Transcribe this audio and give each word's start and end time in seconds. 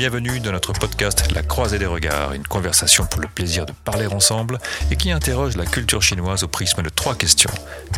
bienvenue 0.00 0.40
dans 0.40 0.52
notre 0.52 0.72
podcast 0.72 1.30
La 1.34 1.42
croisée 1.42 1.78
des 1.78 1.84
regards, 1.84 2.32
une 2.32 2.46
conversation 2.46 3.04
pour 3.04 3.20
le 3.20 3.28
plaisir 3.28 3.66
de 3.66 3.72
parler 3.84 4.06
ensemble 4.06 4.58
et 4.90 4.96
qui 4.96 5.10
interroge 5.10 5.58
la 5.58 5.66
culture 5.66 6.02
chinoise 6.02 6.42
au 6.42 6.48
prisme 6.48 6.80
de 6.80 6.88
trois 6.88 7.14
questions. 7.14 7.50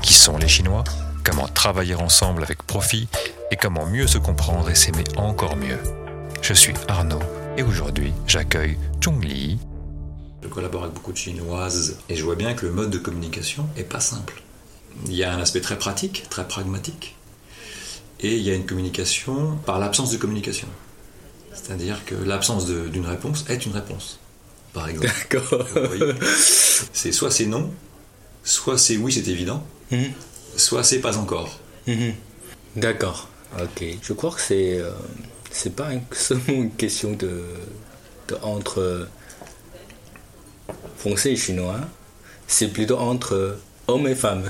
Qui 0.03 0.13
sont 0.13 0.37
les 0.37 0.49
Chinois? 0.49 0.83
Comment 1.23 1.47
travailler 1.47 1.95
ensemble 1.95 2.43
avec 2.43 2.65
profit? 2.65 3.07
Et 3.53 3.57
comment 3.57 3.87
mieux 3.87 4.09
se 4.09 4.19
comprendre 4.19 4.69
et 4.69 4.75
s'aimer 4.75 5.05
encore 5.17 5.55
mieux? 5.55 5.79
Je 6.43 6.53
suis 6.55 6.75
Arnaud 6.89 7.23
et 7.57 7.63
aujourd'hui 7.63 8.13
j'accueille 8.27 8.79
Chung 9.01 9.25
Li. 9.25 9.61
Je 10.43 10.49
collabore 10.49 10.83
avec 10.83 10.95
beaucoup 10.95 11.13
de 11.13 11.19
Chinoises 11.19 11.99
et 12.09 12.17
je 12.17 12.25
vois 12.25 12.35
bien 12.35 12.55
que 12.55 12.67
le 12.67 12.73
mode 12.73 12.91
de 12.91 12.99
communication 12.99 13.69
est 13.77 13.85
pas 13.85 14.01
simple. 14.01 14.43
Il 15.07 15.15
y 15.15 15.23
a 15.23 15.33
un 15.33 15.41
aspect 15.41 15.61
très 15.61 15.79
pratique, 15.79 16.25
très 16.29 16.49
pragmatique, 16.49 17.15
et 18.19 18.35
il 18.35 18.43
y 18.43 18.51
a 18.51 18.57
une 18.57 18.67
communication 18.67 19.57
par 19.65 19.79
l'absence 19.79 20.11
de 20.11 20.17
communication. 20.17 20.67
C'est-à-dire 21.55 22.05
que 22.05 22.15
l'absence 22.15 22.67
d'une 22.67 23.07
réponse 23.07 23.45
est 23.49 23.65
une 23.67 23.73
réponse, 23.73 24.19
par 24.73 24.89
exemple. 24.89 25.09
D'accord. 25.31 25.67
C'est 26.93 27.13
soit 27.13 27.31
c'est 27.31 27.47
non, 27.47 27.71
soit 28.45 28.79
c'est 28.79 28.97
oui, 28.97 29.13
c'est 29.13 29.29
évident, 29.29 29.65
Mhm. 29.91 30.13
soit 30.57 30.83
c'est 30.85 31.01
pas 31.01 31.17
encore. 31.19 31.59
Mhm. 31.87 32.15
D'accord. 32.77 33.29
Ok. 33.61 33.85
Je 34.03 34.13
crois 34.15 34.31
que 34.31 34.41
c'est 34.41 34.79
euh, 34.79 34.91
c'est 35.51 35.75
pas 35.77 35.91
seulement 36.13 36.45
une 36.49 36.71
question 36.73 37.13
de, 37.13 37.43
de 38.29 38.37
entre 38.43 38.81
euh, 38.81 39.05
français 40.97 41.33
et 41.33 41.37
chinois, 41.37 41.81
c'est 42.47 42.69
plutôt 42.69 42.99
entre 42.99 43.35
euh, 43.35 43.59
hommes 43.89 44.07
et 44.07 44.15
femmes. 44.15 44.45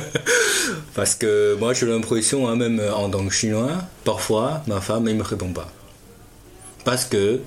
Parce 0.94 1.14
que 1.14 1.54
moi 1.58 1.74
j'ai 1.74 1.86
l'impression, 1.86 2.48
hein, 2.48 2.56
même 2.56 2.80
en 2.94 3.10
tant 3.10 3.26
que 3.26 3.32
chinois, 3.34 3.72
parfois 4.04 4.62
ma 4.66 4.80
femme 4.80 5.04
ne 5.04 5.12
me 5.12 5.22
répond 5.22 5.52
pas. 5.52 5.70
Parce 6.88 7.04
que 7.04 7.42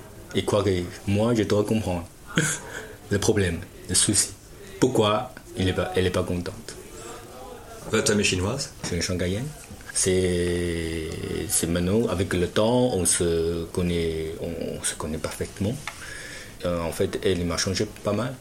croit 0.46 0.62
que 0.62 0.84
moi 1.08 1.34
je 1.34 1.42
dois 1.42 1.64
comprendre 1.64 2.06
le 3.10 3.18
problème, 3.18 3.58
le 3.88 3.94
souci. 3.96 4.28
Pourquoi 4.78 5.34
il 5.56 5.66
est 5.66 5.72
pas, 5.72 5.90
elle 5.96 6.04
n'est 6.04 6.10
pas 6.10 6.22
contente? 6.22 6.76
Votre 7.90 8.06
femme 8.06 8.20
est 8.20 8.22
chinoise 8.22 8.72
C'est 8.84 8.94
une 8.94 9.02
Shanghaïenne. 9.02 9.48
C'est 9.92 11.08
c'est 11.48 11.66
maintenant, 11.66 12.06
avec 12.06 12.32
le 12.34 12.46
temps, 12.46 12.94
on 12.94 13.04
se 13.04 13.64
connaît, 13.72 14.32
on 14.40 14.80
se 14.84 14.94
connaît 14.94 15.18
parfaitement. 15.18 15.74
Euh, 16.64 16.78
en 16.80 16.92
fait, 16.92 17.18
elle 17.24 17.44
m'a 17.44 17.56
changé 17.56 17.88
pas 18.04 18.12
mal. 18.12 18.36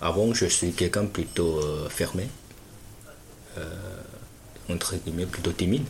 Avant, 0.00 0.32
je 0.32 0.46
suis 0.46 0.70
quelqu'un 0.70 1.06
plutôt 1.06 1.58
euh, 1.58 1.88
fermé, 1.88 2.28
euh, 3.58 3.64
entre 4.70 4.94
guillemets, 4.94 5.26
plutôt 5.26 5.50
timide. 5.50 5.86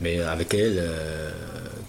Mais 0.00 0.20
avec 0.20 0.52
elle, 0.54 0.78
euh, 0.78 1.30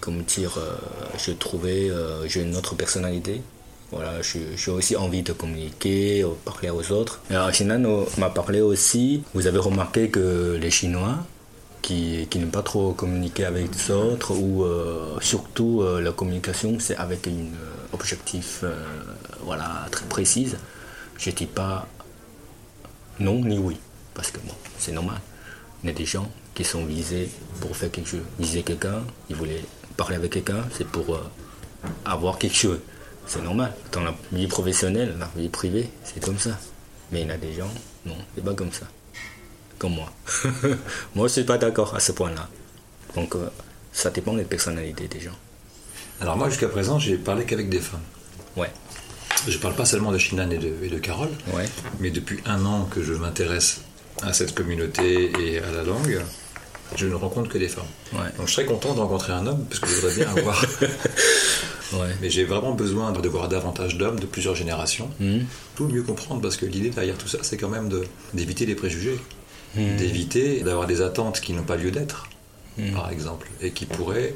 comment 0.00 0.22
dire, 0.22 0.56
euh, 0.58 0.76
je 1.18 1.32
trouvais, 1.32 1.90
euh, 1.90 2.26
j'ai 2.26 2.42
une 2.42 2.56
autre 2.56 2.74
personnalité. 2.74 3.42
Voilà, 3.90 4.20
j'ai 4.22 4.70
aussi 4.70 4.96
envie 4.96 5.22
de 5.22 5.32
communiquer, 5.32 6.22
euh, 6.22 6.28
parler 6.44 6.70
aux 6.70 6.92
autres. 6.92 7.20
Alors, 7.30 7.54
Sinan 7.54 7.84
euh, 7.84 8.04
m'a 8.18 8.28
parlé 8.28 8.60
aussi, 8.60 9.22
vous 9.34 9.46
avez 9.46 9.58
remarqué 9.58 10.10
que 10.10 10.58
les 10.60 10.70
Chinois, 10.70 11.16
qui, 11.80 12.26
qui 12.28 12.38
n'aiment 12.38 12.50
pas 12.50 12.62
trop 12.62 12.92
communiquer 12.92 13.44
avec 13.46 13.68
les 13.74 13.90
autres, 13.90 14.34
ou 14.34 14.66
surtout 15.20 15.80
euh, 15.82 16.00
la 16.00 16.12
communication, 16.12 16.76
c'est 16.80 16.96
avec 16.96 17.26
un 17.26 17.46
objectif 17.94 18.64
voilà, 19.42 19.86
très 19.90 20.04
précis. 20.06 20.48
Je 21.16 21.30
dis 21.30 21.46
pas 21.46 21.86
non 23.20 23.42
ni 23.42 23.58
oui, 23.58 23.76
parce 24.14 24.30
que 24.30 24.38
bon, 24.38 24.54
c'est 24.78 24.92
normal. 24.92 25.20
Y 25.82 25.88
a 25.88 25.92
des 25.92 26.04
gens 26.04 26.28
qui 26.58 26.64
sont 26.64 26.84
visés 26.84 27.30
pour 27.60 27.76
faire 27.76 27.88
quelque 27.88 28.08
chose. 28.08 28.24
Viser 28.40 28.64
quelqu'un, 28.64 29.00
ils 29.30 29.36
voulaient 29.36 29.62
parler 29.96 30.16
avec 30.16 30.32
quelqu'un, 30.32 30.64
c'est 30.76 30.88
pour 30.88 31.14
euh, 31.14 31.20
avoir 32.04 32.36
quelque 32.36 32.56
chose. 32.56 32.80
C'est 33.28 33.40
normal. 33.42 33.72
Dans 33.92 34.00
la 34.00 34.12
vie 34.32 34.48
professionnelle, 34.48 35.14
la 35.20 35.30
vie 35.36 35.50
privée, 35.50 35.88
c'est 36.02 36.20
comme 36.20 36.40
ça. 36.40 36.58
Mais 37.12 37.20
il 37.22 37.28
y 37.28 37.30
a 37.30 37.36
des 37.36 37.52
gens, 37.52 37.70
non, 38.04 38.16
c'est 38.34 38.44
pas 38.44 38.54
comme 38.54 38.72
ça. 38.72 38.86
Comme 39.78 39.94
moi. 39.94 40.12
moi, 41.14 41.28
je 41.28 41.34
suis 41.34 41.44
pas 41.44 41.58
d'accord 41.58 41.94
à 41.94 42.00
ce 42.00 42.10
point-là. 42.10 42.48
Donc, 43.14 43.36
euh, 43.36 43.48
ça 43.92 44.10
dépend 44.10 44.34
des 44.34 44.42
personnalités 44.42 45.06
des 45.06 45.20
gens. 45.20 45.38
Alors 46.20 46.36
moi, 46.36 46.48
jusqu'à 46.48 46.68
présent, 46.68 46.98
j'ai 46.98 47.18
parlé 47.18 47.44
qu'avec 47.44 47.68
des 47.68 47.78
femmes. 47.78 48.02
Ouais, 48.56 48.72
Je 49.46 49.56
parle 49.58 49.76
pas 49.76 49.84
seulement 49.84 50.10
de 50.10 50.18
Shinan 50.18 50.50
et 50.50 50.58
de, 50.58 50.74
et 50.82 50.88
de 50.88 50.98
Carole, 50.98 51.30
ouais. 51.52 51.66
mais 52.00 52.10
depuis 52.10 52.40
un 52.46 52.66
an 52.66 52.88
que 52.90 53.00
je 53.00 53.12
m'intéresse 53.12 53.82
à 54.22 54.32
cette 54.32 54.56
communauté 54.56 55.30
et 55.38 55.60
à 55.60 55.70
la 55.70 55.84
langue, 55.84 56.20
je 56.96 57.06
ne 57.06 57.14
rencontre 57.14 57.48
que 57.48 57.58
des 57.58 57.68
femmes. 57.68 57.84
Ouais. 58.12 58.18
Donc 58.38 58.48
je 58.48 58.52
serais 58.52 58.64
content 58.66 58.94
de 58.94 59.00
rencontrer 59.00 59.32
un 59.32 59.46
homme, 59.46 59.64
parce 59.68 59.80
que 59.80 59.88
je 59.88 59.94
voudrais 59.96 60.14
bien 60.14 60.28
avoir... 60.36 60.64
Ouais. 61.94 62.14
Mais 62.20 62.28
j'ai 62.28 62.44
vraiment 62.44 62.72
besoin 62.74 63.12
de 63.12 63.28
voir 63.30 63.48
davantage 63.48 63.96
d'hommes 63.96 64.20
de 64.20 64.26
plusieurs 64.26 64.54
générations 64.54 65.08
Mhm. 65.20 65.46
pour 65.74 65.88
mieux 65.88 66.02
comprendre, 66.02 66.42
parce 66.42 66.56
que 66.58 66.66
l'idée 66.66 66.90
derrière 66.90 67.16
tout 67.16 67.28
ça, 67.28 67.38
c'est 67.42 67.56
quand 67.56 67.70
même 67.70 67.88
d'éviter 68.34 68.66
les 68.66 68.74
préjugés, 68.74 69.18
Mhm. 69.74 69.96
d'éviter 69.96 70.60
d'avoir 70.60 70.86
des 70.86 71.00
attentes 71.00 71.40
qui 71.40 71.52
n'ont 71.54 71.62
pas 71.62 71.76
lieu 71.76 71.90
d'être, 71.90 72.28
Mhm. 72.76 72.92
par 72.92 73.10
exemple, 73.10 73.48
et 73.62 73.70
qui 73.70 73.86
pourraient 73.86 74.34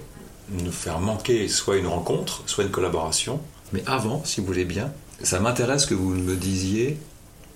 nous 0.51 0.73
faire 0.73 0.99
manquer 0.99 1.47
soit 1.49 1.77
une 1.77 1.87
rencontre, 1.89 2.43
soit 2.47 2.65
une 2.65 2.71
collaboration. 2.71 3.39
Mais 3.75 3.83
avant, 3.87 4.23
si 4.25 4.41
vous 4.41 4.47
voulez 4.47 4.65
bien, 4.65 4.91
ça 5.23 5.39
m'intéresse 5.39 5.85
que 5.87 5.95
vous 5.95 6.09
me 6.09 6.37
disiez 6.37 6.97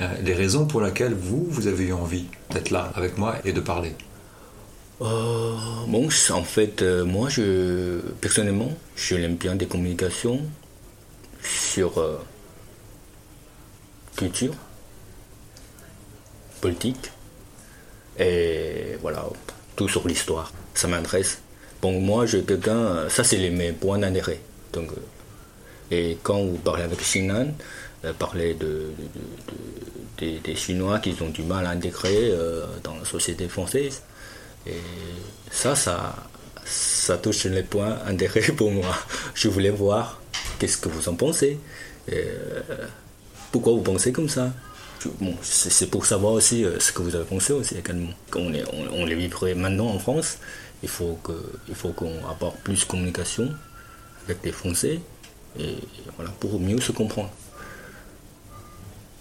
euh, 0.02 0.08
les 0.22 0.34
raisons 0.34 0.66
pour 0.66 0.82
lesquelles 0.82 1.14
vous, 1.14 1.46
vous 1.48 1.68
avez 1.68 1.84
eu 1.84 1.92
envie 1.94 2.26
d'être 2.52 2.68
là 2.70 2.92
avec 2.96 3.16
moi 3.16 3.36
et 3.46 3.52
de 3.54 3.60
parler. 3.60 3.94
Euh, 5.02 5.54
bon, 5.86 6.08
en 6.30 6.42
fait, 6.44 6.80
euh, 6.82 7.04
moi, 7.04 7.28
je, 7.28 7.98
personnellement, 8.20 8.72
je 8.96 9.14
l'aime 9.16 9.36
bien 9.36 9.54
des 9.54 9.66
communications 9.66 10.40
sur 11.42 11.98
euh, 11.98 12.18
culture, 14.16 14.54
politique, 16.60 17.10
et 18.18 18.96
voilà, 19.02 19.26
tout 19.76 19.88
sur 19.88 20.06
l'histoire. 20.08 20.52
Ça 20.74 20.88
m'intéresse. 20.88 21.40
Bon, 21.82 22.00
moi, 22.00 22.24
je 22.24 22.38
quelqu'un, 22.38 23.08
ça, 23.10 23.22
c'est 23.22 23.50
mes 23.50 23.72
points 23.72 23.98
d'intérêt. 23.98 24.40
Donc, 24.72 24.90
et 25.90 26.16
quand 26.22 26.42
vous 26.42 26.56
parlez 26.56 26.82
avec 26.84 27.00
Sinan, 27.02 27.48
euh, 28.04 28.12
parler 28.14 28.54
de, 28.54 28.66
de- 28.66 30.26
de- 30.26 30.32
de- 30.34 30.38
des, 30.38 30.56
Chinois 30.56 30.98
qui 31.00 31.14
ont 31.20 31.28
du 31.28 31.42
mal 31.42 31.66
à 31.66 31.70
intégrer 31.70 32.32
dans 32.82 32.96
la 32.96 33.04
société 33.04 33.46
française, 33.48 34.02
et 34.66 34.80
ça, 35.50 35.74
ça, 35.74 36.14
ça 36.64 37.16
touche 37.18 37.44
les 37.44 37.62
points 37.62 37.98
d'intérêt 38.06 38.52
pour 38.52 38.70
moi. 38.70 38.96
Je 39.34 39.48
voulais 39.48 39.70
voir 39.70 40.20
qu'est-ce 40.58 40.78
que 40.78 40.88
vous 40.88 41.08
en 41.08 41.14
pensez. 41.14 41.58
Euh, 42.12 42.62
pourquoi 43.52 43.72
vous 43.72 43.82
pensez 43.82 44.12
comme 44.12 44.28
ça? 44.28 44.52
Bon, 45.20 45.36
c'est 45.42 45.88
pour 45.88 46.04
savoir 46.04 46.32
aussi 46.32 46.64
euh, 46.64 46.80
ce 46.80 46.90
que 46.90 47.02
vous 47.02 47.14
avez 47.14 47.24
pensé 47.24 47.52
aussi 47.52 47.76
également. 47.76 48.10
On, 48.34 48.52
est, 48.52 48.64
on, 48.72 49.02
on 49.02 49.04
les 49.04 49.14
vivrait 49.14 49.54
maintenant 49.54 49.88
en 49.88 49.98
France, 49.98 50.38
il 50.82 50.88
faut 50.88 51.18
qu'on 51.22 52.28
apporte 52.28 52.58
plus 52.60 52.80
de 52.80 52.84
communication 52.86 53.54
avec 54.24 54.38
les 54.44 54.52
Français 54.52 55.00
et 55.58 55.76
voilà 56.16 56.30
pour 56.40 56.58
mieux 56.58 56.80
se 56.80 56.92
comprendre. 56.92 57.30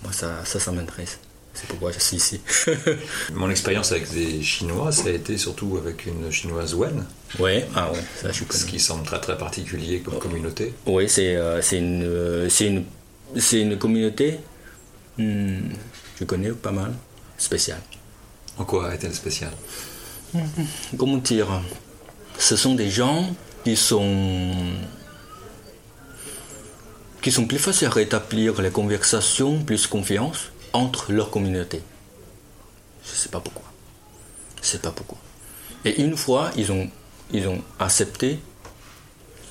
Moi 0.01 0.11
ça, 0.11 0.43
ça 0.43 0.71
m'intéresse. 0.71 1.19
C'est 1.55 1.67
pourquoi 1.67 1.91
je 1.93 1.99
suis 1.99 2.17
ici. 2.17 2.41
Mon 3.33 3.49
expérience 3.49 3.91
avec 3.93 4.11
des 4.11 4.43
Chinois, 4.43 4.91
ça 4.91 5.07
a 5.07 5.11
été 5.11 5.37
surtout 5.37 5.77
avec 5.77 6.05
une 6.05 6.29
Chinoise 6.29 6.75
Wen, 6.75 7.05
ouais, 7.39 7.65
ah 7.73 7.91
ouais, 7.91 7.99
ça 8.21 8.31
je 8.31 8.43
ce 8.49 8.65
qui 8.65 8.77
semble 8.79 9.05
très 9.05 9.21
très 9.21 9.37
particulier 9.37 10.01
comme 10.01 10.19
communauté. 10.19 10.73
Oui, 10.85 11.07
c'est 11.07 11.35
euh, 11.35 11.61
une, 11.71 12.03
euh, 12.03 12.49
une, 12.59 12.83
une 13.53 13.77
communauté, 13.77 14.39
hmm, 15.17 15.69
je 16.19 16.25
connais 16.25 16.51
pas 16.51 16.71
mal, 16.71 16.93
spéciale. 17.37 17.81
En 18.57 18.65
quoi 18.65 18.93
est-elle 18.93 19.13
spéciale? 19.13 19.53
Comment 20.97 21.17
dire? 21.17 21.61
Ce 22.37 22.57
sont 22.57 22.75
des 22.75 22.89
gens 22.89 23.33
qui 23.63 23.77
sont 23.77 24.51
qui 27.21 27.31
sont 27.31 27.47
plus 27.47 27.57
faciles 27.57 27.87
à 27.87 27.91
rétablir 27.91 28.61
les 28.61 28.69
conversations, 28.69 29.63
plus 29.63 29.87
confiance 29.87 30.51
entre 30.75 31.11
leur 31.11 31.31
communauté. 31.31 31.81
Je 33.03 33.09
sais 33.09 33.29
pas 33.29 33.39
pourquoi. 33.39 33.65
Je 34.61 34.67
sais 34.67 34.79
pas 34.79 34.91
pourquoi. 34.91 35.17
Et 35.85 36.01
une 36.01 36.17
fois, 36.17 36.51
ils 36.57 36.71
ont, 36.71 36.89
accepté, 37.79 38.39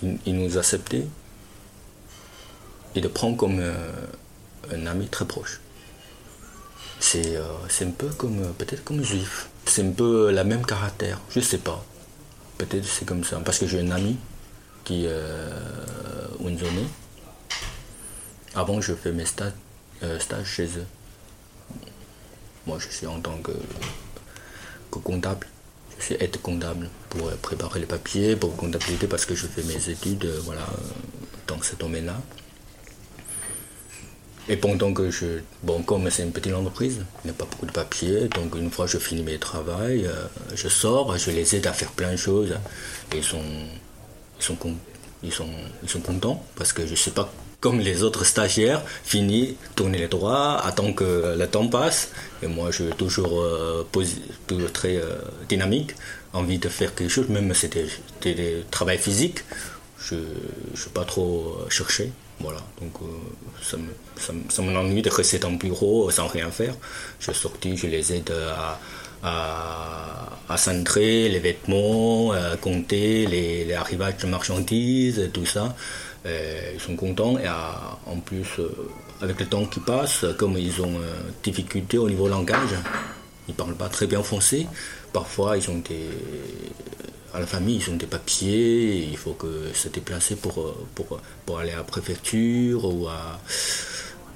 ils, 0.02 0.18
ils 0.26 0.36
nous 0.36 0.58
accepté, 0.58 1.04
et 2.94 3.00
de 3.00 3.08
prendre 3.08 3.36
comme 3.36 3.58
euh, 3.60 3.74
un 4.72 4.86
ami 4.86 5.08
très 5.08 5.24
proche. 5.24 5.60
C'est 7.00 7.36
euh, 7.36 7.42
un 7.80 7.90
peu 7.90 8.08
comme, 8.08 8.42
euh, 8.42 8.52
peut-être 8.56 8.84
comme 8.84 9.02
juif. 9.02 9.48
C'est 9.66 9.82
un 9.82 9.92
peu 9.92 10.30
la 10.30 10.44
même 10.44 10.64
caractère, 10.64 11.20
je 11.30 11.40
sais 11.40 11.58
pas. 11.58 11.84
Peut-être 12.58 12.84
c'est 12.84 13.04
comme 13.04 13.24
ça. 13.24 13.40
Parce 13.44 13.58
que 13.58 13.66
j'ai 13.66 13.80
un 13.80 13.90
ami 13.90 14.16
qui 14.84 15.04
est 15.04 15.08
euh. 15.08 15.48
Avant, 18.54 18.80
je 18.80 18.94
fais 18.94 19.10
mes 19.10 19.24
stages 19.26 19.52
chez 20.44 20.66
eux. 20.66 20.86
Moi, 22.66 22.78
je 22.78 22.88
suis 22.88 23.06
en 23.06 23.20
tant 23.20 23.38
que, 23.38 23.52
comptable 24.90 25.46
Je 25.99 26.05
suis 26.05 26.14
aide 26.20 26.37
comptable 26.40 26.88
pour 27.11 27.31
préparer 27.38 27.81
les 27.81 27.87
papiers, 27.87 28.37
pour 28.37 28.56
comptabilité, 28.56 29.06
parce 29.06 29.26
que 29.26 29.34
je 29.34 29.46
fais 29.46 29.62
mes 29.62 29.90
études 29.90 30.26
voilà, 30.44 30.66
dans 31.46 31.61
ce 31.62 31.76
domaine-là. 31.76 32.20
Et 34.49 34.56
pendant 34.56 34.93
que 34.93 35.11
je. 35.11 35.40
Bon, 35.62 35.82
comme 35.82 36.11
c'est 36.11 36.22
une 36.22 36.32
petite 36.32 36.52
entreprise, 36.52 37.00
il 37.25 37.28
n'y 37.28 37.31
a 37.31 37.34
pas 37.34 37.46
beaucoup 37.46 37.64
de 37.64 37.72
papiers, 37.72 38.28
donc 38.28 38.55
une 38.56 38.70
fois 38.70 38.84
que 38.84 38.93
je 38.93 38.99
finis 38.99 39.22
mes 39.22 39.38
travaux, 39.38 39.70
euh, 39.81 40.26
je 40.55 40.69
sors, 40.69 41.17
je 41.17 41.31
les 41.31 41.56
aide 41.56 41.67
à 41.67 41.72
faire 41.72 41.90
plein 41.93 42.12
de 42.12 42.17
choses. 42.17 42.55
Et 43.12 43.19
ils 43.19 43.25
sont, 43.25 43.40
ils 44.38 44.44
sont, 44.44 44.58
ils 45.22 45.32
sont, 45.32 45.49
ils 45.82 45.88
sont 45.88 46.00
contents 46.00 46.44
parce 46.56 46.75
que 46.75 46.84
je 46.84 46.90
ne 46.90 46.96
sais 46.96 47.12
pas 47.12 47.32
comme 47.64 47.81
les 47.81 48.02
autres 48.02 48.26
stagiaires, 48.26 48.82
fini, 49.05 49.56
tourner 49.75 49.96
les 49.96 50.06
droits, 50.16 50.61
attend 50.66 50.93
que 50.93 51.34
le 51.40 51.46
temps 51.46 51.66
passe. 51.66 52.11
Et 52.43 52.46
moi, 52.46 52.70
je 52.70 52.82
suis 52.82 52.93
toujours, 52.93 53.40
euh, 53.40 53.87
très 54.75 54.96
euh, 54.99 55.16
dynamique, 55.49 55.93
envie 56.34 56.58
de 56.58 56.69
faire 56.69 56.94
quelque 56.94 57.08
chose, 57.08 57.31
même 57.31 57.55
si 57.55 57.61
c'était 57.62 58.34
du 58.34 58.64
travail 58.70 58.99
physique. 58.99 59.38
Je 59.99 60.16
ne 60.16 60.76
suis 60.76 60.90
pas 60.90 61.06
trop 61.06 61.56
cherché. 61.70 62.12
Voilà, 62.38 62.61
donc 62.82 62.94
euh, 63.00 63.06
ça, 63.62 63.78
me, 63.78 64.43
ça, 64.50 64.60
m'ennuie 64.60 65.00
de 65.00 65.08
rester 65.08 65.38
dans 65.38 65.52
le 65.56 65.56
bureau 65.56 66.10
sans 66.10 66.26
rien 66.26 66.50
faire. 66.50 66.75
Je 67.19 67.31
suis 67.31 67.40
sorti, 67.40 67.78
je 67.78 67.87
les 67.87 68.12
aide 68.12 68.31
à, 68.31 68.78
à, 70.49 70.56
centrer 70.58 71.31
les 71.31 71.38
vêtements, 71.38 72.32
à 72.32 72.56
compter 72.58 73.26
les, 73.26 73.72
arrivages 73.72 74.19
de 74.19 74.26
marchandises, 74.26 75.31
tout 75.32 75.46
ça. 75.46 75.75
Ils 76.24 76.80
sont 76.80 76.96
contents 76.96 77.38
et 77.38 77.48
en 77.48 78.20
plus, 78.20 78.46
euh, 78.58 78.70
avec 79.20 79.40
le 79.40 79.46
temps 79.46 79.66
qui 79.66 79.80
passe, 79.80 80.24
comme 80.38 80.56
ils 80.56 80.80
ont 80.80 80.96
euh, 80.98 81.30
difficulté 81.42 81.98
au 81.98 82.08
niveau 82.08 82.28
langage, 82.28 82.74
ils 83.48 83.52
ne 83.52 83.56
parlent 83.56 83.74
pas 83.76 83.88
très 83.88 84.06
bien 84.06 84.22
français, 84.22 84.66
parfois 85.12 85.56
ils 85.56 85.70
ont 85.70 85.78
des 85.78 86.08
à 87.34 87.40
la 87.40 87.46
famille, 87.46 87.82
ils 87.84 87.90
ont 87.90 87.96
des 87.96 88.06
papiers, 88.06 89.08
il 89.10 89.16
faut 89.16 89.32
que 89.32 89.72
se 89.74 89.88
déplacer 89.88 90.36
pour, 90.36 90.72
pour, 90.94 91.20
pour 91.44 91.58
aller 91.58 91.72
à 91.72 91.78
la 91.78 91.82
préfecture 91.82 92.84
ou 92.84 93.08
à, 93.08 93.40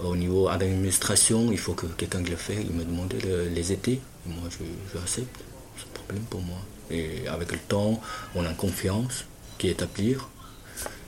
au 0.00 0.16
niveau 0.16 0.48
administration, 0.48 1.50
il 1.50 1.58
faut 1.58 1.74
que 1.74 1.86
quelqu'un 1.86 2.22
le 2.22 2.36
fasse. 2.36 2.56
Il 2.60 2.72
me 2.72 2.84
demandait 2.84 3.18
les 3.52 3.72
étés. 3.72 4.00
moi, 4.26 4.48
je, 4.50 4.98
accepte. 4.98 5.40
C'est 5.76 5.84
un 5.84 5.92
problème 5.92 6.24
pour 6.24 6.40
moi. 6.40 6.58
Et 6.90 7.26
avec 7.28 7.52
le 7.52 7.58
temps, 7.58 8.00
on 8.34 8.44
a 8.44 8.52
confiance 8.54 9.24
qui 9.58 9.68
établir. 9.68 10.28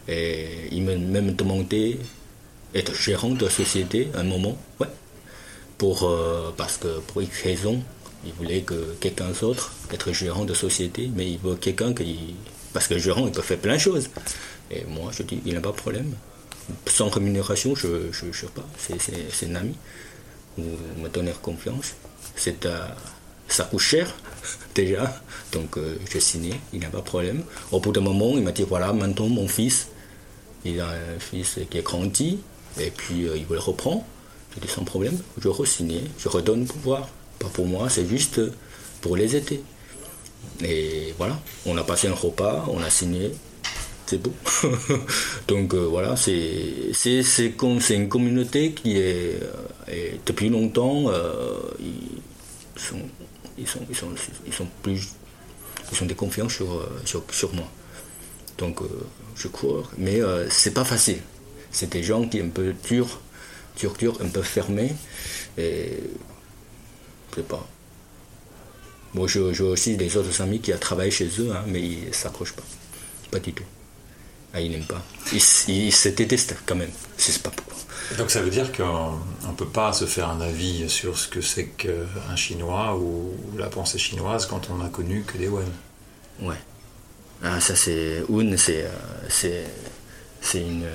Et 0.09 0.69
il 0.73 0.83
m'a 0.83 0.97
même 0.97 1.33
demandé 1.33 1.99
d'être 2.73 2.95
gérant 2.95 3.31
de 3.31 3.49
société 3.49 4.09
un 4.15 4.25
moment. 4.25 4.57
Ouais. 4.79 4.89
Pour, 5.79 6.05
euh, 6.05 6.53
parce 6.57 6.77
que 6.77 7.01
pour 7.01 7.23
X 7.23 7.43
raison, 7.43 7.83
il 8.25 8.33
voulait 8.35 8.63
que 8.63 8.95
quelqu'un 9.01 9.31
d'autre 9.41 9.73
être 9.93 10.13
gérant 10.13 10.45
de 10.45 10.55
société, 10.55 11.11
mais 11.15 11.31
il 11.31 11.39
veut 11.39 11.57
quelqu'un 11.57 11.95
qui. 11.95 12.35
Parce 12.73 12.87
que 12.87 12.99
gérant, 12.99 13.27
il 13.27 13.33
peut 13.33 13.43
faire 13.43 13.59
plein 13.59 13.75
de 13.75 13.81
choses. 13.81 14.11
Et 14.71 14.85
moi, 14.85 15.11
je 15.13 15.23
dis, 15.23 15.41
il 15.45 15.55
n'a 15.55 15.61
pas 15.61 15.71
de 15.71 15.77
problème. 15.77 16.15
Sans 16.87 17.09
rémunération, 17.09 17.75
je 17.75 17.89
ne 18.09 18.33
sais 18.33 18.47
pas. 18.55 18.67
C'est 18.79 19.47
un 19.47 19.55
ami. 19.57 19.75
Vous 20.57 21.03
me 21.03 21.09
donnez 21.09 21.33
confiance. 21.43 21.95
C'est 22.37 22.67
ça 23.49 23.65
coûte 23.65 23.81
cher, 23.81 24.15
déjà. 24.75 25.21
Donc, 25.53 25.77
euh, 25.77 25.97
je 26.11 26.19
signé, 26.19 26.55
il 26.73 26.81
n'a 26.81 26.89
pas 26.89 26.99
de 26.99 27.05
problème. 27.05 27.43
Au 27.73 27.81
bout 27.81 27.93
d'un 27.93 28.01
moment, 28.01 28.33
il 28.35 28.43
m'a 28.43 28.53
dit 28.53 28.65
voilà, 28.69 28.93
maintenant, 28.93 29.29
mon 29.29 29.49
fils, 29.49 29.89
il 30.65 30.81
a 30.81 30.89
un 30.89 31.19
fils 31.19 31.59
qui 31.71 31.79
est 31.79 31.83
grandi, 31.83 32.39
et 32.79 32.91
puis 32.91 33.27
euh, 33.27 33.37
il 33.37 33.47
veut 33.47 33.55
le 33.55 33.61
reprendre. 33.61 34.05
Je 34.55 34.61
dis 34.61 34.69
sans 34.69 34.85
problème, 34.85 35.17
je 35.41 35.49
re 35.49 35.65
je 35.65 36.29
redonne 36.29 36.61
le 36.61 36.67
pouvoir. 36.67 37.09
Pas 37.39 37.49
pour 37.49 37.67
moi, 37.67 37.89
c'est 37.89 38.07
juste 38.07 38.41
pour 39.01 39.17
les 39.17 39.37
étés. 39.37 39.63
Et 40.65 41.15
voilà, 41.17 41.39
on 41.67 41.77
a 41.77 41.85
passé 41.85 42.09
un 42.09 42.15
repas, 42.15 42.67
on 42.69 42.83
a 42.83 42.91
signé, 42.91 43.31
c'est 44.07 44.19
beau. 44.21 44.33
Donc 45.49 45.73
euh, 45.73 45.87
voilà, 45.87 46.17
c'est 46.17 46.93
c'est 46.93 47.55
une 47.91 48.09
communauté 48.09 48.73
qui 48.73 48.99
est, 48.99 49.41
depuis 50.27 50.49
longtemps, 50.49 51.11
ils, 51.79 52.81
sont, 52.81 52.99
ils, 53.61 53.69
sont, 53.69 53.81
ils, 53.89 53.97
sont, 53.97 54.09
ils 54.47 54.53
sont 54.53 54.67
plus 54.83 55.09
ils 55.91 55.97
sont 55.97 56.07
des 56.07 56.15
confiants 56.15 56.49
sur, 56.49 56.89
sur, 57.05 57.53
moi. 57.53 57.69
Donc 58.59 58.81
je 59.35 59.49
crois, 59.49 59.83
mais 59.99 60.21
c'est 60.49 60.73
pas 60.73 60.85
facile. 60.85 61.19
C'est 61.73 61.91
des 61.91 62.03
gens 62.03 62.29
qui 62.29 62.39
sont 62.39 62.45
un 62.45 62.49
peu 62.49 62.75
durs, 62.89 63.21
durs, 63.77 63.95
durs, 63.95 64.19
un 64.21 64.29
peu 64.29 64.43
fermés. 64.43 64.93
Et 65.59 65.99
je 67.31 67.37
sais 67.37 67.43
pas. 67.43 67.67
Moi, 69.15 69.27
j'ai 69.27 69.41
aussi 69.41 69.97
des 69.97 70.17
autres 70.17 70.41
amis 70.41 70.61
qui 70.61 70.73
ont 70.73 70.79
travaillé 70.79 71.11
chez 71.11 71.29
eux, 71.41 71.51
hein, 71.53 71.65
mais 71.67 71.83
ils 71.83 72.09
ne 72.09 72.13
s'accrochent 72.13 72.53
pas. 72.53 72.63
Pas 73.31 73.41
du 73.41 73.53
tout. 73.53 73.65
Ah, 74.53 74.61
ils 74.61 74.71
n'aiment 74.71 74.85
pas. 74.85 75.05
Ils, 75.33 75.41
se 75.41 76.09
détestent 76.09 76.57
quand 76.67 76.77
même. 76.77 76.91
C'est 77.17 77.43
pas 77.43 77.51
pourquoi. 77.51 77.77
Donc 78.19 78.31
ça 78.31 78.41
veut 78.43 78.51
dire 78.51 78.73
qu'on 78.73 79.19
ne 79.49 79.55
peut 79.57 79.67
pas 79.67 79.93
se 79.93 80.05
faire 80.05 80.29
un 80.29 80.41
avis 80.41 80.89
sur 80.89 81.17
ce 81.17 81.29
que 81.29 81.41
c'est 81.41 81.67
qu'un 81.67 82.37
Chinois 82.37 82.97
ou, 82.97 83.33
la 83.57 83.69
pensée 83.69 83.99
chinoise 83.99 84.47
quand 84.47 84.69
on 84.71 84.77
n'a 84.77 84.89
connu 84.89 85.23
que 85.23 85.39
des 85.39 85.49
Wen. 85.49 85.69
Ouais. 86.43 86.57
Ah, 87.43 87.61
ça 87.61 87.77
c'est... 87.77 88.23
Un, 88.29 88.57
c'est... 88.57 88.87
c'est 89.29 89.65
c'est 90.43 90.63
une, 90.63 90.87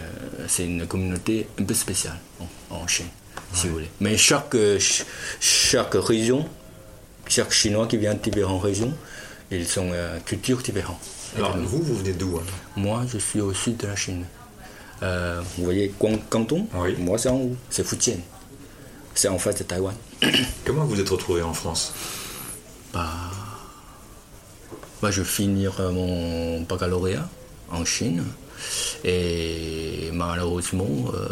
une 0.58 0.88
communauté 0.88 1.48
un 1.60 1.64
peu 1.66 1.76
spéciale 1.76 2.18
en 2.72 2.88
Chine 2.88 3.06
si 3.54 3.68
vous 3.68 3.74
voulez. 3.74 3.90
Mais 4.00 4.18
chaque, 4.18 4.56
chaque 5.40 5.94
région, 5.94 6.48
chaque 7.28 7.52
Chinois 7.52 7.88
qui 7.88 7.98
vient 7.98 8.14
de 8.14 8.20
différentes 8.20 8.64
régions, 8.64 8.94
ils 9.52 9.80
ont 9.80 9.94
une 9.94 10.22
culture 10.26 10.58
différente. 10.58 11.00
Alors 11.36 11.58
vous, 11.58 11.82
vous 11.82 11.96
venez 11.96 12.14
d'où 12.14 12.40
Moi, 12.76 13.04
je 13.12 13.18
suis 13.18 13.42
au 13.42 13.54
sud 13.54 13.78
de 13.78 13.88
la 13.88 13.96
Chine. 13.96 14.26
Euh, 15.06 15.42
vous 15.58 15.64
voyez 15.64 15.94
Canton 16.30 16.68
oui. 16.74 16.96
Moi, 16.98 17.18
c'est 17.18 17.30
en 17.30 17.38
haut, 17.38 17.56
c'est 17.70 17.86
Fujian. 17.86 18.18
C'est 19.14 19.28
en 19.28 19.38
face 19.38 19.56
de 19.56 19.64
Taïwan. 19.64 19.96
Comment 20.66 20.86
vous 20.86 21.00
êtes 21.00 21.10
retrouvé 21.10 21.42
en 21.42 21.54
France? 21.54 21.94
Bah, 22.94 23.08
bah, 25.02 25.12
Je 25.12 25.22
vais 25.22 25.28
finir 25.28 25.74
mon 25.80 26.62
baccalauréat 26.62 27.30
en 27.72 27.86
Chine. 27.86 28.24
Et 29.04 30.10
malheureusement, 30.14 30.88
euh, 31.14 31.28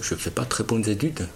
je 0.00 0.14
ne 0.14 0.18
fais 0.18 0.30
pas 0.30 0.44
très 0.44 0.64
bonnes 0.64 0.88
études, 0.88 1.26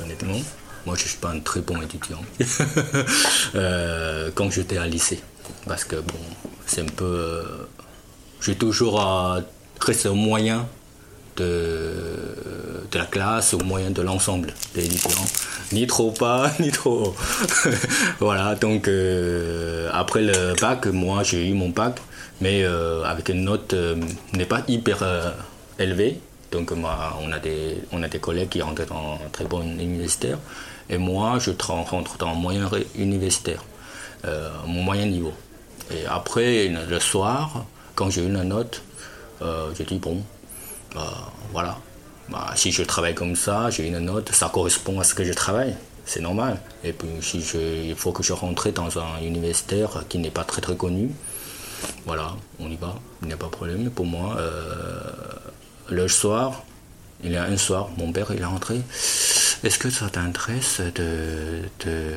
honnêtement. 0.00 0.40
Moi, 0.86 0.94
je 0.96 1.02
ne 1.02 1.08
suis 1.08 1.18
pas 1.18 1.30
un 1.30 1.40
très 1.40 1.60
bon 1.60 1.82
étudiant 1.82 2.22
euh, 3.56 4.30
quand 4.34 4.50
j'étais 4.50 4.78
à 4.78 4.86
lycée. 4.86 5.20
Parce 5.66 5.84
que, 5.84 5.96
bon, 5.96 6.18
c'est 6.64 6.82
un 6.82 6.86
peu. 6.86 7.04
Euh, 7.04 7.42
j'ai 8.40 8.54
toujours 8.54 9.00
à 9.00 9.40
rester 9.80 10.08
au 10.08 10.14
moyen 10.14 10.66
de, 11.36 11.92
de 12.90 12.98
la 12.98 13.04
classe, 13.04 13.54
au 13.54 13.58
moyen 13.58 13.90
de 13.90 14.02
l'ensemble 14.02 14.52
des 14.74 14.86
étudiants. 14.86 15.26
Ni 15.72 15.86
trop 15.86 16.10
pas, 16.12 16.50
ni 16.60 16.70
trop. 16.70 17.14
voilà, 18.20 18.54
donc 18.54 18.88
euh, 18.88 19.90
après 19.92 20.22
le 20.22 20.54
bac, 20.60 20.86
moi 20.86 21.22
j'ai 21.22 21.48
eu 21.48 21.54
mon 21.54 21.68
bac, 21.68 22.00
mais 22.40 22.64
avec 22.64 23.28
une 23.28 23.44
note 23.44 23.74
n'est 24.32 24.46
pas 24.46 24.62
hyper 24.68 24.98
élevée. 25.78 26.20
Donc 26.52 26.72
on, 26.72 26.84
a 27.32 27.38
des, 27.38 27.82
on 27.92 28.02
a 28.02 28.08
des 28.08 28.18
collègues 28.18 28.50
qui 28.50 28.62
rentrent 28.62 28.86
dans 28.86 29.14
un 29.14 29.28
très 29.32 29.44
bon 29.44 29.62
universitaire. 29.62 30.38
Et 30.88 30.98
moi, 30.98 31.38
je 31.38 31.50
rentre 31.60 32.16
dans 32.18 32.28
un 32.28 32.34
moyen 32.34 32.70
universitaire, 32.96 33.62
euh, 34.24 34.50
mon 34.66 34.82
moyen 34.82 35.06
niveau. 35.06 35.32
Et 35.90 36.06
après, 36.06 36.68
le 36.68 37.00
soir, 37.00 37.64
quand 37.94 38.10
j'ai 38.10 38.24
une 38.24 38.42
note, 38.42 38.82
euh, 39.42 39.70
je 39.78 39.82
dis 39.82 39.98
bon, 39.98 40.22
bah, 40.94 41.32
voilà. 41.52 41.78
Bah, 42.28 42.52
si 42.56 42.72
je 42.72 42.82
travaille 42.82 43.14
comme 43.14 43.36
ça, 43.36 43.70
j'ai 43.70 43.86
une 43.86 44.00
note, 44.00 44.32
ça 44.32 44.48
correspond 44.48 44.98
à 44.98 45.04
ce 45.04 45.14
que 45.14 45.24
je 45.24 45.32
travaille. 45.32 45.76
C'est 46.04 46.20
normal. 46.20 46.60
Et 46.84 46.92
puis, 46.92 47.08
si 47.20 47.38
il 47.88 47.96
faut 47.96 48.12
que 48.12 48.22
je 48.22 48.32
rentre 48.32 48.70
dans 48.70 48.98
un 48.98 49.20
universitaire 49.22 50.04
qui 50.08 50.18
n'est 50.18 50.30
pas 50.30 50.44
très 50.44 50.60
très 50.60 50.76
connu, 50.76 51.10
voilà, 52.04 52.36
on 52.58 52.70
y 52.70 52.76
va, 52.76 52.94
il 53.22 53.28
n'y 53.28 53.34
a 53.34 53.36
pas 53.36 53.46
de 53.46 53.50
problème. 53.50 53.90
Pour 53.90 54.06
moi, 54.06 54.36
euh, 54.38 55.00
le 55.88 56.08
soir, 56.08 56.64
il 57.22 57.32
y 57.32 57.36
a 57.36 57.44
un 57.44 57.56
soir, 57.56 57.90
mon 57.96 58.12
père 58.12 58.28
il 58.30 58.40
est 58.40 58.44
rentré. 58.44 58.80
Est-ce 59.64 59.78
que 59.78 59.90
ça 59.90 60.08
t'intéresse 60.08 60.80
de, 60.94 61.62
de, 61.84 62.14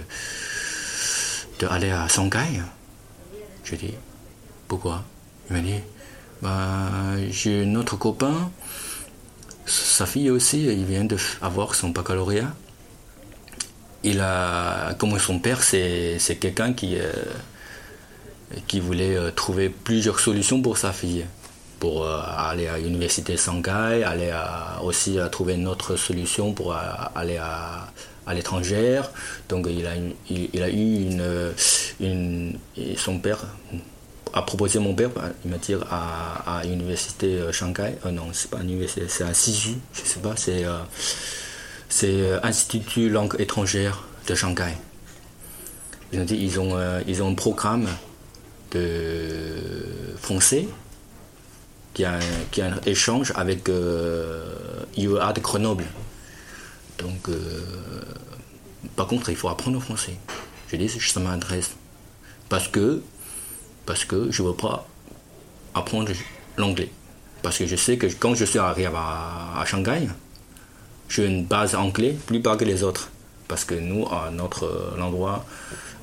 aller 1.68 1.92
à 1.92 2.08
Shanghai 2.08 2.62
Je 3.64 3.76
dis 3.76 3.94
pourquoi? 4.68 5.04
Il 5.50 5.56
m'a 5.56 5.62
dit 5.62 5.82
bah, 6.42 6.90
j'ai 7.30 7.66
notre 7.66 7.98
copain, 7.98 8.52
sa 9.66 10.06
fille 10.06 10.30
aussi, 10.30 10.66
il 10.66 10.86
vient 10.86 11.06
d'avoir 11.06 11.76
son 11.76 11.90
baccalauréat. 11.90 12.54
Il 14.04 14.22
a, 14.22 14.94
comme 14.96 15.20
son 15.20 15.40
père, 15.40 15.62
c'est, 15.62 16.18
quelqu'un 16.40 16.74
qui, 16.74 16.98
euh, 16.98 17.12
qui 18.68 18.80
voulait 18.80 19.16
euh, 19.16 19.32
trouver 19.32 19.70
plusieurs 19.70 20.20
solutions 20.20 20.62
pour 20.62 20.78
sa 20.78 20.94
fille 20.94 21.26
pour 21.80 22.04
euh, 22.04 22.20
aller 22.38 22.68
à 22.68 22.78
l'université 22.78 23.38
Shanghai, 23.38 24.04
aller 24.04 24.34
aussi 24.84 25.20
à 25.20 25.30
trouver 25.30 25.54
une 25.54 25.68
autre 25.68 25.96
solution 25.96 26.54
pour 26.54 26.74
aller 26.74 27.38
à, 27.38 27.88
à 28.26 28.34
l'étranger. 28.34 29.02
Donc 29.48 29.68
il 29.70 29.86
a, 29.86 29.94
il, 30.30 30.64
a 30.64 30.70
eu 30.70 30.74
une, 30.74 31.54
une, 32.00 32.60
Son 32.98 33.20
père 33.20 33.46
a 34.34 34.42
proposé 34.42 34.80
mon 34.80 34.94
père, 34.94 35.10
il 35.44 35.52
m'a 35.52 35.58
dit 35.58 35.74
à, 35.90 36.58
à 36.60 36.64
l'université 36.64 37.40
Shanghai. 37.52 37.96
non, 38.12 38.28
c'est 38.34 38.50
pas 38.50 38.60
l'université, 38.60 39.04
c'est 39.08 39.24
à 39.24 39.34
Siju, 39.34 39.76
je 39.94 40.02
sais 40.02 40.20
pas, 40.20 40.36
c'est 40.36 40.66
c'est 41.88 42.40
Institut 42.44 43.10
langue 43.10 43.36
étrangère 43.40 44.04
de 44.28 44.36
Shanghai. 44.36 44.78
Ils 46.12 46.20
ont 46.20 46.26
dit 46.26 46.38
ils 46.38 46.60
ont, 46.60 46.78
ils 47.08 47.24
ont 47.24 47.32
un 47.32 47.36
programme 47.36 47.88
de 48.72 49.58
français 50.22 50.68
qui 51.94 52.06
a, 52.06 52.20
qui 52.52 52.62
a 52.62 52.68
un 52.68 52.80
échange 52.86 53.34
avec 53.36 53.70
euh, 53.70 54.54
IEA 54.96 55.34
de 55.34 55.42
Grenoble. 55.42 55.86
Donc, 56.98 57.30
euh, 57.30 57.62
par 58.96 59.08
contre, 59.08 59.30
il 59.30 59.36
faut 59.36 59.50
apprendre 59.50 59.78
le 59.78 59.84
français. 59.84 60.16
Je 60.72 60.76
dis, 60.78 60.90
ça 60.90 61.20
m'intéresse. 61.20 61.72
Parce 62.48 62.68
que, 62.68 63.02
parce 63.90 64.06
que 64.06 64.30
je 64.30 64.44
ne 64.44 64.50
veux 64.50 64.54
pas 64.54 64.86
apprendre 65.74 66.12
l'anglais. 66.58 66.92
Parce 67.42 67.58
que 67.58 67.66
je 67.66 67.76
sais 67.76 67.98
que 67.98 68.06
quand 68.06 68.36
je 68.36 68.46
suis 68.46 68.60
arrivé 68.60 68.88
à, 68.96 69.64
Shanghai, 69.66 70.08
j'ai 71.10 71.26
une 71.26 71.44
base 71.44 71.74
anglais 71.74 72.16
plus 72.28 72.38
bas 72.38 72.56
que 72.56 72.66
les 72.66 72.84
autres. 72.84 73.10
Parce 73.48 73.66
que 73.66 73.74
nous, 73.74 74.06
à 74.06 74.30
notre 74.30 74.94
endroit, 75.02 75.44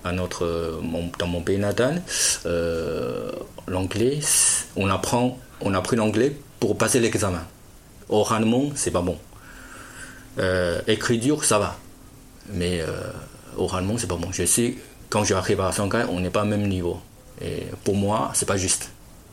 à 0.03 0.11
notre, 0.11 0.81
dans 1.21 1.29
mon 1.29 1.43
pays 1.43 1.59
natal, 1.59 2.03
euh, 2.45 3.31
l'anglais, 3.69 4.19
on 4.75 4.91
apprend, 4.91 5.39
on 5.61 5.73
a 5.73 5.79
appris 5.79 5.95
l'anglais 5.95 6.37
pour 6.59 6.77
passer 6.77 6.99
l'examen. 6.99 7.45
Oralement, 8.09 8.73
c'est 8.75 8.91
pas 8.91 9.03
bon. 9.03 9.17
Euh, 10.41 10.81
écriture, 10.89 11.45
ça 11.45 11.61
va. 11.61 11.77
Mais 12.53 12.81
euh, 12.81 13.13
oralement, 13.57 13.97
c'est 13.97 14.09
pas 14.09 14.17
bon. 14.17 14.33
Je 14.33 14.45
sais, 14.45 14.75
quand 15.09 15.23
j'arrive 15.23 15.61
à 15.61 15.71
Shanghai, 15.71 16.05
on 16.11 16.19
n'est 16.19 16.31
pas 16.31 16.43
au 16.43 16.47
même 16.47 16.67
niveau. 16.67 17.01
Et 17.41 17.65
pour 17.85 17.95
moi, 17.95 18.31
c'est 18.35 18.47
pas 18.47 18.57
juste. 18.57 18.91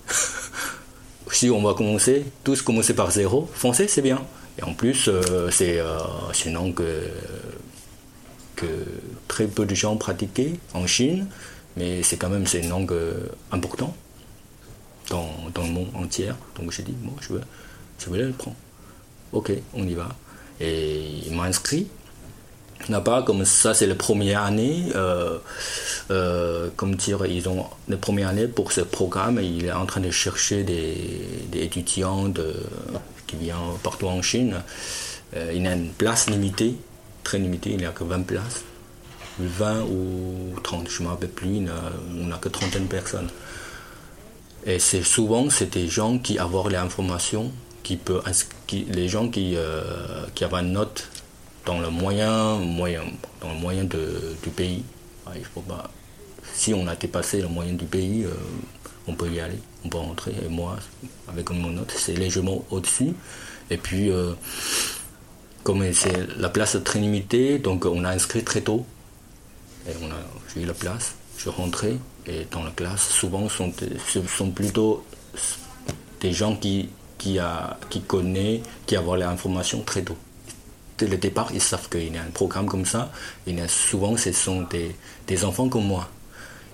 si 1.31 1.50
on 1.50 1.62
va 1.62 1.74
commencer, 1.74 2.25
tous 2.43 2.62
commencer 2.62 2.93
par 2.93 3.12
zéro, 3.12 3.50
français, 3.53 3.88
c'est 3.88 4.01
bien. 4.01 4.22
Et 4.60 4.63
en 4.63 4.74
plus, 4.74 5.07
euh, 5.07 5.50
c'est 5.51 5.79
une 6.45 6.53
langue 6.53 6.83
que 8.55 8.65
très 9.27 9.48
peu 9.48 9.65
de 9.65 9.74
gens 9.74 9.98
pratiquaient 9.98 10.53
en 10.74 10.86
Chine, 10.86 11.27
mais 11.75 12.03
c'est 12.03 12.17
quand 12.17 12.29
même 12.29 12.45
une 12.53 12.69
langue 12.69 12.93
importante 13.51 13.95
dans, 15.10 15.29
dans, 15.53 15.63
le 15.63 15.72
monde 15.72 15.89
entier. 15.95 16.31
Donc 16.55 16.72
j'ai 16.72 16.83
dit, 16.83 16.95
moi, 17.01 17.13
je 17.22 17.33
veux, 17.33 17.41
je 18.00 18.10
veux 18.10 18.22
le 18.22 18.31
prendre. 18.31 18.57
Ok, 19.31 19.51
on 19.74 19.88
y 19.88 19.93
va. 19.93 20.10
Et 20.60 21.01
il 21.25 21.36
m'a 21.36 21.43
inscrit. 21.43 21.88
Là-bas, 22.89 23.23
comme 23.25 23.45
ça, 23.45 23.73
c'est 23.73 23.87
la 23.87 23.95
première 23.95 24.43
année. 24.43 24.85
Euh, 24.95 25.37
euh, 26.11 26.69
comme 26.75 26.95
dire, 26.95 27.25
ils 27.25 27.47
ont 27.47 27.65
la 27.87 27.97
première 27.97 28.29
année 28.29 28.47
pour 28.47 28.71
ce 28.71 28.81
programme. 28.81 29.39
Il 29.41 29.65
est 29.65 29.71
en 29.71 29.85
train 29.85 30.01
de 30.01 30.11
chercher 30.11 30.63
des, 30.63 31.21
étudiants 31.53 32.27
de, 32.27 32.53
qui 33.27 33.37
viennent 33.37 33.77
partout 33.83 34.07
en 34.07 34.21
Chine. 34.21 34.61
Euh, 35.35 35.51
il 35.55 35.65
a 35.65 35.73
une 35.73 35.91
place 35.91 36.29
limitée, 36.29 36.75
très 37.23 37.39
limitée, 37.39 37.71
il 37.71 37.77
n'y 37.77 37.85
a 37.85 37.91
que 37.91 38.03
20 38.03 38.23
places. 38.23 38.63
20 39.39 39.83
ou 39.83 40.59
30, 40.61 40.89
je 40.89 40.99
ne 40.99 41.05
me 41.05 41.11
rappelle 41.11 41.29
plus, 41.29 41.65
on 42.21 42.25
n'a 42.27 42.37
que 42.37 42.49
trentaine 42.49 42.83
de 42.83 42.87
personnes. 42.87 43.29
Et 44.65 44.77
c'est 44.77 45.01
souvent 45.01 45.49
c'est 45.49 45.73
des 45.73 45.87
gens 45.87 46.19
qui 46.19 46.37
avoir 46.37 46.69
les 46.69 46.77
informations, 46.77 47.51
qui 47.81 47.97
peut, 47.97 48.21
les 48.71 49.07
gens 49.07 49.29
qui, 49.29 49.57
qui 50.35 50.43
avaient 50.43 50.57
une 50.57 50.73
note 50.73 51.09
dans 51.65 51.79
le 51.79 51.89
moyen, 51.89 52.58
moyen, 52.58 53.03
dans 53.41 53.50
le 53.53 53.60
moyen 53.60 53.84
de, 53.84 54.36
du 54.41 54.50
pays. 54.50 54.84
si 56.53 56.74
on 56.74 56.88
a 56.88 56.96
dépassé 56.96 57.41
le 57.41 57.48
moyen 57.48 57.74
du 57.74 57.86
pays, 57.86 58.25
euh, 58.25 58.34
on 59.08 59.13
peut 59.13 59.29
y 59.29 59.39
aller, 59.39 59.60
on 59.86 59.89
peut 59.89 59.98
rentrer. 59.98 60.34
Et 60.46 60.50
moi, 60.50 60.77
avec 61.27 61.50
mon 61.50 61.70
note, 61.70 61.93
c'est 61.96 62.15
légèrement 62.15 62.63
au-dessus. 62.70 63.13
Et 63.70 63.77
puis, 63.77 64.10
euh, 64.12 64.34
comme 65.63 65.91
c'est 65.93 66.27
la 66.38 66.50
place 66.50 66.77
très 66.84 67.00
limitée, 67.00 67.60
donc 67.60 67.86
on 67.86 68.03
a 68.03 68.10
inscrit 68.10 68.43
très 68.43 68.62
tôt. 68.62 68.86
Et 69.88 69.91
on 70.01 70.08
a, 70.08 70.15
j'ai 70.53 70.63
eu 70.63 70.65
la 70.65 70.74
place, 70.74 71.15
je 71.38 71.50
rentrais, 71.50 71.98
et 72.25 72.46
dans 72.51 72.63
la 72.63 72.72
classe, 72.72 73.10
souvent, 73.10 73.50
ce 73.50 74.22
sont 74.27 74.51
plutôt 74.51 75.03
des 76.22 76.32
gens 76.32 76.55
qui, 76.55 76.89
qui, 77.17 77.39
a, 77.39 77.77
qui 77.89 78.01
connaissent, 78.01 78.62
qui 78.86 78.98
ont 78.98 79.15
l'information 79.15 79.82
très 79.82 80.03
tôt. 80.03 80.17
Dès 80.97 81.07
le 81.07 81.17
départ, 81.17 81.50
ils 81.53 81.62
savent 81.62 81.89
qu'il 81.89 82.13
y 82.13 82.17
a 82.17 82.21
un 82.21 82.31
programme 82.31 82.67
comme 82.67 82.85
ça. 82.85 83.12
Souvent, 83.67 84.15
ce 84.17 84.31
sont 84.31 84.67
des, 85.27 85.45
enfants 85.45 85.69
comme 85.69 85.85
moi. 85.85 86.07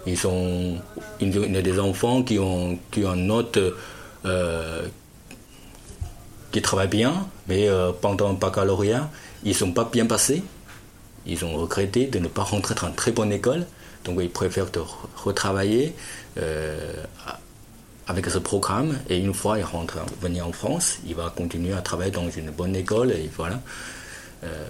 Ils 0.05 0.17
sont, 0.17 0.77
il 1.21 1.35
y 1.35 1.57
a 1.57 1.61
des 1.61 1.79
enfants 1.79 2.23
qui 2.23 2.39
ont, 2.39 2.79
qui 2.91 3.03
ont 3.05 3.13
une 3.13 3.27
note 3.27 3.59
euh, 4.25 4.87
qui 6.51 6.61
travaillent 6.61 6.87
bien, 6.87 7.27
mais 7.47 7.69
euh, 7.69 7.91
pendant 7.91 8.29
le 8.29 8.35
baccalauréat, 8.35 9.09
ils 9.43 9.49
ne 9.49 9.53
sont 9.53 9.71
pas 9.71 9.85
bien 9.85 10.05
passés. 10.05 10.43
Ils 11.25 11.45
ont 11.45 11.55
regretté 11.57 12.07
de 12.07 12.19
ne 12.19 12.27
pas 12.27 12.43
rentrer 12.43 12.75
dans 12.75 12.87
une 12.87 12.95
très 12.95 13.11
bonne 13.11 13.31
école. 13.31 13.65
Donc 14.05 14.19
ils 14.21 14.29
préfèrent 14.29 14.71
retravailler 15.17 15.93
euh, 16.37 16.93
avec 18.07 18.25
ce 18.27 18.39
programme 18.39 18.97
et 19.09 19.17
une 19.17 19.33
fois 19.33 19.59
il 19.59 19.63
rentre 19.63 19.99
venir 20.21 20.47
en 20.47 20.51
France, 20.51 20.99
il 21.05 21.15
va 21.15 21.31
continuer 21.35 21.73
à 21.73 21.81
travailler 21.81 22.11
dans 22.11 22.29
une 22.29 22.49
bonne 22.49 22.75
école 22.75 23.11
et 23.11 23.29
voilà. 23.35 23.61
Euh, 24.43 24.65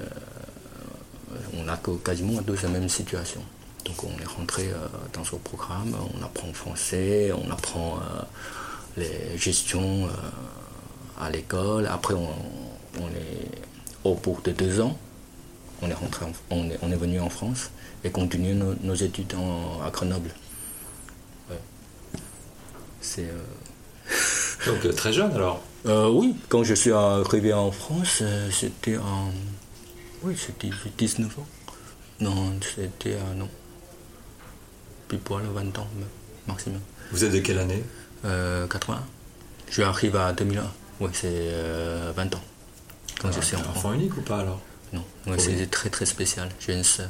on 1.58 1.68
a 1.68 1.80
quasiment 2.04 2.42
tous 2.42 2.64
la 2.64 2.70
même 2.70 2.90
situation. 2.90 3.42
Donc 3.86 4.04
on 4.04 4.22
est 4.22 4.26
rentré 4.26 4.68
euh, 4.68 4.88
dans 5.14 5.24
ce 5.24 5.36
programme, 5.36 5.96
on 6.16 6.24
apprend 6.24 6.52
français, 6.54 7.32
on 7.32 7.52
apprend 7.52 8.00
les 8.98 9.38
gestions 9.38 10.10
à 11.20 11.30
l'école. 11.30 11.88
Après 11.88 12.14
on, 12.14 13.08
est 13.10 13.62
au 14.04 14.16
bout 14.16 14.40
de 14.44 14.52
deux 14.52 14.82
ans, 14.82 14.98
on 15.82 15.90
est 15.90 15.94
rentré, 15.94 16.26
on, 16.50 16.70
est, 16.70 16.80
on 16.82 16.92
est 16.92 16.96
venu 16.96 17.20
en 17.20 17.30
France 17.30 17.70
et 18.04 18.10
continuer 18.10 18.54
nos, 18.54 18.96
études 18.96 19.34
à 19.86 19.90
Grenoble. 19.92 20.32
C'est. 23.02 23.24
Euh, 23.24 24.72
Donc 24.72 24.86
euh, 24.86 24.94
très 24.94 25.14
jeune 25.14 25.32
alors? 25.34 25.62
Euh, 25.86 26.10
Oui, 26.10 26.36
quand 26.50 26.64
je 26.64 26.74
suis 26.74 26.92
arrivé 26.92 27.54
en 27.54 27.72
France, 27.72 28.24
c'était 28.52 28.98
en. 28.98 29.32
Oui, 30.24 30.36
c'était 30.38 30.70
19 30.98 31.40
ans. 31.40 31.48
Non, 32.20 32.54
c'était. 32.76 33.18
non. 33.36 33.50
Puis 35.08 35.18
pour 35.18 35.40
le 35.40 35.48
20 35.48 35.78
ans 35.80 35.88
maximum. 36.48 36.82
Vous 37.12 37.24
êtes 37.24 37.32
de 37.32 37.40
quelle 37.40 37.60
année? 37.60 37.84
80. 38.24 39.04
Je 39.70 39.82
arrive 39.82 40.16
à 40.16 40.34
2001. 40.34 40.64
Oui, 41.00 41.10
c'est 41.14 41.52
20 42.16 42.36
ans. 42.36 42.42
Quand 43.22 43.32
je 43.32 43.42
suis 43.42 43.56
en 43.56 43.62
enfant 43.62 43.94
unique 43.94 44.18
ou 44.18 44.22
pas 44.22 44.40
alors? 44.40 44.62
Non, 44.94 45.04
c'est 45.38 45.70
très 45.70 45.90
très 45.90 46.06
spécial. 46.06 46.50
J'ai 46.60 46.74
une 46.74 46.84
sœur. 46.84 47.10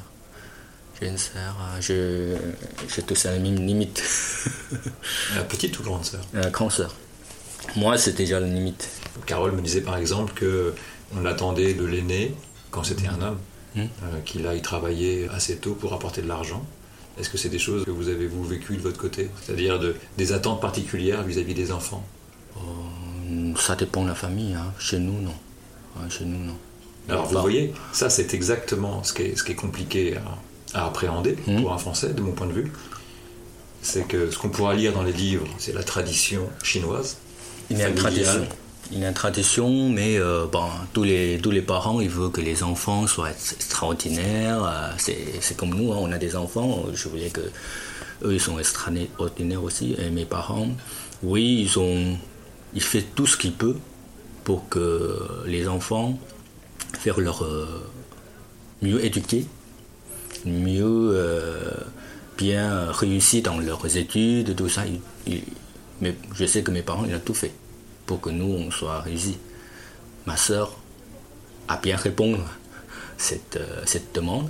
J'ai 0.99 1.07
une 1.07 1.17
sœur, 1.17 1.55
je, 1.79 2.35
j'ai 2.93 3.01
tous 3.03 3.25
à 3.25 3.31
la 3.31 3.39
même 3.39 3.55
limite. 3.55 4.03
la 5.35 5.43
petite 5.43 5.79
ou 5.79 5.83
grande 5.83 6.03
sœur? 6.03 6.19
La 6.33 6.49
grande 6.49 6.73
sœur. 6.73 6.93
Moi, 7.77 7.97
c'était 7.97 8.23
déjà 8.23 8.41
la 8.41 8.47
limite. 8.47 8.89
Carole 9.25 9.53
me 9.53 9.61
disait 9.61 9.79
par 9.81 9.95
exemple 9.95 10.33
que 10.33 10.73
on 11.15 11.25
attendait 11.25 11.73
de 11.73 11.85
l'aîné, 11.85 12.35
quand 12.71 12.83
c'était 12.83 13.07
un 13.07 13.21
homme, 13.21 13.37
hmm. 13.75 13.81
euh, 13.81 14.19
qu'il 14.25 14.45
aille 14.47 14.61
travailler 14.61 15.27
assez 15.29 15.57
tôt 15.57 15.73
pour 15.73 15.93
apporter 15.93 16.21
de 16.21 16.27
l'argent. 16.27 16.65
Est-ce 17.19 17.29
que 17.29 17.37
c'est 17.37 17.49
des 17.49 17.59
choses 17.59 17.83
que 17.85 17.91
vous 17.91 18.07
avez 18.07 18.27
vous 18.27 18.43
vécues 18.43 18.77
de 18.77 18.81
votre 18.81 18.97
côté? 18.97 19.29
C'est-à-dire 19.41 19.79
de, 19.79 19.95
des 20.17 20.31
attentes 20.31 20.61
particulières 20.61 21.23
vis-à-vis 21.23 21.53
des 21.53 21.71
enfants? 21.71 22.05
Euh, 22.57 23.53
Ça 23.57 23.75
dépend 23.75 24.03
de 24.03 24.09
la 24.09 24.15
famille. 24.15 24.53
Hein. 24.53 24.73
Chez 24.79 24.99
nous, 24.99 25.19
non. 25.21 25.33
chez 26.09 26.25
nous, 26.25 26.37
non. 26.37 26.55
Alors, 27.09 27.25
vous 27.25 27.39
voyez, 27.39 27.73
ça, 27.91 28.09
c'est 28.09 28.33
exactement 28.33 29.03
ce 29.03 29.13
qui 29.13 29.23
est, 29.23 29.35
ce 29.35 29.43
qui 29.43 29.51
est 29.53 29.55
compliqué 29.55 30.17
à, 30.73 30.79
à 30.79 30.85
appréhender 30.87 31.35
hmm. 31.47 31.61
pour 31.61 31.73
un 31.73 31.77
Français, 31.77 32.13
de 32.13 32.21
mon 32.21 32.31
point 32.31 32.47
de 32.47 32.53
vue, 32.53 32.71
c'est 33.81 34.07
que 34.07 34.29
ce 34.29 34.37
qu'on 34.37 34.49
pourra 34.49 34.73
lire 34.73 34.93
dans 34.93 35.03
les 35.03 35.13
livres, 35.13 35.47
c'est 35.57 35.73
la 35.73 35.83
tradition 35.83 36.47
chinoise. 36.63 37.17
Il 37.69 37.77
y 37.77 37.83
a 37.83 37.89
une 37.89 37.95
tradition. 37.95 38.47
Il 38.91 38.99
y 38.99 39.05
a 39.05 39.09
une 39.09 39.13
tradition, 39.13 39.89
mais 39.89 40.17
euh, 40.17 40.47
tous, 40.93 41.03
les, 41.03 41.61
parents, 41.61 42.01
ils 42.01 42.09
veulent 42.09 42.31
que 42.31 42.41
les 42.41 42.63
enfants 42.63 43.05
soient 43.05 43.29
extraordinaires. 43.29 44.63
Euh, 44.63 44.91
c'est 44.97 45.55
comme 45.55 45.75
nous, 45.75 45.93
hein, 45.93 45.97
on 45.99 46.11
a 46.11 46.17
des 46.17 46.35
enfants. 46.35 46.85
Je 46.91 47.07
voulais 47.07 47.29
que 47.29 47.41
eux, 48.23 48.33
ils 48.33 48.39
sont 48.39 48.57
extraordinaires 48.57 49.63
aussi. 49.63 49.95
Et 49.99 50.09
mes 50.09 50.25
parents, 50.25 50.69
oui, 51.21 51.61
ils 51.61 51.77
ont, 51.77 52.17
ils 52.73 52.81
font 52.81 53.03
tout 53.13 53.27
ce 53.27 53.37
qu'ils 53.37 53.53
peuvent 53.53 53.79
pour 54.43 54.67
que 54.69 55.19
les 55.45 55.67
enfants 55.67 56.17
fassent 56.93 57.17
leur 57.17 57.43
euh, 57.43 57.67
mieux 58.81 59.03
éduquer 59.05 59.45
mieux 60.45 61.17
bien 62.37 62.91
réussi 62.91 63.41
dans 63.41 63.59
leurs 63.59 63.97
études, 63.97 64.55
tout 64.55 64.69
ça. 64.69 64.83
mais 65.99 66.15
je 66.33 66.45
sais 66.45 66.63
que 66.63 66.71
mes 66.71 66.81
parents, 66.81 67.03
ils 67.05 67.13
ont 67.13 67.19
tout 67.19 67.33
fait 67.33 67.51
pour 68.09 68.19
que 68.19 68.31
nous, 68.31 68.51
on 68.51 68.71
soit 68.71 69.01
réussis. 69.01 69.37
Ma 70.25 70.35
soeur 70.35 70.75
a 71.67 71.77
bien 71.77 71.95
répondu. 71.95 72.41
cette, 73.19 73.59
cette 73.85 74.15
demande. 74.15 74.49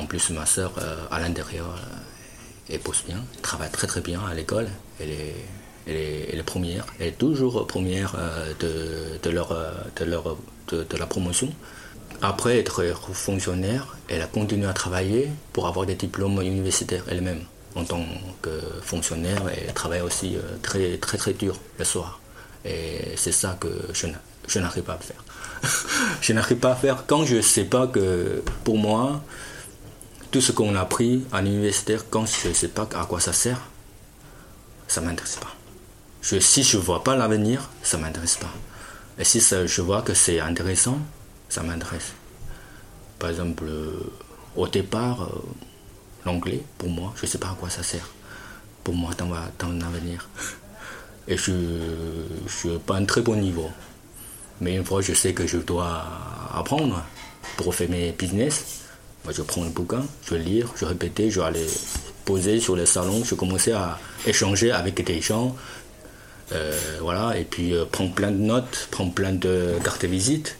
en 0.00 0.06
plus, 0.06 0.30
ma 0.30 0.46
soeur, 0.46 0.72
à 1.10 1.20
l'intérieur, 1.20 1.68
elle 2.70 2.80
pose 2.80 3.02
bien, 3.06 3.20
elle 3.34 3.42
travaille 3.42 3.70
très 3.78 3.86
très 3.86 4.00
bien 4.00 4.20
à 4.30 4.32
l'école. 4.32 4.68
Elle 5.00 5.10
est, 5.10 5.36
elle, 5.86 6.38
est, 6.40 6.42
première, 6.54 6.86
elle 6.98 7.08
est 7.08 7.18
toujours 7.26 7.66
première 7.66 8.12
de, 8.62 8.72
de, 9.22 9.30
leur, 9.30 9.50
de, 9.98 10.04
leur, 10.12 10.24
de 10.72 10.96
la 10.96 11.06
promotion. 11.06 11.50
Après 12.22 12.58
être 12.58 12.82
fonctionnaire, 13.12 13.98
elle 14.08 14.22
a 14.22 14.26
continué 14.26 14.66
à 14.66 14.72
travailler 14.72 15.28
pour 15.52 15.66
avoir 15.66 15.84
des 15.84 15.96
diplômes 15.96 16.40
universitaires 16.40 17.04
elle-même. 17.10 17.42
En 17.74 17.84
tant 17.84 18.06
que 18.40 18.58
fonctionnaire, 18.80 19.42
elle 19.54 19.74
travaille 19.74 20.00
aussi 20.00 20.36
euh, 20.36 20.40
très 20.62 20.96
très 20.96 21.18
très 21.18 21.34
dur 21.34 21.60
le 21.78 21.84
soir. 21.84 22.20
Et 22.64 23.14
c'est 23.16 23.32
ça 23.32 23.56
que 23.60 23.68
je 24.48 24.58
n'arrive 24.58 24.82
pas 24.82 24.94
à 24.94 24.98
faire. 24.98 25.22
je 26.20 26.32
n'arrive 26.32 26.58
pas 26.58 26.72
à 26.72 26.76
faire 26.76 27.04
quand 27.06 27.24
je 27.24 27.36
ne 27.36 27.42
sais 27.42 27.64
pas 27.64 27.86
que 27.86 28.42
pour 28.64 28.78
moi, 28.78 29.22
tout 30.30 30.40
ce 30.40 30.52
qu'on 30.52 30.74
a 30.74 30.80
appris 30.80 31.24
à 31.32 31.42
l'université, 31.42 31.96
quand 32.10 32.26
je 32.26 32.48
ne 32.48 32.54
sais 32.54 32.68
pas 32.68 32.88
à 32.94 33.06
quoi 33.06 33.20
ça 33.20 33.32
sert, 33.32 33.60
ça 34.88 35.00
ne 35.00 35.06
m'intéresse 35.06 35.36
pas. 35.36 35.54
si 36.40 36.62
je 36.62 36.76
ne 36.76 36.82
vois 36.82 37.02
pas 37.02 37.16
l'avenir, 37.16 37.70
ça 37.82 37.96
ne 37.96 38.02
m'intéresse 38.02 38.36
pas. 38.36 38.52
Et 39.18 39.24
si 39.24 39.40
je 39.40 39.82
vois 39.82 40.02
que 40.02 40.14
c'est 40.14 40.40
intéressant, 40.40 40.98
ça 41.48 41.62
m'intéresse. 41.62 42.12
Par 43.18 43.30
exemple, 43.30 43.64
euh, 43.66 44.12
au 44.56 44.68
départ, 44.68 45.22
euh, 45.22 45.42
l'anglais, 46.26 46.62
pour 46.76 46.90
moi, 46.90 47.14
je 47.16 47.22
ne 47.22 47.26
sais 47.26 47.38
pas 47.38 47.48
à 47.48 47.56
quoi 47.58 47.70
ça 47.70 47.82
sert. 47.82 48.08
Pour 48.84 48.94
moi, 48.94 49.12
dans, 49.16 49.30
dans 49.58 49.72
l'avenir. 49.72 50.28
Et 51.28 51.36
je 51.36 51.50
ne 51.50 52.48
suis 52.48 52.78
pas 52.86 52.96
un 52.96 53.04
très 53.04 53.20
bon 53.20 53.36
niveau. 53.36 53.70
Mais 54.60 54.76
une 54.76 54.84
fois, 54.84 55.00
je 55.02 55.12
sais 55.12 55.34
que 55.34 55.46
je 55.46 55.58
dois 55.58 56.04
apprendre 56.54 57.02
pour 57.56 57.74
faire 57.74 57.90
mes 57.90 58.12
business. 58.12 58.82
Moi, 59.24 59.32
je 59.32 59.42
prends 59.42 59.64
le 59.64 59.70
bouquin, 59.70 60.04
je 60.28 60.36
lis, 60.36 60.62
je 60.76 60.84
répète, 60.84 61.28
je 61.28 61.40
vais 61.40 61.46
aller 61.46 61.66
poser 62.24 62.60
sur 62.60 62.76
le 62.76 62.86
salon, 62.86 63.22
je 63.24 63.34
commençais 63.34 63.72
à 63.72 63.98
échanger 64.26 64.70
avec 64.70 65.04
des 65.04 65.20
gens. 65.20 65.56
Euh, 66.52 66.78
voilà, 67.00 67.36
et 67.36 67.44
puis 67.44 67.74
prendre 67.90 68.14
plein 68.14 68.30
de 68.30 68.36
notes, 68.36 68.88
prendre 68.92 69.12
plein 69.12 69.32
de 69.32 69.74
cartes 69.82 70.02
de 70.02 70.08
visite. 70.08 70.56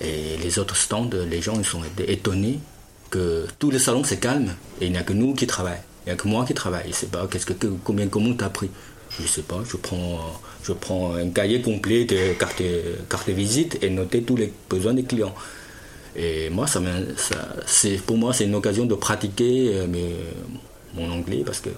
Et 0.00 0.36
les 0.36 0.58
autres 0.58 0.76
stands, 0.76 1.10
les 1.28 1.40
gens 1.40 1.58
ils 1.58 1.64
sont 1.64 1.82
étonnés 2.06 2.60
que 3.10 3.46
tous 3.58 3.70
les 3.70 3.78
salons 3.78 4.04
c'est 4.04 4.18
calme 4.18 4.54
et 4.80 4.86
il 4.86 4.92
n'y 4.92 4.98
a 4.98 5.02
que 5.02 5.12
nous 5.12 5.34
qui 5.34 5.46
travaillons. 5.46 5.80
Il 6.06 6.10
n'y 6.10 6.12
a 6.12 6.16
que 6.16 6.28
moi 6.28 6.44
qui 6.46 6.54
travaille. 6.54 6.84
Je 6.84 6.88
ne 6.88 6.94
sais 6.94 7.06
pas 7.06 7.26
qu'est-ce 7.26 7.46
que, 7.46 7.66
combien 7.84 8.06
comment 8.08 8.32
t'as 8.34 8.48
pris. 8.48 8.70
Je 9.18 9.22
ne 9.24 9.28
sais 9.28 9.42
pas. 9.42 9.62
Je 9.68 9.76
prends, 9.76 10.40
je 10.62 10.72
prends 10.72 11.14
un 11.14 11.28
cahier 11.30 11.60
complet 11.60 12.04
de 12.04 12.34
cartes 12.34 12.62
carte 13.08 13.28
de 13.28 13.32
visite 13.32 13.78
et 13.82 13.90
noter 13.90 14.22
tous 14.22 14.36
les 14.36 14.52
besoins 14.70 14.94
des 14.94 15.04
clients. 15.04 15.34
Et 16.16 16.50
moi, 16.50 16.66
ça, 16.66 16.80
ça 17.66 17.88
pour 18.06 18.16
moi, 18.16 18.32
c'est 18.32 18.44
une 18.44 18.54
occasion 18.54 18.86
de 18.86 18.94
pratiquer 18.94 19.74
euh, 19.74 19.86
mes, 19.86 20.14
mon 20.94 21.10
anglais 21.12 21.42
parce 21.44 21.60
que, 21.60 21.70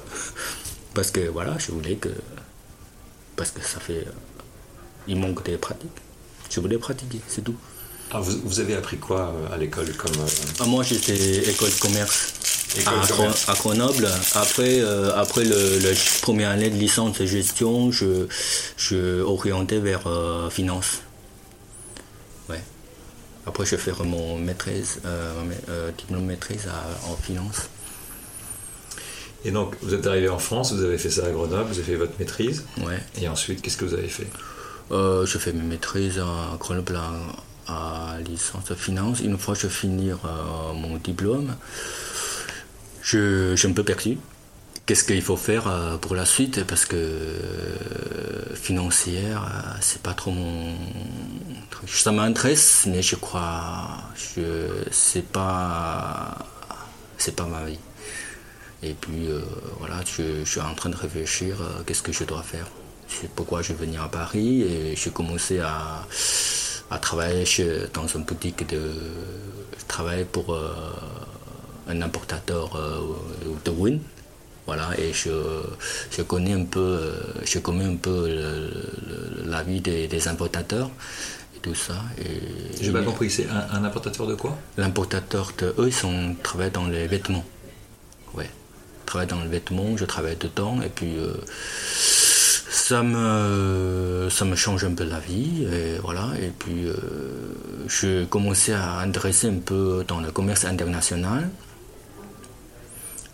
parce 0.94 1.10
que 1.10 1.20
voilà, 1.28 1.56
je 1.58 1.72
voulais 1.72 1.96
que, 1.96 2.08
parce 3.36 3.50
que 3.50 3.60
ça 3.62 3.80
fait, 3.80 4.06
il 5.08 5.16
manque 5.16 5.44
de 5.44 5.56
pratique. 5.56 5.90
Je 6.50 6.60
voulais 6.60 6.78
pratiquer, 6.78 7.20
c'est 7.28 7.44
tout. 7.44 7.56
Ah, 8.12 8.20
vous, 8.20 8.58
avez 8.58 8.74
appris 8.74 8.96
quoi 8.96 9.32
euh, 9.32 9.54
à 9.54 9.56
l'école 9.56 9.92
comme 9.92 10.10
euh, 10.20 10.26
ah, 10.58 10.64
Moi, 10.64 10.82
j'étais 10.82 11.48
école 11.48 11.70
de 11.70 11.78
commerce. 11.78 12.32
À, 12.86 13.54
Grenoble. 13.54 14.08
Après, 14.34 14.80
euh, 14.80 15.14
après 15.16 15.44
le, 15.44 16.20
première 16.22 16.50
année 16.50 16.70
de 16.70 16.76
licence 16.76 17.18
de 17.18 17.26
gestion, 17.26 17.90
je, 17.90 18.26
je 18.76 19.22
orienté 19.22 19.78
vers 19.78 20.02
finance. 20.50 21.02
Ouais. 22.48 22.60
Après, 23.46 23.64
je 23.64 23.72
vais 23.72 23.82
faire 23.82 24.02
mon 24.04 24.38
maîtrise, 24.38 25.00
diplôme 25.98 26.26
maîtrise 26.26 26.68
en 27.08 27.16
finance. 27.16 27.68
Et 29.44 29.50
donc, 29.50 29.74
vous 29.80 29.94
êtes 29.94 30.06
arrivé 30.06 30.28
en 30.28 30.38
France, 30.38 30.72
vous 30.72 30.84
avez 30.84 30.98
fait 30.98 31.10
ça 31.10 31.24
à 31.26 31.30
Grenoble, 31.30 31.70
vous 31.70 31.78
avez 31.78 31.82
fait 31.82 31.96
votre 31.96 32.12
maîtrise. 32.18 32.64
Ouais. 32.78 33.00
Et 33.20 33.28
ensuite, 33.28 33.62
qu'est-ce 33.62 33.76
que 33.78 33.86
vous 33.86 33.94
avez 33.94 34.08
fait? 34.08 34.26
Je 34.90 35.38
fais 35.38 35.52
mes 35.52 35.62
maîtrises 35.62 36.18
à 36.18 36.56
Grenoble 36.58 36.98
licence 38.26 38.64
de 38.66 38.74
finance. 38.74 39.20
Une 39.20 39.38
fois 39.38 39.54
que 39.54 39.62
je 39.62 39.68
finis 39.68 40.10
euh, 40.10 40.72
mon 40.74 40.96
diplôme, 40.96 41.54
je, 43.02 43.54
suis 43.56 43.68
un 43.68 43.72
peu 43.72 43.84
perdu. 43.84 44.18
Qu'est-ce 44.86 45.04
qu'il 45.04 45.22
faut 45.22 45.36
faire 45.36 45.68
euh, 45.68 45.96
pour 45.98 46.14
la 46.14 46.24
suite? 46.24 46.64
Parce 46.64 46.84
que 46.84 46.96
euh, 46.96 48.54
financière, 48.54 49.76
c'est 49.80 50.02
pas 50.02 50.14
trop 50.14 50.32
mon 50.32 50.74
truc. 51.70 51.88
Ça 51.88 52.12
m'intéresse, 52.12 52.84
mais 52.86 53.02
je 53.02 53.16
crois, 53.16 53.98
je 54.16 54.42
c'est 54.90 55.26
pas, 55.26 56.38
c'est 57.18 57.36
pas 57.36 57.46
ma 57.46 57.64
vie. 57.64 57.78
Et 58.82 58.94
puis 58.94 59.28
voilà, 59.78 59.96
je, 60.06 60.42
je, 60.42 60.50
suis 60.50 60.60
en 60.60 60.74
train 60.74 60.88
de 60.88 60.96
réfléchir 60.96 61.56
qu'est-ce 61.86 62.02
que 62.02 62.12
je 62.12 62.24
dois 62.24 62.42
faire. 62.42 62.66
C'est 63.08 63.30
pourquoi 63.30 63.60
je 63.60 63.74
vais 63.74 63.84
venir 63.84 64.02
à 64.02 64.10
Paris 64.10 64.62
et 64.62 64.96
j'ai 64.96 65.10
commencé 65.10 65.60
à 65.60 66.06
à 66.90 66.98
travailler 66.98 67.44
dans 67.94 68.06
une 68.08 68.24
boutique 68.24 68.68
de 68.68 68.92
travail 69.86 70.24
pour 70.24 70.54
euh, 70.54 70.72
un 71.90 72.02
importateur 72.02 72.76
euh, 72.76 73.00
de 73.64 73.70
win. 73.70 74.00
Voilà, 74.66 74.90
et 74.98 75.12
je, 75.12 75.30
je, 76.10 76.22
connais 76.22 76.52
un 76.52 76.64
peu, 76.64 76.80
euh, 76.80 77.12
je 77.44 77.58
connais 77.58 77.84
un 77.84 77.96
peu 77.96 78.28
la 79.44 79.62
vie 79.62 79.80
des, 79.80 80.28
importateurs 80.28 80.90
et 81.56 81.60
tout 81.60 81.74
ça. 81.74 81.94
J'ai 82.80 82.92
pas 82.92 83.02
compris, 83.02 83.30
c'est 83.30 83.48
un, 83.48 83.82
importateur 83.82 84.26
de 84.26 84.34
quoi? 84.36 84.56
L'importateur 84.76 85.52
de 85.58 85.74
eux, 85.78 85.88
ils 85.88 85.92
sont 85.92 86.36
travaillent 86.42 86.70
dans 86.70 86.86
les 86.86 87.08
vêtements. 87.08 87.44
Ouais, 88.34 88.48
travaillent 89.06 89.26
dans 89.26 89.42
les 89.42 89.48
vêtements, 89.48 89.96
je 89.96 90.04
travaille 90.04 90.36
dedans 90.36 90.80
et 90.82 90.88
puis 90.88 91.16
ça 92.90 93.04
me, 93.04 94.28
ça 94.30 94.44
me 94.44 94.56
change 94.56 94.84
un 94.84 94.94
peu 94.94 95.04
la 95.04 95.20
vie. 95.20 95.64
Et 95.64 95.98
voilà. 96.02 96.32
Et 96.42 96.48
puis, 96.48 96.86
euh, 96.86 96.94
je 97.86 98.24
commençais 98.24 98.72
à 98.72 98.98
intéresser 98.98 99.48
un 99.48 99.60
peu 99.64 100.04
dans 100.08 100.20
le 100.20 100.32
commerce 100.32 100.64
international. 100.64 101.48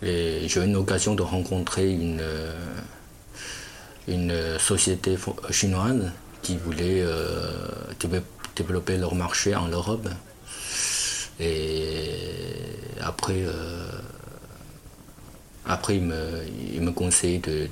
Et 0.01 0.47
j'ai 0.47 0.59
eu 0.61 0.65
une 0.65 0.75
occasion 0.75 1.15
de 1.15 1.23
rencontrer 1.23 1.91
une, 1.91 2.21
une 4.07 4.59
société 4.59 5.17
chinoise 5.51 6.11
qui 6.41 6.57
voulait 6.57 7.01
euh, 7.01 7.67
développer 8.55 8.97
leur 8.97 9.15
marché 9.15 9.55
en 9.55 9.67
Europe. 9.67 10.07
Et 11.39 12.09
après, 13.01 13.43
euh, 13.43 13.89
il 15.89 16.01
me, 16.01 16.43
il 16.73 16.93
conseille 16.93 17.39
de, 17.39 17.67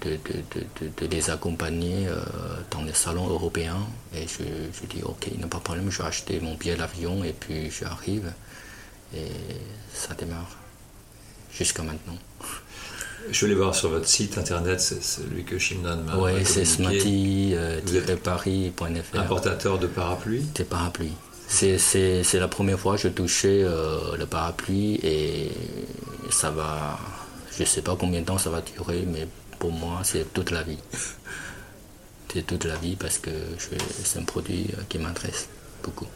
les 1.09 1.29
accompagner 1.29 2.07
euh, 2.07 2.19
dans 2.71 2.81
les 2.83 2.93
salons 2.93 3.29
européens. 3.29 3.88
Et 4.13 4.27
je, 4.27 4.43
je 4.73 4.85
dis, 4.88 5.01
ok, 5.03 5.27
il 5.31 5.38
n'y 5.38 5.43
a 5.43 5.47
pas 5.47 5.57
de 5.57 5.63
problème, 5.63 5.89
je 5.89 6.01
vais 6.01 6.07
acheter 6.07 6.39
mon 6.39 6.55
billet 6.55 6.75
d'avion 6.75 7.23
et 7.23 7.33
puis 7.33 7.71
j'arrive. 7.71 8.31
Et 9.15 9.31
ça 9.93 10.13
démarre 10.15 10.64
jusqu'à 11.58 11.84
maintenant. 11.84 12.18
Je 13.32 13.39
vais 13.39 13.52
aller 13.52 13.56
voir 13.56 13.74
sur 13.74 13.89
votre 13.89 14.08
site 14.08 14.38
internet, 14.38 14.80
c'est 14.80 15.02
celui 15.02 15.44
que 15.44 15.58
Shimnon 15.58 15.98
m'a 16.04 16.18
Oui, 16.18 16.46
c'est 16.46 16.65
smarty 16.65 17.54
euh. 17.56 17.82
Importateur 19.13 19.80
de 19.80 19.88
parapluies 19.88 20.46
Des 20.54 20.63
parapluies. 20.63 21.13
C'est 21.48 22.34
la 22.34 22.48
première 22.48 22.80
fois 22.80 22.96
que 22.96 23.02
je 23.02 23.08
touchais 23.08 23.63
euh, 23.63 24.15
le 24.18 24.26
parapluie 24.26 25.00
et 25.04 25.52
ça 26.30 26.52
va 26.52 27.00
je 27.56 27.63
ne 27.63 27.68
sais 27.68 27.82
pas 27.82 27.96
combien 27.96 28.22
de 28.22 28.26
temps 28.26 28.38
ça 28.38 28.50
va 28.50 28.62
durer, 28.62 29.06
mais 29.08 29.28
pour 29.60 29.72
moi, 29.72 30.02
c'est 30.04 30.34
toute 30.34 30.52
la 30.52 30.63
vie. 30.63 30.78
c'est 32.34 32.46
toute 32.46 32.65
la 32.65 32.76
vie 32.76 32.96
parce 32.96 33.18
que 33.18 33.30
c'est 34.04 34.20
un 34.20 34.24
produit 34.24 34.68
euh, 34.74 34.82
qui 34.89 34.98
m'intéresse 34.98 35.48
beaucoup. 35.84 36.08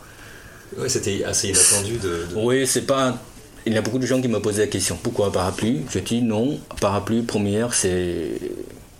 Oui, 0.77 0.89
c'était 0.89 1.23
assez 1.23 1.49
inattendu 1.49 1.97
de, 1.97 2.27
Oui, 2.35 2.67
c'est 2.67 2.85
pas. 2.85 3.17
Il 3.65 3.73
y 3.73 3.77
a 3.77 3.81
beaucoup 3.81 3.99
de 3.99 4.05
gens 4.05 4.21
qui 4.21 4.27
me 4.27 4.39
posent 4.39 4.59
la 4.59 4.67
question 4.67 4.97
pourquoi 5.01 5.31
parapluie? 5.31 5.81
Je 5.89 5.99
dis 5.99 6.21
non, 6.21 6.59
parapluie 6.79 7.23
première, 7.23 7.73
c'est 7.73 8.39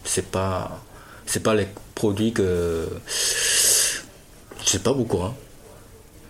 c'est 0.03 0.25
pas 0.25 0.83
c'est 1.25 1.41
pas 1.41 1.55
les 1.55 1.67
produits 1.95 2.33
que 2.33 2.87
je 4.65 4.69
sais 4.69 4.79
pas 4.79 4.93
beaucoup. 4.93 5.21
Hein. 5.21 5.33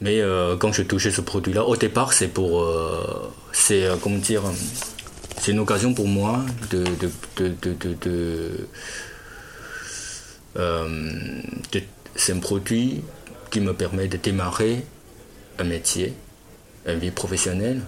Mais 0.02 0.22
euh, 0.22 0.56
quand 0.58 0.72
je 0.72 0.84
touchais 0.84 1.12
ce 1.12 1.22
produit-là, 1.22 1.66
au 1.66 1.76
départ, 1.76 2.14
c'est 2.14 2.28
pour 2.28 2.62
euh, 2.62 3.32
c'est 3.52 3.88
comment 4.02 4.18
dire 4.18 4.44
c'est 5.40 5.52
une 5.52 5.60
occasion 5.60 5.94
pour 5.94 6.08
moi 6.08 6.46
de, 6.70 6.84
euh, 10.58 11.42
c'est 12.16 12.34
un 12.34 12.40
produit 12.40 13.02
qui 13.50 13.62
me 13.62 13.74
permet 13.74 14.08
de 14.08 14.18
démarrer 14.18 14.84
un 15.58 15.64
métier, 15.64 16.14
une 16.86 17.00
vie 17.00 17.12
professionnelle. 17.12 17.82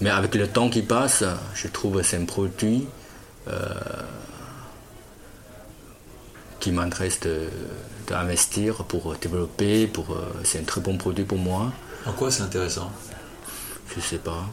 Mais 0.00 0.10
avec 0.10 0.34
le 0.34 0.46
temps 0.48 0.68
qui 0.68 0.82
passe, 0.82 1.24
je 1.54 1.68
trouve 1.68 1.96
que 1.98 2.02
c'est 2.02 2.16
un 2.18 2.24
produit 2.26 2.86
euh, 3.48 3.68
qui 6.60 6.70
m'intéresse 6.72 7.20
d'investir 8.06 8.84
pour 8.84 9.14
développer. 9.16 9.86
Pour, 9.86 10.12
euh, 10.12 10.32
c'est 10.44 10.60
un 10.60 10.64
très 10.64 10.80
bon 10.80 10.96
produit 10.98 11.24
pour 11.24 11.38
moi. 11.38 11.72
En 12.04 12.12
quoi 12.12 12.30
c'est 12.30 12.42
intéressant? 12.42 12.90
Je 13.94 14.00
sais 14.00 14.18
pas. 14.18 14.44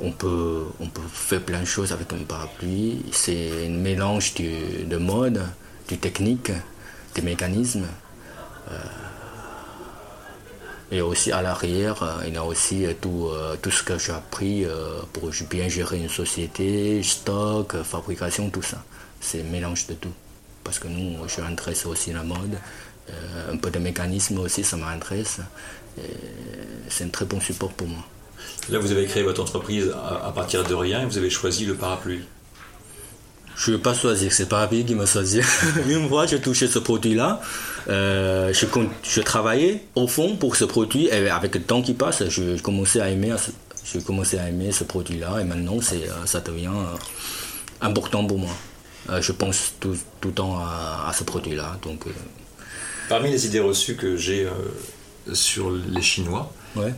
On 0.00 0.12
peut, 0.12 0.64
on 0.80 0.86
peut 0.86 1.02
faire 1.12 1.42
plein 1.42 1.60
de 1.60 1.64
choses 1.66 1.92
avec 1.92 2.12
un 2.12 2.18
parapluie. 2.24 3.04
C'est 3.12 3.66
un 3.66 3.70
mélange 3.70 4.34
du- 4.34 4.84
de 4.86 4.96
mode, 4.96 5.42
du 5.88 5.98
technique, 5.98 6.50
des 7.14 7.22
mécanismes. 7.22 7.86
Euh, 8.70 8.74
et 10.90 11.02
aussi 11.02 11.32
à 11.32 11.42
l'arrière, 11.42 12.02
euh, 12.02 12.24
il 12.26 12.34
y 12.34 12.36
a 12.36 12.44
aussi 12.44 12.86
euh, 12.86 12.94
tout, 12.98 13.28
euh, 13.30 13.56
tout 13.60 13.70
ce 13.70 13.82
que 13.82 13.98
j'ai 13.98 14.12
appris 14.12 14.64
pour 15.12 15.30
bien 15.50 15.68
gérer 15.68 15.98
une 15.98 16.08
société, 16.08 17.02
stock, 17.02 17.82
fabrication, 17.82 18.48
tout 18.50 18.62
ça. 18.62 18.82
C'est 19.20 19.42
mélange 19.42 19.86
de 19.86 19.94
tout. 19.94 20.12
Parce 20.64 20.78
que 20.78 20.88
nous, 20.88 21.16
je 21.28 21.40
m'intéresse 21.40 21.86
aussi 21.86 22.10
à 22.10 22.14
la 22.14 22.22
mode. 22.22 22.58
Un 23.50 23.56
peu 23.56 23.70
de 23.70 23.78
mécanisme 23.78 24.38
aussi, 24.38 24.62
ça 24.62 24.76
m'intéresse. 24.76 25.40
C'est 26.88 27.04
un 27.04 27.08
très 27.08 27.24
bon 27.24 27.40
support 27.40 27.72
pour 27.72 27.88
moi. 27.88 28.04
Là, 28.68 28.78
vous 28.78 28.92
avez 28.92 29.06
créé 29.06 29.22
votre 29.22 29.40
entreprise 29.40 29.90
à 29.90 30.30
partir 30.30 30.64
de 30.64 30.74
rien 30.74 31.02
et 31.02 31.06
vous 31.06 31.16
avez 31.16 31.30
choisi 31.30 31.64
le 31.64 31.74
parapluie. 31.74 32.22
Je 33.58 33.72
ne 33.72 33.76
vais 33.76 33.82
pas 33.82 33.92
choisir, 33.92 34.32
c'est 34.32 34.48
pas 34.48 34.68
lui 34.70 34.84
qui 34.84 34.94
m'a 34.94 35.04
choisi. 35.04 35.40
Une 35.88 36.08
fois, 36.08 36.26
j'ai 36.26 36.40
touché 36.40 36.68
ce 36.68 36.78
produit-là. 36.78 37.40
euh, 37.88 38.52
je, 38.52 38.66
je 39.02 39.20
travaillais 39.20 39.82
au 39.96 40.06
fond 40.06 40.36
pour 40.36 40.54
ce 40.54 40.64
produit 40.64 41.06
et 41.06 41.28
avec 41.28 41.54
le 41.56 41.62
temps 41.62 41.82
qui 41.82 41.94
passe, 41.94 42.22
je, 42.28 42.56
je 42.56 42.62
commençais 42.62 43.00
à 43.00 43.10
aimer, 43.10 43.34
j'ai 43.84 44.00
commencé 44.00 44.38
à 44.38 44.48
aimer 44.48 44.70
ce 44.70 44.84
produit-là 44.84 45.40
et 45.40 45.44
maintenant, 45.44 45.80
c'est, 45.82 46.08
euh, 46.08 46.24
ça 46.24 46.38
devient 46.40 46.68
euh, 46.68 46.96
important 47.80 48.24
pour 48.24 48.38
moi. 48.38 48.54
Euh, 49.10 49.20
je 49.20 49.32
pense 49.32 49.74
tout, 49.80 49.96
tout 50.20 50.28
le 50.28 50.34
temps 50.34 50.56
à, 50.60 51.06
à 51.08 51.12
ce 51.12 51.24
produit-là. 51.24 51.78
Donc, 51.82 52.06
euh, 52.06 52.10
Parmi 53.08 53.30
les 53.30 53.44
idées 53.46 53.60
reçues 53.60 53.96
que 53.96 54.16
j'ai 54.16 54.44
euh, 54.44 55.34
sur 55.34 55.70
les 55.72 56.02
Chinois, 56.02 56.52
ouais. 56.76 56.92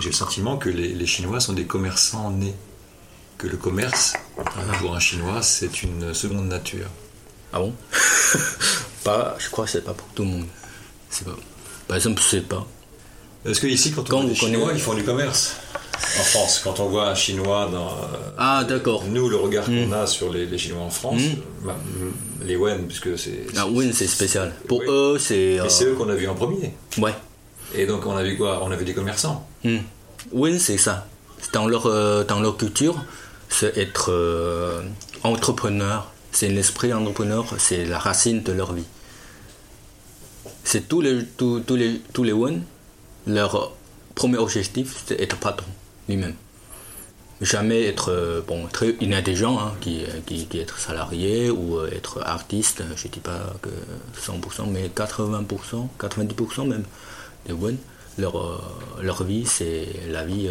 j'ai 0.00 0.08
le 0.08 0.14
sentiment 0.14 0.56
que 0.56 0.70
les, 0.70 0.88
les 0.94 1.06
Chinois 1.06 1.40
sont 1.40 1.52
des 1.52 1.64
commerçants 1.64 2.30
nés. 2.30 2.54
Que 3.38 3.46
le 3.48 3.56
commerce, 3.56 4.14
pour 4.80 4.94
un 4.94 5.00
Chinois, 5.00 5.42
c'est 5.42 5.82
une 5.82 6.14
seconde 6.14 6.48
nature. 6.48 6.86
Ah 7.52 7.58
bon 7.58 7.72
pas, 9.04 9.36
Je 9.38 9.48
crois 9.50 9.64
que 9.64 9.70
c'est 9.70 9.84
pas 9.84 9.92
pour 9.94 10.06
tout 10.14 10.22
le 10.22 10.28
monde. 10.28 10.46
C'est 11.10 11.24
pas, 11.24 11.36
par 11.88 11.96
exemple, 11.96 12.20
je 12.22 12.28
sais 12.28 12.40
pas. 12.40 12.66
Est-ce 13.44 13.60
que 13.60 13.66
ici, 13.66 13.92
quand 13.92 14.02
on 14.02 14.04
Quand 14.04 14.16
voit 14.22 14.30
des 14.30 14.36
connaissez- 14.38 14.46
Chinois, 14.54 14.72
ils 14.74 14.80
font 14.80 14.94
du 14.94 15.04
commerce 15.04 15.56
En 16.18 16.22
France, 16.22 16.60
quand 16.64 16.80
on 16.80 16.88
voit 16.88 17.08
un 17.10 17.14
Chinois 17.14 17.68
dans... 17.70 17.88
euh, 17.88 18.30
Ah, 18.38 18.64
d'accord. 18.66 19.04
Nous, 19.06 19.28
le 19.28 19.36
regard 19.36 19.66
qu'on 19.66 19.92
a 19.92 20.06
sur 20.06 20.32
les, 20.32 20.46
les 20.46 20.56
Chinois 20.58 20.82
en 20.82 20.90
France, 20.90 21.20
Mm. 21.20 21.24
euh, 21.26 21.66
bah, 21.66 21.76
mm, 21.84 22.46
les 22.46 22.56
Wen, 22.56 22.86
puisque 22.86 23.18
c'est... 23.18 23.46
Ah 23.56 23.66
oui, 23.68 23.92
c'est 23.94 24.06
spécial. 24.06 24.54
Pour 24.66 24.78
Oui. 24.80 24.86
eux, 24.88 25.18
c'est. 25.18 25.60
Euh, 25.60 25.68
c'est 25.68 25.84
eux 25.86 25.94
qu'on 25.94 26.08
a 26.08 26.14
vu 26.14 26.26
en 26.28 26.34
premier. 26.34 26.72
Ouais. 26.98 27.14
Et 27.74 27.84
donc, 27.86 28.06
on 28.06 28.16
a 28.16 28.22
vu 28.22 28.36
quoi? 28.38 28.60
On 28.64 28.70
a 28.70 28.76
vu 28.76 28.84
des 28.84 28.94
commerçants. 28.94 29.46
Hmm. 29.64 29.78
Oui, 30.32 30.58
c'est 30.58 30.78
ça. 30.78 31.06
Dans 31.52 31.66
leur, 31.66 31.86
euh, 31.86 32.24
dans 32.24 32.40
leur 32.40 32.56
culture, 32.56 33.04
c'est 33.54 33.76
être 33.78 34.10
euh, 34.10 34.82
entrepreneur. 35.22 36.10
C'est 36.32 36.48
l'esprit 36.48 36.92
entrepreneur, 36.92 37.46
c'est 37.58 37.84
la 37.84 37.98
racine 37.98 38.42
de 38.42 38.52
leur 38.52 38.72
vie. 38.72 38.86
C'est 40.64 40.88
tous 40.88 41.00
les, 41.00 41.24
tous, 41.36 41.62
les, 41.76 42.00
tous 42.12 42.24
les 42.24 42.32
Wen, 42.32 42.64
leur 43.26 43.72
premier 44.16 44.38
objectif, 44.38 45.04
c'est 45.06 45.20
être 45.20 45.36
patron 45.36 45.70
lui-même. 46.08 46.34
Jamais 47.40 47.84
être, 47.84 48.10
euh, 48.10 48.40
bon, 48.46 48.66
très, 48.66 48.96
gens 49.36 49.58
hein, 49.60 49.72
qui, 49.80 50.02
qui, 50.26 50.46
qui 50.46 50.58
être 50.58 50.78
salarié 50.78 51.50
ou 51.50 51.78
euh, 51.78 51.90
être 51.92 52.22
artiste, 52.24 52.82
je 52.96 53.06
ne 53.06 53.12
dis 53.12 53.20
pas 53.20 53.54
que 53.62 53.70
100%, 54.18 54.68
mais 54.68 54.88
80%, 54.88 55.88
90% 56.00 56.66
même 56.66 56.84
des 57.46 57.52
Wen, 57.52 57.76
leur, 58.18 59.22
vie, 59.22 59.46
c'est 59.46 59.86
la 60.08 60.24
vie, 60.24 60.50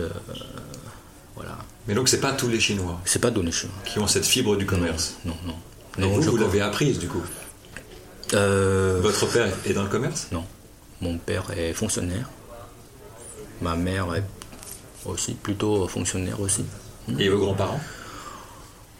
voilà. 1.35 1.57
Mais 1.87 1.93
donc, 1.95 2.07
c'est 2.07 2.21
pas 2.21 2.31
tous 2.31 2.47
les 2.47 2.59
Chinois 2.59 2.99
C'est 3.05 3.19
pas 3.19 3.31
donné 3.31 3.51
chez 3.51 3.67
moi. 3.67 3.75
qui 3.85 3.99
ont 3.99 4.07
cette 4.07 4.25
fibre 4.25 4.55
du 4.55 4.65
commerce. 4.65 5.15
Non, 5.25 5.35
non. 5.45 5.55
Et 5.97 6.01
Non, 6.01 6.09
vous, 6.09 6.21
vous 6.21 6.37
l'avez 6.37 6.61
apprise, 6.61 6.97
du 6.99 7.07
coup. 7.07 7.21
Euh, 8.33 8.99
Votre 9.01 9.25
père 9.31 9.47
est 9.65 9.73
dans 9.73 9.83
le 9.83 9.89
commerce 9.89 10.27
Non. 10.31 10.45
Mon 11.01 11.17
père 11.17 11.43
est 11.55 11.73
fonctionnaire. 11.73 12.29
Ma 13.61 13.75
mère 13.75 14.15
est 14.15 14.23
aussi 15.05 15.33
plutôt 15.33 15.87
fonctionnaire 15.87 16.39
aussi. 16.39 16.65
Et 17.19 17.27
vos 17.29 17.37
grands-parents 17.37 17.81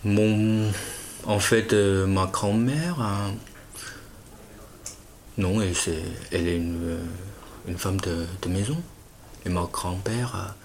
Mon, 0.04 0.69
en 1.26 1.39
fait, 1.39 1.72
euh, 1.74 2.06
ma 2.06 2.26
grand-mère, 2.26 2.98
euh, 3.00 3.32
non, 5.38 5.62
elle, 5.62 5.76
c'est- 5.76 6.04
elle 6.32 6.48
est 6.48 6.58
une, 6.58 6.80
euh, 6.84 6.98
une 7.67 7.78
femme 7.78 8.00
de, 8.02 8.26
de 8.41 8.50
maison. 8.50 8.78
Et 9.46 9.50
mon 9.50 9.63
grand-père, 9.65 10.56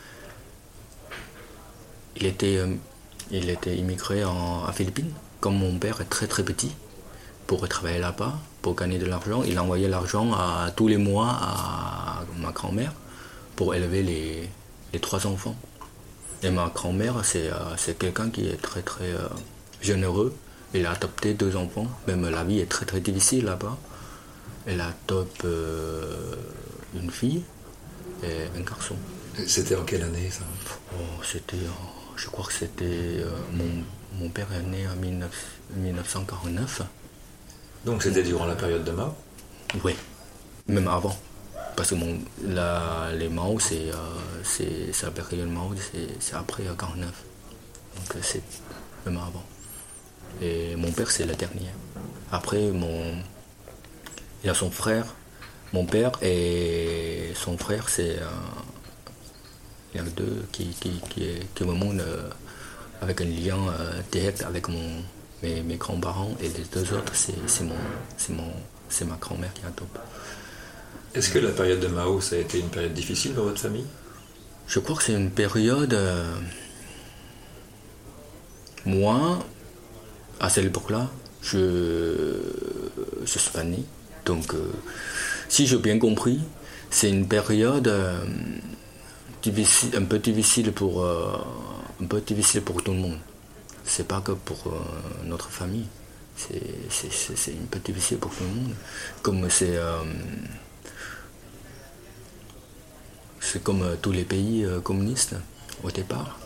il 2.20 2.26
était, 2.26 2.56
euh, 2.58 2.74
il 3.30 3.48
était 3.50 3.76
immigré 3.76 4.24
en, 4.24 4.64
à 4.64 4.72
Philippines. 4.72 5.12
Comme 5.40 5.56
mon 5.56 5.78
père 5.78 6.00
est 6.00 6.10
très 6.10 6.26
très 6.26 6.42
petit, 6.42 6.72
pour 7.46 7.66
travailler 7.68 8.00
là-bas, 8.00 8.38
pour 8.60 8.74
gagner 8.74 8.98
de 8.98 9.06
l'argent, 9.06 9.42
il 9.44 9.58
envoyait 9.58 9.88
l'argent 9.88 10.32
à, 10.32 10.70
tous 10.74 10.88
les 10.88 10.96
mois 10.96 11.28
à 11.30 12.24
ma 12.38 12.50
grand-mère 12.50 12.92
pour 13.56 13.74
élever 13.74 14.02
les, 14.02 14.48
les 14.92 15.00
trois 15.00 15.26
enfants. 15.26 15.56
Et 16.42 16.50
ma 16.50 16.68
grand-mère, 16.74 17.24
c'est 17.24 17.50
euh, 17.50 17.94
quelqu'un 17.98 18.30
qui 18.30 18.46
est 18.46 18.60
très 18.60 18.82
très 18.82 19.12
euh, 19.12 19.28
généreux. 19.80 20.34
Elle 20.74 20.86
a 20.86 20.92
adopté 20.92 21.34
deux 21.34 21.56
enfants. 21.56 21.86
Même 22.06 22.28
la 22.28 22.44
vie 22.44 22.60
est 22.60 22.68
très 22.68 22.84
très 22.84 23.00
difficile 23.00 23.44
là-bas. 23.44 23.76
Elle 24.66 24.82
adopte 24.82 25.46
une 26.94 27.10
fille 27.10 27.42
et 28.22 28.58
un 28.58 28.60
garçon. 28.60 28.96
C'était 29.46 29.76
en 29.76 29.84
quelle 29.84 30.02
année, 30.02 30.30
ça? 30.30 30.42
Oh, 30.94 31.22
c'était, 31.22 31.56
euh, 31.56 31.87
je 32.18 32.28
crois 32.28 32.44
que 32.44 32.52
c'était 32.52 32.84
euh, 32.84 33.30
mon, 33.52 33.84
mon 34.20 34.28
père 34.28 34.48
est 34.52 34.62
né 34.62 34.86
en 34.88 34.96
19 34.96 35.30
1949. 35.76 36.82
Donc, 37.84 38.02
c'était 38.02 38.22
durant 38.22 38.46
la 38.46 38.56
période 38.56 38.84
de 38.84 38.90
Mao 38.90 39.14
Oui, 39.84 39.94
même 40.66 40.88
avant. 40.88 41.16
Parce 41.76 41.90
que 41.90 41.94
mon, 41.94 42.18
la, 42.44 43.10
les 43.16 43.28
Mao, 43.28 43.60
c'est, 43.60 43.90
euh, 43.90 44.42
c'est, 44.42 44.90
la 45.02 45.10
période 45.12 45.48
Mao, 45.48 45.72
c'est, 46.18 46.34
après 46.34 46.66
euh, 46.66 46.74
49. 46.74 47.06
Donc 47.08 48.16
euh, 48.16 48.18
c'est 48.20 48.42
même 49.06 49.16
avant. 49.16 49.44
Et 50.42 50.74
mon 50.74 50.90
père, 50.90 51.10
c'est 51.10 51.24
le 51.24 51.34
dernier. 51.34 51.70
Après, 52.32 52.72
mon, 52.72 53.14
il 54.42 54.46
y 54.46 54.50
a 54.50 54.54
son 54.54 54.70
frère, 54.72 55.06
mon 55.72 55.84
père 55.86 56.12
et 56.20 57.32
son 57.36 57.56
frère, 57.56 57.88
c'est. 57.88 58.16
Il 59.94 60.00
y 60.00 60.02
en 60.02 60.06
a 60.06 60.10
deux 60.10 60.44
qui, 60.52 60.66
qui, 60.80 61.00
qui, 61.10 61.26
qui 61.54 61.64
me 61.64 61.72
montrent 61.72 62.04
euh, 62.04 62.28
avec 63.00 63.20
un 63.20 63.24
lien 63.24 63.58
euh, 63.68 64.00
direct 64.10 64.42
avec 64.42 64.68
mon, 64.68 65.02
mes, 65.42 65.62
mes 65.62 65.76
grands-parents 65.76 66.36
et 66.40 66.48
les 66.48 66.64
deux 66.72 66.92
autres, 66.94 67.14
c'est, 67.14 67.34
c'est, 67.46 67.64
mon, 67.64 67.74
c'est, 68.16 68.32
mon, 68.32 68.52
c'est 68.88 69.04
ma 69.04 69.16
grand-mère 69.16 69.52
qui 69.54 69.62
adopte. 69.64 69.98
Est-ce 71.14 71.30
que 71.30 71.38
la 71.38 71.50
période 71.50 71.80
de 71.80 71.86
Mao, 71.88 72.20
ça 72.20 72.36
a 72.36 72.38
été 72.38 72.60
une 72.60 72.68
période 72.68 72.92
difficile 72.92 73.34
dans 73.34 73.44
votre 73.44 73.60
famille? 73.60 73.86
Je 74.66 74.78
crois 74.80 74.96
que 74.96 75.02
c'est 75.02 75.14
une 75.14 75.30
période. 75.30 75.94
euh, 75.94 76.34
moi, 78.84 79.38
à 80.40 80.50
cette 80.50 80.66
époque-là, 80.66 81.08
je, 81.42 82.36
je 83.24 83.38
suis 83.38 83.50
pas 83.50 83.64
né. 83.64 83.82
Donc, 84.26 84.52
euh, 84.54 84.70
si 85.48 85.66
j'ai 85.66 85.78
bien 85.78 85.98
compris, 85.98 86.40
c'est 86.90 87.08
une 87.10 87.26
période 87.26 87.88
euh, 87.88 88.24
difficile, 89.50 89.90
un 89.96 90.04
peu 90.04 90.18
difficile 90.18 90.72
pour, 90.72 91.02
euh, 91.04 91.36
un 92.02 92.06
peu 92.06 92.20
difficile 92.20 92.62
pour 92.62 92.82
tout 92.82 92.92
le 92.92 92.98
monde. 92.98 93.18
C'est 93.84 94.06
pas 94.06 94.20
que 94.20 94.32
pour 94.32 94.64
euh, 94.66 94.70
notre 95.24 95.50
famille. 95.50 95.86
C'est, 96.36 96.60
un 97.50 97.66
peu 97.70 97.78
difficile 97.80 98.18
pour 98.18 98.30
tout 98.30 98.44
le 98.44 98.60
monde. 98.60 98.74
Comme 99.22 99.48
c'est. 99.50 99.76
euh, 99.76 100.02
c'est 103.40 103.62
comme 103.62 103.84
tous 104.02 104.12
les 104.12 104.24
pays 104.24 104.66
communistes 104.82 105.34
au 105.82 105.90
départ. 105.90 106.38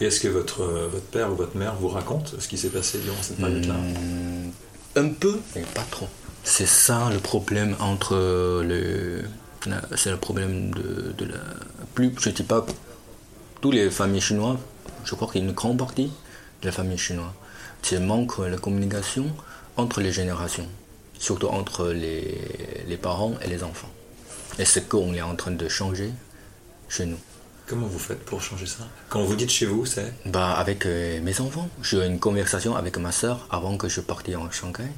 Et 0.00 0.06
est-ce 0.06 0.20
que 0.20 0.28
votre, 0.28 0.62
votre 0.64 1.04
père 1.06 1.32
ou 1.32 1.36
votre 1.36 1.56
mère 1.56 1.74
vous 1.74 1.88
raconte 1.88 2.34
ce 2.38 2.48
qui 2.48 2.56
s'est 2.56 2.68
passé 2.70 2.98
durant 2.98 3.20
cette 3.22 3.38
période-là? 3.38 3.74
Hmm, 3.74 4.50
Un 4.96 5.08
peu, 5.10 5.38
mais 5.54 5.62
pas 5.74 5.84
trop. 5.90 6.08
C'est 6.44 6.66
ça 6.66 7.10
le 7.12 7.18
problème 7.18 7.74
entre 7.80 8.14
le. 8.62 9.22
C'est 9.96 10.10
le 10.10 10.16
problème 10.16 10.70
de, 10.70 11.12
de 11.18 11.24
la. 11.26 11.38
Plus, 11.94 12.12
je 12.20 12.30
dis 12.30 12.42
pas 12.42 12.64
tous 13.60 13.70
les 13.70 13.90
familles 13.90 14.20
chinoises, 14.20 14.58
je 15.04 15.14
crois 15.14 15.28
qu'il 15.28 15.42
y 15.42 15.44
a 15.44 15.48
une 15.48 15.54
grande 15.54 15.78
partie 15.78 16.10
de 16.62 16.66
la 16.66 16.72
famille 16.72 16.98
chinoise. 16.98 17.32
C'est 17.82 17.98
le 17.98 18.04
manque 18.06 18.40
de 18.40 18.56
communication 18.56 19.26
entre 19.76 20.00
les 20.00 20.12
générations, 20.12 20.68
surtout 21.18 21.48
entre 21.48 21.88
les, 21.88 22.38
les 22.86 22.96
parents 22.96 23.34
et 23.42 23.48
les 23.48 23.62
enfants. 23.62 23.90
Et 24.58 24.64
c'est 24.64 24.88
qu'on 24.88 25.14
est 25.14 25.22
en 25.22 25.36
train 25.36 25.52
de 25.52 25.68
changer 25.68 26.10
chez 26.88 27.06
nous. 27.06 27.18
Comment 27.66 27.86
vous 27.86 27.98
faites 27.98 28.24
pour 28.24 28.42
changer 28.42 28.66
ça? 28.66 28.86
Quand 29.08 29.22
vous 29.22 29.36
dites 29.36 29.50
chez 29.50 29.66
vous, 29.66 29.86
c'est? 29.86 30.12
Bah, 30.26 30.52
avec 30.54 30.86
euh, 30.86 31.20
mes 31.22 31.40
enfants. 31.40 31.68
J'ai 31.82 31.98
eu 31.98 32.06
une 32.06 32.18
conversation 32.18 32.74
avec 32.76 32.98
ma 32.98 33.12
soeur 33.12 33.46
avant 33.50 33.76
que 33.76 33.88
je 33.88 34.00
parte 34.00 34.28
en 34.28 34.50
Shanghai. 34.50 34.90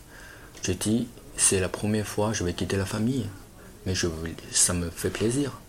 Je 0.62 0.72
dis, 0.72 1.06
c'est 1.36 1.60
la 1.60 1.68
première 1.68 2.06
fois 2.06 2.30
que 2.30 2.36
je 2.38 2.44
vais 2.44 2.54
quitter 2.54 2.76
la 2.76 2.86
famille. 2.86 3.26
Mais 3.86 3.94
je, 3.94 4.06
ça 4.52 4.72
me 4.72 4.90
fait 4.90 5.10
plaisir. 5.10 5.60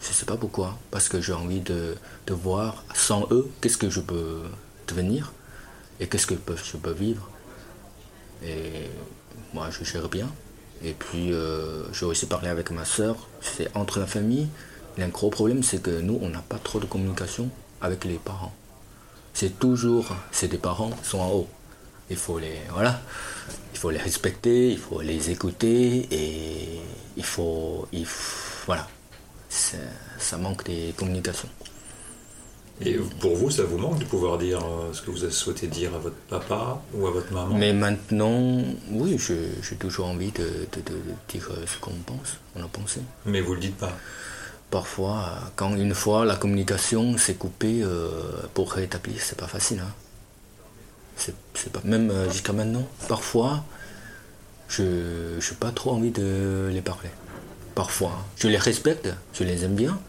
Je 0.00 0.12
sais 0.12 0.26
pas 0.26 0.36
pourquoi. 0.36 0.78
Parce 0.90 1.08
que 1.08 1.20
j'ai 1.20 1.32
envie 1.32 1.60
de, 1.60 1.96
de 2.26 2.34
voir 2.34 2.84
sans 2.94 3.26
eux 3.30 3.48
qu'est-ce 3.60 3.78
que 3.78 3.90
je 3.90 4.00
peux 4.00 4.42
devenir 4.86 5.32
et 6.00 6.06
qu'est-ce 6.06 6.26
que 6.26 6.34
je 6.34 6.76
peux 6.76 6.92
vivre. 6.92 7.28
Et 8.44 8.88
moi, 9.52 9.68
je 9.70 9.84
gère 9.84 10.08
bien. 10.08 10.28
Et 10.82 10.92
puis, 10.92 11.32
euh, 11.32 11.92
j'ai 11.92 12.06
aussi 12.06 12.26
parlé 12.26 12.48
avec 12.48 12.70
ma 12.70 12.84
soeur. 12.84 13.16
C'est 13.40 13.74
entre 13.76 13.98
la 13.98 14.06
famille. 14.06 14.48
Un 14.98 15.08
gros 15.08 15.30
problème, 15.30 15.62
c'est 15.62 15.82
que 15.82 16.00
nous, 16.00 16.18
on 16.22 16.28
n'a 16.28 16.40
pas 16.40 16.58
trop 16.58 16.80
de 16.80 16.86
communication 16.86 17.50
avec 17.80 18.04
les 18.04 18.18
parents. 18.18 18.52
C'est 19.32 19.58
toujours, 19.58 20.14
c'est 20.32 20.48
des 20.48 20.58
parents 20.58 20.90
sont 21.02 21.20
en 21.20 21.30
haut. 21.30 21.48
Il 22.10 22.16
faut 22.16 22.38
les, 22.38 22.58
voilà, 22.72 23.00
il 23.72 23.78
faut 23.78 23.90
les 23.90 23.98
respecter, 23.98 24.70
il 24.72 24.78
faut 24.78 25.00
les 25.00 25.30
écouter 25.30 26.08
et 26.10 26.80
il 27.16 27.24
faut, 27.24 27.86
il 27.92 28.06
voilà, 28.66 28.88
ça 29.48 30.38
manque 30.38 30.64
des 30.64 30.94
communications. 30.96 31.48
Et 32.80 32.96
pour 33.20 33.34
vous, 33.34 33.50
ça 33.50 33.64
vous 33.64 33.78
manque 33.78 33.98
de 33.98 34.04
pouvoir 34.04 34.38
dire 34.38 34.60
euh, 34.64 34.92
ce 34.92 35.02
que 35.02 35.10
vous 35.10 35.24
avez 35.24 35.32
souhaité 35.32 35.66
dire 35.66 35.94
à 35.94 35.98
votre 35.98 36.16
papa 36.28 36.80
ou 36.94 37.06
à 37.08 37.10
votre 37.10 37.32
maman? 37.32 37.54
Mais 37.56 37.72
maintenant, 37.72 38.62
oui, 38.90 39.18
j'ai 39.18 39.76
toujours 39.76 40.06
envie 40.06 40.30
de, 40.30 40.46
dire 41.28 41.50
ce 41.66 41.78
qu'on 41.80 41.90
pense, 42.06 42.38
on 42.54 42.62
a 42.62 42.68
pensé. 42.68 43.00
Mais 43.26 43.40
vous 43.40 43.54
le 43.54 43.60
dites 43.60 43.76
pas? 43.76 43.92
Parfois, 44.70 45.40
quand 45.56 45.74
une 45.74 45.94
fois 45.94 46.24
la 46.24 46.36
communication 46.36 47.18
s'est 47.18 47.34
coupée, 47.34 47.80
euh, 47.82 48.10
pour 48.54 48.72
rétablir, 48.72 49.20
c'est 49.20 49.38
pas 49.38 49.48
facile. 49.48 49.80
Hein. 49.80 49.92
C'est 51.16 51.72
pas 51.72 51.80
même 51.84 52.10
euh, 52.10 52.30
jusqu'à 52.30 52.52
maintenant. 52.52 52.86
Parfois, 53.08 53.64
je 54.68 54.82
n'ai 55.34 55.56
pas 55.58 55.72
trop 55.72 55.90
envie 55.92 56.12
de 56.12 56.68
les 56.70 56.82
parler. 56.82 57.08
Parfois, 57.78 58.24
je 58.36 58.48
les 58.48 58.58
respecte, 58.58 59.08
je 59.32 59.44
les 59.44 59.64
aime 59.64 59.76
bien, 59.76 60.00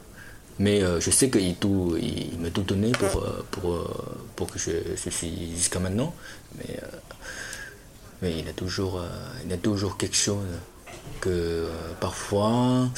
mais 0.58 0.82
euh, 0.82 1.00
je 1.00 1.12
sais 1.12 1.30
qu'il 1.30 1.50
il, 1.50 2.40
m'a 2.40 2.50
tout 2.50 2.64
donné 2.64 2.92
pour, 2.94 3.22
euh, 3.22 3.46
pour, 3.52 3.74
euh, 3.74 3.88
pour 4.36 4.48
que 4.48 4.58
je, 4.58 4.72
suis 5.12 5.56
jusqu'à 5.56 5.78
maintenant. 5.78 6.16
Mais, 6.58 6.80
il, 8.40 8.50
a 8.50 8.54
toujours, 8.54 9.06
il 9.46 9.54
a 9.54 9.58
toujours 9.58 9.98
quelque 9.98 10.16
chose 10.16 10.48
que 11.22 11.68
parfois 12.00 12.90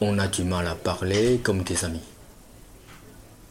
on 0.00 0.18
a 0.18 0.26
du 0.26 0.42
mal 0.42 0.66
à 0.66 0.74
parler 0.74 1.38
comme 1.40 1.62
des 1.62 1.84
amis. 1.84 2.08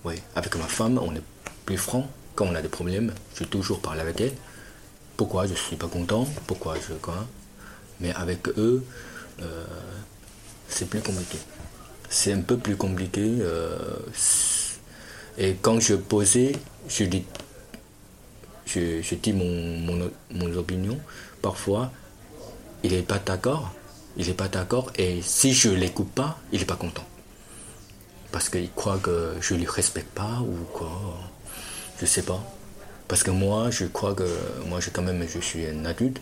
Oui, 0.04 0.16
avec 0.36 0.54
ma 0.58 0.68
femme, 0.68 1.00
on 1.02 1.16
est 1.16 1.24
plus 1.66 1.78
franc. 1.78 2.10
Quand 2.36 2.48
on 2.48 2.56
a 2.56 2.62
des 2.62 2.68
problèmes, 2.68 3.14
je 3.36 3.46
toujours 3.46 3.80
parler 3.80 4.02
avec 4.02 4.20
elle. 4.20 4.34
Pourquoi 5.16 5.46
je 5.46 5.54
ne 5.54 5.58
suis 5.58 5.78
pas 5.78 5.88
content, 5.88 6.28
pourquoi 6.46 6.76
je. 6.76 6.94
Quoi? 6.96 7.26
Mais 8.02 8.14
avec 8.16 8.50
eux, 8.58 8.84
c'est 10.72 10.90
plus 10.90 11.02
compliqué 11.02 11.38
c'est 12.12 12.34
un 12.34 12.42
peu 12.42 12.58
plus 12.58 12.76
compliqué. 12.76 13.38
Euh, 13.40 13.98
et 15.38 15.56
quand 15.62 15.80
je 15.80 15.96
posais, 15.96 16.52
je 16.88 17.06
dis, 17.06 17.24
je, 18.68 19.16
dis 19.16 19.34
mon, 19.34 20.12
mon, 20.32 20.54
opinion. 20.56 21.00
Parfois, 21.42 21.92
il 22.84 22.92
n'est 22.92 23.02
pas 23.02 23.18
d'accord. 23.18 23.74
Il 24.18 24.28
n'est 24.28 24.34
pas 24.34 24.50
d'accord. 24.50 24.92
Et 24.98 25.22
si 25.24 25.54
je 25.54 25.70
ne 25.70 25.76
l'écoute 25.76 26.12
pas, 26.12 26.38
il 26.52 26.60
n'est 26.60 26.66
pas 26.66 26.76
content. 26.76 27.06
Parce 28.32 28.50
qu'il 28.50 28.70
croit 28.72 29.00
que 29.00 29.36
je 29.40 29.54
ne 29.54 29.60
lui 29.60 29.68
respecte 29.68 30.14
pas 30.14 30.42
ou 30.42 30.66
quoi. 30.74 30.92
Je 31.98 32.04
ne 32.04 32.08
sais 32.08 32.24
pas. 32.24 32.44
Parce 33.08 33.24
que 33.24 33.32
moi, 33.32 33.72
je 33.72 33.86
crois 33.86 34.14
que 34.14 34.28
moi, 34.68 34.80
je, 34.82 34.90
quand 34.90 35.02
même, 35.02 35.26
je 35.28 35.40
suis 35.40 35.66
un 35.66 35.86
adulte. 35.86 36.20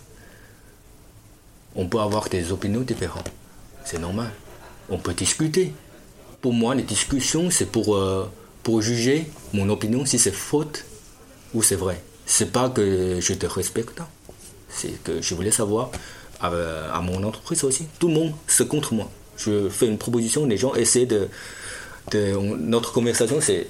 On 1.75 1.87
peut 1.87 1.99
avoir 1.99 2.29
des 2.29 2.51
opinions 2.51 2.81
différentes. 2.81 3.29
C'est 3.89 3.99
normal 3.99 4.31
on 4.89 4.97
peut 4.97 5.13
discuter. 5.13 5.73
Pour 6.41 6.53
moi, 6.53 6.75
les 6.75 6.83
discussions, 6.83 7.49
c'est 7.49 7.65
pour, 7.65 7.95
euh, 7.95 8.29
pour 8.63 8.81
juger 8.81 9.29
mon 9.53 9.69
opinion 9.69 10.05
si 10.05 10.19
c'est 10.19 10.33
faute 10.33 10.85
ou 11.53 11.63
c'est 11.63 11.75
vrai. 11.75 12.01
C'est 12.25 12.51
pas 12.51 12.69
que 12.69 13.19
je 13.19 13.33
te 13.33 13.45
respecte, 13.45 14.01
c'est 14.69 15.03
que 15.03 15.21
je 15.21 15.33
voulais 15.35 15.51
savoir 15.51 15.89
euh, 16.43 16.89
à, 16.93 17.01
mon 17.01 17.23
entreprise 17.23 17.63
aussi. 17.63 17.87
Tout 17.97 18.07
le 18.07 18.13
monde 18.13 18.33
c'est 18.47 18.67
contre 18.67 18.93
moi. 18.93 19.09
Je 19.37 19.69
fais 19.69 19.87
une 19.87 19.97
proposition, 19.97 20.45
les 20.45 20.57
gens 20.57 20.75
essaient 20.75 21.07
de. 21.07 21.27
notre 22.13 22.91
conversation, 22.93 23.39
c'est 23.41 23.67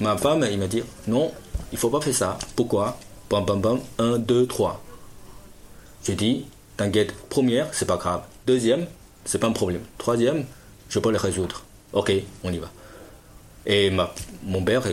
ma 0.00 0.16
femme, 0.16 0.46
il 0.50 0.58
m'a 0.58 0.68
dit 0.68 0.82
non, 1.08 1.32
il 1.72 1.78
faut 1.78 1.90
pas 1.90 2.00
faire 2.00 2.14
ça. 2.14 2.38
Pourquoi? 2.54 2.98
Bam 3.28 3.44
bam 3.44 3.60
bam, 3.60 3.80
1, 3.98 4.18
2, 4.18 4.46
3. 4.46 4.80
J'ai 6.04 6.14
dit, 6.14 6.46
t'inquiète, 6.76 7.12
première, 7.28 7.68
c'est 7.72 7.86
pas 7.86 7.96
grave. 7.96 8.22
Deuxième, 8.46 8.86
c'est 9.26 9.38
pas 9.38 9.48
un 9.48 9.52
problème. 9.52 9.82
Troisième, 9.98 10.46
je 10.88 10.98
peux 10.98 11.10
le 11.10 11.18
résoudre. 11.18 11.62
Ok, 11.92 12.12
on 12.42 12.52
y 12.52 12.58
va. 12.58 12.70
Et 13.66 13.90
ma, 13.90 14.14
mon 14.44 14.62
père, 14.62 14.84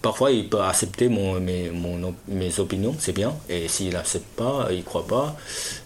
parfois, 0.00 0.30
il 0.30 0.48
peut 0.48 0.60
accepter 0.60 1.08
mon, 1.08 1.40
mes, 1.40 2.58
opinions, 2.58 2.94
c'est 2.98 3.12
bien. 3.12 3.34
Et 3.48 3.68
s'il 3.68 3.92
n'accepte 3.92 4.28
pas, 4.36 4.68
il 4.70 4.78
ne 4.78 4.82
croit 4.82 5.06
pas, 5.06 5.36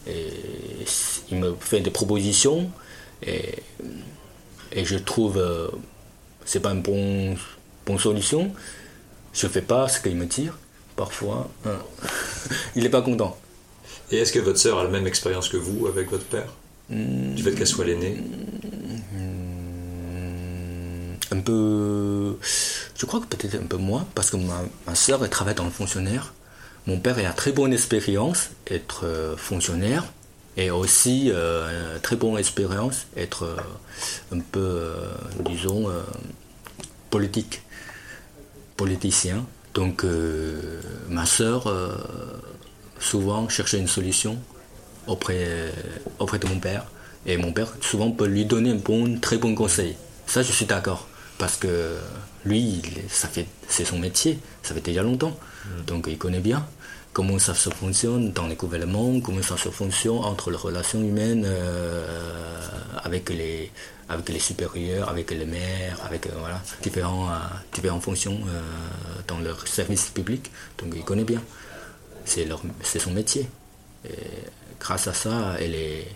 il 0.06 1.38
me 1.38 1.56
fait 1.58 1.80
des 1.80 1.90
propositions. 1.90 2.70
Et, 3.26 3.56
et 4.70 4.84
je 4.84 4.96
trouve 4.96 5.38
euh, 5.38 5.68
c'est 6.44 6.60
pas 6.60 6.70
une 6.70 6.82
bonne, 6.82 7.98
solution. 7.98 8.52
Je 9.32 9.46
fais 9.46 9.62
pas 9.62 9.88
ce 9.88 10.00
qu'il 10.00 10.16
me 10.16 10.26
dit. 10.26 10.48
Parfois, 10.96 11.48
hein. 11.64 11.78
il 12.76 12.82
n'est 12.82 12.88
pas 12.88 13.02
content. 13.02 13.38
Et 14.10 14.18
est-ce 14.18 14.32
que 14.32 14.38
votre 14.40 14.58
sœur 14.58 14.78
a 14.78 14.84
la 14.84 14.90
même 14.90 15.06
expérience 15.06 15.48
que 15.48 15.56
vous 15.56 15.86
avec 15.86 16.10
votre 16.10 16.24
père? 16.24 16.48
Du 16.90 17.42
fait 17.42 17.55
qu'elle 17.55 17.66
soit 17.66 17.85
l'aînée 17.85 18.16
Un 21.31 21.40
peu. 21.40 22.38
Je 22.96 23.07
crois 23.07 23.20
que 23.20 23.27
peut-être 23.27 23.57
un 23.57 23.66
peu 23.66 23.77
moins, 23.77 24.07
parce 24.14 24.31
que 24.31 24.37
ma, 24.37 24.94
soeur 24.94 25.22
elle 25.22 25.31
travaille 25.31 25.55
dans 25.55 25.64
le 25.64 25.70
fonctionnaire. 25.70 26.33
Mon 26.87 26.98
père 26.98 27.18
a 27.18 27.33
très 27.33 27.53
bonne 27.53 27.74
expérience 27.74 28.48
être 28.66 29.05
euh, 29.05 29.37
fonctionnaire 29.37 30.05
et 30.57 30.70
aussi 30.70 31.31
euh, 31.31 31.98
très 31.98 32.16
bonne 32.16 32.38
expérience 32.38 33.07
être 33.14 33.42
euh, 33.44 33.57
un 34.33 34.40
peu, 34.40 34.94
disons, 35.44 35.88
politique, 37.11 37.61
politicien. 38.77 39.44
Donc 39.74 40.05
ma 41.09 41.27
soeur 41.27 41.72
souvent 42.98 43.48
cherchait 43.48 43.79
une 43.79 43.87
solution 43.87 44.38
auprès, 45.08 45.72
auprès 46.18 46.38
de 46.38 46.46
mon 46.46 46.58
père. 46.58 46.86
Et 47.26 47.36
mon 47.36 47.52
père 47.52 47.72
souvent 47.80 48.10
peut 48.10 48.26
lui 48.26 48.44
donner 48.44 48.70
un 48.70 48.76
bon, 48.76 49.18
très 49.20 49.38
bon 49.38 49.54
conseil. 49.54 49.96
Ça, 50.26 50.42
je 50.42 50.52
suis 50.52 50.66
d'accord. 50.66 51.08
Parce 51.38 51.56
que 51.56 51.96
lui, 52.44 52.82
ça 53.08 53.28
fait, 53.28 53.46
c'est 53.68 53.84
son 53.84 53.98
métier, 53.98 54.38
ça 54.62 54.74
fait 54.74 54.80
déjà 54.80 55.02
longtemps. 55.02 55.36
Mm. 55.64 55.84
Donc 55.86 56.06
il 56.08 56.18
connaît 56.18 56.40
bien 56.40 56.66
comment 57.18 57.38
ça 57.40 57.52
se 57.52 57.70
fonctionne 57.70 58.30
dans 58.30 58.46
les 58.46 58.54
gouvernements, 58.54 59.18
comment 59.20 59.42
ça 59.42 59.56
se 59.56 59.70
fonctionne 59.70 60.18
entre 60.18 60.52
les 60.52 60.56
relations 60.56 61.02
humaines 61.02 61.42
euh, 61.44 62.06
avec, 63.02 63.28
les, 63.30 63.72
avec 64.08 64.28
les 64.28 64.38
supérieurs, 64.38 65.08
avec 65.08 65.32
les 65.32 65.44
maires, 65.44 65.98
avec 66.04 66.26
euh, 66.26 66.30
voilà, 66.38 66.62
différents, 66.80 67.28
euh, 67.28 67.36
différentes 67.72 68.04
fonctions 68.04 68.38
dans 69.26 69.40
leur 69.40 69.66
service 69.66 70.10
public. 70.10 70.48
Donc 70.78 70.92
il 70.94 71.02
connaît 71.02 71.24
bien. 71.24 71.42
C'est, 72.24 72.44
leur, 72.44 72.62
c'est 72.84 73.00
son 73.00 73.10
métier. 73.10 73.48
Et 74.04 74.10
grâce 74.80 75.06
à 75.06 75.14
ça, 75.14 75.56
elle 75.60 75.74
est, 75.74 76.08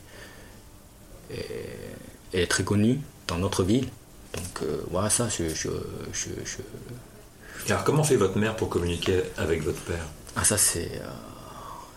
est 2.32 2.50
très 2.50 2.64
connue 2.64 3.00
dans 3.28 3.38
notre 3.38 3.64
ville. 3.64 3.88
Donc 4.34 4.62
euh, 4.62 4.82
voilà, 4.90 5.10
ça, 5.10 5.28
je, 5.28 5.48
je, 5.54 5.68
Alors 7.68 7.84
comment 7.84 8.04
fait 8.04 8.16
votre 8.16 8.38
mère 8.38 8.56
pour 8.56 8.68
communiquer 8.68 9.22
avec 9.36 9.62
votre 9.62 9.80
père? 9.82 10.06
Ah 10.36 10.44
ça 10.44 10.56
c'est... 10.56 10.92
Euh, 10.96 11.08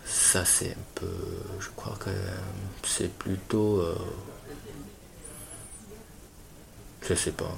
ça 0.04 0.44
c'est 0.44 0.70
un 0.70 0.86
peu... 0.94 1.10
Je 1.60 1.68
crois 1.74 1.96
que 1.98 2.10
c'est 2.86 3.10
plutôt... 3.12 3.80
Euh, 3.80 3.96
je 7.08 7.14
sais 7.14 7.32
pas. 7.32 7.56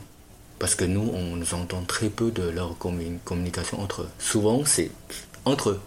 Parce 0.58 0.74
que 0.74 0.84
nous, 0.84 1.10
on 1.12 1.36
nous 1.36 1.54
entend 1.54 1.82
très 1.84 2.08
peu 2.08 2.30
de 2.30 2.42
leur 2.42 2.76
communication 2.78 3.80
entre 3.80 4.02
eux. 4.02 4.08
Souvent, 4.18 4.64
c'est 4.64 4.90
entre 5.44 5.70
eux. 5.70 5.80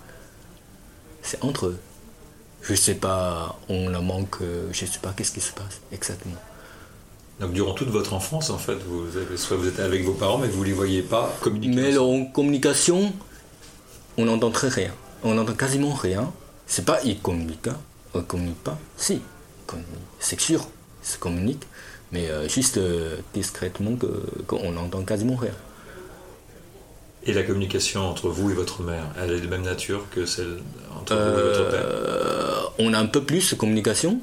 C'est 1.21 1.43
entre 1.43 1.67
eux 1.67 1.79
je 2.61 2.75
sais 2.75 2.95
pas, 2.95 3.59
on 3.69 3.89
la 3.89 4.01
manque, 4.01 4.37
je 4.71 4.85
sais 4.85 4.99
pas 5.01 5.13
qu'est-ce 5.15 5.31
qui 5.31 5.41
se 5.41 5.51
passe 5.51 5.81
exactement. 5.91 6.37
Donc 7.39 7.53
durant 7.53 7.73
toute 7.73 7.89
votre 7.89 8.13
enfance, 8.13 8.51
en 8.51 8.59
fait, 8.59 8.75
vous 8.75 9.05
soit 9.35 9.57
vous 9.57 9.67
êtes 9.67 9.79
avec 9.79 10.03
vos 10.03 10.13
parents, 10.13 10.37
mais 10.37 10.47
vous 10.47 10.61
ne 10.61 10.67
les 10.67 10.73
voyez 10.73 11.01
pas 11.01 11.35
communiquer. 11.41 11.75
Mais 11.75 11.97
en 11.97 12.25
communication, 12.25 13.11
on 14.17 14.25
n'entend 14.25 14.51
très 14.51 14.67
rien. 14.67 14.91
On 15.23 15.33
n'entend 15.33 15.53
quasiment 15.53 15.93
rien. 15.93 16.31
C'est 16.67 16.85
pas 16.85 16.99
ils 17.03 17.19
communiquent, 17.19 17.67
hein. 17.67 17.77
on 18.13 18.21
communique 18.21 18.63
pas. 18.63 18.77
Si, 18.95 19.21
c'est 20.19 20.39
sûr, 20.39 20.67
ils 21.03 21.07
se 21.07 21.17
communiquent, 21.17 21.67
mais 22.11 22.29
euh, 22.29 22.47
juste 22.47 22.77
euh, 22.77 23.17
discrètement 23.33 23.97
qu'on 24.47 24.71
n'entend 24.71 25.03
quasiment 25.03 25.35
rien. 25.35 25.53
Et 27.23 27.33
la 27.33 27.43
communication 27.43 28.09
entre 28.09 28.29
vous 28.29 28.49
et 28.49 28.53
votre 28.53 28.81
mère, 28.81 29.05
elle 29.21 29.31
est 29.31 29.41
de 29.41 29.47
même 29.47 29.61
nature 29.61 30.07
que 30.09 30.25
celle 30.25 30.57
entre 30.99 31.15
vous 31.15 31.39
et 31.39 31.43
votre 31.43 31.69
père 31.69 31.85
euh, 31.85 32.63
On 32.79 32.93
a 32.93 32.97
un 32.97 33.05
peu 33.05 33.23
plus 33.23 33.51
de 33.51 33.55
communication, 33.55 34.19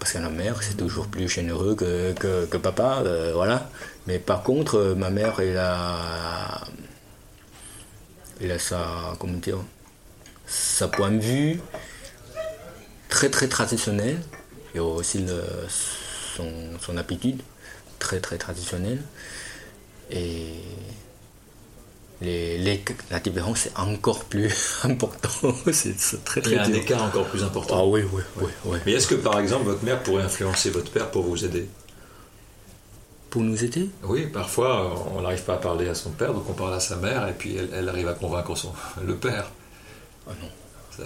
Parce 0.00 0.12
que 0.12 0.18
la 0.18 0.30
mère, 0.30 0.60
c'est 0.62 0.76
toujours 0.76 1.06
plus 1.06 1.28
généreux 1.28 1.76
que, 1.76 2.12
que, 2.12 2.56
papa, 2.56 3.02
euh, 3.04 3.32
voilà. 3.34 3.70
Mais 4.08 4.18
par 4.18 4.42
contre, 4.42 4.76
euh, 4.76 4.94
ma 4.96 5.10
mère, 5.10 5.38
elle 5.38 5.58
a, 5.58 6.64
elle 8.40 8.50
a 8.50 8.58
sa, 8.58 9.14
comment 9.20 9.38
dire, 9.38 9.58
sa 10.46 10.88
point 10.88 11.12
de 11.12 11.20
vue 11.20 11.60
très 13.08 13.30
très 13.30 13.46
traditionnel 13.46 14.20
et 14.74 14.80
aussi 14.80 15.24
son, 16.34 16.50
son 16.80 16.96
habitude 16.96 17.40
très 18.00 18.18
très 18.18 18.38
traditionnelle. 18.38 19.00
Et 20.10 20.54
les, 22.24 22.58
les- 22.58 22.84
la 23.10 23.20
différence 23.20 23.66
est 23.66 23.76
encore 23.78 24.24
plus 24.24 24.52
importante. 24.84 25.54
c'est 25.72 25.98
c'est 25.98 26.24
très 26.24 26.40
Il 26.40 26.44
très 26.44 26.54
y 26.56 26.58
a 26.58 26.64
un 26.64 26.72
écart 26.72 27.02
encore 27.04 27.26
plus 27.28 27.42
important. 27.44 27.76
Ah 27.80 27.86
oui, 27.86 28.02
oui, 28.12 28.22
oui, 28.40 28.50
oui. 28.66 28.78
Mais 28.86 28.92
est-ce 28.92 29.06
que 29.06 29.14
par 29.16 29.38
exemple 29.38 29.64
votre 29.66 29.84
mère 29.84 30.02
pourrait 30.02 30.22
influencer 30.24 30.70
votre 30.70 30.90
père 30.90 31.10
pour 31.10 31.22
vous 31.24 31.44
aider? 31.44 31.68
Pour 33.30 33.42
nous 33.42 33.64
aider? 33.64 33.90
Oui, 34.04 34.26
parfois 34.26 34.94
on 35.14 35.20
n'arrive 35.22 35.42
pas 35.42 35.54
à 35.54 35.58
parler 35.58 35.88
à 35.88 35.94
son 35.94 36.10
père, 36.10 36.32
donc 36.34 36.48
on 36.48 36.52
parle 36.52 36.74
à 36.74 36.80
sa 36.80 36.96
mère 36.96 37.26
et 37.28 37.32
puis 37.32 37.56
elle, 37.56 37.70
elle 37.74 37.88
arrive 37.88 38.08
à 38.08 38.14
convaincre 38.14 38.54
son, 38.56 38.72
le 39.04 39.16
père. 39.16 39.50
Ah 40.28 40.32
non. 40.40 40.48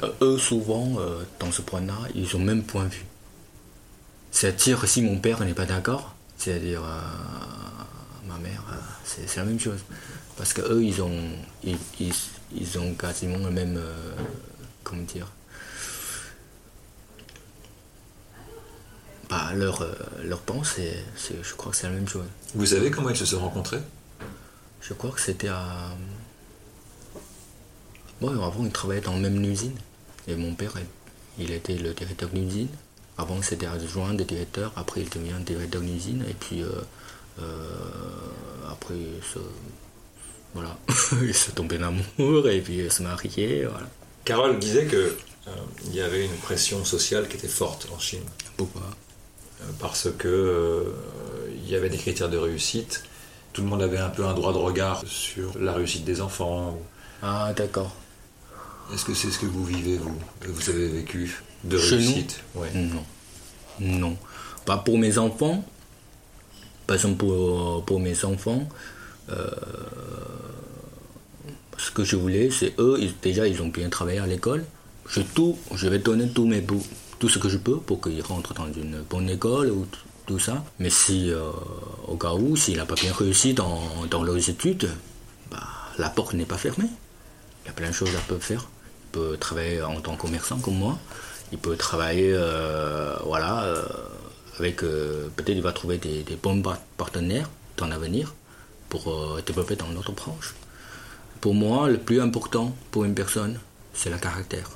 Euh, 0.03 0.13
eux, 0.35 0.39
souvent, 0.39 0.97
euh, 0.99 1.23
dans 1.41 1.51
ce 1.51 1.63
point-là, 1.63 1.97
ils 2.15 2.37
ont 2.37 2.41
même 2.41 2.63
point 2.63 2.85
de 2.85 2.91
vue. 2.91 3.07
C'est-à-dire, 4.31 4.87
si 4.87 5.01
mon 5.01 5.19
père 5.19 5.41
n'est 5.43 5.55
pas 5.55 5.65
d'accord, 5.65 6.15
c'est-à-dire 6.37 6.83
euh, 6.85 7.01
ma 8.29 8.37
mère, 8.39 8.63
c'est 9.05 9.35
la 9.37 9.45
même 9.45 9.59
chose. 9.59 9.81
Parce 10.39 10.53
que 10.53 10.63
eux, 10.63 10.85
ils 10.85 11.03
ont, 11.03 11.21
ils, 11.65 11.77
ils, 11.99 12.15
ils 12.55 12.79
ont 12.79 12.95
quasiment 12.95 13.39
le 13.39 13.51
même, 13.51 13.77
euh, 13.77 14.13
comment 14.85 15.03
dire, 15.03 15.27
bah, 19.29 19.53
leur, 19.55 19.83
euh, 19.83 19.93
leur 20.23 20.39
pensée, 20.41 20.95
je 21.29 21.55
crois 21.55 21.73
que 21.73 21.77
c'est 21.77 21.89
la 21.89 21.93
même 21.93 22.09
chose. 22.09 22.25
Vous 22.55 22.67
savez 22.67 22.91
comment 22.91 23.11
ils 23.11 23.17
se 23.17 23.27
sont 23.27 23.41
rencontrés? 23.41 23.81
Je 24.81 24.95
crois 24.95 25.11
que 25.11 25.21
c'était 25.21 25.49
à. 25.49 25.91
Bon, 28.21 28.31
avant, 28.43 28.65
il 28.65 28.71
travaillait 28.71 29.03
dans 29.03 29.15
la 29.15 29.19
même 29.19 29.45
usine. 29.45 29.77
Et 30.29 30.37
mon 30.37 30.55
père, 30.55 30.73
il 31.39 31.51
était 31.51 31.77
le 31.77 31.93
directeur 31.95 32.29
d'une 32.31 32.47
usine. 32.47 32.69
Avant, 33.17 33.43
c'était 33.43 33.67
adjoint 33.67 34.15
de 34.15 34.23
directeur. 34.23 34.73
Après, 34.77 35.01
il 35.01 35.11
devient 35.11 35.35
directeur 35.45 35.81
d'une 35.81 35.97
usine. 35.97 36.25
Et 36.29 36.35
puis, 36.35 36.63
euh, 36.63 36.71
euh, 37.41 38.71
après, 38.71 38.95
voilà. 40.55 40.77
il 41.23 41.35
se 41.35 41.51
tombait 41.51 41.79
en 41.79 41.89
amour. 42.19 42.49
Et 42.49 42.61
puis, 42.61 42.79
il 42.79 42.93
se 42.93 43.03
mariait. 43.03 43.65
Voilà. 43.65 43.87
Carole 44.25 44.59
disait 44.59 44.87
que 44.87 44.97
euh, 44.97 45.51
il 45.87 45.95
y 45.95 46.01
avait 46.01 46.25
une 46.25 46.37
pression 46.37 46.85
sociale 46.85 47.29
qui 47.29 47.37
était 47.37 47.49
forte 47.49 47.89
en 47.95 47.99
Chine. 47.99 48.25
Pourquoi? 48.57 48.83
Euh, 48.83 49.65
parce 49.81 50.09
que 50.17 50.29
euh, 50.29 50.85
il 51.65 51.71
y 51.71 51.77
avait 51.77 51.89
des 51.89 51.99
critères 51.99 52.29
de 52.29 52.37
réussite. 52.37 53.03
Tout 53.53 53.63
le 53.63 53.69
monde 53.69 53.83
avait 53.83 53.99
un 53.99 54.11
peu 54.11 54.25
un 54.25 54.35
droit 54.35 54.53
de 54.53 54.59
regard 54.59 55.03
sur 55.07 55.59
la 55.59 55.73
réussite 55.73 56.05
des 56.05 56.21
enfants. 56.21 56.79
Ah, 57.23 57.53
d'accord. 57.57 57.95
Est-ce 58.93 59.05
que 59.05 59.15
c'est 59.15 59.31
ce 59.31 59.39
que 59.39 59.47
vous 59.47 59.65
vivez, 59.65 59.97
vous? 59.97 60.17
Vous 60.47 60.71
avez 60.71 60.89
vécu 60.89 61.43
de 61.65 61.77
réussite? 61.77 62.41
Ouais. 62.55 62.71
Non. 62.75 63.05
Non. 63.81 64.17
Pas 64.65 64.79
pour 64.79 64.99
mes 64.99 65.19
enfants. 65.19 65.65
Exemple, 66.93 67.17
pour, 67.17 67.85
pour 67.85 68.01
mes 68.01 68.25
enfants, 68.25 68.67
euh, 68.67 68.98
ce 71.77 71.91
que 71.91 72.05
je 72.05 72.17
voulais, 72.17 72.51
c'est 72.51 72.75
eux, 72.79 72.97
ils- 73.01 73.15
déjà, 73.23 73.47
ils 73.47 73.61
ont 73.63 73.69
bien 73.69 73.89
travaillé 73.89 74.19
à 74.19 74.27
l'école. 74.27 74.65
Je, 75.09 75.21
tout, 75.21 75.59
je 75.75 75.89
vais 75.89 75.99
donner 75.99 76.29
tout, 76.29 76.47
mes, 76.47 76.61
bou- 76.61 76.85
tout 77.19 77.29
ce 77.29 77.39
que 77.39 77.49
je 77.49 77.57
peux 77.59 77.79
pour 77.79 78.01
qu'ils 78.01 78.23
rentrent 78.23 78.55
dans 78.55 78.67
une 78.73 79.01
bonne 79.09 79.31
école 79.31 79.71
ou 79.71 79.87
tout 80.27 80.39
ça. 80.39 80.65
Mais 80.79 80.91
si, 80.91 81.31
euh, 81.31 81.51
au 82.07 82.17
cas 82.17 82.33
où, 82.35 82.57
s'il 82.57 82.77
n'a 82.77 82.87
pas 82.87 82.95
bien 82.95 83.13
réussi 83.13 83.55
dans, 83.55 83.81
leurs 84.23 84.49
études, 84.51 84.89
bah, 85.51 85.63
la 85.99 86.09
porte 86.11 86.35
n'est 86.35 86.45
pas 86.45 86.59
fermée. 86.59 86.89
Il 87.65 87.69
y 87.69 87.71
a 87.71 87.73
plein 87.73 87.89
de 87.89 87.95
choses 87.95 88.15
à 88.15 88.21
peut 88.29 88.39
faire. 88.39 88.67
Il 89.07 89.11
peut 89.13 89.37
travailler 89.39 89.83
en 89.83 90.01
tant 90.01 90.17
que 90.17 90.23
commerçant 90.23 90.59
comme 90.59 90.77
moi. 90.79 90.99
Il 91.53 91.59
peut 91.59 91.77
travailler, 91.77 92.33
euh, 92.35 93.17
voilà, 93.25 93.63
euh, 93.65 93.83
avec. 94.59 94.83
euh, 94.83 95.29
Peut-être 95.37 95.57
il 95.57 95.63
va 95.63 95.73
trouver 95.73 95.97
des, 95.99 96.23
des 96.23 96.37
bons 96.37 96.61
par- 96.61 96.79
partenaires 96.99 97.49
dans 97.79 97.87
l'avenir 97.87 98.35
pour 98.89 99.09
euh, 99.09 99.43
développer 99.47 99.77
dans 99.77 99.89
notre 99.89 100.13
branche. 100.13 100.55
Pour 101.41 101.55
moi, 101.55 101.89
le 101.89 101.99
plus 101.99 102.21
important 102.21 102.75
pour 102.91 103.05
une 103.05 103.15
personne, 103.15 103.61
c'est 103.93 104.11
le 104.11 104.19
caractère. 104.19 104.71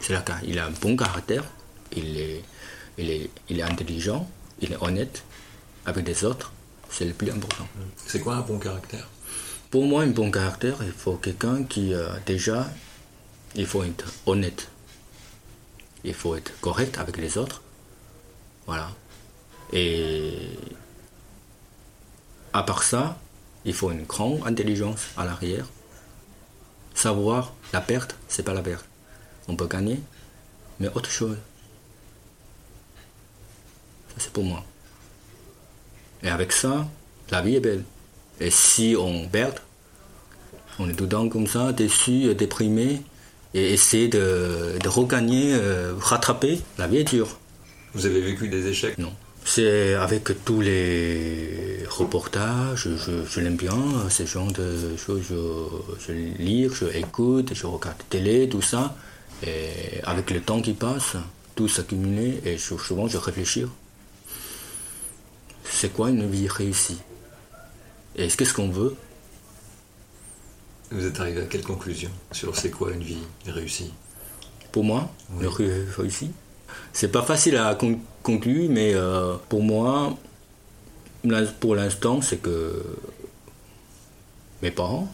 C'est 0.00 0.12
le 0.12 0.20
Il 0.46 0.58
a 0.58 0.66
un 0.66 0.70
bon 0.70 0.96
caractère, 0.96 1.44
il 1.96 2.18
est, 2.18 2.44
il 2.98 3.10
est, 3.10 3.30
il 3.48 3.60
est 3.60 3.62
intelligent, 3.62 4.28
il 4.60 4.72
est 4.72 4.82
honnête 4.82 5.22
avec 5.86 6.06
les 6.06 6.24
autres. 6.24 6.52
C'est 6.90 7.04
le 7.04 7.12
plus 7.12 7.30
important. 7.30 7.66
C'est 8.06 8.20
quoi 8.20 8.36
un 8.36 8.40
bon 8.42 8.58
caractère? 8.58 9.08
Pour 9.70 9.84
moi, 9.86 10.02
un 10.02 10.08
bon 10.08 10.30
caractère, 10.30 10.76
il 10.82 10.92
faut 10.92 11.16
quelqu'un 11.16 11.64
qui, 11.64 11.94
euh, 11.94 12.08
déjà, 12.26 12.68
il 13.54 13.66
faut 13.66 13.82
être 13.82 14.12
honnête. 14.26 14.68
Il 16.04 16.14
faut 16.14 16.36
être 16.36 16.52
correct 16.60 16.98
avec 16.98 17.16
les 17.16 17.38
autres. 17.38 17.62
Voilà. 18.66 18.90
Et 19.72 20.50
à 22.54 22.62
part 22.62 22.84
ça, 22.84 23.18
il 23.64 23.74
faut 23.74 23.90
une 23.90 24.04
grande 24.04 24.40
intelligence 24.46 25.02
à 25.16 25.24
l'arrière. 25.24 25.66
Savoir 26.94 27.52
la 27.72 27.80
perte, 27.80 28.16
c'est 28.28 28.44
pas 28.44 28.54
la 28.54 28.62
perte. 28.62 28.86
On 29.48 29.56
peut 29.56 29.66
gagner, 29.66 30.00
mais 30.78 30.88
autre 30.94 31.10
chose. 31.10 31.36
Ça, 34.08 34.14
c'est 34.18 34.32
pour 34.32 34.44
moi. 34.44 34.64
Et 36.22 36.28
avec 36.28 36.52
ça, 36.52 36.86
la 37.30 37.42
vie 37.42 37.56
est 37.56 37.60
belle. 37.60 37.84
Et 38.38 38.50
si 38.50 38.94
on 38.98 39.28
perd, 39.28 39.58
on 40.78 40.88
est 40.88 40.94
tout 40.94 41.04
le 41.04 41.10
temps 41.10 41.28
comme 41.28 41.48
ça, 41.48 41.72
déçu, 41.72 42.34
déprimé, 42.36 43.02
et 43.52 43.72
essayer 43.72 44.08
de, 44.08 44.78
de 44.82 44.88
regagner, 44.88 45.54
euh, 45.54 45.94
rattraper, 45.98 46.60
la 46.78 46.86
vie 46.86 46.98
est 46.98 47.04
dure. 47.04 47.36
Vous 47.94 48.06
avez 48.06 48.20
vécu 48.20 48.48
des 48.48 48.66
échecs? 48.66 48.98
Non. 48.98 49.12
C'est 49.46 49.94
avec 49.94 50.44
tous 50.44 50.60
les 50.62 51.84
reportages, 51.88 52.88
je, 52.96 53.24
je 53.28 53.40
l'aime 53.40 53.56
bien, 53.56 53.76
ce 54.08 54.24
genre 54.24 54.50
de 54.50 54.96
choses, 54.96 55.22
je, 55.28 55.34
je 56.06 56.12
lis, 56.12 56.68
je 56.72 56.86
écoute, 56.96 57.52
je 57.54 57.66
regarde 57.66 57.98
la 57.98 58.04
télé, 58.08 58.48
tout 58.48 58.62
ça. 58.62 58.96
Et 59.46 60.00
avec 60.04 60.30
le 60.30 60.40
temps 60.40 60.62
qui 60.62 60.72
passe, 60.72 61.16
tout 61.54 61.68
s'accumule 61.68 62.40
et 62.44 62.56
je- 62.56 62.76
souvent 62.78 63.06
je 63.06 63.18
réfléchis. 63.18 63.66
C'est 65.64 65.92
quoi 65.92 66.08
une 66.08 66.28
vie 66.30 66.48
réussie? 66.48 66.98
Et 68.16 68.28
qu'est-ce 68.28 68.54
qu'on 68.54 68.70
veut? 68.70 68.96
Vous 70.90 71.04
êtes 71.04 71.20
arrivé 71.20 71.42
à 71.42 71.44
quelle 71.44 71.62
conclusion 71.64 72.10
sur 72.32 72.56
c'est 72.56 72.70
quoi 72.70 72.92
une 72.92 73.02
vie 73.02 73.18
réussie? 73.46 73.92
Pour 74.72 74.84
moi, 74.84 75.12
le 75.40 75.48
ré- 75.48 75.84
réussi. 75.96 76.30
C'est 76.92 77.08
pas 77.12 77.22
facile 77.22 77.56
à 77.56 77.74
con- 77.74 78.00
conclure, 78.24 78.68
mais 78.70 78.94
euh, 78.94 79.36
pour 79.48 79.62
moi, 79.62 80.16
pour 81.60 81.76
l'instant, 81.76 82.20
c'est 82.20 82.38
que 82.38 82.82
mes 84.62 84.72
parents 84.72 85.08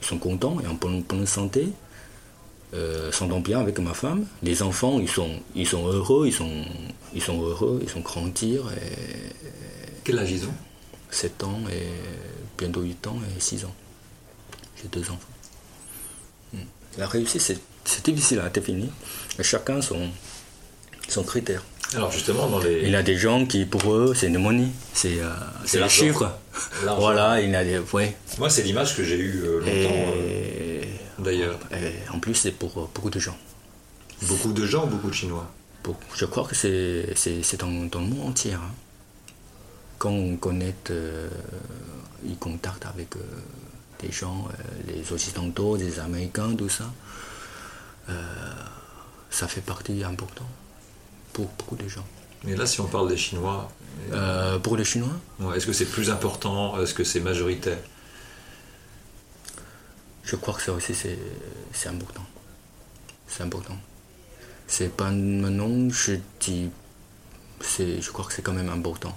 sont 0.00 0.18
contents 0.18 0.58
et 0.60 0.66
en 0.66 0.74
bonne, 0.74 1.26
santé, 1.26 1.68
euh, 2.74 3.10
s'entendent 3.10 3.42
bien 3.42 3.60
avec 3.60 3.78
ma 3.80 3.94
femme. 3.94 4.26
Les 4.42 4.62
enfants, 4.62 5.00
ils 5.00 5.08
sont, 5.08 5.40
ils 5.54 5.66
sont 5.66 5.86
heureux, 5.86 6.26
ils 6.26 6.32
sont, 6.32 6.64
ils 7.14 7.22
sont 7.22 7.40
heureux, 7.42 7.80
ils 7.82 7.88
sont 7.88 8.00
grandir. 8.00 8.70
Et 8.72 9.32
Quel 10.04 10.18
âge 10.18 10.30
ils 10.30 10.44
ont? 10.44 10.54
7 11.10 11.44
ans 11.44 11.60
et 11.70 11.88
bientôt 12.56 12.80
8 12.82 13.06
ans 13.06 13.18
et 13.36 13.40
6 13.40 13.64
ans. 13.64 13.74
J'ai 14.80 14.88
deux 14.88 15.02
enfants. 15.02 15.28
Hmm. 16.52 16.64
La 16.98 17.06
réussite, 17.06 17.40
c'est, 17.40 18.04
difficile 18.04 18.40
à 18.40 18.48
définir. 18.48 18.88
Et 19.38 19.42
chacun 19.42 19.80
son, 19.80 20.08
son 21.08 21.22
critère. 21.22 21.62
Alors 21.94 22.10
justement, 22.10 22.48
dans 22.48 22.58
les... 22.58 22.82
Il 22.84 22.90
y 22.90 22.96
a 22.96 23.02
des 23.02 23.16
gens 23.16 23.44
qui, 23.46 23.64
pour 23.66 23.92
eux, 23.94 24.14
c'est 24.14 24.28
une 24.28 24.38
monnaie. 24.38 24.68
C'est, 24.94 25.20
euh, 25.20 25.30
c'est 25.64 25.78
le 25.80 25.88
chiffre. 25.88 26.30
Voilà, 26.98 27.40
il 27.40 27.50
y 27.50 27.56
a 27.56 27.64
des. 27.64 27.78
Ouais. 27.92 28.16
Moi, 28.38 28.48
c'est 28.50 28.62
l'image 28.62 28.96
que 28.96 29.04
j'ai 29.04 29.18
eue 29.18 29.42
euh, 29.44 29.58
longtemps, 29.60 30.12
euh, 30.16 30.82
d'ailleurs. 31.18 31.58
en 32.12 32.18
plus, 32.18 32.34
c'est 32.34 32.52
pour 32.52 32.78
euh, 32.78 32.88
beaucoup 32.94 33.10
de 33.10 33.18
gens. 33.18 33.36
Beaucoup 34.22 34.52
de 34.52 34.64
gens, 34.64 34.86
beaucoup 34.86 35.08
de 35.10 35.14
Chinois. 35.14 35.50
Je 36.14 36.24
crois 36.26 36.44
que 36.44 36.54
c'est, 36.54 37.56
dans, 37.58 37.70
dans 37.90 38.00
le 38.00 38.06
monde 38.06 38.28
entier. 38.28 38.52
hein. 38.52 38.60
Quand 39.98 40.10
on 40.10 40.36
connaît, 40.36 40.74
euh, 40.90 41.28
ils 42.24 42.36
contactent 42.36 42.86
avec 42.86 43.08
des 44.00 44.12
gens, 44.12 44.48
les 44.88 45.12
Occidentaux, 45.12 45.76
les 45.76 45.98
Américains, 46.00 46.54
tout 46.56 46.68
ça, 46.68 46.90
ça 49.30 49.48
fait 49.48 49.60
partie 49.60 50.02
importante 50.04 50.46
pour 51.32 51.46
beaucoup 51.58 51.76
de 51.76 51.88
gens. 51.88 52.04
Mais 52.44 52.56
là, 52.56 52.66
si 52.66 52.80
on 52.80 52.86
parle 52.86 53.08
des 53.08 53.16
Chinois, 53.16 53.68
Euh, 54.10 54.58
pour 54.58 54.76
les 54.76 54.84
Chinois, 54.84 55.16
ouais, 55.40 55.56
est-ce 55.56 55.66
que 55.66 55.72
c'est 55.72 55.86
plus 55.86 56.10
important 56.10 56.80
Est-ce 56.80 56.94
que 56.94 57.04
c'est 57.04 57.20
majoritaire? 57.20 57.78
Je 60.24 60.36
crois 60.36 60.54
que 60.54 60.62
ça 60.62 60.72
aussi 60.72 60.94
c'est, 60.94 61.88
important. 61.88 62.24
C'est 63.28 63.42
important. 63.42 63.76
C'est 64.66 64.90
pas 64.96 65.10
maintenant, 65.10 65.88
je 65.90 66.14
dis, 66.40 66.70
je 67.78 68.10
crois 68.10 68.24
que 68.24 68.32
c'est 68.32 68.42
quand 68.42 68.54
même 68.54 68.70
important. 68.70 69.16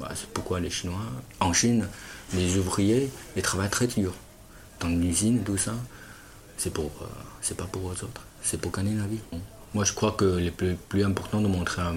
Bah, 0.00 0.10
c'est 0.14 0.28
pourquoi 0.30 0.60
les 0.60 0.70
Chinois, 0.70 1.06
en 1.40 1.52
Chine, 1.52 1.86
les 2.34 2.56
ouvriers, 2.56 3.10
ils 3.36 3.42
travaillent 3.42 3.70
très 3.70 3.86
dur. 3.86 4.12
Dans 4.80 4.88
l'usine, 4.88 5.44
tout 5.44 5.56
ça, 5.58 5.74
c'est 6.56 6.72
pour, 6.72 6.90
euh, 7.02 7.06
c'est 7.40 7.56
pas 7.56 7.66
pour 7.66 7.90
eux 7.90 8.04
autres, 8.04 8.22
c'est 8.42 8.60
pour 8.60 8.72
gagner 8.72 8.94
la 8.96 9.06
vie. 9.06 9.20
Moi, 9.74 9.84
je 9.84 9.94
crois 9.94 10.12
que 10.12 10.24
le 10.24 10.50
plus, 10.50 11.04
important 11.04 11.40
de 11.40 11.48
montrer 11.48 11.80
à 11.80 11.92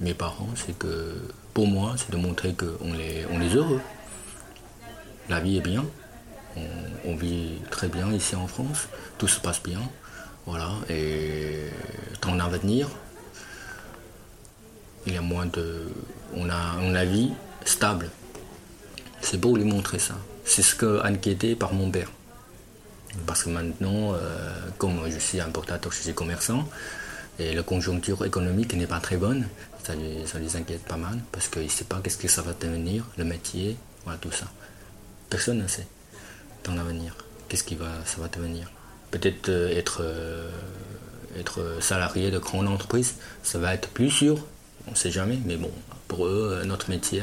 mes 0.00 0.14
parents, 0.14 0.50
c'est 0.54 0.78
que, 0.78 1.14
pour 1.52 1.66
moi, 1.66 1.94
c'est 1.96 2.10
de 2.10 2.16
montrer 2.16 2.54
qu'on 2.54 2.94
est, 2.94 3.26
on 3.32 3.40
heureux. 3.56 3.80
La 5.28 5.40
vie 5.40 5.56
est 5.56 5.60
bien, 5.60 5.84
on, 7.04 7.16
vit 7.16 7.58
très 7.70 7.88
bien 7.88 8.12
ici 8.12 8.36
en 8.36 8.46
France, 8.46 8.88
tout 9.18 9.28
se 9.28 9.40
passe 9.40 9.62
bien. 9.62 9.80
Voilà, 10.46 10.70
et 10.88 11.68
dans 12.22 12.34
l'avenir, 12.34 12.88
il 15.06 15.14
y 15.14 15.16
a 15.16 15.20
moins 15.20 15.46
de. 15.46 15.88
On 16.34 16.48
a 16.48 16.80
une 16.80 17.02
vie 17.04 17.32
stable. 17.64 18.08
C'est 19.20 19.40
beau 19.40 19.56
lui 19.56 19.64
montrer 19.64 19.98
ça. 19.98 20.14
C'est 20.44 20.62
ce 20.62 20.74
que 20.74 21.04
inquiété 21.04 21.54
par 21.54 21.74
mon 21.74 21.90
père. 21.90 22.10
Parce 23.26 23.44
que 23.44 23.50
maintenant, 23.50 24.14
euh, 24.14 24.52
comme 24.76 25.00
je 25.10 25.18
suis 25.18 25.40
importateur, 25.40 25.92
je 25.92 26.02
suis 26.02 26.14
commerçant, 26.14 26.68
et 27.38 27.54
la 27.54 27.62
conjoncture 27.62 28.24
économique 28.24 28.74
n'est 28.74 28.86
pas 28.86 29.00
très 29.00 29.16
bonne, 29.16 29.46
ça 29.84 29.94
les, 29.94 30.56
inquiète 30.56 30.82
pas 30.84 30.96
mal, 30.96 31.18
parce 31.32 31.48
qu'ils 31.48 31.64
ne 31.64 31.68
savent 31.68 31.86
pas 31.86 32.00
qu'est-ce 32.02 32.18
que 32.18 32.28
ça 32.28 32.42
va 32.42 32.52
devenir, 32.52 33.04
le 33.16 33.24
métier, 33.24 33.76
voilà 34.04 34.18
tout 34.18 34.32
ça. 34.32 34.46
Personne 35.30 35.58
ne 35.58 35.68
sait 35.68 35.86
dans 36.64 36.74
l'avenir 36.74 37.14
qu'est-ce 37.48 37.64
qui 37.64 37.76
va, 37.76 37.88
ça 38.04 38.20
va 38.20 38.28
devenir. 38.28 38.70
Peut-être 39.10 39.48
euh, 39.48 39.76
être, 39.76 40.02
euh, 40.02 40.50
être 41.38 41.78
salarié 41.80 42.30
de 42.30 42.38
grande 42.38 42.68
entreprise, 42.68 43.14
ça 43.42 43.58
va 43.58 43.72
être 43.72 43.88
plus 43.88 44.10
sûr, 44.10 44.44
on 44.86 44.90
ne 44.90 44.96
sait 44.96 45.10
jamais, 45.10 45.38
mais 45.46 45.56
bon, 45.56 45.70
pour 46.08 46.26
eux, 46.26 46.62
notre 46.66 46.90
métier, 46.90 47.22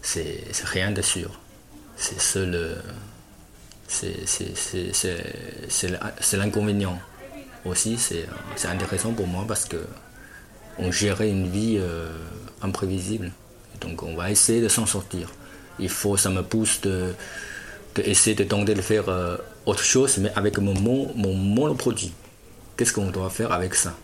c'est 0.00 0.44
rien 0.64 0.90
de 0.90 1.02
sûr. 1.02 1.38
C'est 1.96 2.20
seul 2.20 2.76
c'est 5.68 6.36
l'inconvénient. 6.36 6.98
Aussi, 7.64 7.96
c'est 7.98 8.26
intéressant 8.68 9.12
pour 9.12 9.26
moi 9.26 9.44
parce 9.46 9.64
que 9.64 9.76
on 10.78 10.90
gérait 10.90 11.28
une 11.28 11.48
vie 11.48 11.76
euh, 11.78 12.08
imprévisible. 12.62 13.30
Donc 13.80 14.02
on 14.02 14.16
va 14.16 14.30
essayer 14.30 14.60
de 14.60 14.68
s'en 14.68 14.86
sortir. 14.86 15.28
Il 15.78 15.88
faut, 15.88 16.16
ça 16.16 16.30
me 16.30 16.42
pousse 16.42 16.80
de, 16.80 17.14
essayer 17.98 18.34
de 18.34 18.44
tenter 18.44 18.74
de 18.74 18.80
faire 18.82 19.08
euh, 19.08 19.36
autre 19.66 19.82
chose, 19.82 20.18
mais 20.18 20.32
avec 20.34 20.58
mon, 20.58 20.74
mon 20.74 21.34
monoproduit. 21.34 22.12
Qu'est-ce 22.76 22.92
qu'on 22.92 23.10
doit 23.10 23.30
faire 23.30 23.52
avec 23.52 23.74
ça? 23.74 23.94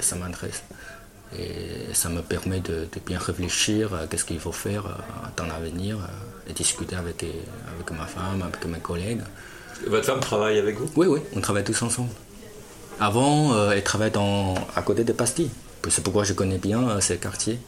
Ça 0.00 0.16
m'intéresse. 0.16 0.62
Et 1.38 1.94
ça 1.94 2.08
me 2.08 2.20
permet 2.20 2.60
de, 2.60 2.88
bien 3.06 3.18
réfléchir 3.18 3.94
à 3.94 4.16
ce 4.16 4.24
qu'il 4.24 4.40
faut 4.40 4.52
faire 4.52 4.86
euh, 4.86 4.90
dans 5.36 5.46
l'avenir 5.46 5.96
euh, 5.96 6.08
discuter 6.54 6.96
avec, 6.96 7.24
avec 7.24 7.90
ma 7.90 8.06
femme, 8.06 8.42
avec 8.42 8.64
mes 8.66 8.78
collègues. 8.78 9.22
Votre 9.86 10.04
femme 10.04 10.20
travaille 10.20 10.58
avec 10.58 10.76
vous? 10.78 10.90
Oui, 10.96 11.06
oui, 11.06 11.20
on 11.34 11.40
travaille 11.40 11.64
tous 11.64 11.82
ensemble. 11.82 12.10
Avant, 13.00 13.54
euh, 13.54 13.72
elle 13.72 13.82
travaillait 13.82 14.12
dans, 14.12 14.54
à 14.76 14.82
côté 14.82 15.04
de 15.04 15.12
Pastilles. 15.12 15.50
C'est 15.88 16.02
pourquoi 16.04 16.24
je 16.24 16.32
connais 16.32 16.58
bien 16.58 17.00
ces 17.00 17.16
quartiers. 17.16 17.58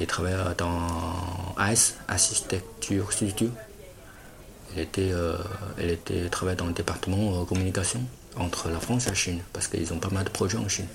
Elle 0.00 0.06
travaillait 0.06 0.38
dans 0.56 1.54
AS, 1.58 1.94
Architecture 2.08 3.12
Studio. 3.12 3.50
Elle, 4.74 4.84
était, 4.84 5.10
elle 5.76 5.90
était, 5.90 6.28
travaillait 6.30 6.56
dans 6.56 6.66
le 6.66 6.72
département 6.72 7.44
communication 7.44 8.00
entre 8.36 8.68
la 8.70 8.80
France 8.80 9.06
et 9.06 9.10
la 9.10 9.14
Chine, 9.14 9.40
parce 9.52 9.68
qu'ils 9.68 9.92
ont 9.92 9.98
pas 9.98 10.08
mal 10.10 10.24
de 10.24 10.30
projets 10.30 10.56
en 10.56 10.68
Chine. 10.68 10.86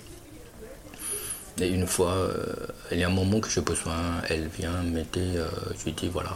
Et 1.59 1.69
une 1.69 1.87
fois, 1.87 2.11
euh, 2.11 2.55
il 2.91 2.99
y 2.99 3.03
a 3.03 3.07
un 3.07 3.11
moment 3.11 3.39
que 3.39 3.49
j'ai 3.49 3.61
besoin, 3.61 4.21
elle 4.29 4.47
vient 4.47 4.83
m'aider, 4.83 5.37
euh, 5.37 5.47
je 5.77 5.85
lui 5.85 5.91
dis 5.93 6.07
voilà, 6.07 6.31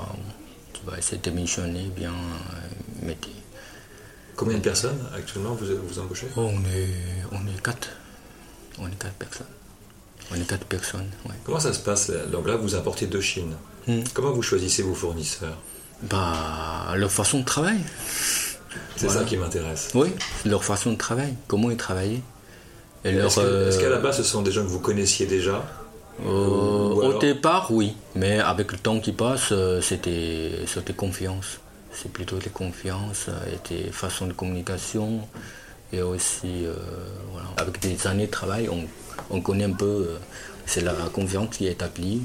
de 0.86 1.18
démissionner, 1.18 1.92
bien 1.96 2.12
euh, 2.12 3.06
m'aider. 3.06 3.36
Combien 4.36 4.58
de 4.58 4.64
personnes 4.64 5.00
actuellement 5.16 5.54
vous 5.54 5.66
vous 5.88 6.00
embauchez? 6.00 6.28
Oh, 6.36 6.50
on, 6.52 6.60
est, 6.62 6.90
on 7.32 7.48
est 7.48 7.62
quatre. 7.64 7.90
On 8.80 8.88
est 8.88 8.98
quatre 8.98 9.14
personnes. 9.14 9.48
On 10.32 10.36
est 10.36 10.48
quatre 10.48 10.66
personnes, 10.66 11.10
Comment 11.44 11.60
ça 11.60 11.74
se 11.74 11.80
passe 11.80 12.10
Donc 12.32 12.48
là, 12.48 12.56
vous 12.56 12.76
importez 12.76 13.06
de 13.06 13.20
Chine. 13.20 13.54
Hmm. 13.86 14.02
Comment 14.14 14.32
vous 14.32 14.42
choisissez 14.42 14.82
vos 14.82 14.96
fournisseurs? 14.96 15.58
Bah, 16.04 16.94
leur 16.96 17.12
façon 17.12 17.40
de 17.40 17.46
travail. 17.46 17.80
C'est 18.96 19.10
ça 19.10 19.24
qui 19.26 19.36
m'intéresse. 19.36 19.90
Oui, 19.94 20.14
leur 20.46 20.64
façon 20.64 20.94
de 20.94 20.98
travail. 20.98 21.36
Comment 21.48 21.70
ils 21.70 21.78
travaillaient 21.78 22.22
est-ce, 23.04 23.80
qu'à 23.80 23.90
la 23.90 23.98
base, 23.98 24.18
ce 24.18 24.24
sont 24.24 24.42
des 24.42 24.52
gens 24.52 24.64
que 24.64 24.70
vous 24.70 24.80
connaissiez 24.80 25.26
déjà? 25.26 25.64
Euh, 26.26 26.30
Au 26.30 27.20
départ, 27.20 27.72
oui. 27.72 27.96
Mais 28.16 28.40
avec 28.40 28.72
le 28.72 28.78
temps 28.78 29.00
qui 29.00 29.12
passe, 29.12 29.50
euh, 29.52 29.82
c'était, 29.82 30.66
c'était 30.68 30.94
confiance. 30.94 31.60
C'est 31.92 32.12
plutôt 32.12 32.38
des 32.38 32.50
confiances 32.50 33.30
et 33.48 33.74
des 33.74 33.92
façons 33.92 34.28
de 34.28 34.34
communication. 34.34 35.28
Et 35.94 36.02
aussi, 36.02 36.66
euh, 36.66 36.76
avec 37.58 37.80
des 37.82 38.08
années 38.08 38.28
de 38.28 38.32
travail, 38.32 38.70
on, 39.30 39.42
connaît 39.42 39.66
un 39.66 39.74
peu. 39.74 40.10
c'est 40.66 40.82
la 40.82 40.94
confiance 41.14 41.58
qui 41.58 41.68
est 41.68 41.72
établie. 41.72 42.22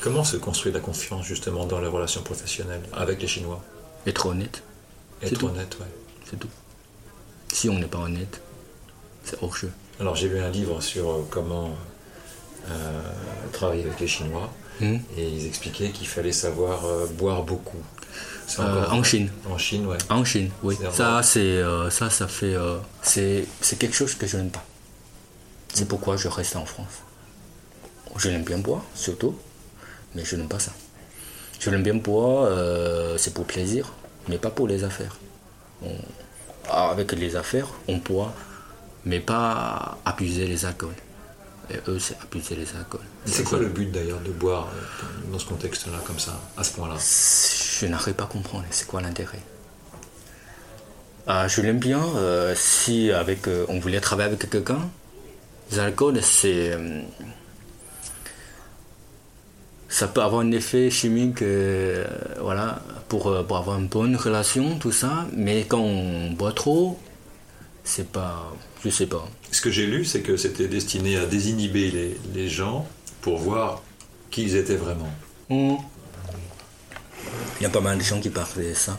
Comment 0.00 0.22
se 0.22 0.36
construit 0.36 0.70
la 0.70 0.80
confiance 0.80 1.26
justement 1.26 1.66
dans 1.66 1.80
les 1.80 1.88
relations 1.88 2.22
professionnelles 2.22 2.82
avec 2.92 3.20
les 3.20 3.26
Chinois? 3.26 3.60
Être 4.06 4.26
honnête. 4.26 4.62
Être 5.20 5.42
honnête, 5.44 5.76
oui. 5.80 5.86
C'est 6.30 6.38
tout. 6.38 6.48
Si 7.52 7.68
on 7.68 7.78
n'est 7.78 7.86
pas 7.86 7.98
honnête, 7.98 8.40
alors 10.00 10.16
j'ai 10.16 10.28
lu 10.28 10.38
un 10.38 10.50
livre 10.50 10.80
sur 10.80 11.10
euh, 11.10 11.26
comment 11.30 11.66
euh, 11.66 11.70
travailler 13.52 13.84
avec 13.84 14.00
les 14.00 14.06
Chinois 14.06 14.52
hmm. 14.80 14.96
et 15.16 15.28
ils 15.28 15.46
expliquaient 15.46 15.90
qu'il 15.90 16.06
fallait 16.06 16.32
savoir 16.32 16.84
euh, 16.84 17.06
boire 17.06 17.42
beaucoup. 17.42 17.78
en 18.58 19.02
Chine. 19.02 19.30
En 19.50 19.58
Chine, 19.58 19.86
ouais. 19.86 19.98
En 20.10 20.24
Chine, 20.24 20.50
oui. 20.62 20.76
Ça, 20.92 21.22
c'est 21.22 21.62
ça, 21.90 22.10
ça 22.10 22.28
fait, 22.28 22.56
c'est 23.02 23.78
quelque 23.78 23.94
chose 23.94 24.14
que 24.14 24.26
je 24.26 24.36
n'aime 24.36 24.50
pas. 24.50 24.64
C'est 25.72 25.84
hmm. 25.84 25.88
pourquoi 25.88 26.16
je 26.16 26.28
reste 26.28 26.56
en 26.56 26.66
France. 26.66 27.02
Je 28.16 28.28
l'aime 28.30 28.44
bien 28.44 28.58
boire, 28.58 28.82
surtout, 28.94 29.36
mais 30.14 30.24
je 30.24 30.36
n'aime 30.36 30.48
pas 30.48 30.58
ça. 30.58 30.72
Je 31.60 31.70
l'aime 31.70 31.82
bien 31.82 31.94
boire, 31.94 32.50
c'est 33.18 33.34
pour 33.34 33.44
plaisir, 33.44 33.92
mais 34.28 34.38
pas 34.38 34.50
pour 34.50 34.68
les 34.68 34.84
affaires. 34.84 35.16
avec 36.70 37.12
les 37.12 37.36
affaires, 37.36 37.68
on 37.86 37.98
boit 37.98 38.34
mais 39.04 39.20
pas 39.20 39.98
abuser 40.04 40.46
les 40.46 40.64
alcools. 40.64 40.94
Et 41.70 41.76
eux, 41.88 41.98
c'est 41.98 42.16
abuser 42.22 42.56
les 42.56 42.68
alcools. 42.76 43.00
C'est 43.26 43.44
quoi 43.44 43.58
le 43.58 43.68
but 43.68 43.90
d'ailleurs 43.90 44.20
de 44.20 44.30
boire 44.30 44.68
euh, 44.74 45.32
dans 45.32 45.38
ce 45.38 45.44
contexte-là, 45.46 45.98
comme 46.06 46.18
ça, 46.18 46.40
à 46.56 46.64
ce 46.64 46.72
point-là? 46.72 46.96
Je 46.96 47.86
n'arrive 47.86 48.14
pas 48.14 48.24
à 48.24 48.26
comprendre. 48.26 48.64
C'est 48.70 48.86
quoi 48.86 49.02
l'intérêt? 49.02 49.40
Ah, 51.26 51.46
Je 51.46 51.60
l'aime 51.60 51.78
bien. 51.78 52.02
Euh, 52.16 52.54
si 52.56 53.12
avec, 53.12 53.46
euh, 53.48 53.66
on 53.68 53.80
voulait 53.80 54.00
travailler 54.00 54.28
avec 54.32 54.48
quelqu'un, 54.48 54.80
les 55.70 55.78
alcools, 55.78 56.22
c'est. 56.22 56.78
ça 59.90 60.08
peut 60.08 60.22
avoir 60.22 60.40
un 60.40 60.50
effet 60.52 60.88
chimique 60.90 61.42
voilà, 62.40 62.80
pour, 63.08 63.44
pour 63.46 63.56
avoir 63.58 63.78
une 63.78 63.88
bonne 63.88 64.16
relation, 64.16 64.78
tout 64.78 64.92
ça. 64.92 65.26
Mais 65.34 65.66
quand 65.66 65.80
on 65.80 66.30
boit 66.30 66.52
trop, 66.52 66.98
c'est 67.88 68.12
pas. 68.12 68.52
Je 68.84 68.90
sais 68.90 69.06
pas. 69.06 69.26
Ce 69.50 69.60
que 69.60 69.70
j'ai 69.70 69.86
lu, 69.86 70.04
c'est 70.04 70.20
que 70.20 70.36
c'était 70.36 70.68
destiné 70.68 71.16
à 71.16 71.24
désinhiber 71.24 72.16
les, 72.34 72.48
gens 72.48 72.86
pour 73.22 73.38
voir 73.38 73.82
qui 74.30 74.42
ils 74.42 74.56
étaient 74.56 74.76
vraiment. 74.76 75.10
Hmm. 75.48 75.76
Il 77.58 77.62
y 77.62 77.66
a 77.66 77.70
pas 77.70 77.80
mal 77.80 77.98
de 77.98 78.02
gens 78.02 78.20
qui 78.20 78.28
parlent 78.28 78.46
de 78.58 78.74
ça. 78.74 78.98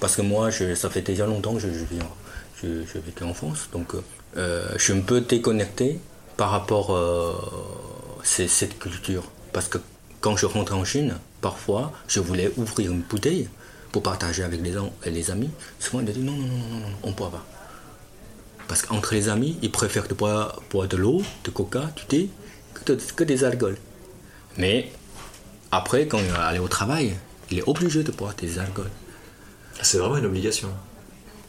Parce 0.00 0.16
que 0.16 0.22
moi, 0.22 0.50
je, 0.50 0.74
ça 0.74 0.88
fait 0.88 1.02
déjà 1.02 1.26
longtemps 1.26 1.54
que 1.54 1.60
je, 1.60 1.68
je, 1.68 2.66
je, 2.84 2.98
vécu 2.98 3.22
en 3.22 3.34
France. 3.34 3.68
Donc, 3.72 3.92
euh, 4.36 4.66
je 4.76 4.82
suis 4.82 4.92
un 4.94 5.00
peu 5.00 5.20
déconnecté 5.20 6.00
par 6.36 6.50
rapport 6.50 6.90
à 6.90 7.00
euh, 7.00 7.34
cette 8.24 8.78
culture. 8.78 9.30
Parce 9.52 9.68
que 9.68 9.78
quand 10.20 10.36
je 10.36 10.46
rentre 10.46 10.74
en 10.74 10.84
Chine, 10.84 11.18
parfois, 11.42 11.92
je 12.08 12.20
voulais 12.20 12.50
ouvrir 12.56 12.92
une 12.92 13.02
bouteille 13.02 13.48
pour 13.92 14.02
partager 14.02 14.42
avec 14.42 14.60
les, 14.62 14.74
les 15.10 15.30
amis. 15.30 15.50
Souvent, 15.78 16.00
ils 16.00 16.06
disent 16.06 16.24
non, 16.24 16.32
non, 16.32 16.46
non, 16.46 16.56
non, 16.56 16.80
non 16.80 16.96
on 17.02 17.08
ne 17.08 17.12
peut 17.12 17.24
pas. 17.24 17.44
Parce 18.68 18.82
qu'entre 18.82 19.14
les 19.14 19.28
amis, 19.28 19.58
ils 19.62 19.70
préfèrent 19.70 20.08
de 20.08 20.14
boire, 20.14 20.60
de 20.72 20.96
l'eau, 20.96 21.22
de 21.44 21.50
coca, 21.50 21.90
du 21.96 22.04
thé, 22.06 22.30
que, 22.84 23.24
des 23.24 23.44
alcools. 23.44 23.76
Mais 24.58 24.90
après, 25.70 26.06
quand 26.06 26.18
il 26.18 26.30
va 26.30 26.46
aller 26.46 26.58
au 26.58 26.68
travail, 26.68 27.14
il 27.50 27.58
est 27.58 27.68
obligé 27.68 28.02
de 28.02 28.12
boire 28.12 28.34
des 28.34 28.58
alcools. 28.58 28.90
C'est 29.80 29.98
vraiment 29.98 30.16
une 30.16 30.26
obligation 30.26 30.68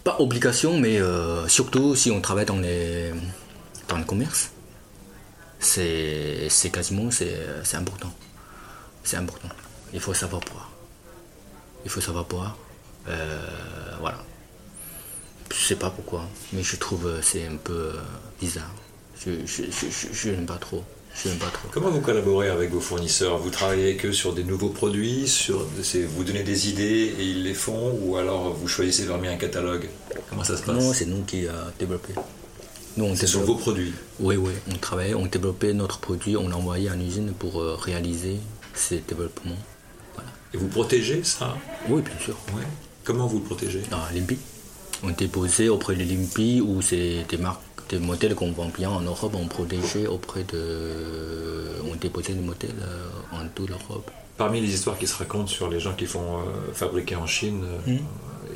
Pas 0.03 0.15
obligation, 0.19 0.79
mais 0.79 0.99
euh, 0.99 1.47
surtout 1.47 1.95
si 1.95 2.11
on 2.11 2.21
travaille 2.21 2.45
dans, 2.45 2.57
les, 2.57 3.11
dans 3.87 3.97
le 3.97 4.03
commerce. 4.03 4.51
C'est 5.59 6.49
quasiment 6.73 7.09
c'est 7.11 7.75
important. 7.75 8.13
C'est 9.03 9.17
important. 9.17 9.49
Il 9.93 9.99
faut 9.99 10.13
savoir 10.13 10.41
boire. 10.41 10.71
Il 11.85 11.89
faut 11.89 12.01
savoir 12.01 12.25
boire. 12.25 12.57
Euh, 13.07 13.47
voilà. 13.99 14.17
Je 15.55 15.67
sais 15.67 15.75
pas 15.75 15.89
pourquoi, 15.91 16.27
mais 16.51 16.63
je 16.63 16.75
trouve 16.75 17.05
euh, 17.07 17.21
c'est 17.21 17.45
un 17.45 17.57
peu 17.63 17.73
euh, 17.73 17.93
bizarre. 18.41 18.73
Je, 19.23 19.31
je, 19.45 19.63
je, 19.71 20.07
je 20.11 20.29
n'aime 20.29 20.45
pas 20.47 20.57
trop. 20.57 20.83
Je 21.15 21.29
n'aime 21.29 21.37
pas 21.37 21.51
trop. 21.51 21.67
Comment 21.71 21.91
vous 21.91 22.01
collaborez 22.01 22.49
avec 22.49 22.71
vos 22.71 22.79
fournisseurs? 22.79 23.37
Vous 23.37 23.51
travaillez 23.51 23.83
avec 23.91 24.05
eux 24.05 24.13
sur 24.13 24.33
des 24.33 24.43
nouveaux 24.43 24.69
produits 24.69 25.27
sur, 25.27 25.65
Vous 26.15 26.23
donnez 26.23 26.41
des 26.41 26.69
idées 26.69 27.13
et 27.19 27.23
ils 27.23 27.43
les 27.43 27.53
font 27.53 27.97
Ou 28.01 28.17
alors 28.17 28.53
vous 28.53 28.67
choisissez 28.67 29.05
mettre 29.05 29.33
un 29.33 29.37
catalogue? 29.37 29.87
Comment 30.29 30.43
ça 30.43 30.57
se 30.57 30.63
passe? 30.63 30.75
Non, 30.75 30.91
c'est 30.91 31.05
nous 31.05 31.21
qui 31.21 31.47
avons 31.47 31.71
développé. 31.77 32.13
Nous, 32.97 33.05
on 33.05 33.15
C'est 33.15 33.27
sur 33.27 33.41
vos 33.41 33.55
produits? 33.55 33.93
Oui, 34.19 34.35
oui, 34.35 34.53
on 34.71 34.75
travaillait, 34.77 35.13
on 35.13 35.25
développait 35.27 35.73
notre 35.73 35.99
produit, 35.99 36.35
on 36.35 36.47
l'envoyait 36.49 36.89
en 36.89 36.99
usine 36.99 37.31
pour 37.31 37.61
euh, 37.61 37.75
réaliser 37.75 38.37
ces 38.73 38.99
développements. 39.07 39.57
Voilà. 40.15 40.29
Et 40.53 40.57
vous 40.57 40.67
protégez 40.67 41.23
ça? 41.23 41.55
Oui, 41.89 42.01
bien 42.01 42.19
sûr. 42.19 42.35
Ouais. 42.55 42.63
Comment 43.03 43.27
vous 43.27 43.37
le 43.39 43.45
protégez? 43.45 43.83
À 43.91 44.05
Limpi. 45.03 45.13
On 45.13 45.15
déposait 45.15 45.69
auprès 45.69 45.95
de 45.95 46.03
Limpi 46.03 46.61
où 46.61 46.81
c'est 46.81 47.25
des 47.29 47.37
marques, 47.37 47.61
des 47.89 47.99
modèles 47.99 48.35
qu'on 48.35 48.51
vend 48.51 48.69
bien 48.69 48.89
en 48.89 49.01
Europe, 49.01 49.33
on 49.35 49.47
protégeait 49.47 50.07
auprès 50.07 50.43
de. 50.43 51.81
On 51.91 51.95
déposait 51.95 52.33
des 52.33 52.41
modèles 52.41 52.71
euh, 52.81 53.07
en 53.31 53.47
toute 53.53 53.69
l'Europe. 53.69 54.09
Parmi 54.37 54.61
les 54.61 54.73
histoires 54.73 54.97
qui 54.97 55.05
se 55.07 55.15
racontent 55.15 55.47
sur 55.47 55.69
les 55.69 55.79
gens 55.79 55.93
qui 55.93 56.05
font 56.07 56.39
euh, 56.39 56.73
fabriquer 56.73 57.15
en 57.15 57.27
Chine, 57.27 57.63
euh, 57.87 57.97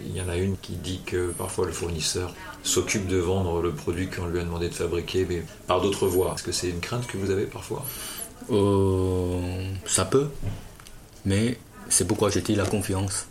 il 0.06 0.16
y 0.16 0.22
en 0.22 0.30
a 0.30 0.38
une 0.38 0.58
qui 0.58 0.74
dit 0.74 1.02
que 1.06 1.32
parfois 1.32 1.68
le 1.68 1.72
fournisseur 1.72 2.34
s'occupe 2.64 3.08
de 3.08 3.18
vendre 3.18 3.62
le 3.62 3.72
produit 3.72 4.10
qu'on 4.10 4.26
lui 4.26 4.40
a 4.40 4.44
demandé 4.44 4.70
de 4.70 4.74
fabriquer, 4.74 5.26
mais 5.30 5.44
par 5.68 5.82
d'autres 5.82 6.08
voies. 6.08 6.34
Est-ce 6.34 6.44
que 6.44 6.52
c'est 6.52 6.70
une 6.70 6.80
crainte 6.80 7.06
que 7.06 7.18
vous 7.18 7.30
avez 7.30 7.46
parfois? 7.46 7.86
Euh, 8.50 9.72
ça 9.86 10.06
peut, 10.06 10.30
mais 11.26 11.60
c'est 11.90 12.08
pourquoi 12.08 12.30
je 12.30 12.40
dis 12.40 12.56
la 12.56 12.66
confiance. 12.66 13.28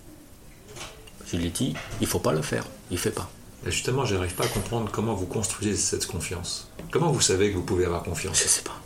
Je 1.27 1.37
lui 1.37 1.51
dis, 1.51 1.75
il 2.01 2.07
faut 2.07 2.21
pas 2.21 2.33
le 2.33 2.43
faire, 2.43 2.65
il 2.91 2.99
fait 2.99 3.11
pas. 3.11 3.29
Et 3.67 3.71
Justement, 3.71 4.05
je 4.05 4.15
n'arrive 4.15 4.35
pas 4.35 4.45
à 4.45 4.49
comprendre 4.49 4.91
comment 4.93 5.15
vous 5.15 5.27
construisez 5.27 5.77
cette 5.77 6.07
confiance. 6.07 6.71
Comment 6.91 7.11
vous 7.11 7.21
savez 7.21 7.51
que 7.51 7.57
vous 7.57 7.65
pouvez 7.65 7.85
avoir 7.85 8.03
confiance? 8.03 8.39
Je 8.39 8.49
sais 8.49 8.63
pas. 8.63 8.79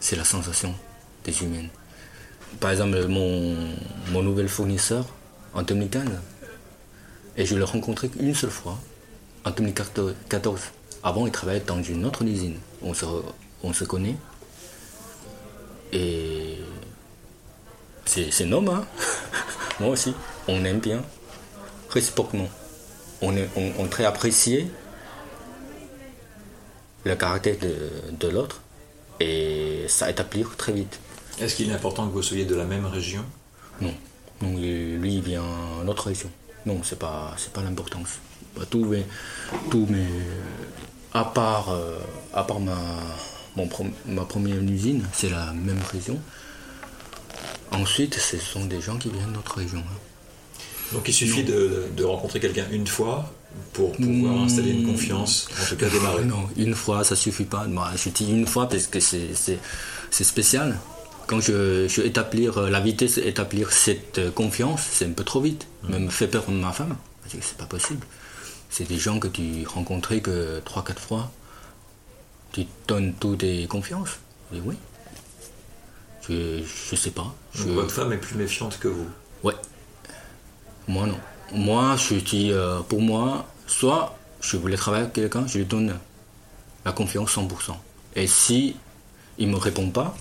C'est 0.00 0.16
la 0.16 0.24
sensation 0.24 0.74
des 1.24 1.42
humains. 1.42 1.68
Par 2.60 2.70
exemple, 2.70 3.06
mon, 3.06 3.56
mon 4.10 4.22
nouvel 4.22 4.48
fournisseur 4.48 5.04
en 5.54 5.62
2015, 5.62 6.08
et 7.36 7.44
je 7.44 7.54
l'ai 7.54 7.64
rencontré 7.64 8.08
qu'une 8.08 8.34
seule 8.34 8.50
fois, 8.50 8.78
en 9.44 9.50
2014. 9.50 10.60
Avant, 11.02 11.26
il 11.26 11.32
travaillait 11.32 11.60
dans 11.60 11.82
une 11.82 12.04
autre 12.04 12.22
usine. 12.22 12.56
On 12.82 12.94
se, 12.94 13.04
on 13.62 13.72
se 13.72 13.84
connaît. 13.84 14.16
Et 15.92 16.58
c'est 18.04 18.30
c'est 18.32 18.44
un 18.44 18.52
homme, 18.52 18.68
hein. 18.68 18.86
Moi 19.80 19.90
aussi. 19.90 20.14
On 20.48 20.64
aime 20.64 20.80
bien, 20.80 21.02
réciproquement. 21.90 22.48
On 23.22 23.36
est, 23.36 23.48
on, 23.56 23.72
on 23.78 23.86
très 23.88 24.04
apprécié 24.04 24.70
le 27.04 27.14
caractère 27.16 27.56
de, 27.58 27.76
de 28.18 28.28
l'autre 28.28 28.60
et 29.20 29.86
ça 29.88 30.10
établir 30.10 30.54
très 30.56 30.72
vite. 30.72 30.98
Est-ce 31.40 31.54
qu'il 31.56 31.70
est 31.70 31.74
important 31.74 32.06
que 32.08 32.12
vous 32.12 32.22
soyez 32.22 32.44
de 32.44 32.54
la 32.54 32.64
même 32.64 32.86
région? 32.86 33.24
Non, 33.80 33.94
lui, 34.42 35.14
il 35.14 35.22
vient 35.22 35.44
d'une 35.80 35.88
autre 35.88 36.08
région. 36.08 36.30
Non, 36.66 36.80
c'est 36.82 36.98
pas, 36.98 37.34
c'est 37.38 37.52
pas 37.52 37.62
l'importance. 37.62 38.18
Bah, 38.56 38.64
Tout 38.68 38.84
mes, 38.84 39.04
tout 39.70 39.86
mes, 39.88 40.06
à 41.12 41.24
part, 41.24 41.70
euh, 41.70 41.98
à 42.34 42.42
part 42.42 42.58
ma, 42.60 42.76
mon 43.54 43.66
prom- 43.68 43.92
ma 44.06 44.24
première 44.24 44.60
usine, 44.62 45.06
c'est 45.12 45.30
la 45.30 45.52
même 45.52 45.80
région. 45.92 46.18
Ensuite, 47.70 48.14
ce 48.14 48.38
sont 48.38 48.64
des 48.66 48.80
gens 48.80 48.96
qui 48.98 49.10
viennent 49.10 49.32
d'autres 49.32 49.56
régions. 49.58 49.80
hein. 49.86 49.98
Donc 50.92 51.08
il 51.08 51.12
suffit 51.12 51.44
de, 51.44 51.84
de 51.96 52.04
rencontrer 52.04 52.40
quelqu'un 52.40 52.66
une 52.70 52.86
fois 52.86 53.32
pour 53.72 53.92
pouvoir 53.92 54.42
installer 54.42 54.70
une 54.70 54.86
confiance, 54.86 55.48
en 55.60 55.68
tout 55.68 55.76
cas 55.76 55.88
démarrer. 55.88 56.24
Non, 56.24 56.48
une 56.56 56.74
fois, 56.74 57.04
ça 57.04 57.16
suffit 57.16 57.44
pas. 57.44 57.66
Moi, 57.66 57.90
je 57.96 58.10
dis 58.10 58.30
une 58.30 58.46
fois 58.46 58.68
parce 58.68 58.86
que 58.86 59.00
c'est, 59.00 59.58
spécial. 60.10 60.78
Quand 61.26 61.40
je, 61.40 61.88
je 61.88 62.02
établir 62.02 62.58
euh, 62.58 62.70
la 62.70 62.78
vitesse, 62.78 63.18
établir 63.18 63.72
cette 63.72 64.18
euh, 64.18 64.30
confiance, 64.30 64.80
c'est 64.88 65.06
un 65.06 65.10
peu 65.10 65.24
trop 65.24 65.40
vite. 65.40 65.66
Même 65.88 66.08
fait 66.08 66.28
peur 66.28 66.44
à 66.46 66.52
ma 66.52 66.70
femme. 66.70 66.96
Je 67.24 67.32
dis 67.32 67.38
que 67.38 67.44
c'est 67.44 67.56
pas 67.58 67.66
possible. 67.66 68.06
C'est 68.70 68.86
des 68.86 68.98
gens 68.98 69.18
que 69.18 69.26
tu 69.26 69.66
rencontrais 69.66 70.20
que 70.20 70.60
3-4 70.60 70.98
fois. 70.98 71.32
Tu 72.52 72.66
donnes 72.86 73.12
toutes 73.18 73.38
tes 73.38 73.66
confiances. 73.66 74.20
Oui. 74.52 74.76
Je, 76.28 76.62
je 76.90 76.96
sais 76.96 77.10
pas. 77.10 77.34
Je, 77.54 77.64
votre 77.64 77.90
femme 77.90 78.12
est 78.12 78.18
plus 78.18 78.36
méfiante 78.36 78.78
que 78.78 78.88
vous. 78.88 79.08
Ouais. 79.42 79.54
Moi, 80.88 81.06
non. 81.06 81.18
Moi, 81.52 81.96
je 81.96 82.14
dis, 82.16 82.50
euh, 82.52 82.80
pour 82.80 83.00
moi, 83.00 83.46
soit 83.66 84.16
je 84.40 84.56
voulais 84.56 84.76
travailler 84.76 85.04
avec 85.04 85.14
quelqu'un, 85.14 85.46
je 85.46 85.58
lui 85.58 85.64
donne 85.64 85.98
la 86.84 86.92
confiance 86.92 87.36
100%. 87.36 87.76
Et 88.14 88.26
si 88.26 88.76
il 89.38 89.48
me 89.48 89.56
répond 89.56 89.90
pas 89.90 90.14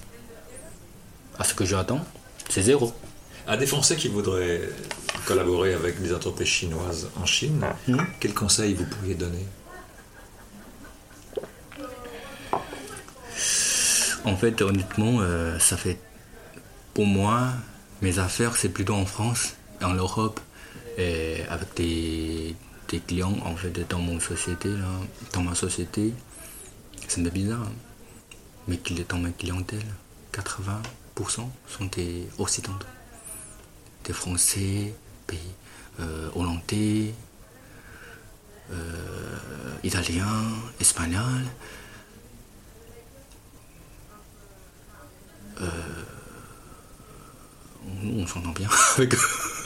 à 1.37 1.43
ce 1.43 1.53
que 1.53 1.65
j'attends, 1.65 2.03
c'est 2.49 2.61
zéro. 2.63 2.93
À 3.47 3.57
des 3.57 3.67
Français 3.67 3.95
qui 3.95 4.07
voudraient 4.07 4.61
collaborer 5.25 5.73
avec 5.73 6.01
des 6.01 6.13
entreprises 6.13 6.47
chinoises 6.47 7.09
en 7.21 7.25
Chine, 7.25 7.63
quels 8.19 8.33
conseils 8.33 8.73
vous 8.73 8.85
pourriez 8.85 9.15
donner? 9.15 9.45
En 14.23 14.35
fait, 14.35 14.61
honnêtement, 14.63 15.17
euh, 15.19 15.59
ça 15.59 15.77
fait. 15.77 15.99
Pour 16.95 17.05
moi, 17.05 17.49
mes 18.01 18.17
affaires, 18.17 18.55
c'est 18.55 18.69
plutôt 18.69 18.95
en 18.95 19.05
France, 19.05 19.53
en 19.83 19.93
Europe, 19.93 20.39
et 20.97 21.43
avec 21.49 21.73
des, 21.75 22.55
clients, 23.07 23.37
en 23.43 23.55
fait, 23.55 23.71
dans 23.89 23.99
mon 23.99 24.19
société, 24.19 24.69
là, 24.69 24.87
dans 25.33 25.41
ma 25.41 25.55
société. 25.55 26.13
C'est 27.07 27.21
bizarre. 27.31 27.61
hein. 27.61 27.71
Mais 28.67 28.79
dans 29.09 29.17
ma 29.19 29.29
clientèle, 29.31 29.85
80% 30.33 30.81
sont 31.67 31.85
des 31.91 32.27
Occidentaux. 32.39 32.87
Des 34.05 34.13
Français, 34.13 34.93
pays 35.27 35.39
euh, 35.99 36.29
Hollandais, 36.35 37.13
euh, 38.71 39.75
Italiens, 39.83 40.43
Espagnols. 40.79 41.45
Nous, 48.01 48.21
on 48.21 48.27
s'entend 48.27 48.51
bien 48.51 48.69
avec. 48.97 49.13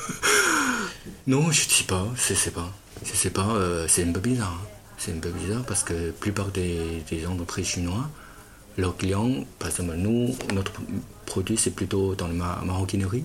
Non, 1.28 1.52
je 1.52 1.62
sais 1.62 1.84
pas, 1.84 2.08
je 2.16 2.34
sais 2.34 2.52
pas. 2.52 2.72
Je 3.06 3.14
sais 3.14 3.30
pas, 3.30 3.48
euh, 3.56 3.88
c'est 3.88 4.04
un 4.08 4.12
peu 4.12 4.20
bizarre. 4.20 4.54
hein. 4.62 4.68
C'est 4.98 5.14
un 5.16 5.20
peu 5.20 5.30
bizarre 5.32 5.64
parce 5.66 5.84
que 5.84 5.94
la 5.94 6.12
plupart 6.12 6.48
des, 6.50 7.02
des 7.10 7.26
entreprises 7.26 7.68
chinois, 7.68 8.10
leurs 8.78 8.98
clients, 8.98 9.46
par 9.60 9.70
exemple, 9.70 9.94
nous, 9.96 10.36
notre 10.54 10.74
produit, 11.26 11.58
c'est 11.58 11.72
plutôt 11.72 12.16
dans 12.16 12.28
la 12.28 12.34
ma- 12.34 12.62
maroquinerie. 12.66 13.24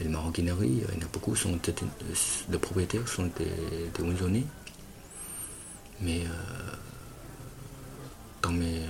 Et 0.00 0.04
les 0.04 0.10
maroquineries, 0.10 0.82
il 0.88 0.94
y 0.94 0.98
en 0.98 1.04
a 1.06 1.08
beaucoup, 1.12 1.36
sont 1.36 1.58
des, 1.62 1.74
les 2.50 2.58
propriétaires 2.58 3.06
sont 3.08 3.24
des, 3.38 3.44
des. 3.94 4.44
Mais 6.00 6.20
euh, 6.20 6.76
dans, 8.42 8.50
mes, 8.52 8.80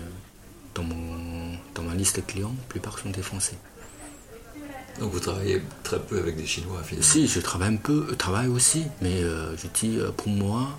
dans, 0.74 0.84
mon, 0.84 1.56
dans 1.74 1.82
ma 1.82 1.94
liste 1.94 2.16
de 2.16 2.20
clients, 2.22 2.54
la 2.56 2.64
plupart 2.68 2.98
sont 2.98 3.10
des 3.10 3.22
Français. 3.22 3.58
Donc 4.98 5.12
vous 5.12 5.20
travaillez 5.20 5.62
très 5.82 5.98
peu 5.98 6.18
avec 6.18 6.36
des 6.36 6.46
Chinois 6.46 6.82
finalement. 6.84 7.08
Si, 7.08 7.26
je 7.26 7.40
travaille 7.40 7.74
un 7.74 7.76
peu, 7.76 8.06
je 8.10 8.14
travaille 8.14 8.48
aussi, 8.48 8.84
mais 9.00 9.22
euh, 9.22 9.56
je 9.56 9.66
dis 9.72 9.98
euh, 9.98 10.10
pour 10.16 10.28
moi, 10.28 10.78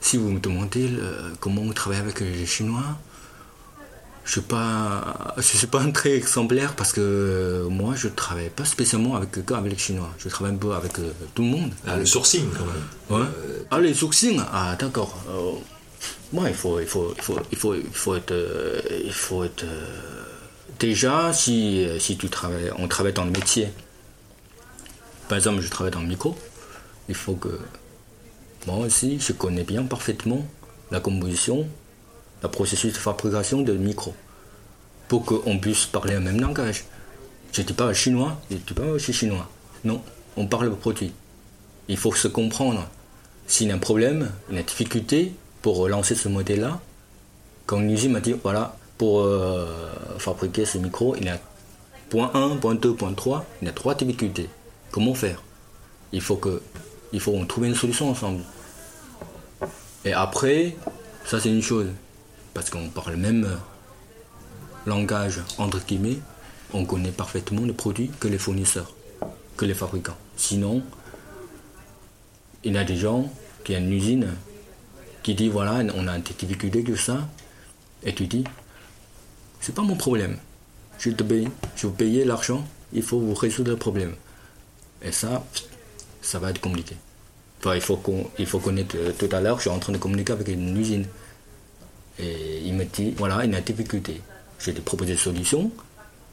si 0.00 0.16
vous 0.16 0.30
me 0.30 0.40
demandez 0.40 0.88
euh, 0.90 1.30
comment 1.40 1.62
on 1.62 1.72
travaille 1.72 2.00
avec 2.00 2.20
les 2.20 2.46
Chinois, 2.46 2.98
je 4.24 4.28
ne 4.28 4.32
suis 4.32 4.40
pas, 4.42 5.34
je 5.36 5.42
suis 5.42 5.66
pas 5.66 5.80
un 5.80 5.90
très 5.90 6.12
exemplaire 6.14 6.76
parce 6.76 6.92
que 6.92 7.00
euh, 7.00 7.68
moi 7.68 7.94
je 7.96 8.08
travaille 8.08 8.50
pas 8.50 8.64
spécialement 8.64 9.16
avec 9.16 9.36
avec 9.50 9.72
les 9.72 9.78
Chinois, 9.78 10.10
je 10.18 10.28
travaille 10.28 10.54
un 10.54 10.58
peu 10.58 10.72
avec 10.72 10.98
euh, 10.98 11.10
tout 11.34 11.42
le 11.42 11.48
monde. 11.48 11.72
Ah, 11.86 11.96
le 11.96 12.06
sourcing 12.06 12.46
quand 12.56 12.66
même. 12.66 13.20
Ouais. 13.20 13.28
Ah, 13.70 13.80
les 13.80 13.94
sourcils 13.94 14.40
Ah, 14.52 14.76
d'accord. 14.78 15.16
Euh, 15.28 15.58
moi, 16.32 16.48
il 16.48 16.54
faut, 16.54 16.80
il 16.80 16.86
faut, 16.86 17.12
il 17.16 17.22
faut, 17.22 17.38
il 17.50 17.58
faut, 17.58 17.74
il 17.74 17.84
faut 17.92 18.14
être, 18.16 18.32
euh, 18.32 18.80
il 19.04 19.12
faut 19.12 19.44
être. 19.44 19.64
Déjà, 20.78 21.32
si, 21.32 21.84
euh, 21.84 21.98
si 21.98 22.16
tu 22.16 22.28
travailles, 22.28 22.72
on 22.78 22.88
travaille 22.88 23.12
dans 23.12 23.24
le 23.24 23.30
métier. 23.30 23.68
Par 25.28 25.38
exemple, 25.38 25.60
je 25.60 25.70
travaille 25.70 25.92
dans 25.92 26.00
le 26.00 26.06
micro. 26.06 26.36
Il 27.08 27.14
faut 27.14 27.34
que 27.34 27.58
moi 28.66 28.76
aussi, 28.78 29.18
je 29.18 29.32
connais 29.32 29.64
bien 29.64 29.82
parfaitement 29.84 30.46
la 30.90 31.00
composition, 31.00 31.66
le 32.42 32.48
processus 32.48 32.92
de 32.92 32.98
fabrication 32.98 33.62
de 33.62 33.72
micro, 33.72 34.14
pour 35.08 35.24
qu'on 35.24 35.58
puisse 35.58 35.86
parler 35.86 36.14
le 36.14 36.20
même 36.20 36.40
langage. 36.40 36.84
Je 37.52 37.62
ne 37.62 37.66
dis 37.66 37.72
pas 37.72 37.92
chinois, 37.92 38.40
je 38.50 38.56
ne 38.56 38.60
dis 38.60 38.74
pas 38.74 38.92
je 38.94 38.98
suis 38.98 39.12
chinois. 39.12 39.48
Non, 39.84 40.02
on 40.36 40.46
parle 40.46 40.66
le 40.66 40.76
produit. 40.76 41.12
Il 41.88 41.96
faut 41.96 42.14
se 42.14 42.28
comprendre. 42.28 42.88
S'il 43.46 43.68
y 43.68 43.70
a 43.72 43.74
un 43.74 43.78
problème, 43.78 44.30
une 44.50 44.62
difficulté 44.62 45.32
pour 45.60 45.88
lancer 45.88 46.14
ce 46.14 46.28
modèle-là, 46.28 46.80
quand 47.66 47.80
une 47.80 47.90
usine 47.90 48.12
m'a 48.12 48.20
dit, 48.20 48.34
voilà, 48.42 48.76
pour 49.02 49.22
euh, 49.22 49.66
fabriquer 50.18 50.64
ce 50.64 50.78
micro, 50.78 51.16
il 51.16 51.24
y 51.24 51.28
a 51.28 51.40
point 52.08 52.30
1, 52.34 52.58
point 52.58 52.76
2, 52.76 52.94
point 52.94 53.12
3, 53.12 53.44
il 53.60 53.64
y 53.66 53.68
a 53.68 53.72
trois 53.72 53.96
difficultés. 53.96 54.48
Comment 54.92 55.12
faire? 55.12 55.42
Il 56.12 56.20
faut 56.20 56.36
que, 56.36 56.62
il 57.12 57.18
faut 57.18 57.36
trouver 57.46 57.66
une 57.66 57.74
solution 57.74 58.10
ensemble. 58.10 58.44
Et 60.04 60.12
après, 60.12 60.76
ça 61.24 61.40
c'est 61.40 61.48
une 61.48 61.62
chose, 61.62 61.88
parce 62.54 62.70
qu'on 62.70 62.90
parle 62.90 63.16
même 63.16 63.48
langage 64.86 65.40
entre 65.58 65.84
guillemets, 65.84 66.18
on 66.72 66.84
connaît 66.84 67.10
parfaitement 67.10 67.62
le 67.62 67.72
produit 67.72 68.08
que 68.20 68.28
les 68.28 68.38
fournisseurs, 68.38 68.94
que 69.56 69.64
les 69.64 69.74
fabricants. 69.74 70.18
Sinon, 70.36 70.80
il 72.62 72.74
y 72.74 72.78
a 72.78 72.84
des 72.84 72.94
gens 72.96 73.28
qui 73.64 73.74
ont 73.74 73.78
une 73.78 73.92
usine 73.92 74.28
qui 75.24 75.34
dit 75.34 75.48
voilà, 75.48 75.82
on 75.96 76.06
a 76.06 76.16
des 76.18 76.34
difficultés 76.34 76.84
que 76.84 76.94
ça, 76.94 77.28
et 78.04 78.14
tu 78.14 78.28
dis, 78.28 78.44
c'est 79.62 79.74
pas 79.74 79.82
mon 79.82 79.96
problème. 79.96 80.36
Je 80.98 81.10
te 81.10 81.22
paye, 81.22 81.48
je 81.76 81.86
vais 81.86 81.92
payer 81.94 82.24
l'argent, 82.24 82.66
il 82.92 83.02
faut 83.02 83.18
vous 83.18 83.34
résoudre 83.34 83.70
le 83.70 83.76
problème. 83.78 84.14
Et 85.00 85.12
ça, 85.12 85.44
ça 86.20 86.38
va 86.38 86.50
être 86.50 86.60
compliqué. 86.60 86.96
Enfin, 87.60 87.74
il 87.74 87.80
faut 87.80 87.96
qu'on, 87.96 88.28
il 88.38 88.46
faut 88.46 88.58
connaître. 88.58 88.96
Tout 89.18 89.28
à 89.32 89.40
l'heure, 89.40 89.56
je 89.56 89.62
suis 89.62 89.70
en 89.70 89.78
train 89.78 89.92
de 89.92 89.98
communiquer 89.98 90.32
avec 90.32 90.48
une 90.48 90.76
usine. 90.76 91.06
Et 92.18 92.60
il 92.64 92.74
me 92.74 92.84
dit, 92.84 93.14
voilà, 93.16 93.44
il 93.44 93.50
y 93.50 93.54
a 93.54 93.58
une 93.58 93.64
difficulté. 93.64 94.20
J'ai 94.58 94.72
proposé 94.74 95.12
des 95.12 95.18
solutions. 95.18 95.72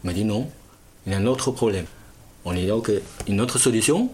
Il 0.04 0.08
m'a 0.08 0.14
dit 0.14 0.26
non, 0.26 0.50
il 1.06 1.14
y 1.14 1.16
a 1.16 1.20
un 1.20 1.26
autre 1.26 1.52
problème. 1.52 1.86
On 2.46 2.56
est 2.56 2.68
donc 2.68 2.92
une 3.28 3.42
autre 3.42 3.58
solution? 3.58 4.12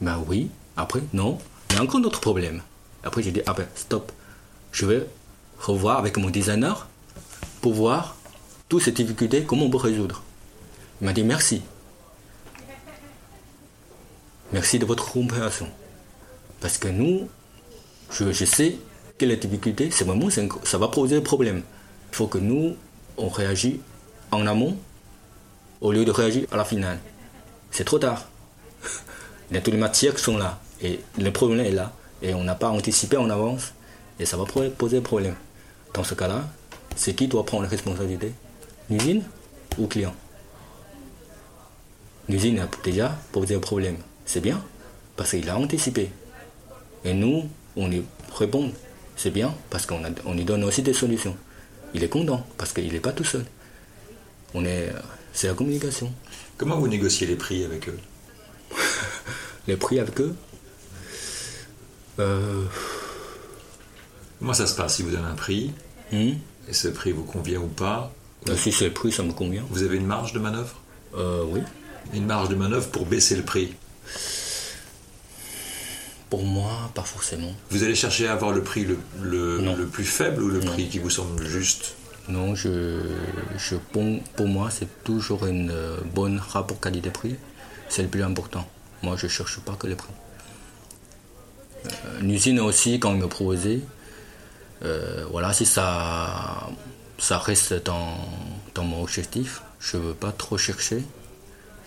Ben 0.00 0.22
oui. 0.28 0.48
Après, 0.76 1.00
non, 1.12 1.38
il 1.70 1.76
y 1.76 1.78
a 1.78 1.82
encore 1.82 2.00
un 2.00 2.04
autre 2.04 2.20
problème. 2.20 2.62
Après, 3.04 3.22
j'ai 3.22 3.32
dit, 3.32 3.42
ah 3.46 3.54
ben, 3.54 3.66
stop. 3.74 4.12
Je 4.72 4.86
vais 4.86 5.06
revoir 5.60 5.98
avec 5.98 6.16
mon 6.16 6.30
designer 6.30 6.88
pour 7.60 7.74
voir 7.74 8.13
toutes 8.74 8.82
ces 8.82 8.90
difficultés, 8.90 9.44
comment 9.44 9.66
on 9.66 9.70
peut 9.70 9.76
résoudre? 9.76 10.24
Il 11.00 11.04
m'a 11.04 11.12
dit 11.12 11.22
merci. 11.22 11.62
Merci 14.52 14.80
de 14.80 14.84
votre 14.84 15.12
compréhension. 15.12 15.68
Parce 16.60 16.76
que 16.78 16.88
nous, 16.88 17.28
je, 18.10 18.32
sais 18.44 18.76
que 19.16 19.26
les 19.26 19.36
difficultés, 19.36 19.92
c'est 19.92 20.04
vraiment, 20.04 20.28
ça 20.64 20.78
va 20.78 20.88
poser 20.88 21.20
problème. 21.20 21.62
Il 22.10 22.16
faut 22.16 22.26
que 22.26 22.38
nous, 22.38 22.74
on 23.16 23.28
réagisse 23.28 23.76
en 24.32 24.44
amont 24.44 24.76
au 25.80 25.92
lieu 25.92 26.04
de 26.04 26.10
réagir 26.10 26.48
à 26.50 26.56
la 26.56 26.64
finale. 26.64 26.98
C'est 27.70 27.84
trop 27.84 28.00
tard. 28.00 28.26
A 29.54 29.60
toutes 29.60 29.74
les 29.74 29.78
matières 29.78 30.18
sont 30.18 30.36
là. 30.36 30.58
Et 30.82 30.98
le 31.16 31.30
problème 31.30 31.64
est 31.64 31.70
là. 31.70 31.92
Et 32.22 32.34
on 32.34 32.42
n'a 32.42 32.56
pas 32.56 32.70
anticipé 32.70 33.16
en 33.18 33.30
avance. 33.30 33.72
Et 34.18 34.26
ça 34.26 34.36
va 34.36 34.46
poser 34.76 35.00
problème. 35.00 35.36
Dans 35.92 36.02
ce 36.02 36.14
cas-là, 36.14 36.48
c'est 36.96 37.14
qui 37.14 37.28
doit 37.28 37.46
prendre 37.46 37.62
la 37.62 37.68
responsabilité? 37.68 38.32
L'usine 38.90 39.22
ou 39.78 39.86
client 39.86 40.14
L'usine 42.28 42.58
a 42.58 42.68
déjà 42.82 43.18
posé 43.32 43.54
un 43.54 43.60
problème. 43.60 43.96
C'est 44.26 44.40
bien, 44.40 44.62
parce 45.16 45.30
qu'il 45.30 45.48
a 45.48 45.58
anticipé. 45.58 46.10
Et 47.04 47.14
nous, 47.14 47.48
on 47.76 47.88
lui 47.88 48.04
répond. 48.34 48.72
C'est 49.16 49.30
bien, 49.30 49.54
parce 49.70 49.86
qu'on 49.86 50.02
on 50.24 50.34
lui 50.34 50.44
donne 50.44 50.64
aussi 50.64 50.82
des 50.82 50.94
solutions. 50.94 51.36
Il 51.92 52.02
est 52.02 52.08
content, 52.08 52.46
parce 52.58 52.72
qu'il 52.72 52.92
n'est 52.92 53.00
pas 53.00 53.12
tout 53.12 53.24
seul. 53.24 53.44
On 54.54 54.64
est, 54.64 54.90
c'est 55.32 55.48
la 55.48 55.54
communication. 55.54 56.12
Comment 56.56 56.78
vous 56.78 56.88
négociez 56.88 57.26
les 57.26 57.36
prix 57.36 57.64
avec 57.64 57.88
eux 57.88 57.98
Les 59.68 59.76
prix 59.76 59.98
avec 59.98 60.20
eux 60.20 60.34
euh... 62.18 62.64
Comment 64.38 64.54
ça 64.54 64.66
se 64.66 64.74
passe? 64.74 64.96
Si 64.96 65.02
vous 65.02 65.10
donnez 65.10 65.24
un 65.24 65.34
prix 65.34 65.72
hmm? 66.12 66.32
et 66.68 66.72
ce 66.72 66.88
prix 66.88 67.12
vous 67.12 67.24
convient 67.24 67.60
ou 67.60 67.68
pas? 67.68 68.12
euh, 68.12 68.23
Si 68.56 68.72
c'est 68.72 68.86
le 68.86 68.92
prix, 68.92 69.10
ça 69.10 69.22
me 69.22 69.32
convient. 69.32 69.64
Vous 69.70 69.82
avez 69.82 69.96
une 69.96 70.06
marge 70.06 70.32
de 70.32 70.38
manœuvre 70.38 70.76
euh, 71.16 71.44
Oui. 71.48 71.60
Une 72.12 72.26
marge 72.26 72.48
de 72.48 72.54
manœuvre 72.54 72.88
pour 72.90 73.06
baisser 73.06 73.36
le 73.36 73.42
prix 73.42 73.74
Pour 76.28 76.44
moi, 76.44 76.90
pas 76.94 77.02
forcément. 77.02 77.52
Vous 77.70 77.82
allez 77.82 77.94
chercher 77.94 78.28
à 78.28 78.32
avoir 78.32 78.52
le 78.52 78.62
prix 78.62 78.84
le, 78.84 78.98
le, 79.22 79.86
plus 79.86 80.04
faible 80.04 80.42
ou 80.42 80.48
le 80.48 80.60
prix 80.60 80.88
qui 80.88 80.98
vous 80.98 81.10
semble 81.10 81.46
juste 81.46 81.94
Non, 82.28 82.54
je, 82.54 83.00
je, 83.56 83.76
pour 83.86 84.46
moi, 84.46 84.68
c'est 84.70 85.02
toujours 85.02 85.46
une 85.46 85.70
euh, 85.70 85.96
bonne 86.14 86.38
rapport 86.38 86.78
qualité-prix. 86.78 87.36
C'est 87.88 88.02
le 88.02 88.08
plus 88.08 88.22
important. 88.22 88.68
Moi, 89.02 89.16
je 89.16 89.26
ne 89.26 89.30
cherche 89.30 89.60
pas 89.60 89.72
que 89.72 89.86
les 89.86 89.94
prix. 89.94 90.12
Une 92.20 92.30
usine 92.30 92.60
aussi, 92.60 92.98
quand 93.00 93.12
il 93.12 93.20
me 93.20 93.28
proposait, 93.28 93.80
euh, 94.82 95.24
voilà, 95.30 95.52
si 95.52 95.66
ça, 95.66 96.68
ça 97.18 97.38
reste 97.38 97.74
dans, 97.84 98.16
mon 98.82 99.02
objectif, 99.02 99.62
je 99.80 99.96
ne 99.96 100.02
veux 100.02 100.14
pas 100.14 100.32
trop 100.32 100.58
chercher 100.58 101.02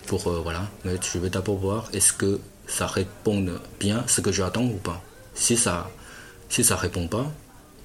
pour 0.06 0.28
euh, 0.28 0.40
voilà, 0.42 0.68
mais 0.86 0.96
je 1.02 1.20
vais 1.20 1.30
d'abord 1.30 1.58
voir 1.58 1.90
est-ce 1.94 2.14
que 2.14 2.40
ça 2.68 2.88
répond 2.88 3.46
bien 3.80 4.04
ce 4.08 4.22
que 4.22 4.32
j'attends 4.32 4.66
ou 4.66 4.78
pas. 4.78 5.02
Si 5.36 5.58
ça 5.58 5.90
si 6.50 6.62
répond 6.74 7.08
pas, 7.08 7.26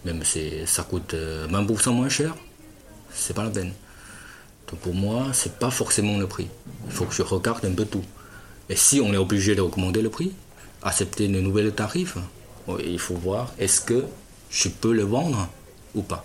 même 0.04 0.22
si 0.24 0.66
ça 0.66 0.82
coûte 0.82 1.14
20% 1.14 1.14
euh, 1.14 1.92
moins 1.92 2.08
cher, 2.08 2.34
c'est 3.12 3.34
pas 3.34 3.44
la 3.44 3.50
peine. 3.50 3.72
Donc 4.70 4.80
pour 4.80 4.94
moi, 4.94 5.26
c'est 5.32 5.58
pas 5.58 5.70
forcément 5.70 6.18
le 6.18 6.26
prix. 6.26 6.48
Il 6.86 6.92
faut 6.92 7.04
que 7.04 7.14
je 7.14 7.22
regarde 7.22 7.64
un 7.64 7.74
peu 7.74 7.84
tout. 7.84 8.04
Et 8.68 8.76
si 8.76 9.00
on 9.00 9.12
est 9.12 9.18
obligé 9.18 9.54
d'augmenter 9.54 10.00
le 10.00 10.10
prix, 10.10 10.32
accepter 10.82 11.28
de 11.28 11.40
nouveaux 11.40 11.70
tarifs, 11.70 12.16
il 12.84 12.98
faut 12.98 13.14
voir 13.14 13.52
est-ce 13.58 13.80
que 13.80 14.04
je 14.50 14.68
peux 14.68 14.92
le 14.92 15.02
vendre 15.02 15.48
ou 15.94 16.02
pas. 16.02 16.24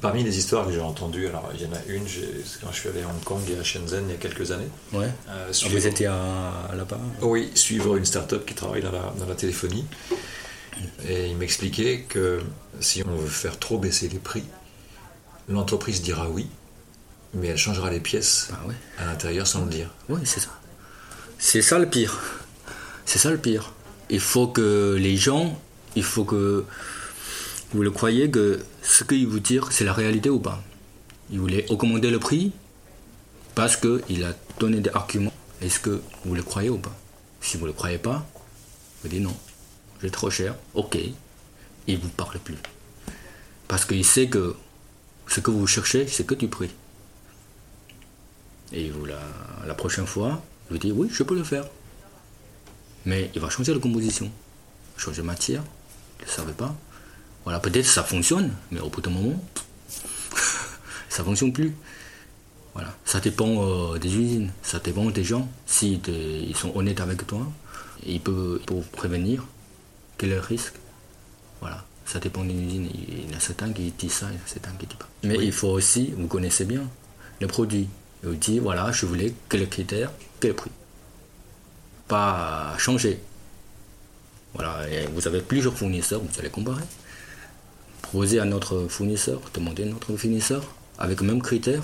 Parmi 0.00 0.22
les 0.22 0.38
histoires 0.38 0.66
que 0.66 0.72
j'ai 0.72 0.80
entendues, 0.80 1.26
alors 1.26 1.50
il 1.54 1.62
y 1.62 1.66
en 1.66 1.72
a 1.72 1.82
une, 1.88 2.04
quand 2.60 2.70
je 2.72 2.78
suis 2.78 2.88
allé 2.88 3.02
à 3.02 3.06
Hong 3.06 3.22
Kong 3.24 3.40
et 3.50 3.58
à 3.58 3.64
Shenzhen 3.64 4.04
il 4.08 4.12
y 4.12 4.14
a 4.14 4.16
quelques 4.16 4.52
années. 4.52 4.68
Ouais. 4.92 5.10
Euh, 5.28 5.50
ah, 5.50 5.68
vous 5.68 5.86
étiez 5.86 6.06
là-bas 6.06 7.00
Oui, 7.22 7.50
suivre 7.54 7.96
une 7.96 8.04
start-up 8.04 8.46
qui 8.46 8.54
travaille 8.54 8.82
dans 8.82 8.92
la, 8.92 9.12
dans 9.18 9.26
la 9.26 9.34
téléphonie. 9.34 9.84
Et 11.08 11.26
il 11.26 11.36
m'expliquait 11.36 12.04
que 12.08 12.40
si 12.78 13.02
on 13.04 13.16
veut 13.16 13.26
faire 13.26 13.58
trop 13.58 13.78
baisser 13.78 14.08
les 14.08 14.20
prix, 14.20 14.44
l'entreprise 15.48 16.02
dira 16.02 16.28
oui, 16.28 16.46
mais 17.34 17.48
elle 17.48 17.58
changera 17.58 17.90
les 17.90 18.00
pièces 18.00 18.48
bah 18.50 18.74
à 18.98 19.06
l'intérieur 19.06 19.46
sans 19.46 19.64
le 19.64 19.70
dire. 19.70 19.90
Oui, 20.08 20.20
c'est 20.24 20.40
ça. 20.40 20.50
C'est 21.38 21.62
ça 21.62 21.78
le 21.78 21.86
pire. 21.86 22.20
C'est 23.04 23.18
ça 23.18 23.30
le 23.30 23.38
pire. 23.38 23.72
Il 24.10 24.20
faut 24.20 24.46
que 24.46 24.96
les 24.98 25.16
gens 25.16 25.58
il 25.96 26.04
faut 26.04 26.24
que 26.24 26.64
vous 27.72 27.82
le 27.82 27.90
croyez 27.90 28.30
que 28.30 28.60
ce 28.88 29.04
qu'il 29.04 29.26
vous 29.26 29.38
dit, 29.38 29.60
c'est 29.70 29.84
la 29.84 29.92
réalité 29.92 30.30
ou 30.30 30.40
pas. 30.40 30.62
Il 31.30 31.38
voulait 31.40 31.70
augmenter 31.70 32.10
le 32.10 32.18
prix 32.18 32.52
parce 33.54 33.76
qu'il 33.76 34.24
a 34.24 34.34
donné 34.58 34.80
des 34.80 34.90
arguments. 34.90 35.32
Est-ce 35.60 35.78
que 35.78 36.00
vous 36.24 36.34
le 36.34 36.42
croyez 36.42 36.70
ou 36.70 36.78
pas? 36.78 36.96
Si 37.42 37.58
vous 37.58 37.64
ne 37.64 37.68
le 37.68 37.74
croyez 37.74 37.98
pas, 37.98 38.26
vous 39.02 39.10
dites 39.10 39.20
non, 39.20 39.36
j'ai 40.00 40.10
trop 40.10 40.30
cher, 40.30 40.54
ok, 40.74 40.98
il 41.86 41.96
ne 41.96 42.00
vous 42.00 42.08
parle 42.08 42.38
plus. 42.38 42.56
Parce 43.68 43.84
qu'il 43.84 44.04
sait 44.04 44.28
que 44.28 44.56
ce 45.26 45.40
que 45.40 45.50
vous 45.50 45.66
cherchez, 45.66 46.08
c'est 46.08 46.26
que 46.26 46.34
du 46.34 46.48
prix. 46.48 46.70
Et 48.72 48.88
vous, 48.88 49.04
la, 49.04 49.74
prochaine 49.74 50.06
fois, 50.06 50.42
vous 50.70 50.78
dites 50.78 50.94
oui, 50.96 51.08
je 51.12 51.22
peux 51.22 51.34
le 51.34 51.44
faire. 51.44 51.66
Mais 53.04 53.30
il 53.34 53.40
va 53.40 53.50
changer 53.50 53.74
la 53.74 53.80
composition, 53.80 54.30
changer 54.96 55.22
matière, 55.22 55.62
ne 56.22 56.26
savais 56.26 56.52
pas. 56.52 56.74
Voilà, 57.48 57.60
peut-être 57.60 57.86
ça 57.86 58.02
fonctionne, 58.02 58.52
mais 58.70 58.78
au 58.78 58.90
bout 58.90 59.00
d'un 59.00 59.08
moment, 59.08 59.42
ça 61.08 61.24
fonctionne 61.24 61.50
plus. 61.50 61.74
Voilà, 62.74 62.94
ça 63.06 63.20
dépend 63.20 63.64
euh, 63.64 63.98
des 63.98 64.14
usines, 64.14 64.52
ça 64.62 64.80
dépend 64.80 65.06
des 65.06 65.24
gens. 65.24 65.48
Si 65.64 65.98
ils 66.08 66.54
sont 66.54 66.76
honnêtes 66.76 67.00
avec 67.00 67.26
toi, 67.26 67.50
ils 68.06 68.20
peuvent, 68.20 68.60
prévenir 68.92 69.46
quel 70.18 70.32
est 70.32 70.34
le 70.34 70.40
risque. 70.40 70.74
Voilà, 71.62 71.86
ça 72.04 72.18
dépend 72.18 72.44
d'une 72.44 72.68
usine. 72.68 72.90
Il 72.92 73.30
y 73.30 73.34
en 73.34 73.38
a 73.38 73.40
certains 73.40 73.72
qui 73.72 73.92
disent 73.92 74.12
ça, 74.12 74.26
il 74.30 74.34
y 74.34 74.36
en 74.36 74.44
a 74.44 74.46
certains 74.46 74.72
qui 74.72 74.84
disent 74.84 74.98
pas. 74.98 75.08
Mais 75.22 75.38
il 75.42 75.52
faut 75.52 75.68
aussi, 75.68 76.12
vous 76.18 76.26
connaissez 76.26 76.66
bien, 76.66 76.82
le 77.40 77.46
produit. 77.46 77.88
Vous 78.24 78.34
dites, 78.34 78.60
voilà, 78.60 78.92
je 78.92 79.06
voulais 79.06 79.32
quel 79.48 79.66
critère, 79.70 80.12
quel 80.38 80.52
prix. 80.52 80.70
Pas 82.08 82.74
changer. 82.76 83.18
Voilà, 84.52 84.84
vous 85.14 85.26
avez 85.26 85.40
plusieurs 85.40 85.72
fournisseurs, 85.72 86.20
vous 86.20 86.38
allez 86.38 86.50
comparer. 86.50 86.84
Proposez 88.08 88.40
à 88.40 88.44
notre 88.44 88.88
fournisseur, 88.88 89.40
demandez 89.52 89.82
à 89.82 89.86
notre 89.86 90.16
fournisseur, 90.16 90.64
avec 90.98 91.20
le 91.20 91.26
même 91.26 91.42
critère, 91.42 91.82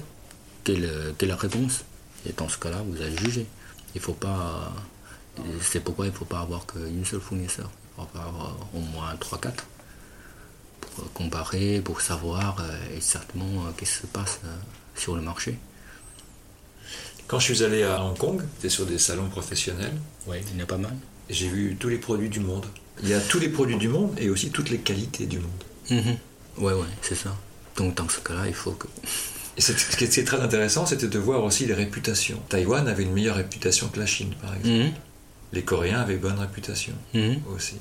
quelle, 0.65 0.85
est 1.21 1.27
la 1.27 1.37
réponse. 1.37 1.85
Et 2.27 2.33
dans 2.33 2.49
ce 2.49 2.57
cas-là, 2.59 2.83
vous 2.87 3.03
allez 3.03 3.17
juger. 3.19 3.47
Il 3.95 4.01
faut 4.01 4.15
pas. 4.15 4.73
C'est 5.61 5.81
pourquoi 5.81 6.07
il 6.07 6.13
ne 6.13 6.17
faut 6.17 6.25
pas 6.25 6.41
avoir 6.41 6.65
qu'une 6.67 7.05
seule 7.05 7.21
fournisseur. 7.21 7.71
Il 7.99 8.05
faut 8.05 8.19
avoir 8.19 8.57
au 8.73 8.79
moins 8.79 9.15
3-4 9.15 9.53
pour 10.81 11.13
comparer, 11.13 11.83
pour 11.85 12.01
savoir 12.01 12.57
euh, 12.61 12.97
exactement 12.97 13.67
euh, 13.67 13.71
ce 13.73 13.79
qui 13.79 13.87
se 13.87 14.07
passe 14.07 14.41
euh, 14.45 14.57
sur 14.95 15.17
le 15.17 15.23
marché. 15.23 15.59
Quand 17.27 17.39
je 17.39 17.53
suis 17.53 17.65
allé 17.65 17.83
à 17.83 18.03
Hong 18.03 18.17
Kong, 18.17 18.43
c'était 18.57 18.69
sur 18.69 18.87
des 18.87 18.99
salons 18.99 19.29
professionnels. 19.29 19.97
Oui, 20.27 20.37
il 20.51 20.59
y 20.59 20.61
en 20.61 20.65
a 20.65 20.67
pas 20.67 20.79
mal 20.79 20.95
j'ai 21.31 21.49
vu 21.49 21.77
tous 21.79 21.89
les 21.89 21.99
produits 21.99 22.29
du 22.29 22.41
monde. 22.41 22.67
Il 23.03 23.09
y 23.09 23.15
a 23.15 23.21
tous 23.21 23.39
les 23.39 23.49
produits 23.49 23.77
du 23.77 23.89
monde 23.89 24.17
et 24.19 24.31
aussi 24.31 24.51
toutes 24.51 24.71
les 24.71 24.79
qualités 24.79 25.27
du 25.27 25.39
monde. 25.39 25.51
Mhm. 25.91 26.17
Ouais, 26.59 26.73
ouais, 26.73 26.87
c'est 27.03 27.15
ça. 27.15 27.35
Donc 27.77 27.95
dans 27.95 28.09
ce 28.09 28.21
cas-là, 28.21 28.47
il 28.47 28.55
faut 28.55 28.73
que. 28.73 28.87
Et 29.57 29.61
ce 29.61 29.73
qui 29.97 30.05
est 30.05 30.25
très 30.25 30.41
intéressant, 30.41 30.85
c'était 30.87 31.07
de 31.07 31.19
voir 31.19 31.45
aussi 31.45 31.67
les 31.67 31.75
réputations. 31.75 32.41
Taïwan 32.49 32.89
avait 32.89 33.05
une 33.05 33.13
meilleure 33.13 33.37
réputation 33.37 33.89
que 33.89 34.01
la 34.01 34.07
Chine, 34.07 34.35
par 34.41 34.55
exemple. 34.55 34.87
Mhm. 34.87 34.93
Les 35.53 35.63
Coréens 35.63 36.01
avaient 36.01 36.17
bonne 36.17 36.39
réputation 36.39 36.95
mhm. 37.15 37.41
aussi. 37.55 37.77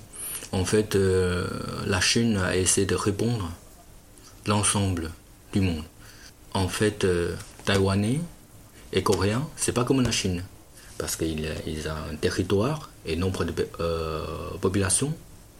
en 0.52 0.66
fait, 0.66 0.96
euh, 0.96 1.48
la 1.88 2.00
Chine 2.00 2.38
a 2.38 2.56
essayé 2.56 2.86
de 2.86 2.94
répondre 2.96 3.52
l'ensemble 4.46 5.10
du 5.52 5.62
monde. 5.62 5.84
En 6.54 6.68
fait, 6.68 7.04
euh, 7.04 7.36
Taïwanais 7.66 8.20
et 8.92 9.02
Coréens, 9.02 9.48
c'est 9.56 9.72
pas 9.72 9.84
comme 9.84 10.02
la 10.02 10.12
Chine, 10.12 10.44
parce 11.00 11.16
qu'ils 11.16 11.50
ils 11.66 11.88
ont 11.88 12.12
un 12.12 12.16
territoire 12.16 12.92
et 13.08 13.16
nombre 13.16 13.46
de 13.46 13.68
euh, 13.80 14.24
population 14.62 15.12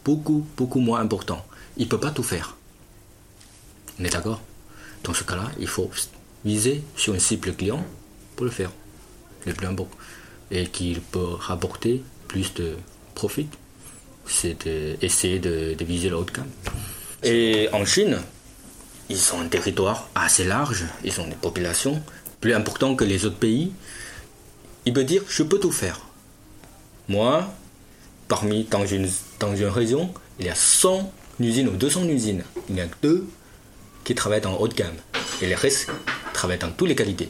beaucoup, 0.06 0.46
beaucoup 0.58 0.80
moins 0.80 1.00
important. 1.00 1.46
Ils 1.78 1.86
ne 1.86 1.90
peuvent 1.90 2.00
pas 2.00 2.12
tout 2.12 2.24
faire. 2.24 2.56
On 4.00 4.04
est 4.04 4.10
d'accord? 4.10 4.42
Dans 5.04 5.14
ce 5.14 5.24
cas-là, 5.24 5.52
il 5.60 5.68
faut 5.68 5.90
viser 6.46 6.84
sur 6.96 7.14
un 7.14 7.20
cible 7.20 7.54
client 7.56 7.84
pour 8.36 8.46
le 8.46 8.52
faire, 8.52 8.72
le 9.46 9.54
plus 9.54 9.68
important. 9.68 9.98
Et 10.52 10.68
qu'il 10.68 11.02
peut 11.02 11.34
rapporter 11.40 12.04
plus 12.28 12.54
de 12.54 12.76
profit. 13.16 13.48
C'est 14.26 14.66
d'essayer 14.66 15.40
de, 15.40 15.74
de 15.74 15.86
viser 15.86 16.10
le 16.10 16.18
haut 16.18 16.24
de 16.24 16.32
gamme. 16.32 16.50
Et 17.24 17.70
en 17.74 17.86
Chine, 17.86 18.20
ils 19.10 19.34
ont 19.34 19.42
un 19.42 19.48
territoire 19.48 20.10
assez 20.16 20.46
large, 20.46 20.86
ils 21.04 21.20
ont 21.20 21.28
des 21.28 21.36
populations 21.36 22.02
plus 22.40 22.54
importantes 22.54 22.98
que 22.98 23.04
les 23.04 23.26
autres 23.26 23.38
pays. 23.38 23.72
Ils 24.86 24.94
peuvent 24.94 25.06
dire 25.06 25.24
je 25.28 25.44
peux 25.44 25.60
tout 25.60 25.72
faire. 25.72 26.02
Moi, 27.08 27.54
parmi 28.28 28.64
dans 28.66 28.86
une, 28.86 29.10
dans 29.40 29.56
une 29.56 29.68
région, 29.68 30.14
il 30.40 30.46
y 30.46 30.50
a 30.50 30.56
100 30.56 31.12
usines 31.40 31.68
ou 31.70 31.76
200 31.76 32.06
usines. 32.06 32.44
Il 32.70 32.76
y 32.76 32.82
a 32.82 32.86
que 32.86 32.96
deux 33.02 33.28
qui 34.04 34.16
travaillent 34.16 34.46
en 34.46 34.56
haut 34.56 34.68
de 34.68 34.74
gamme. 34.74 34.96
Et 35.42 35.48
les 35.48 35.56
restes 35.56 35.90
travaillent 36.34 36.60
dans 36.60 36.72
toutes 36.72 36.90
les 36.90 36.96
qualités. 36.96 37.30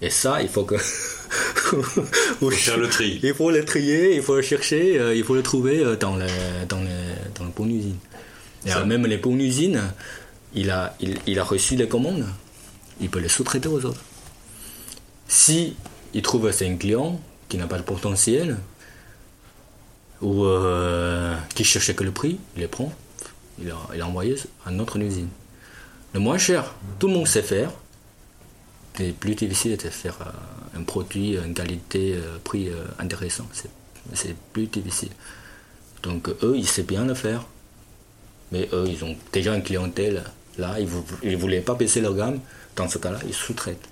Et 0.00 0.10
ça, 0.10 0.42
il 0.42 0.48
faut 0.48 0.64
que. 0.64 0.76
faut 0.78 2.50
faire 2.50 2.76
le 2.76 2.88
tri. 2.88 3.20
Il 3.22 3.34
faut 3.34 3.50
le 3.50 3.64
trier, 3.64 4.16
il 4.16 4.22
faut 4.22 4.36
le 4.36 4.42
chercher, 4.42 4.98
euh, 4.98 5.14
il 5.14 5.24
faut 5.24 5.34
le 5.34 5.42
trouver 5.42 5.80
euh, 5.80 5.96
dans, 5.96 6.16
le, 6.16 6.26
dans, 6.68 6.80
le, 6.80 6.88
dans 7.34 7.44
la 7.44 7.50
bonne 7.50 7.70
usine. 7.70 7.98
Et 8.66 8.70
même 8.86 9.06
les 9.06 9.16
bonnes 9.16 9.40
usines, 9.40 9.82
il 10.54 10.70
a, 10.70 10.94
il, 11.00 11.18
il 11.26 11.38
a 11.38 11.44
reçu 11.44 11.74
les 11.74 11.88
commandes, 11.88 12.26
il 13.00 13.10
peut 13.10 13.18
les 13.18 13.28
sous-traiter 13.28 13.68
aux 13.68 13.84
autres. 13.84 14.02
Si 15.26 15.74
il 16.14 16.22
trouve 16.22 16.50
c'est 16.52 16.68
un 16.68 16.76
client 16.76 17.20
qui 17.48 17.56
n'a 17.56 17.66
pas 17.66 17.78
le 17.78 17.82
potentiel, 17.82 18.58
ou 20.22 20.44
euh, 20.44 21.36
qui 21.54 21.64
cherchait 21.64 21.94
que 21.94 22.04
le 22.04 22.12
prix, 22.12 22.38
il 22.56 22.60
les 22.60 22.68
prend, 22.68 22.92
il 23.60 23.70
a, 23.70 23.76
il 23.94 24.00
a 24.00 24.06
envoyé 24.06 24.36
à 24.66 24.70
notre 24.70 24.98
usine. 24.98 25.28
Le 26.14 26.20
moins 26.20 26.38
cher, 26.38 26.74
tout 26.98 27.08
le 27.08 27.14
monde 27.14 27.26
sait 27.26 27.42
faire. 27.42 27.70
C'est 28.96 29.12
plus 29.16 29.34
difficile 29.34 29.76
de 29.76 29.88
faire 29.88 30.18
euh, 30.20 30.78
un 30.78 30.82
produit, 30.82 31.36
une 31.36 31.54
qualité, 31.54 32.14
euh, 32.14 32.36
prix 32.44 32.68
euh, 32.68 32.84
intéressant. 32.98 33.46
C'est- 33.52 34.34
plus 34.52 34.66
difficile. 34.66 35.08
Donc 36.02 36.28
eux, 36.42 36.54
ils 36.56 36.66
savent 36.68 36.84
bien 36.84 37.04
le 37.06 37.14
faire. 37.14 37.44
Mais 38.50 38.68
eux, 38.72 38.84
ils 38.88 39.02
ont 39.04 39.16
déjà 39.32 39.54
une 39.54 39.62
clientèle. 39.62 40.24
Là, 40.58 40.76
ils 40.78 40.88
ne 41.30 41.36
voulaient 41.36 41.60
pas 41.62 41.74
baisser 41.74 42.00
leur 42.02 42.14
gamme. 42.14 42.40
Dans 42.76 42.88
ce 42.88 42.98
cas-là, 42.98 43.18
ils 43.26 43.32
sous-traitent. 43.32 43.88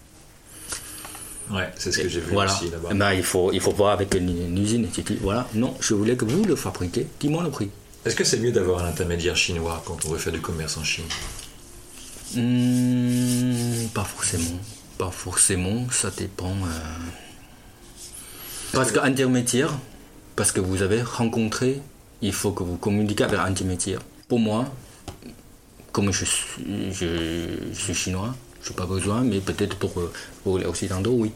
Ouais, 1.50 1.68
c'est 1.76 1.90
ce 1.92 2.00
que 2.00 2.08
j'ai 2.08 2.20
vu 2.20 2.32
voilà. 2.32 2.52
aussi 2.52 2.70
là-bas. 2.70 2.90
Eh 2.92 2.94
ben, 2.94 3.12
il, 3.12 3.22
faut, 3.22 3.50
il 3.52 3.60
faut 3.60 3.72
voir 3.72 3.92
avec 3.92 4.14
une, 4.14 4.28
une 4.28 4.58
usine. 4.58 4.86
Voilà, 5.22 5.48
non, 5.54 5.74
je 5.80 5.94
voulais 5.94 6.16
que 6.16 6.24
vous 6.24 6.44
le 6.44 6.54
fabriquiez. 6.56 7.06
Dis-moi 7.18 7.42
le 7.42 7.50
prix. 7.50 7.70
Est-ce 8.04 8.16
que 8.16 8.24
c'est 8.24 8.38
mieux 8.38 8.52
d'avoir 8.52 8.82
un 8.84 8.88
intermédiaire 8.88 9.36
chinois 9.36 9.82
quand 9.84 10.04
on 10.06 10.10
veut 10.10 10.18
faire 10.18 10.32
du 10.32 10.40
commerce 10.40 10.76
en 10.76 10.84
Chine 10.84 11.04
Hmm, 12.34 13.88
pas 13.92 14.04
forcément. 14.04 14.58
Pas 14.98 15.10
forcément, 15.10 15.90
ça 15.90 16.10
dépend. 16.16 16.52
euh. 16.52 17.08
Parce 18.72 18.92
qu'intermédiaire, 18.92 19.72
parce 20.36 20.52
que 20.52 20.60
vous 20.60 20.82
avez 20.82 21.02
rencontré, 21.02 21.82
il 22.22 22.32
faut 22.32 22.52
que 22.52 22.62
vous 22.62 22.76
communiquiez 22.76 23.24
avec 23.24 23.38
l'intermédiaire. 23.38 23.98
Pour 24.28 24.38
moi, 24.38 24.72
comme 25.92 26.12
je 26.12 26.24
suis, 26.24 27.94
chinois, 27.94 28.34
je 28.62 28.70
n'ai 28.70 28.76
pas 28.76 28.86
besoin, 28.86 29.22
mais 29.22 29.40
peut-être 29.40 29.76
pour, 29.76 29.98
euh, 29.98 30.12
pour 30.44 30.58
les 30.58 30.66
occidentaux, 30.66 31.12
oui. 31.14 31.32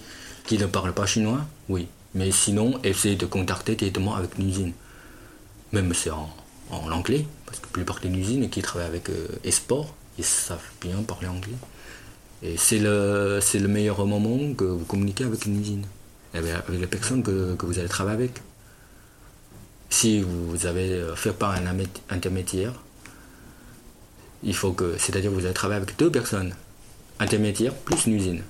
Qui 0.47 0.59
ne 0.59 0.67
parlent 0.67 0.95
pas 0.95 1.07
chinois, 1.07 1.41
oui. 1.69 1.89
Mais 2.15 2.31
sinon, 2.31 2.79
essayez 2.85 3.17
de 3.17 3.27
contacter 3.27 3.75
directement 3.75 4.15
avec 4.15 4.39
l'usine. 4.39 4.73
Même 5.73 5.93
c'est 5.93 6.11
en, 6.11 6.33
en 6.71 6.91
anglais, 6.91 7.27
parce 7.47 7.59
que 7.59 7.67
la 7.67 7.73
plupart 7.73 8.01
des 8.01 8.09
usines 8.09 8.49
qui 8.51 8.62
travaillent 8.62 8.89
avec 8.89 9.09
euh, 9.11 9.29
Esport, 9.45 9.95
ils 10.19 10.25
savent 10.25 10.61
bien 10.81 11.03
parler 11.03 11.29
anglais. 11.29 11.57
Et 12.43 12.57
c'est 12.57 12.79
le, 12.79 13.41
le 13.55 13.69
meilleur 13.69 14.05
moment 14.07 14.55
que 14.55 14.65
vous 14.65 14.85
communiquez 14.85 15.25
avec 15.25 15.47
une 15.47 15.61
usine, 15.61 15.87
avec, 16.35 16.53
avec 16.53 16.81
les 16.81 16.87
personnes 16.87 17.23
que, 17.23 17.55
que 17.55 17.67
vous 17.67 17.79
allez 17.79 17.89
travailler 17.89 18.17
avec. 18.17 18.43
Si 19.91 20.21
vous 20.21 20.67
avez 20.67 20.91
euh, 20.91 21.15
fait 21.15 21.33
par 21.33 21.53
un 21.53 21.65
intermédiaire, 22.11 22.73
il 24.43 24.55
faut 24.55 24.73
que, 24.73 24.97
c'est-à-dire 24.99 25.31
que 25.31 25.37
vous 25.37 25.45
allez 25.45 25.55
travailler 25.55 25.83
avec 25.83 25.97
deux 25.97 26.11
personnes, 26.11 26.55
intermédiaire 27.19 27.75
plus 27.75 28.07
une 28.07 28.15
usine. 28.15 28.43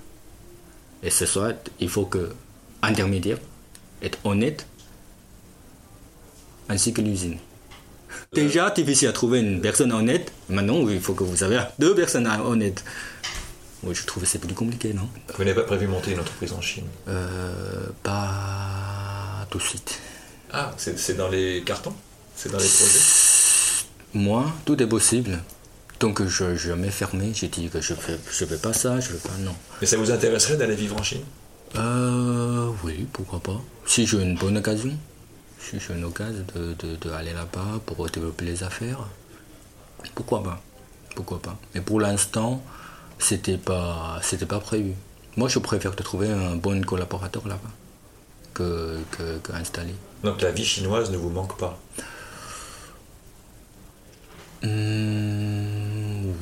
Et 1.03 1.11
ce 1.11 1.27
soit, 1.27 1.71
il 1.81 1.89
faut 1.89 2.07
que 2.07 2.35
intermédiaire 2.83 3.39
être 4.03 4.19
honnête, 4.25 4.67
ainsi 6.69 6.93
que 6.93 7.01
l'usine. 7.01 7.37
Déjà 8.35 8.71
difficile 8.71 9.09
à 9.09 9.13
trouver 9.13 9.41
une 9.41 9.61
personne 9.61 9.93
honnête. 9.93 10.33
Maintenant, 10.49 10.89
il 10.89 11.01
faut 11.01 11.15
que 11.15 11.25
vous 11.25 11.43
avez 11.43 11.61
deux 11.79 11.95
personnes 11.95 12.27
honnêtes. 12.27 12.85
Oui, 13.83 13.95
je 13.95 14.05
trouve 14.07 14.23
que 14.23 14.29
c'est 14.29 14.39
plus 14.39 14.55
compliqué, 14.55 14.93
non? 14.93 15.09
Vous 15.37 15.45
n'avez 15.45 15.55
pas 15.55 15.63
prévu 15.67 15.87
monter 15.87 16.13
une 16.13 16.21
entreprise 16.21 16.53
en 16.53 16.61
Chine? 16.61 16.87
Euh, 17.09 17.87
Pas 18.03 19.47
tout 19.51 19.59
de 19.59 19.63
suite. 19.63 20.01
Ah, 20.53 20.73
c'est 20.77 21.17
dans 21.17 21.29
les 21.29 21.63
cartons? 21.65 21.95
C'est 22.37 22.51
dans 22.51 22.59
les 22.59 22.65
projets? 22.65 22.99
Moi, 24.15 24.47
tout 24.65 24.81
est 24.83 24.87
possible. 24.87 25.41
Donc 26.01 26.27
je 26.27 26.45
n'ai 26.45 26.57
jamais 26.57 26.91
fermé. 26.91 27.33
J'ai 27.35 27.49
dit 27.49 27.69
que 27.69 27.81
je 27.81 27.93
ne 27.95 27.99
fais, 27.99 28.19
je 28.31 28.45
fais 28.45 28.57
pas 28.57 28.73
ça, 28.73 29.01
je 29.01 29.09
fais 29.09 29.29
pas 29.29 29.37
non. 29.41 29.55
Mais 29.81 29.87
ça 29.87 29.97
vous 29.97 30.11
intéresserait 30.11 30.57
d'aller 30.57 30.75
vivre 30.77 30.97
en 30.97 31.03
Chine? 31.03 31.23
Euh, 31.77 32.71
oui, 32.85 33.07
pourquoi 33.13 33.41
pas. 33.41 33.61
Si 33.87 34.07
j'ai 34.07 34.21
une 34.23 34.37
bonne 34.37 34.57
occasion, 34.57 34.97
si 35.71 35.81
j'ai 35.81 35.95
une 35.95 36.05
occasion 36.05 36.45
de, 36.55 36.75
de, 36.75 36.97
de 36.97 37.11
aller 37.11 37.33
là-bas 37.33 37.81
pour 37.87 38.09
développer 38.11 38.45
les 38.45 38.63
affaires, 38.63 39.01
pourquoi 40.15 40.43
pas? 40.43 40.61
Pourquoi 41.15 41.41
pas? 41.41 41.57
Mais 41.75 41.81
pour 41.81 42.01
l'instant, 42.01 42.63
c'était 43.19 43.59
pas, 43.59 44.19
c'était 44.23 44.47
pas 44.47 44.61
prévu. 44.61 44.95
Moi, 45.37 45.49
je 45.49 45.59
préfère 45.59 45.95
de 45.95 46.03
trouver 46.03 46.31
un 46.31 46.57
bon 46.57 46.83
collaborateur 46.85 47.47
là-bas 47.49 47.71
que, 48.55 48.99
que, 49.13 49.39
que 49.39 49.53
installer. 49.53 49.95
Donc 50.25 50.43
la 50.43 50.53
vie 50.53 50.65
chinoise 50.65 51.11
ne 51.11 51.17
vous 51.17 51.31
manque 51.31 51.59
pas? 51.59 51.79
Hmm, 54.63 56.33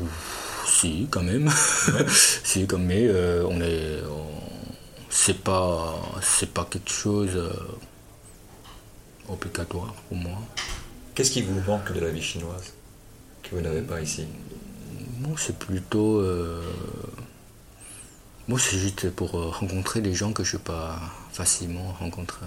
si, 0.66 1.08
quand 1.10 1.22
même. 1.22 1.50
si, 2.44 2.66
quand 2.66 2.78
même, 2.78 3.08
euh, 3.10 3.44
on 3.48 3.60
est. 3.60 4.02
on- 4.08 4.28
c'est 5.10 5.42
pas, 5.44 5.94
c'est 6.22 6.52
pas 6.52 6.64
quelque 6.70 6.90
chose 6.90 7.30
euh, 7.36 7.50
obligatoire 9.28 9.94
pour 10.08 10.16
moi. 10.16 10.38
Qu'est-ce 11.14 11.30
qui 11.30 11.42
vous 11.42 11.60
manque 11.66 11.92
de 11.92 12.00
la 12.00 12.10
vie 12.10 12.22
chinoise 12.22 12.72
que 13.42 13.54
vous 13.54 13.60
n'avez 13.60 13.82
pas 13.82 14.00
ici? 14.00 14.24
Moi, 15.20 15.36
c'est 15.36 15.58
plutôt. 15.58 16.20
euh, 16.20 16.62
moi, 18.48 18.58
c'est 18.58 18.78
juste 18.78 19.10
pour 19.10 19.38
euh, 19.38 19.48
rencontrer 19.50 20.00
des 20.00 20.14
gens 20.14 20.32
que 20.32 20.42
je 20.42 20.56
ne 20.56 20.58
peux 20.58 20.72
pas 20.72 20.98
facilement 21.32 21.92
rencontrer. 22.00 22.46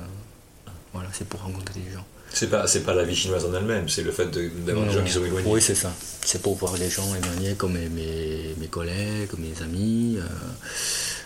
Voilà, 0.93 1.09
c'est 1.13 1.27
pour 1.27 1.41
rencontrer 1.41 1.79
des 1.79 1.91
gens. 1.91 2.05
C'est 2.31 2.49
pas, 2.49 2.67
c'est 2.67 2.81
pas 2.81 2.93
la 2.93 3.03
vie 3.03 3.15
chinoise 3.15 3.45
en 3.45 3.53
elle-même, 3.53 3.87
c'est 3.87 4.03
le 4.03 4.11
fait 4.11 4.25
de- 4.27 4.49
d'avoir 4.65 4.87
des 4.87 4.93
gens 4.93 5.03
qui 5.03 5.11
sont 5.11 5.23
éloignés. 5.23 5.49
Oui, 5.49 5.61
c'est 5.61 5.75
ça. 5.75 5.91
C'est 6.21 6.41
pour 6.41 6.55
voir 6.55 6.75
les 6.77 6.89
gens 6.89 7.13
éloignés 7.15 7.55
comme 7.55 7.73
mes, 7.73 7.87
mes, 7.87 8.55
mes 8.57 8.67
collègues, 8.67 9.29
comme 9.29 9.41
mes 9.41 9.61
amis. 9.61 10.17
euh, 10.17 10.23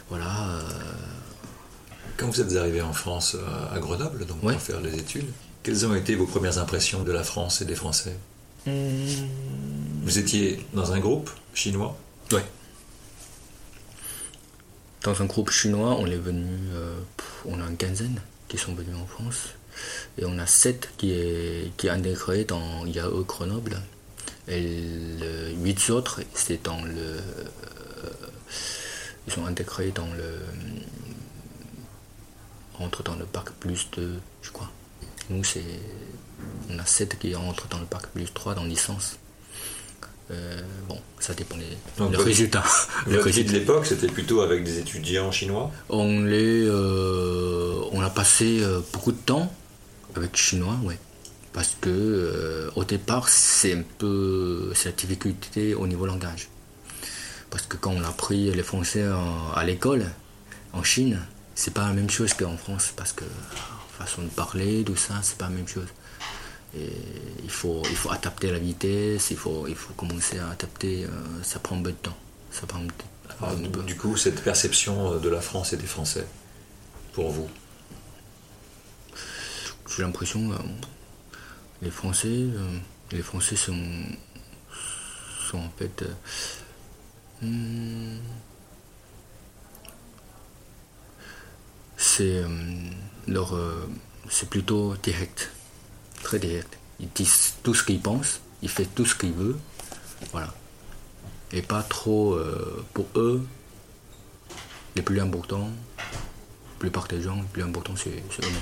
voilà. 0.10 0.50
euh, 0.50 0.62
Quand 2.20 2.28
vous 2.28 2.42
êtes 2.42 2.56
arrivé 2.58 2.82
en 2.82 2.92
France, 2.94 3.36
euh, 3.40 3.76
à 3.76 3.80
Grenoble, 3.80 4.26
donc 4.26 4.44
Ouais. 4.44 4.54
pour 4.54 4.62
faire 4.62 4.82
les 4.82 4.94
études, 4.96 5.28
quelles 5.64 5.86
ont 5.86 5.96
été 5.96 6.16
vos 6.16 6.26
premières 6.26 6.58
impressions 6.58 7.04
de 7.04 7.12
la 7.14 7.24
France 7.24 7.62
et 7.62 7.66
des 7.66 7.76
Français? 7.76 8.16
Vous 8.66 10.18
étiez 10.20 10.66
dans 10.74 10.92
un 10.92 11.00
groupe 11.00 11.30
chinois? 11.54 11.98
Ouais. 12.34 12.44
Dans 15.04 15.22
un 15.22 15.26
groupe 15.26 15.50
chinois, 15.50 15.96
on 15.98 16.06
est 16.08 16.18
venu, 16.18 16.46
euh, 16.74 16.94
on 17.46 17.62
a 17.62 17.66
une 17.66 17.78
quinzaine 17.78 18.20
qui 18.50 18.58
sont 18.58 18.74
venus 18.76 18.96
en 19.02 19.06
France. 19.06 19.50
Et 20.18 20.26
on 20.26 20.38
a 20.40 20.46
sept 20.46 20.90
qui 20.98 21.12
est, 21.14 21.72
qui 21.78 21.88
est 21.88 21.90
intégré 21.90 22.44
dans 22.44 22.86
IAE 22.86 23.24
Grenoble. 23.26 23.82
Et 24.50 24.60
les 24.60 25.54
huit 25.56 25.90
autres, 25.90 26.20
c'est 26.34 26.62
dans 26.66 26.82
le. 26.84 26.98
euh, 26.98 27.22
ils 29.28 29.32
sont 29.34 29.46
intégrés 29.46 29.92
dans 29.96 30.08
le. 30.08 30.40
Entre 32.80 33.04
dans 33.04 33.16
le 33.16 33.26
bac 33.34 33.50
plus 33.60 33.88
2, 33.96 34.20
je 34.42 34.52
crois. 34.52 34.70
Nous, 35.30 35.44
c'est. 35.44 35.64
On 36.70 36.80
a 36.80 36.86
sept 36.86 37.20
qui 37.20 37.36
entrent 37.36 37.68
dans 37.68 37.80
le 37.80 37.86
bac 37.86 38.08
plus 38.14 38.32
3 38.34 38.56
dans 38.56 38.64
licence. 38.64 39.18
Euh, 40.32 40.62
bon, 40.88 41.00
ça 41.20 41.34
dépend 41.34 41.58
des 41.58 41.64
Donc, 41.98 42.12
le 42.12 42.18
votre- 42.18 42.24
résultat. 42.28 42.64
Le 43.08 43.14
vie 43.14 43.18
de 43.18 43.22
résultat. 43.24 43.54
l'époque, 43.54 43.86
c'était 43.88 44.08
plutôt 44.08 44.42
avec 44.42 44.64
des 44.64 44.78
étudiants 44.78 45.32
chinois? 45.32 45.72
On 45.90 46.22
les, 46.24 46.66
euh, 46.68 47.82
on 47.92 48.02
a 48.02 48.10
passé 48.12 48.60
euh, 48.62 48.80
beaucoup 48.94 49.12
de 49.12 49.18
temps 49.18 49.52
avec 50.16 50.38
Chinois, 50.38 50.78
ouais. 50.84 51.00
Parce 51.52 51.76
que 51.82 51.90
euh, 51.90 52.70
au 52.76 52.84
départ, 52.84 53.28
c'est 53.28 53.74
un 53.74 53.82
peu 53.98 54.72
cette 54.76 54.98
difficulté 55.00 55.74
au 55.74 55.88
niveau 55.88 56.06
langage. 56.06 56.48
Parce 57.50 57.66
que 57.66 57.76
quand 57.76 57.92
on 57.92 58.04
a 58.04 58.08
appris 58.08 58.52
les 58.52 58.64
français 58.64 59.04
à 59.56 59.64
l'école, 59.66 60.06
en 60.74 60.84
Chine, 60.84 61.20
c'est 61.60 61.74
pas 61.74 61.88
la 61.88 61.94
même 61.94 62.10
chose 62.10 62.34
qu'en 62.34 62.56
France. 62.56 62.94
Parce 62.96 63.12
que 63.12 63.26
façon 63.98 64.24
de 64.24 64.30
parler, 64.30 64.84
tout 64.86 64.96
ça, 64.96 65.16
c'est 65.22 65.38
pas 65.38 65.50
la 65.50 65.56
même 65.56 65.68
chose. 65.68 65.88
Et 66.78 66.90
il, 67.44 67.50
faut, 67.50 67.82
il 67.90 67.96
faut 67.98 68.12
adapter 68.12 68.50
la 68.52 68.60
vitesse, 68.60 69.32
il 69.32 69.38
faut, 69.38 69.68
il 69.68 69.76
faut 69.76 69.94
commencer 69.94 70.40
à 70.40 70.52
adapter, 70.52 71.04
euh, 71.04 71.10
ça 71.44 71.60
prend 71.60 71.78
un 71.78 71.82
peu 71.82 71.92
de 71.92 71.98
temps. 71.98 72.18
Ça 72.52 72.66
prend 72.66 72.80
du 73.86 73.96
coup, 73.96 74.16
cette 74.18 74.42
perception 74.42 75.20
de 75.20 75.30
la 75.30 75.42
France 75.42 75.74
et 75.74 75.78
des 75.78 75.86
Français, 75.86 76.26
pour 77.14 77.30
vous? 77.30 77.50
J'ai 79.96 80.04
l'impression, 80.04 80.52
euh, 80.52 80.56
les 81.82 81.92
Français, 81.92 82.28
euh, 82.30 82.78
les 83.12 83.22
Français 83.22 83.56
sont, 83.56 83.84
sont 85.50 85.60
en 85.60 85.72
fait. 85.78 86.04
Hmm, 87.42 88.18
c'est 92.00 92.42
leur, 93.28 93.56
c'est 94.30 94.50
plutôt 94.50 94.96
direct 95.04 95.52
très 96.24 96.40
direct. 96.40 96.78
Ils 97.00 97.10
disent 97.10 97.56
tout 97.64 97.74
ce 97.74 97.84
qu'ils 97.84 98.02
pensent, 98.02 98.42
ils 98.62 98.70
font 98.70 98.86
tout 98.96 99.06
ce 99.06 99.16
qu'ils 99.16 99.34
veulent. 99.34 99.60
Voilà. 100.32 100.54
Et 101.52 101.62
pas 101.62 101.84
trop 101.84 102.34
euh, 102.34 102.86
pour 102.94 103.08
eux. 103.16 103.46
Les 104.96 105.02
plus 105.02 105.20
importants, 105.22 105.70
la 105.98 106.80
plupart 106.80 107.08
des 107.08 107.22
gens, 107.22 107.36
les 107.36 107.48
plus 107.54 107.64
importants, 107.64 107.96
c'est 107.96 108.10
eux-mêmes. 108.10 108.62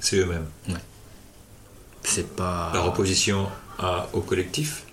C'est 0.00 0.16
eux-mêmes. 0.16 0.46
Ouais. 0.68 0.74
C'est 2.02 2.36
pas. 2.36 2.70
Par 2.72 2.86
opposition 2.86 3.48
à, 3.78 4.08
au 4.12 4.20
collectif? 4.20 4.84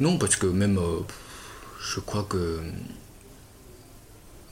Non, 0.00 0.18
parce 0.18 0.36
que 0.36 0.46
même. 0.46 0.78
Euh, 0.78 1.00
je 1.80 2.00
crois 2.00 2.24
que. 2.24 2.60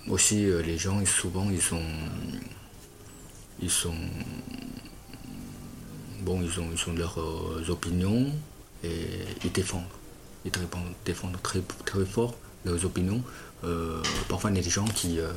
Aussi, 0.09 0.45
euh, 0.45 0.63
les 0.63 0.79
gens, 0.79 1.05
souvent, 1.07 1.49
ils 1.51 1.63
sont. 1.63 1.83
Ils 3.63 3.71
sont 3.71 3.95
bon, 6.23 6.41
ils 6.43 6.61
ont, 6.61 6.69
ils 6.73 6.91
ont 6.91 6.95
leurs 6.95 7.21
euh, 7.21 7.65
opinions 7.69 8.27
et 8.83 9.07
ils 9.45 9.53
défendent. 9.53 9.83
Ils 10.45 10.53
défendent, 11.05 11.41
très, 11.43 11.61
très 11.85 12.05
fort 12.05 12.35
leurs 12.65 12.85
opinions. 12.85 13.23
Euh, 13.65 14.03
parfois, 14.29 14.51
il 14.51 14.57
y 14.57 14.61
a 14.61 14.63
des 14.63 14.71
gens 14.71 14.85
qui, 14.87 15.21
euh, 15.21 15.33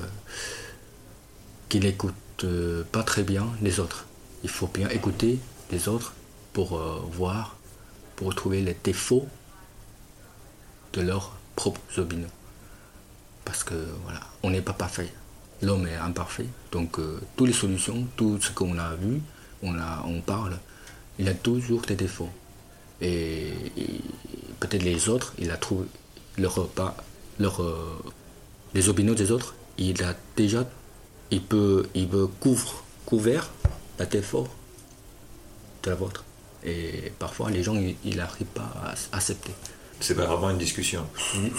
qui 1.69 1.79
n'écoutent 1.79 2.13
pas 2.91 3.03
très 3.03 3.23
bien 3.23 3.47
les 3.61 3.79
autres. 3.79 4.05
Il 4.43 4.49
faut 4.49 4.67
bien 4.67 4.89
écouter 4.89 5.39
les 5.71 5.87
autres 5.87 6.13
pour 6.53 6.77
voir, 7.11 7.55
pour 8.15 8.33
trouver 8.35 8.61
les 8.61 8.75
défauts 8.83 9.27
de 10.93 11.01
leurs 11.01 11.37
propres 11.55 11.81
opinions. 11.97 12.29
Parce 13.45 13.63
que 13.63 13.75
voilà, 14.03 14.21
on 14.43 14.49
n'est 14.49 14.61
pas 14.61 14.73
parfait. 14.73 15.11
L'homme 15.65 15.87
est 15.87 15.95
imparfait. 15.95 16.49
Donc 16.71 16.99
toutes 17.35 17.47
les 17.47 17.53
solutions, 17.53 17.99
tout 18.15 18.39
ce 18.41 18.51
qu'on 18.51 18.77
a 18.77 18.95
vu, 18.95 19.21
on, 19.63 19.77
a, 19.79 20.03
on 20.05 20.21
parle, 20.21 20.57
il 21.19 21.27
a 21.27 21.33
toujours 21.33 21.81
des 21.81 21.95
défauts. 21.95 22.29
Et, 23.01 23.51
peut-être 24.59 24.83
les 24.83 25.09
autres, 25.09 25.33
il 25.37 25.51
a 25.51 25.57
trouvé 25.57 25.85
leur, 26.37 26.67
pas, 26.69 26.95
leur, 27.39 27.61
euh, 27.61 27.97
les 28.73 28.89
opinions 28.89 29.13
des 29.13 29.31
autres, 29.31 29.55
il 29.77 30.01
a 30.03 30.15
déjà, 30.35 30.65
il 31.31 31.41
peut, 31.41 31.87
il 31.93 32.07
peut 32.07 32.27
couvre, 32.39 32.83
couvert 33.05 33.49
la 33.99 34.05
défaut 34.05 34.47
de 35.83 35.89
la 35.89 35.95
vôtre. 35.95 36.23
Et 36.63 37.11
parfois, 37.19 37.51
les 37.51 37.63
gens, 37.63 37.75
ils 37.75 38.15
n'arrivent 38.15 38.47
pas 38.47 38.71
à 39.11 39.17
accepter. 39.17 39.51
C'est 39.99 40.15
pas 40.15 40.25
vraiment 40.25 40.49
une 40.49 40.57
discussion. 40.57 41.05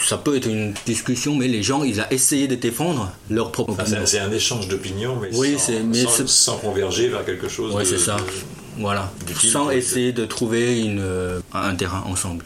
Ça 0.04 0.18
peut 0.18 0.36
être 0.36 0.46
une 0.46 0.74
discussion, 0.84 1.34
mais 1.34 1.48
les 1.48 1.62
gens, 1.62 1.82
ils 1.82 2.00
ont 2.00 2.06
essayé 2.10 2.48
de 2.48 2.54
défendre 2.54 3.10
leur 3.30 3.50
propre 3.50 3.72
opinion. 3.72 4.02
C'est 4.04 4.18
un 4.18 4.30
échange 4.30 4.68
d'opinions, 4.68 5.16
mais, 5.20 5.34
oui, 5.34 5.58
sans, 5.58 5.72
mais 5.84 6.04
sans, 6.26 6.58
converger 6.58 7.08
vers 7.08 7.24
quelque 7.24 7.48
chose. 7.48 7.74
Oui, 7.74 7.84
c'est 7.86 7.98
ça. 7.98 8.16
Voilà. 8.78 9.10
Sans 9.42 9.70
essayer 9.70 10.12
de 10.12 10.26
trouver 10.26 10.80
une, 10.80 11.00
euh, 11.00 11.40
un 11.52 11.74
terrain 11.74 12.02
ensemble. 12.06 12.44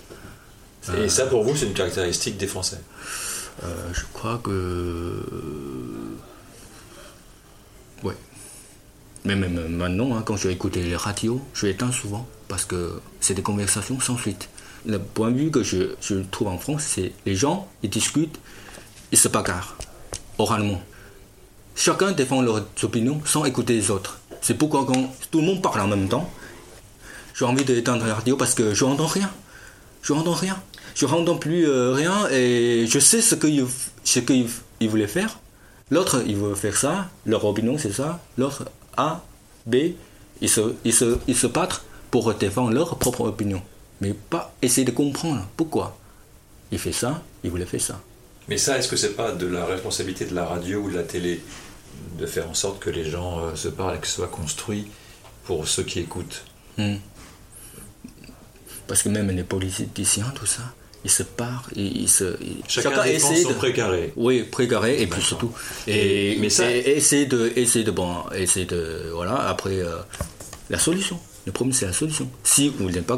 Et 0.97 1.09
ça, 1.09 1.27
pour 1.27 1.43
vous, 1.43 1.57
c'est 1.57 1.67
une 1.67 1.75
caractéristique 1.75 2.37
des 2.37 2.47
Français 2.47 2.81
euh, 3.65 3.67
Je 3.93 4.03
crois 4.13 4.41
que. 4.43 5.23
Ouais. 8.03 8.17
Mais 9.25 9.37
même 9.37 9.69
maintenant, 9.69 10.17
hein, 10.17 10.23
quand 10.25 10.37
je 10.37 10.49
vais 10.49 10.55
écouter 10.55 10.83
les 10.83 10.97
radios, 10.97 11.41
je 11.53 11.67
éteins 11.67 11.93
souvent 11.93 12.27
parce 12.49 12.65
que 12.65 13.01
c'est 13.21 13.35
des 13.35 13.43
conversations 13.43 14.01
sans 14.01 14.17
suite. 14.17 14.49
Le 14.87 14.99
point 14.99 15.31
de 15.31 15.37
vue 15.37 15.51
que 15.51 15.63
je, 15.63 15.95
trouve 16.31 16.49
en 16.49 16.59
France, 16.59 16.85
c'est 16.87 17.13
les 17.27 17.35
gens, 17.35 17.69
ils 17.83 17.91
discutent, 17.91 18.39
ils 19.13 19.19
se 19.19 19.29
bagarrent 19.29 19.77
oralement. 20.39 20.81
Chacun 21.77 22.13
défend 22.13 22.41
leurs 22.41 22.65
opinions 22.83 23.21
sans 23.25 23.45
écouter 23.45 23.75
les 23.75 23.91
autres. 23.91 24.21
C'est 24.41 24.55
pourquoi 24.55 24.87
quand 24.87 25.15
tout 25.31 25.41
le 25.41 25.47
monde 25.47 25.63
parle 25.63 25.81
en 25.81 25.89
même 25.89 26.09
temps, 26.09 26.31
j'ai 27.35 27.45
envie 27.45 27.65
d'éteindre 27.65 28.07
la 28.07 28.15
radio 28.15 28.37
parce 28.37 28.55
que 28.55 28.75
je 28.75 28.85
n'entends 28.85 29.07
rien. 29.07 29.31
Je 30.03 30.13
n'entends 30.15 30.33
rien. 30.33 30.57
Je 30.95 31.07
n'entends 31.07 31.37
plus 31.37 31.67
euh, 31.67 31.93
rien 31.93 32.29
et 32.31 32.87
je 32.89 32.99
sais 32.99 33.21
ce 33.21 33.35
qu'il 33.35 33.67
ce 34.05 34.21
il 34.81 34.89
voulait 34.89 35.07
faire. 35.07 35.39
L'autre, 35.91 36.23
il 36.27 36.37
veut 36.37 36.55
faire 36.55 36.77
ça. 36.77 37.09
Leur 37.27 37.45
opinion, 37.45 37.77
c'est 37.77 37.93
ça. 37.93 38.21
L'autre, 38.39 38.65
A, 38.97 39.23
B, 39.67 39.77
ils 40.41 40.49
se 40.49 41.47
battent 41.47 41.83
pour 42.11 42.33
défendre 42.35 42.73
leur 42.73 42.97
propre 42.97 43.23
opinion. 43.23 43.63
Mais 44.01 44.15
pas 44.15 44.55
essayer 44.63 44.85
de 44.85 44.91
comprendre 44.91 45.47
pourquoi? 45.57 45.99
Il 46.73 46.79
fait 46.79 46.93
ça, 46.93 47.23
il 47.45 47.51
voulait 47.51 47.67
faire 47.67 47.81
ça. 47.81 48.01
Mais 48.49 48.57
ça, 48.57 48.79
est-ce 48.79 48.89
que 48.89 48.97
c'est 48.97 49.15
pas 49.15 49.33
de 49.33 49.47
la 49.47 49.65
responsabilité 49.65 50.25
de 50.25 50.35
la 50.35 50.45
radio 50.45 50.81
ou 50.81 50.91
de 50.91 50.97
la 50.97 51.03
télé 51.03 51.41
de 52.19 52.27
faire 52.27 52.49
en 52.49 52.55
sorte 52.55 52.81
que 52.81 52.91
les 52.91 53.05
gens 53.05 53.41
euh, 53.41 53.55
se 53.55 53.69
parlent 53.69 53.97
et 53.97 53.99
que 53.99 54.07
ce 54.07 54.15
soit 54.15 54.29
construit 54.29 54.87
pour 55.45 55.69
ceux 55.69 55.83
qui 55.83 56.01
écoutent? 56.01 56.45
Hmm. 56.79 56.97
Parce 58.87 59.03
que 59.03 59.09
même 59.09 59.31
les 59.31 59.45
politiciens, 59.45 60.33
tout 60.35 60.47
ça, 60.47 60.63
ils 61.05 61.11
se 61.11 61.23
parlent, 61.23 61.65
ils, 61.77 62.09
se, 62.09 62.37
chacun, 62.69 63.05
essaie 63.05 63.43
son 63.43 63.51
de, 63.51 63.55
précaré. 63.55 64.13
Oui, 64.17 64.43
précaré, 64.43 65.01
et 65.01 65.07
puis 65.07 65.23
surtout. 65.23 65.53
Et, 65.87 66.37
mais 66.41 66.51
ça, 66.51 66.71
essayer 66.71 67.27
de, 67.27 67.53
essayer 67.57 67.85
de, 67.85 67.91
bon, 67.91 68.25
essayer 68.35 68.67
de, 68.67 69.11
voilà, 69.15 69.49
après, 69.49 69.79
euh, 69.79 69.97
la 70.69 70.79
solution. 70.79 71.19
Le 71.47 71.53
problème, 71.53 71.73
c'est 71.73 71.87
la 71.87 71.93
solution. 71.93 72.29
Si 72.43 72.69
vous 72.69 72.91
n'êtes 72.91 73.07
pas 73.07 73.17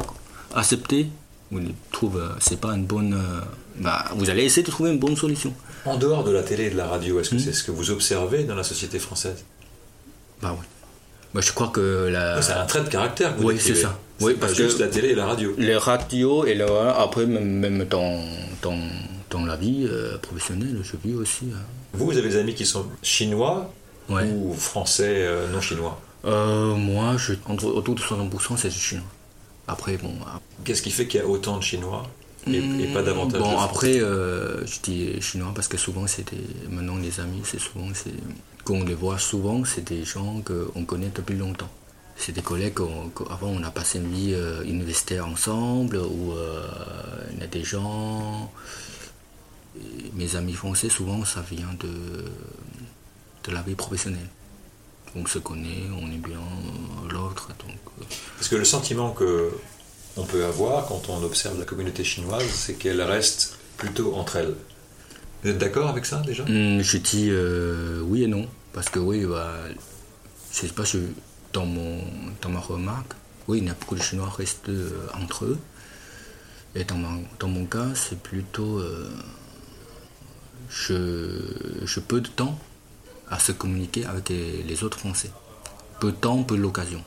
accepté, 0.55 1.07
vous 1.51 1.59
ne 1.59 1.69
trouvez, 1.91 2.21
euh, 2.21 2.29
c'est 2.39 2.59
pas 2.59 2.73
une 2.73 2.85
bonne, 2.85 3.21
bah, 3.77 4.05
vous 4.15 4.29
allez 4.29 4.43
essayer 4.43 4.63
de 4.63 4.71
trouver 4.71 4.91
une 4.91 4.99
bonne 4.99 5.15
solution. 5.15 5.53
En 5.85 5.97
dehors 5.97 6.23
de 6.23 6.31
la 6.31 6.43
télé 6.43 6.65
et 6.65 6.69
de 6.69 6.77
la 6.77 6.87
radio, 6.87 7.19
est-ce 7.19 7.31
que 7.31 7.35
hmm. 7.35 7.39
c'est 7.39 7.53
ce 7.53 7.63
que 7.63 7.71
vous 7.71 7.91
observez 7.91 8.43
dans 8.43 8.55
la 8.55 8.63
société 8.63 8.99
française? 8.99 9.43
Bah 10.41 10.55
oui. 10.57 10.65
Moi, 11.33 11.41
je 11.41 11.51
crois 11.51 11.69
que 11.69 12.09
la. 12.11 12.41
C'est 12.41 12.53
un 12.53 12.65
trait 12.65 12.83
de 12.83 12.89
caractère. 12.89 13.33
oui, 13.39 13.57
c'est 13.59 13.75
ça. 13.75 13.97
Oui, 14.21 14.35
parce 14.39 14.53
juste 14.53 14.77
que 14.77 14.83
la 14.83 14.89
télé 14.89 15.09
et 15.09 15.15
la 15.15 15.25
radio. 15.25 15.53
Les 15.57 15.75
radios 15.75 16.45
et 16.45 16.53
la, 16.53 16.95
après 16.97 17.25
même, 17.25 17.85
dans, 17.85 18.23
dans, 18.61 19.45
la 19.45 19.55
vie 19.55 19.87
euh, 19.89 20.17
professionnelle, 20.19 20.79
je 20.83 20.95
vis 21.03 21.15
aussi. 21.15 21.45
Hein. 21.53 21.57
Vous, 21.93 22.05
vous 22.05 22.17
avez 22.17 22.29
des 22.29 22.37
amis 22.37 22.53
qui 22.53 22.65
sont 22.65 22.85
chinois 23.01 23.73
ou 24.09 24.53
français 24.53 25.15
euh, 25.17 25.51
non 25.51 25.59
chinois? 25.59 25.99
Euh, 26.25 26.75
Moi, 26.75 27.17
je, 27.17 27.33
entre, 27.47 27.65
autour 27.65 27.95
de 27.95 28.01
60% 28.01 28.57
c'est 28.57 28.71
chinois. 28.71 29.03
Après, 29.67 29.97
bon. 29.97 30.13
Qu'est-ce 30.63 30.81
qui 30.81 30.91
fait 30.91 31.07
qu'il 31.07 31.19
y 31.19 31.23
a 31.23 31.27
autant 31.27 31.57
de 31.57 31.63
chinois 31.63 32.07
et, 32.45 32.87
pas 32.93 33.01
davantage 33.01 33.39
Bon, 33.39 33.57
après, 33.57 34.01
euh, 34.01 34.65
je 34.65 34.79
dis 34.81 35.21
chinois 35.21 35.53
parce 35.55 35.69
que 35.69 35.77
souvent, 35.77 36.07
c'est 36.07 36.25
maintenant 36.69 36.97
les 36.97 37.19
amis, 37.21 37.41
c'est 37.45 37.59
souvent, 37.59 37.87
c'est, 37.93 38.11
qu'on 38.65 38.83
les 38.83 38.93
voit 38.93 39.17
souvent, 39.17 39.63
c'est 39.63 39.87
des 39.87 40.03
gens 40.03 40.41
qu'on 40.41 40.83
connaît 40.83 41.11
depuis 41.13 41.37
longtemps. 41.37 41.69
C'est 42.17 42.33
des 42.33 42.41
collègues 42.41 42.75
qu'avant 42.75 43.47
on 43.47 43.63
a 43.63 43.71
passé 43.71 43.97
une 43.99 44.11
vie 44.11 44.33
euh, 44.33 44.63
universitaire 44.65 45.25
ensemble, 45.25 45.97
ou 45.97 46.33
euh, 46.33 46.67
il 47.33 47.39
y 47.39 47.43
a 47.43 47.47
des 47.47 47.63
gens. 47.63 48.51
mes 50.13 50.35
amis 50.35 50.53
français, 50.53 50.89
souvent, 50.89 51.23
ça 51.23 51.41
vient 51.49 51.73
de, 51.79 52.25
de 53.45 53.51
la 53.53 53.61
vie 53.61 53.75
professionnelle. 53.75 54.27
On 55.15 55.25
se 55.25 55.39
connaît, 55.39 55.83
on 56.01 56.07
est 56.11 56.17
bien 56.17 56.39
l'autre. 57.11 57.49
Donc, 57.59 57.77
Parce 58.37 58.47
que 58.47 58.55
le 58.55 58.65
sentiment 58.65 59.11
que 59.11 59.51
on 60.17 60.23
peut 60.23 60.45
avoir 60.45 60.87
quand 60.87 61.09
on 61.09 61.23
observe 61.23 61.57
la 61.59 61.65
communauté 61.65 62.03
chinoise, 62.03 62.47
c'est 62.51 62.73
qu'elle 62.75 63.01
reste 63.01 63.57
plutôt 63.77 64.15
entre 64.15 64.37
elles. 64.37 64.55
Vous 65.43 65.49
êtes 65.49 65.57
d'accord 65.57 65.89
avec 65.89 66.05
ça 66.05 66.21
déjà? 66.21 66.43
Hmm, 66.45 66.81
Je 66.81 66.97
dis 66.97 67.27
euh, 67.29 68.01
oui 68.03 68.23
et 68.23 68.27
non. 68.27 68.47
Parce 68.73 68.89
que 68.89 68.99
oui, 68.99 69.25
bah, 69.25 69.53
je 70.51 70.59
sais 70.59 70.67
pas, 70.67 70.83
dans, 71.51 71.65
mon, 71.65 72.01
dans 72.41 72.49
ma 72.49 72.59
remarque, 72.59 73.13
oui, 73.47 73.59
il 73.59 73.65
y 73.65 73.69
a 73.69 73.73
beaucoup 73.73 73.95
de 73.95 74.01
Chinois 74.01 74.29
restent 74.35 74.69
euh, 74.69 74.89
entre 75.21 75.45
eux. 75.45 75.59
Et 76.75 76.85
dans, 76.85 76.97
dans 77.39 77.47
mon 77.49 77.65
cas, 77.65 77.87
c'est 77.93 78.17
plutôt. 78.19 78.79
Euh, 78.79 79.11
je, 80.69 81.85
je 81.85 81.99
peu 81.99 82.21
de 82.21 82.27
temps 82.29 82.57
à 83.33 83.39
se 83.39 83.51
communiquer 83.51 84.05
avec 84.05 84.29
les, 84.29 84.83
autres 84.83 84.99
Français. 84.99 85.31
Peu 85.99 86.11
de 86.11 86.17
temps, 86.17 86.43
peu 86.43 86.55
l'occasion. 86.55 87.03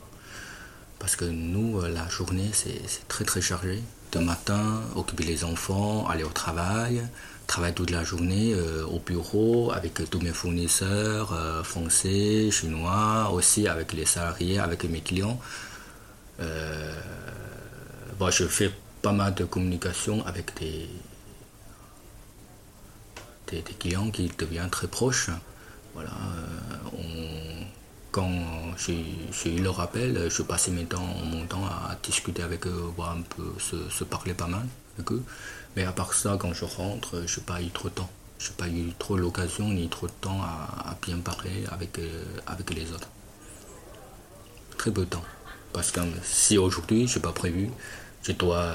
Parce 0.98 1.14
que 1.14 1.24
nous, 1.24 1.80
euh, 1.80 1.88
la 1.88 2.08
journée, 2.08 2.50
c'est 2.52 3.06
très 3.06 3.24
très 3.24 3.40
chargé. 3.40 3.82
De 4.12 4.18
matin, 4.18 4.82
occuper 4.96 5.24
les 5.24 5.44
enfants, 5.44 6.06
aller 6.08 6.24
au 6.24 6.30
travail, 6.30 7.06
travailler 7.46 7.74
toute 7.74 7.90
la 7.90 8.02
journée 8.02 8.54
euh, 8.54 8.84
au 8.86 8.98
bureau 8.98 9.70
avec 9.72 9.94
tous 10.10 10.20
mes 10.20 10.32
fournisseurs 10.32 11.32
euh, 11.32 11.62
français, 11.62 12.50
chinois, 12.50 13.30
aussi 13.32 13.68
avec 13.68 13.92
les 13.92 14.06
salariés, 14.06 14.58
avec 14.58 14.82
mes 14.84 15.00
clients. 15.00 15.38
bon, 18.18 18.30
je 18.30 18.44
fais 18.46 18.72
pas 19.02 19.12
mal 19.12 19.34
de 19.34 19.44
communication 19.44 20.26
avec 20.26 20.58
des, 20.58 20.88
des, 23.48 23.62
clients 23.78 24.10
qui 24.10 24.30
deviennent 24.38 24.70
très 24.70 24.88
proches. 24.88 25.30
Voilà, 25.96 26.10
quand 28.12 28.30
j'ai 28.76 29.56
eu 29.56 29.62
le 29.62 29.70
rappel, 29.70 30.28
je 30.30 30.42
passais 30.42 30.70
mes 30.70 30.84
temps, 30.84 31.06
mon 31.24 31.46
temps 31.46 31.64
à 31.64 31.96
discuter 32.02 32.42
avec 32.42 32.66
eux, 32.66 32.92
voir 32.94 33.12
un 33.12 33.22
peu, 33.22 33.54
se, 33.58 34.04
parler 34.04 34.34
pas 34.34 34.46
mal 34.46 34.66
avec 34.98 35.10
eux. 35.12 35.22
Mais 35.74 35.84
à 35.84 35.92
part 35.92 36.12
ça, 36.12 36.36
quand 36.38 36.52
je 36.52 36.66
rentre, 36.66 37.22
je 37.26 37.40
n'ai 37.40 37.46
pas 37.46 37.62
eu 37.62 37.70
trop 37.70 37.88
de 37.88 37.94
temps. 37.94 38.10
Je 38.38 38.50
n'ai 38.50 38.56
pas 38.56 38.68
eu 38.68 38.92
trop 38.98 39.16
l'occasion 39.16 39.70
ni 39.70 39.88
trop 39.88 40.06
de 40.06 40.12
temps 40.20 40.42
à, 40.42 40.94
bien 41.00 41.16
parler 41.16 41.64
avec, 41.70 41.98
euh, 41.98 42.24
avec 42.46 42.74
les 42.74 42.92
autres. 42.92 43.08
Très 44.76 44.90
peu 44.90 45.06
de 45.06 45.10
temps. 45.10 45.24
Parce 45.72 45.90
que 45.92 46.00
si 46.22 46.58
aujourd'hui, 46.58 47.08
je 47.08 47.16
n'ai 47.16 47.22
pas 47.22 47.32
prévu, 47.32 47.70
je 48.22 48.32
dois, 48.32 48.66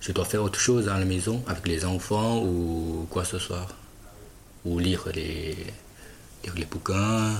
je 0.00 0.12
dois 0.12 0.24
faire 0.24 0.42
autre 0.42 0.58
chose 0.58 0.88
à 0.88 0.98
la 0.98 1.04
maison 1.04 1.42
avec 1.46 1.68
les 1.68 1.84
enfants 1.84 2.42
ou 2.42 3.06
quoi 3.10 3.26
ce 3.26 3.38
soit. 3.38 3.66
Ou 4.68 4.78
lire 4.78 5.08
les, 5.14 5.56
lire 6.44 6.54
les 6.54 6.66
bouquins, 6.66 7.32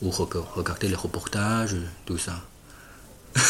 ou 0.00 0.10
regarder 0.10 0.88
les 0.88 0.94
reportages, 0.94 1.76
tout 2.06 2.16
ça. 2.16 2.40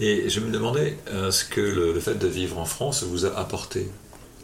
Et 0.00 0.28
je 0.28 0.40
me 0.40 0.50
demandais 0.50 0.98
euh, 1.08 1.30
ce 1.30 1.46
que 1.46 1.60
le, 1.60 1.98
fait 1.98 2.14
de 2.14 2.26
vivre 2.26 2.58
en 2.58 2.66
France 2.66 3.04
vous 3.04 3.24
a 3.24 3.38
apporté? 3.38 3.90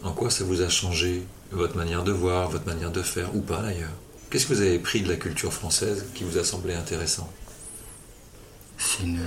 En 0.03 0.13
quoi 0.13 0.31
ça 0.31 0.45
vous 0.45 0.63
a 0.63 0.69
changé 0.69 1.23
votre 1.51 1.77
manière 1.77 2.03
de 2.03 2.13
voir, 2.13 2.49
votre 2.49 2.67
manière 2.67 2.91
de 2.91 3.03
faire, 3.03 3.35
ou 3.37 3.43
pas 3.43 3.61
d'ailleurs? 3.61 3.93
Qu'est-ce 4.31 4.47
que 4.47 4.55
vous 4.55 4.63
avez 4.63 4.79
pris 4.79 5.03
de 5.03 5.09
la 5.09 5.17
culture 5.17 5.53
française 5.53 6.07
qui 6.15 6.25
vous 6.25 6.39
a 6.39 6.45
semblé 6.45 6.75
intéressant? 6.75 7.31
C'est 8.79 9.03
une 9.03 9.21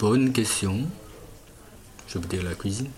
bonne 0.00 0.32
question. 0.32 0.86
Je 2.08 2.18
veux 2.18 2.26
dire 2.26 2.42
la 2.42 2.54
cuisine. 2.54 2.90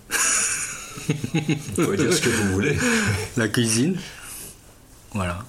vous 1.07 1.83
pouvez 1.83 1.97
dire 1.97 2.13
ce 2.13 2.21
que 2.21 2.29
vous 2.29 2.53
voulez. 2.53 2.77
La 3.37 3.47
cuisine. 3.47 3.97
Voilà. 5.13 5.45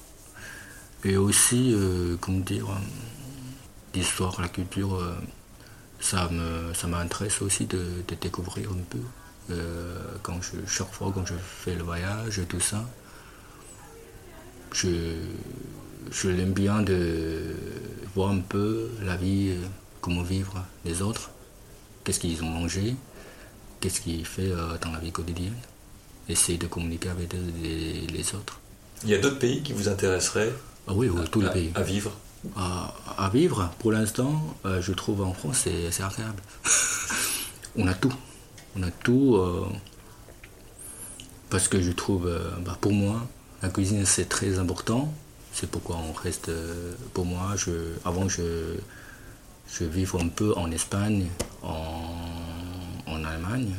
Et 1.05 1.17
aussi, 1.17 1.73
euh, 1.75 2.17
comment 2.21 2.41
dire, 2.41 2.71
euh, 2.71 2.75
l'histoire, 3.95 4.39
la 4.41 4.49
culture, 4.49 4.95
euh, 4.97 5.15
ça 6.01 6.31
ça 6.75 6.87
m'intéresse 6.87 7.41
aussi 7.41 7.67
de, 7.67 8.03
découvrir 8.21 8.71
un 8.71 8.85
peu. 8.91 9.01
quand 10.23 10.41
je, 10.43 10.57
chaque 10.67 10.93
fois 10.93 11.13
quand 11.15 11.27
je 11.27 11.35
fais 11.35 11.75
le 11.75 11.83
voyage 11.83 12.39
et 12.39 12.47
tout 12.47 12.61
ça, 12.61 12.85
je, 14.73 14.89
je 16.11 16.29
l'aime 16.29 16.53
bien 16.53 16.83
de 16.83 17.55
voir 18.15 18.31
un 18.31 18.41
peu 18.41 18.91
la 19.03 19.17
vie, 19.17 19.55
comment 20.01 20.23
vivre 20.23 20.65
les 20.85 21.03
autres, 21.03 21.31
qu'est-ce 22.05 22.21
qu'ils 22.21 22.43
ont 22.43 22.51
mangé, 22.51 22.97
qu'est-ce 23.81 24.01
qu'ils 24.01 24.27
font 24.27 24.43
dans 24.83 24.93
la 24.93 24.99
vie 24.99 25.13
quotidienne, 25.13 25.57
essayer 26.29 26.59
de 26.59 26.67
communiquer 26.67 27.11
avec 27.11 27.33
les 27.33 28.35
autres. 28.35 28.61
Il 29.05 29.11
y 29.11 29.15
a 29.15 29.19
d'autres 29.19 29.39
pays 29.39 29.63
qui 29.63 29.73
vous 29.73 29.89
intéresseraient 29.89 30.53
ah 30.87 30.93
oui, 30.95 31.09
oui, 31.09 31.23
tous 31.31 31.41
les 31.41 31.51
pays. 31.51 31.71
À 31.75 31.83
vivre 31.83 32.13
à, 32.57 33.31
vivre, 33.33 33.71
pour 33.79 33.93
l'instant, 33.93 34.43
euh, 34.67 34.81
je 34.81 34.93
trouve 34.93 35.23
en 35.23 35.33
France, 35.33 35.65
c'est 35.65 36.03
agréable. 36.03 36.43
on 37.77 37.87
a 37.87 37.95
tout. 37.95 38.13
On 38.77 38.83
a 38.83 38.91
tout. 38.91 39.37
Euh, 39.37 39.67
parce 41.51 41.69
que 41.69 41.81
je 41.81 41.93
trouve, 41.93 42.27
euh, 42.27 42.51
bah, 42.65 42.77
pour 42.81 42.93
moi, 42.93 43.27
la 43.63 43.71
cuisine, 43.71 44.05
c'est 44.05 44.29
très 44.29 44.59
important. 44.59 45.13
C'est 45.53 45.71
pourquoi 45.71 45.97
on 45.97 46.13
reste. 46.13 46.51
pour 47.13 47.25
moi, 47.25 47.55
je, 47.57 47.71
avant, 48.05 48.29
je, 48.29 48.75
je 49.73 49.85
vivais 49.85 50.21
un 50.21 50.29
peu 50.29 50.53
en 50.57 50.71
Espagne, 50.71 51.29
en, 51.63 52.11
en 53.07 53.25
Allemagne. 53.25 53.75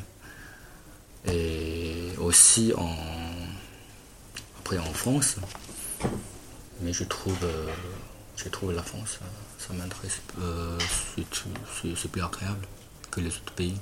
Et 1.27 2.11
aussi 2.17 2.71
en, 2.77 2.95
après 4.65 4.79
en 4.79 4.93
France. 4.93 5.35
Mais 6.81 6.91
je 6.91 7.03
trouve, 7.03 7.37
euh, 7.43 7.67
je 8.35 8.49
trouve 8.49 8.73
la 8.73 8.81
France, 8.81 9.19
ça, 9.59 9.73
m'intéresse. 9.73 10.19
Euh, 10.41 10.77
c'est 11.15 12.11
plus 12.11 12.21
agréable 12.21 12.65
que 13.11 13.21
les 13.21 13.27
autres 13.27 13.53
pays. 13.55 13.77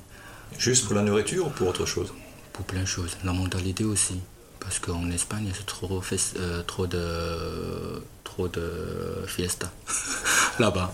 Juste 0.59 0.86
pour 0.86 0.95
la 0.95 1.01
nourriture 1.01 1.47
ou 1.47 1.49
pour 1.51 1.69
autre 1.69 1.86
chose? 1.86 2.13
Pour 2.51 2.65
plein 2.65 2.81
de 2.81 2.86
choses. 2.86 3.15
La 3.23 3.31
mentalité 3.31 3.86
aussi. 3.86 4.19
Parce 4.59 4.79
qu'en 4.79 5.09
Espagne, 5.09 5.51
c'est 5.55 5.65
trop, 5.65 6.01
euh, 6.38 6.63
trop 6.63 6.88
de 6.88 8.03
trop 8.25 8.47
de 8.49 9.23
fiesta 9.25 9.71
là-bas. 10.59 10.93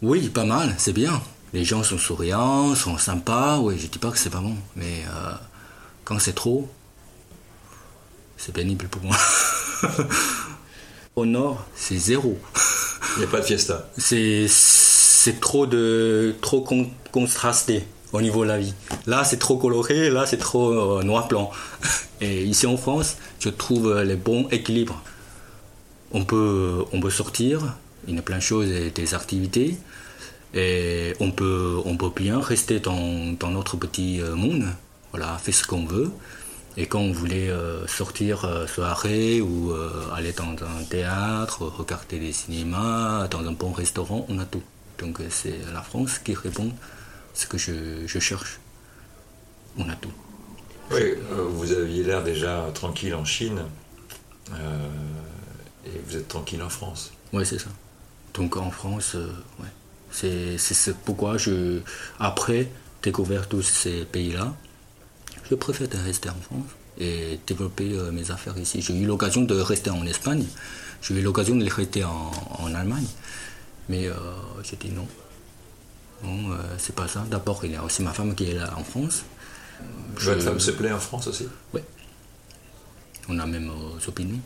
Oui, 0.00 0.30
pas 0.30 0.44
mal, 0.44 0.74
c'est 0.78 0.94
bien. 0.94 1.20
Les 1.52 1.64
gens 1.64 1.82
sont 1.82 1.98
souriants, 1.98 2.74
sont 2.74 2.96
sympas. 2.96 3.58
Oui, 3.58 3.78
je 3.78 3.86
dis 3.86 3.98
pas 3.98 4.10
que 4.10 4.18
c'est 4.18 4.30
pas 4.30 4.40
bon, 4.40 4.56
mais 4.76 5.04
quand 6.04 6.18
c'est 6.18 6.32
trop, 6.32 6.70
c'est 8.40 8.52
pénible 8.52 8.88
pour 8.88 9.02
moi. 9.02 9.16
Au 11.16 11.26
nord, 11.26 11.66
c'est 11.74 11.98
zéro. 11.98 12.38
Il 13.16 13.18
n'y 13.20 13.24
a 13.24 13.28
pas 13.28 13.40
de 13.40 13.44
fiesta. 13.44 13.90
C'est, 13.98 14.46
c'est 14.48 15.40
trop, 15.40 15.66
de, 15.66 16.34
trop 16.40 16.66
contrasté 17.12 17.84
au 18.12 18.22
niveau 18.22 18.44
de 18.44 18.48
la 18.48 18.58
vie. 18.58 18.72
Là, 19.06 19.24
c'est 19.24 19.36
trop 19.36 19.58
coloré, 19.58 20.08
là, 20.08 20.24
c'est 20.24 20.38
trop 20.38 20.70
euh, 20.70 21.02
noir-blanc. 21.02 21.50
Et 22.22 22.42
ici 22.44 22.66
en 22.66 22.76
France, 22.76 23.16
je 23.40 23.50
trouve 23.50 24.00
les 24.00 24.16
bons 24.16 24.48
équilibres. 24.50 25.02
On 26.12 26.24
peut, 26.24 26.84
on 26.92 27.00
peut 27.00 27.10
sortir, 27.10 27.76
il 28.08 28.14
y 28.14 28.18
a 28.18 28.22
plein 28.22 28.38
de 28.38 28.42
choses 28.42 28.68
et 28.68 28.90
des 28.90 29.14
activités. 29.14 29.76
Et 30.54 31.14
on 31.20 31.30
peut, 31.30 31.80
on 31.84 31.96
peut 31.96 32.10
bien 32.14 32.40
rester 32.40 32.80
dans, 32.80 33.32
dans 33.38 33.50
notre 33.50 33.76
petit 33.76 34.20
euh, 34.20 34.34
monde. 34.34 34.64
Voilà, 35.12 35.38
faire 35.38 35.54
ce 35.54 35.66
qu'on 35.66 35.84
veut. 35.84 36.10
Et 36.76 36.86
quand 36.86 37.00
on 37.00 37.12
voulait 37.12 37.50
euh, 37.50 37.86
sortir 37.86 38.44
euh, 38.44 38.66
soirée 38.66 39.40
ou 39.40 39.72
euh, 39.72 40.08
aller 40.14 40.32
dans 40.32 40.52
un 40.52 40.84
théâtre, 40.88 41.62
regarder 41.62 42.18
des 42.18 42.32
cinémas, 42.32 43.26
dans 43.28 43.40
un 43.40 43.52
bon 43.52 43.72
restaurant, 43.72 44.24
on 44.28 44.38
a 44.38 44.44
tout. 44.44 44.62
Donc 44.98 45.18
c'est 45.30 45.58
la 45.72 45.82
France 45.82 46.18
qui 46.18 46.34
répond 46.34 46.68
à 46.68 47.34
ce 47.34 47.46
que 47.46 47.58
je, 47.58 48.06
cherche. 48.18 48.60
On 49.78 49.88
a 49.88 49.96
tout. 49.96 50.12
Oui, 50.90 51.14
vous 51.30 51.72
aviez 51.72 52.02
l'air 52.02 52.22
déjà 52.22 52.66
tranquille 52.74 53.14
en 53.14 53.24
Chine 53.24 53.62
et 54.52 56.00
vous 56.06 56.16
êtes 56.16 56.28
tranquille 56.28 56.62
en 56.62 56.68
France. 56.68 57.12
Oui, 57.32 57.46
c'est 57.46 57.58
ça. 57.58 57.70
Donc 58.34 58.56
en 58.56 58.70
France, 58.70 59.16
ouais. 59.60 59.68
c'est 60.10 60.96
pourquoi 61.04 61.38
je, 61.38 61.80
après 62.18 62.68
découvert 63.02 63.48
tous 63.48 63.62
ces 63.62 64.04
pays-là, 64.04 64.52
je 65.50 65.56
préfère 65.56 65.88
rester 66.04 66.30
en 66.30 66.40
France 66.40 66.70
et 66.98 67.40
développer 67.46 67.92
euh, 67.92 68.12
mes 68.12 68.30
affaires 68.30 68.56
ici. 68.56 68.80
J'ai 68.82 68.94
eu 68.96 69.04
l'occasion 69.04 69.42
de 69.42 69.54
rester 69.60 69.90
en 69.90 70.06
Espagne, 70.06 70.46
j'ai 71.02 71.14
eu 71.14 71.22
l'occasion 71.22 71.56
de 71.56 71.68
rester 71.68 72.04
en, 72.04 72.30
en 72.58 72.74
Allemagne, 72.74 73.06
mais 73.88 74.06
euh, 74.06 74.14
j'ai 74.62 74.76
dit 74.76 74.90
non. 74.90 75.08
Non, 76.22 76.52
euh, 76.52 76.56
c'est 76.78 76.94
pas 76.94 77.08
ça. 77.08 77.24
D'abord, 77.30 77.64
il 77.64 77.72
y 77.72 77.76
a 77.76 77.82
aussi 77.82 78.02
ma 78.02 78.12
femme 78.12 78.34
qui 78.34 78.44
est 78.50 78.54
là 78.54 78.72
en 78.76 78.84
France. 78.84 79.24
Votre 80.14 80.42
femme 80.42 80.60
se 80.60 80.70
plaît 80.72 80.92
en 80.92 81.00
France 81.00 81.26
aussi 81.26 81.48
Oui. 81.72 81.80
On 83.28 83.38
a 83.38 83.46
même 83.46 83.70
opinions. 84.06 84.40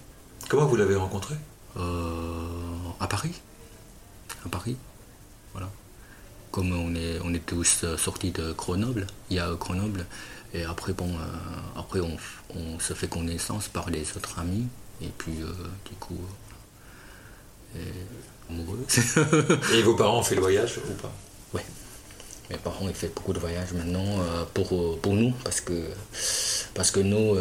Comment 0.49 0.67
vous 0.67 0.77
l'avez 0.77 0.95
rencontrée? 0.95 1.35
À 1.77 3.07
Paris. 3.09 3.33
À 4.47 4.49
Paris. 4.49 4.77
Voilà. 5.53 5.69
Comme 6.53 6.73
on 6.73 6.95
est, 6.95 7.19
on 7.25 7.35
est 7.35 7.45
tous 7.45 7.85
sortis 7.97 8.31
de 8.31 8.53
Grenoble, 8.53 9.09
il 9.31 9.37
y 9.37 9.41
a 9.41 9.53
Grenoble, 9.55 10.07
et 10.55 10.63
après, 10.65 10.93
bon, 10.93 11.09
euh, 11.09 11.79
après 11.79 12.01
on, 12.01 12.17
se 12.79 12.95
fait 12.95 13.09
connaissance 13.09 13.67
par 13.67 13.91
les 13.91 14.03
autres 14.17 14.39
amis. 14.39 14.67
Et 15.03 15.09
puis, 15.19 15.43
euh, 15.43 15.53
du 15.85 15.97
coup, 15.97 16.19
euh, 17.77 17.81
amoureux. 18.49 18.87
et 19.75 19.83
vos 19.83 19.97
parents 19.97 20.21
ont 20.21 20.23
fait 20.23 20.37
le 20.37 20.41
voyage 20.41 20.79
ou 20.79 20.93
pas? 20.95 21.13
Oui. 21.53 21.61
Mes 22.51 22.57
parents 22.59 22.87
ils 22.89 22.95
font 22.95 23.09
beaucoup 23.15 23.33
de 23.33 23.41
voyages 23.41 23.73
maintenant 23.73 24.19
pour, 24.53 25.01
pour 25.01 25.15
nous 25.15 25.33
parce 25.45 25.63
que, 25.63 25.89
parce 26.75 26.91
que 26.91 27.01
nous, 27.01 27.37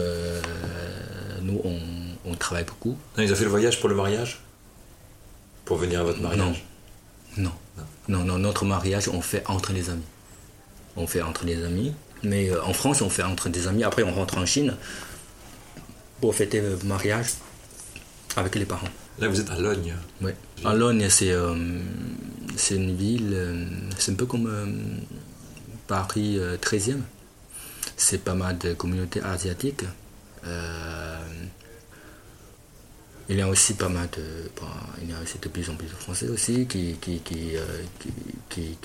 nous 1.41 1.61
on, 2.26 2.36
travaille 2.36 2.64
beaucoup. 2.64 2.97
ils 3.18 3.32
ont 3.32 3.36
fait 3.36 3.43
le 3.43 3.49
voyage 3.49 3.82
pour 3.82 3.89
le 3.89 3.95
mariage? 3.95 4.41
Pour 5.66 5.78
venir 5.78 5.99
à 5.99 6.03
votre 6.03 6.22
mariage? 6.22 6.64
Non. 7.36 7.51
Non. 7.78 7.84
non. 8.07 8.24
non, 8.24 8.39
notre 8.39 8.64
mariage 8.64 9.09
on 9.09 9.22
fait 9.22 9.43
entre 9.47 9.74
les 9.74 9.89
amis. 9.89 10.05
On 10.95 11.05
fait 11.05 11.22
entre 11.22 11.43
les 11.43 11.64
amis 11.66 11.93
mais 12.24 12.49
euh, 12.49 12.63
en 12.63 12.74
France, 12.74 13.01
on 13.01 13.09
fait 13.09 13.24
entre 13.24 13.49
des 13.49 13.67
amis. 13.67 13.84
Après, 13.84 14.03
on 14.03 14.13
rentre 14.13 14.38
en 14.38 14.45
Chine 14.45 14.76
pour 16.21 16.34
fêter 16.36 16.61
le 16.61 16.78
mariage 16.86 17.28
avec 18.36 18.55
les 18.55 18.65
parents. 18.65 18.88
Là, 19.19 19.28
vous 19.28 19.39
êtes 19.39 19.49
à 19.51 19.59
Logne. 19.59 19.93
Oui. 20.21 20.32
À 20.65 20.74
Logne, 20.74 21.07
c'est 21.09 21.32
euh, 21.32 21.53
une 22.71 22.95
ville, 22.95 23.38
c'est 23.97 24.11
un 24.11 24.15
peu 24.15 24.26
comme 24.26 24.49
Paris 25.88 26.39
13e. 26.61 27.01
C'est 27.95 28.24
pas 28.24 28.34
mal 28.34 28.57
de 28.57 28.74
communautés 28.74 29.21
asiatiques. 29.21 29.84
il 33.30 33.38
y 33.38 33.41
a 33.41 33.47
aussi 33.47 33.76
pas 33.76 33.89
mal 33.89 34.09
de. 34.17 34.24
il 35.01 35.11
y 35.11 35.13
a 35.13 35.21
aussi 35.21 35.38
de 35.38 35.47
plus 35.49 35.69
en 35.69 35.76
plus 35.76 35.88
de 35.88 35.93
Français 35.93 36.30
aussi 36.30 36.65
qui, 36.65 36.95
qui, 36.99 37.19
qui, 37.19 37.55
qui, 38.49 38.78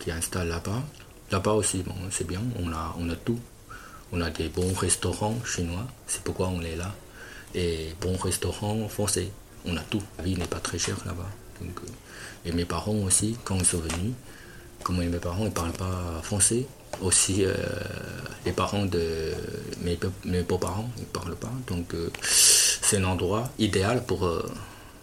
qui 0.00 0.10
installent 0.10 0.48
là-bas. 0.48 0.82
Là-bas 1.30 1.52
aussi, 1.52 1.82
bon, 1.82 1.94
c'est 2.10 2.26
bien, 2.26 2.40
on 2.62 2.70
a, 2.72 2.94
on 2.98 3.10
a 3.10 3.16
tout. 3.16 3.38
On 4.12 4.20
a 4.20 4.30
des 4.30 4.48
bons 4.48 4.72
restaurants 4.74 5.36
chinois, 5.44 5.84
c'est 6.06 6.22
pourquoi 6.22 6.48
on 6.48 6.60
est 6.62 6.76
là. 6.76 6.94
Et 7.54 7.94
bons 8.00 8.16
restaurants 8.16 8.88
français, 8.88 9.30
on 9.64 9.76
a 9.76 9.80
tout. 9.80 10.02
La 10.18 10.24
vie 10.24 10.36
n'est 10.36 10.46
pas 10.46 10.60
très 10.60 10.78
chère 10.78 10.98
là-bas. 11.04 11.28
Euh, 11.62 11.66
et 12.44 12.52
mes 12.52 12.64
parents 12.64 12.94
aussi, 12.94 13.36
quand 13.44 13.56
ils 13.56 13.64
sont 13.64 13.78
venus, 13.78 14.12
comme 14.84 14.98
mes 14.98 15.18
parents 15.18 15.44
ne 15.44 15.50
parlent 15.50 15.72
pas 15.72 16.20
français, 16.22 16.66
aussi 17.02 17.44
euh, 17.44 17.54
les 18.44 18.52
parents 18.52 18.86
de 18.86 19.32
mes, 19.82 19.98
mes 20.24 20.42
beaux-parents 20.42 20.88
ne 20.98 21.04
parlent 21.04 21.34
pas. 21.34 21.52
Donc 21.66 21.92
euh, 21.94 22.10
c'est 22.22 22.98
un 22.98 23.04
endroit 23.04 23.50
idéal 23.58 24.04
pour, 24.04 24.30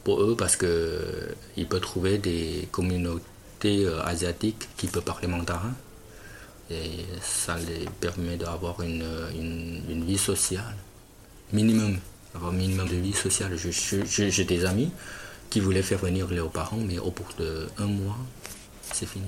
pour 0.05 0.21
eux 0.21 0.35
parce 0.37 0.55
qu'ils 0.55 1.67
peuvent 1.67 1.81
trouver 1.81 2.17
des 2.17 2.69
communautés 2.71 3.85
asiatiques 4.05 4.69
qui 4.77 4.87
peuvent 4.87 5.03
parler 5.03 5.27
mandarin 5.27 5.73
et 6.69 7.05
ça 7.21 7.57
les 7.57 7.85
permet 7.99 8.37
d'avoir 8.37 8.81
une, 8.81 9.05
une, 9.37 10.05
vie 10.05 10.17
sociale, 10.17 10.75
minimum, 11.51 11.99
avoir 12.33 12.51
un 12.51 12.55
minimum 12.55 12.87
de 12.87 12.95
vie 12.95 13.13
sociale. 13.13 13.55
J'ai 13.57 14.45
des 14.45 14.65
amis 14.65 14.91
qui 15.49 15.59
voulaient 15.59 15.83
faire 15.83 15.99
venir 15.99 16.27
leurs 16.29 16.49
parents, 16.49 16.77
mais 16.77 16.99
au 16.99 17.11
bout 17.11 17.25
d'un 17.37 17.85
mois, 17.85 18.17
c'est 18.91 19.05
fini. 19.05 19.27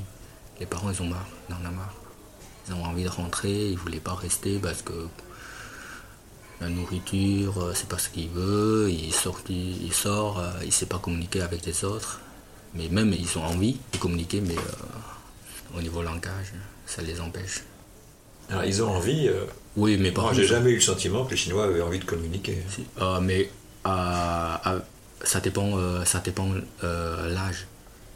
Les 0.59 0.65
parents, 0.65 0.89
ils 0.89 1.01
ont 1.01 1.07
marre, 1.07 1.27
ils 1.49 1.53
en 1.53 1.69
ont 1.69 1.73
marre. 1.73 1.93
Ils 2.67 2.73
ont 2.73 2.83
envie 2.83 3.03
de 3.03 3.09
rentrer, 3.09 3.67
ils 3.69 3.73
ne 3.73 3.79
voulaient 3.79 3.99
pas 3.99 4.15
rester 4.15 4.57
parce 4.57 4.81
que 4.81 5.07
la 6.61 6.69
nourriture, 6.69 7.61
euh, 7.61 7.73
c'est 7.75 7.89
pas 7.89 7.97
ce 7.97 8.09
qu'il 8.09 8.29
veut, 8.29 8.89
il 8.89 9.13
sort, 9.13 9.41
il, 9.49 9.93
sort, 9.93 10.39
euh, 10.39 10.51
il 10.61 10.67
ne 10.67 10.71
sait 10.71 10.86
pas 10.86 10.99
communiquer 10.99 11.41
avec 11.41 11.65
les 11.65 11.83
autres. 11.83 12.21
Mais 12.73 12.88
même, 12.88 13.13
ils 13.13 13.38
ont 13.38 13.43
envie 13.43 13.77
de 13.91 13.97
communiquer, 13.97 14.41
mais 14.41 14.55
euh, 14.55 15.77
au 15.77 15.81
niveau 15.81 16.01
langage 16.01 16.53
ça 16.86 17.01
les 17.01 17.19
empêche. 17.19 17.63
Alors 18.49 18.63
ils 18.63 18.83
ont 18.83 18.89
envie. 18.89 19.27
Euh, 19.27 19.45
oui, 19.75 19.97
mais 19.99 20.11
par 20.11 20.25
Moi, 20.25 20.33
j'ai 20.33 20.45
jamais 20.45 20.71
eu 20.71 20.75
le 20.75 20.81
sentiment 20.81 21.25
que 21.25 21.31
les 21.31 21.38
Chinois 21.38 21.65
avaient 21.65 21.81
envie 21.81 21.99
de 21.99 22.05
communiquer. 22.05 22.57
Euh, 23.01 23.19
mais 23.19 23.49
ça 23.86 25.39
dépend, 25.41 25.77
euh, 25.77 26.05
ça 26.05 26.19
dépend 26.19 26.49
l'âge. 26.81 27.67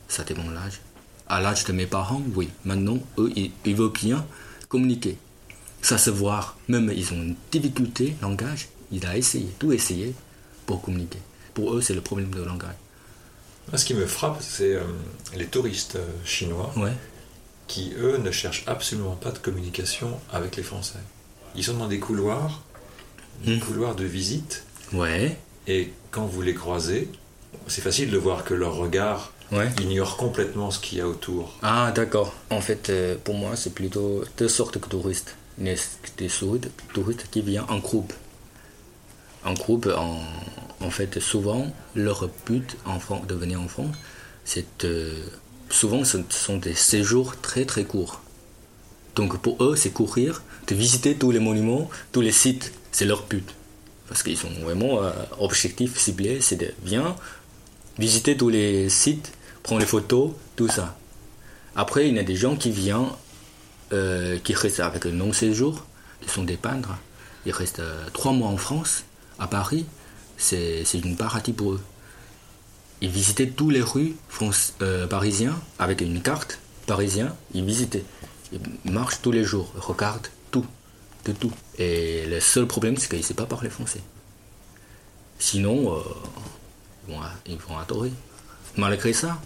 Ça 0.08 0.24
dépend 0.24 0.50
l'âge. 0.50 0.82
À 1.28 1.40
l'âge 1.42 1.66
de 1.66 1.74
mes 1.74 1.86
parents, 1.86 2.22
oui. 2.36 2.50
Maintenant, 2.66 2.98
eux, 3.18 3.32
ils, 3.36 3.76
veulent 3.76 3.92
bien 3.92 4.26
communiquer. 4.68 5.18
Ça 5.82 5.98
se 5.98 6.10
voit. 6.10 6.56
Même 6.68 6.92
ils 6.96 7.14
ont 7.14 7.18
une 7.18 7.36
difficulté 7.52 8.16
langage. 8.22 8.70
Il 8.92 9.06
a 9.06 9.16
essayé, 9.16 9.50
tout 9.60 9.72
essayé 9.72 10.16
pour 10.66 10.82
communiquer. 10.82 11.20
Pour 11.54 11.76
eux, 11.76 11.82
c'est 11.82 11.94
le 11.94 12.02
problème 12.02 12.32
de 12.32 12.42
langage. 12.42 12.76
ce 13.76 13.86
qui 13.86 13.94
me 13.94 14.08
frappe, 14.08 14.42
c'est 14.42 14.80
les 15.36 15.46
touristes 15.46 16.00
chinois. 16.24 16.72
Ouais 16.76 16.94
qui, 17.70 17.94
eux, 17.98 18.18
ne 18.18 18.32
cherchent 18.32 18.66
absolument 18.68 19.16
pas 19.16 19.32
de 19.32 19.38
communication 19.38 20.20
avec 20.34 20.58
les 20.58 20.64
Français. 20.64 21.00
Ils 21.56 21.64
sont 21.64 21.76
dans 21.76 21.88
des 21.88 22.00
couloirs, 22.00 22.64
des 23.46 23.56
hmm. 23.56 23.60
couloirs 23.62 23.96
de 23.96 24.04
visite. 24.04 24.64
Ouais. 24.92 25.38
Et 25.68 25.94
quand 26.12 26.26
vous 26.26 26.42
les 26.42 26.56
croisez, 26.56 27.08
c'est 27.68 27.82
facile 27.82 28.10
de 28.10 28.18
voir 28.18 28.44
que 28.44 28.54
leur 28.54 28.76
regard 28.76 29.32
ignore 29.80 30.18
complètement 30.18 30.72
ce 30.72 30.80
qu'il 30.80 30.98
y 30.98 31.02
a 31.02 31.08
autour. 31.08 31.56
Ah, 31.62 31.92
d'accord. 31.96 32.34
En 32.50 32.62
fait, 32.62 32.90
euh, 32.90 33.16
pour 33.24 33.36
moi, 33.36 33.56
c'est 33.56 33.74
plutôt 33.74 34.24
deux 34.38 34.48
sortes 34.48 34.78
de 34.78 34.86
touristes. 34.86 35.36
Des 35.58 35.76
touristes 36.94 37.28
qui 37.32 37.42
viennent 37.42 37.66
en 37.70 37.80
groupe. 37.80 38.14
En 39.46 39.54
groupe, 39.54 39.88
en, 39.96 40.22
en 40.82 40.90
fait, 40.90 41.20
souvent, 41.20 41.72
leur 41.96 42.30
but 42.46 42.78
en 42.86 43.00
de 43.26 43.36
venir 43.36 43.62
en 43.62 43.68
France, 43.68 43.96
c'est 44.44 44.66
de 44.86 45.14
souvent 45.70 46.04
ce 46.04 46.18
sont 46.30 46.58
des 46.58 46.74
séjours 46.74 47.40
très 47.42 47.66
très 47.66 47.84
courts. 47.84 48.22
Donc 49.16 49.38
pour 49.40 49.64
eux, 49.64 49.76
c'est 49.76 49.92
courir, 49.92 50.42
de 50.68 50.76
visiter 50.76 51.16
tous 51.16 51.32
les 51.32 51.40
monuments, 51.40 51.90
tous 52.12 52.22
les 52.22 52.32
sites, 52.32 52.74
c'est 52.92 53.06
leur 53.06 53.24
but. 53.24 53.48
Parce 54.08 54.24
qu'ils 54.24 54.38
sont 54.38 54.52
vraiment 54.64 55.04
euh, 55.04 55.12
objectifs 55.40 55.98
ciblés, 55.98 56.42
c'est 56.42 56.56
de 56.56 56.74
bien 56.84 57.16
visiter 57.98 58.38
tous 58.38 58.50
les 58.50 58.90
sites, 58.90 59.32
prendre 59.62 59.82
les 59.82 59.88
photos, 59.88 60.32
tout 60.56 60.68
ça. 60.68 60.98
Après, 61.76 62.08
il 62.08 62.16
y 62.16 62.20
a 62.20 62.24
des 62.24 62.36
gens 62.36 62.56
qui 62.56 62.72
viennent, 62.72 63.10
euh, 63.94 64.40
qui 64.40 64.54
restent 64.54 64.80
avec 64.80 65.06
un 65.06 65.12
long-séjour, 65.12 65.86
ils 66.24 66.30
sont 66.30 66.44
des 66.44 66.58
peintres, 66.58 66.96
ils 67.46 67.52
restent 67.52 67.80
euh, 67.80 68.06
trois 68.14 68.32
mois 68.32 68.50
en 68.50 68.58
France, 68.58 69.04
à 69.38 69.48
Paris, 69.48 69.86
c'est 70.38 70.84
une 70.94 71.18
paradis 71.18 71.52
pour 71.52 71.74
eux 71.74 71.82
il 73.02 73.10
visitait 73.10 73.48
toutes 73.48 73.72
les 73.72 73.82
rues 73.82 74.16
France, 74.28 74.74
euh, 74.82 75.08
parisiennes 75.08 75.56
avec 75.78 76.02
une 76.02 76.22
carte 76.22 76.60
parisienne. 76.86 77.34
Il 77.54 77.66
visitait. 77.66 78.04
Il 78.52 78.92
marche 78.92 79.22
tous 79.22 79.32
les 79.32 79.44
jours, 79.44 79.72
il 79.76 79.80
regarde 79.80 80.28
tout, 80.52 80.66
de 81.26 81.32
tout. 81.32 81.52
Et 81.78 82.26
le 82.26 82.40
seul 82.40 82.66
problème, 82.66 82.98
c'est 82.98 83.08
qu'il 83.08 83.20
ne 83.20 83.24
sait 83.24 83.34
pas 83.34 83.46
parler 83.46 83.70
français. 83.70 84.02
Sinon, 85.38 85.96
euh, 85.96 87.14
ils 87.46 87.58
vont 87.58 87.78
adorer. 87.78 88.12
Malgré 88.76 89.14
ça, 89.14 89.40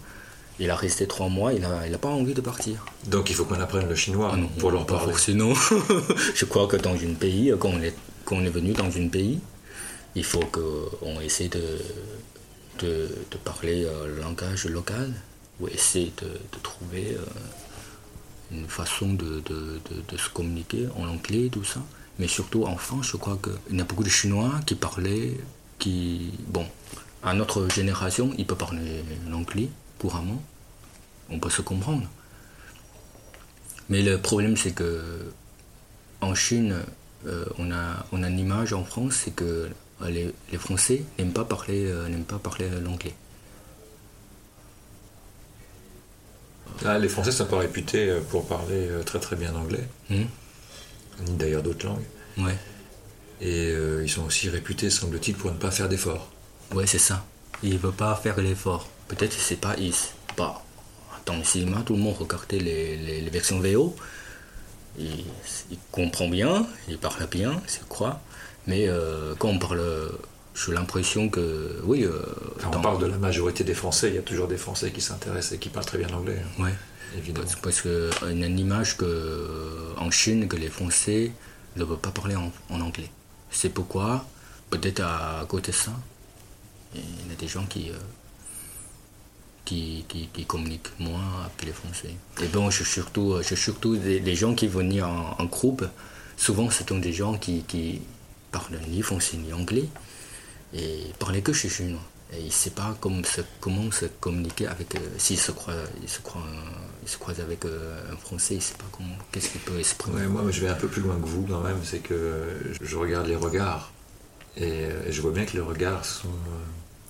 il 0.58 0.70
a 0.70 0.76
resté 0.76 1.06
trois 1.06 1.28
mois, 1.28 1.52
il 1.52 1.60
n'a 1.60 1.86
il 1.86 1.94
a 1.94 1.98
pas 1.98 2.08
envie 2.08 2.34
de 2.34 2.40
partir. 2.40 2.84
Donc 3.06 3.30
il 3.30 3.36
faut 3.36 3.44
qu'on 3.44 3.60
apprenne 3.60 3.88
le 3.88 3.94
chinois 3.94 4.32
ah 4.34 4.38
pour 4.58 4.70
leur 4.70 4.86
parler. 4.86 5.14
Sinon, 5.16 5.54
je 6.34 6.44
crois 6.44 6.66
que 6.66 6.76
dans 6.76 6.94
un 6.94 7.14
pays, 7.14 7.52
quand 7.58 7.70
on 7.70 7.82
est, 7.82 7.94
quand 8.24 8.36
on 8.36 8.44
est 8.44 8.50
venu 8.50 8.72
dans 8.72 8.86
un 8.96 9.08
pays, 9.08 9.40
il 10.14 10.24
faut 10.24 10.44
qu'on 10.52 11.20
essaie 11.20 11.48
de 11.48 11.78
de, 12.78 13.08
parler 13.44 13.84
euh, 13.84 14.06
le 14.08 14.22
langage 14.22 14.66
local 14.66 15.12
ou 15.60 15.68
essayer 15.68 16.12
de, 16.22 16.58
trouver 16.62 17.16
euh, 17.16 17.24
une 18.52 18.66
façon 18.68 19.14
de, 19.14 19.42
se 20.16 20.28
communiquer 20.30 20.88
en 20.96 21.08
anglais, 21.08 21.48
tout 21.50 21.64
ça. 21.64 21.80
Mais 22.18 22.28
surtout 22.28 22.64
en 22.64 22.76
France, 22.76 23.08
je 23.12 23.16
crois 23.16 23.38
qu'il 23.42 23.76
y 23.76 23.80
a 23.80 23.84
beaucoup 23.84 24.04
de 24.04 24.08
Chinois 24.08 24.52
qui 24.66 24.74
parlaient, 24.74 25.36
qui, 25.78 26.32
bon, 26.48 26.66
à 27.22 27.34
notre 27.34 27.68
génération, 27.68 28.32
ils 28.38 28.46
peuvent 28.46 28.58
parler 28.58 29.04
l'anglais 29.28 29.68
couramment, 29.98 30.42
on 31.30 31.38
peut 31.38 31.50
se 31.50 31.62
comprendre. 31.62 32.06
Mais 33.88 34.02
le 34.02 34.18
problème, 34.18 34.56
c'est 34.56 34.72
que 34.72 35.02
en 36.20 36.34
Chine, 36.34 36.76
euh, 37.26 37.44
on, 37.58 37.70
a, 37.70 38.06
on 38.12 38.22
a 38.22 38.28
une 38.28 38.38
image 38.38 38.72
en 38.72 38.84
France, 38.84 39.22
c'est 39.24 39.34
que 39.34 39.68
les, 40.02 40.32
Français 40.58 41.02
n'aiment 41.18 41.32
pas 41.32 41.44
parler, 41.44 41.86
euh, 41.86 42.08
n'aiment 42.08 42.24
pas 42.24 42.38
parler 42.38 42.68
l'anglais. 42.82 43.14
Ah, 46.84 46.98
les 46.98 47.08
Français 47.08 47.32
sont 47.32 47.46
pas 47.46 47.58
réputés 47.58 48.08
euh, 48.08 48.20
pour 48.20 48.46
parler 48.46 48.88
euh, 48.88 49.02
très 49.02 49.20
très 49.20 49.36
bien 49.36 49.54
anglais, 49.54 49.86
hmm. 50.10 50.24
ni 51.26 51.32
d'ailleurs 51.36 51.62
d'autres 51.62 51.86
langues. 51.86 52.04
Ouais. 52.38 52.56
Et 53.40 53.72
ils 54.02 54.08
sont 54.08 54.24
aussi 54.24 54.48
réputés, 54.48 54.88
semble-t-il, 54.88 55.36
pour 55.36 55.50
ne 55.50 55.56
pas 55.56 55.70
faire 55.70 55.88
d'efforts. 55.88 56.30
Ouais, 56.72 56.86
c'est 56.86 56.98
ça. 56.98 57.26
Ils 57.62 57.74
ne 57.74 57.78
veulent 57.78 57.92
pas 57.92 58.14
faire 58.14 58.40
l'effort. 58.40 58.88
Peut-être 59.08 59.36
que 59.36 59.42
c'est 59.42 59.60
pas 59.60 59.76
ils. 59.76 59.92
Pas. 60.34 60.64
Dans 61.26 61.36
le 61.36 61.44
cinéma, 61.44 61.82
tout 61.84 61.94
le 61.94 61.98
monde 61.98 62.16
regardait 62.16 62.58
les, 62.58 62.96
les, 62.96 63.30
versions 63.30 63.60
VO. 63.60 63.94
Il, 64.98 65.24
il 65.70 65.78
comprend 65.90 66.28
bien, 66.28 66.66
il 66.88 66.96
parle 66.96 67.26
bien, 67.26 67.60
je 67.66 67.84
crois. 67.86 68.20
Mais 68.66 68.88
euh, 68.88 69.34
quand 69.38 69.48
on 69.48 69.58
parle, 69.58 69.80
j'ai 70.54 70.72
l'impression 70.72 71.28
que, 71.28 71.80
oui. 71.84 72.04
Euh, 72.04 72.22
on 72.66 72.80
parle 72.80 73.00
de 73.00 73.06
la 73.06 73.18
majorité 73.18 73.64
des 73.64 73.74
Français, 73.74 74.08
il 74.08 74.14
y 74.14 74.18
a 74.18 74.22
toujours 74.22 74.48
des 74.48 74.56
Français 74.56 74.90
qui 74.90 75.00
s'intéressent 75.00 75.52
et 75.52 75.58
qui 75.58 75.68
parlent 75.68 75.86
très 75.86 75.98
bien 75.98 76.08
l'anglais. 76.08 76.40
Hein. 76.40 76.62
Oui. 76.62 76.70
Évidemment. 77.16 77.46
Parce 77.62 77.84
y 77.84 77.88
a 78.24 78.30
une 78.30 78.58
image 78.58 78.96
que, 78.96 79.94
en 79.98 80.10
Chine 80.10 80.48
que 80.48 80.56
les 80.56 80.68
Français 80.68 81.32
ne 81.76 81.84
veulent 81.84 81.98
pas 81.98 82.10
parler 82.10 82.36
en, 82.36 82.80
anglais. 82.80 83.10
C'est 83.50 83.68
pourquoi, 83.68 84.26
peut-être 84.70 85.00
à 85.00 85.44
côté 85.48 85.70
de 85.70 85.76
ça, 85.76 85.92
il 86.94 87.00
y 87.00 87.32
a 87.32 87.36
des 87.38 87.48
gens 87.48 87.66
qui. 87.66 87.90
Euh, 87.90 87.94
qui, 89.64 90.04
qui, 90.08 90.44
communiquent 90.44 90.90
moins 90.98 91.24
avec 91.46 91.64
les 91.64 91.72
Français. 91.72 92.14
Et 92.42 92.48
bon, 92.48 92.68
je 92.68 92.84
surtout, 92.84 93.38
je 93.40 93.54
surtout 93.54 93.96
des, 93.96 94.34
gens 94.34 94.54
qui 94.54 94.66
viennent 94.66 95.02
en, 95.02 95.36
en, 95.38 95.44
groupe. 95.46 95.86
Souvent, 96.36 96.68
ce 96.68 96.84
sont 96.86 96.98
des 96.98 97.14
gens 97.14 97.38
qui, 97.38 97.62
qui, 97.62 98.02
parle 98.54 98.78
ni 98.88 99.02
français 99.02 99.36
ni 99.36 99.52
anglais 99.52 99.88
et 100.72 101.12
parlait 101.18 101.42
que 101.42 101.52
chinois. 101.52 102.06
Et 102.32 102.40
il 102.40 102.46
ne 102.46 102.50
sait 102.50 102.70
pas 102.70 102.96
comment 103.00 103.22
se, 103.22 103.42
comment 103.60 103.90
se 103.90 104.06
communiquer 104.20 104.66
avec. 104.66 104.94
Euh, 104.94 104.98
s'il 105.18 105.38
se 105.38 105.52
croit, 105.52 105.74
il 106.02 106.08
se 106.08 106.20
croit, 106.20 106.42
il 107.02 107.08
se 107.08 107.18
croise 107.18 107.40
avec 107.40 107.64
euh, 107.64 108.12
un 108.12 108.16
français, 108.16 108.54
il 108.54 108.58
ne 108.58 108.62
sait 108.62 108.78
pas 108.78 108.90
comment, 108.92 109.16
qu'est-ce 109.30 109.50
qu'il 109.50 109.60
peut 109.60 109.78
exprimer. 109.78 110.26
moi, 110.26 110.42
je 110.50 110.60
vais 110.60 110.68
un 110.68 110.80
peu 110.84 110.88
plus 110.88 111.02
loin 111.02 111.16
que 111.20 111.26
vous 111.26 111.46
quand 111.46 111.60
même. 111.60 111.78
C'est 111.84 111.98
que 111.98 112.16
je 112.80 112.96
regarde 112.96 113.26
les 113.26 113.36
regards 113.36 113.92
et, 114.56 114.88
je 115.10 115.20
vois 115.20 115.32
bien 115.32 115.44
que 115.44 115.54
les 115.54 115.66
regards 115.72 116.04
sont. 116.04 116.38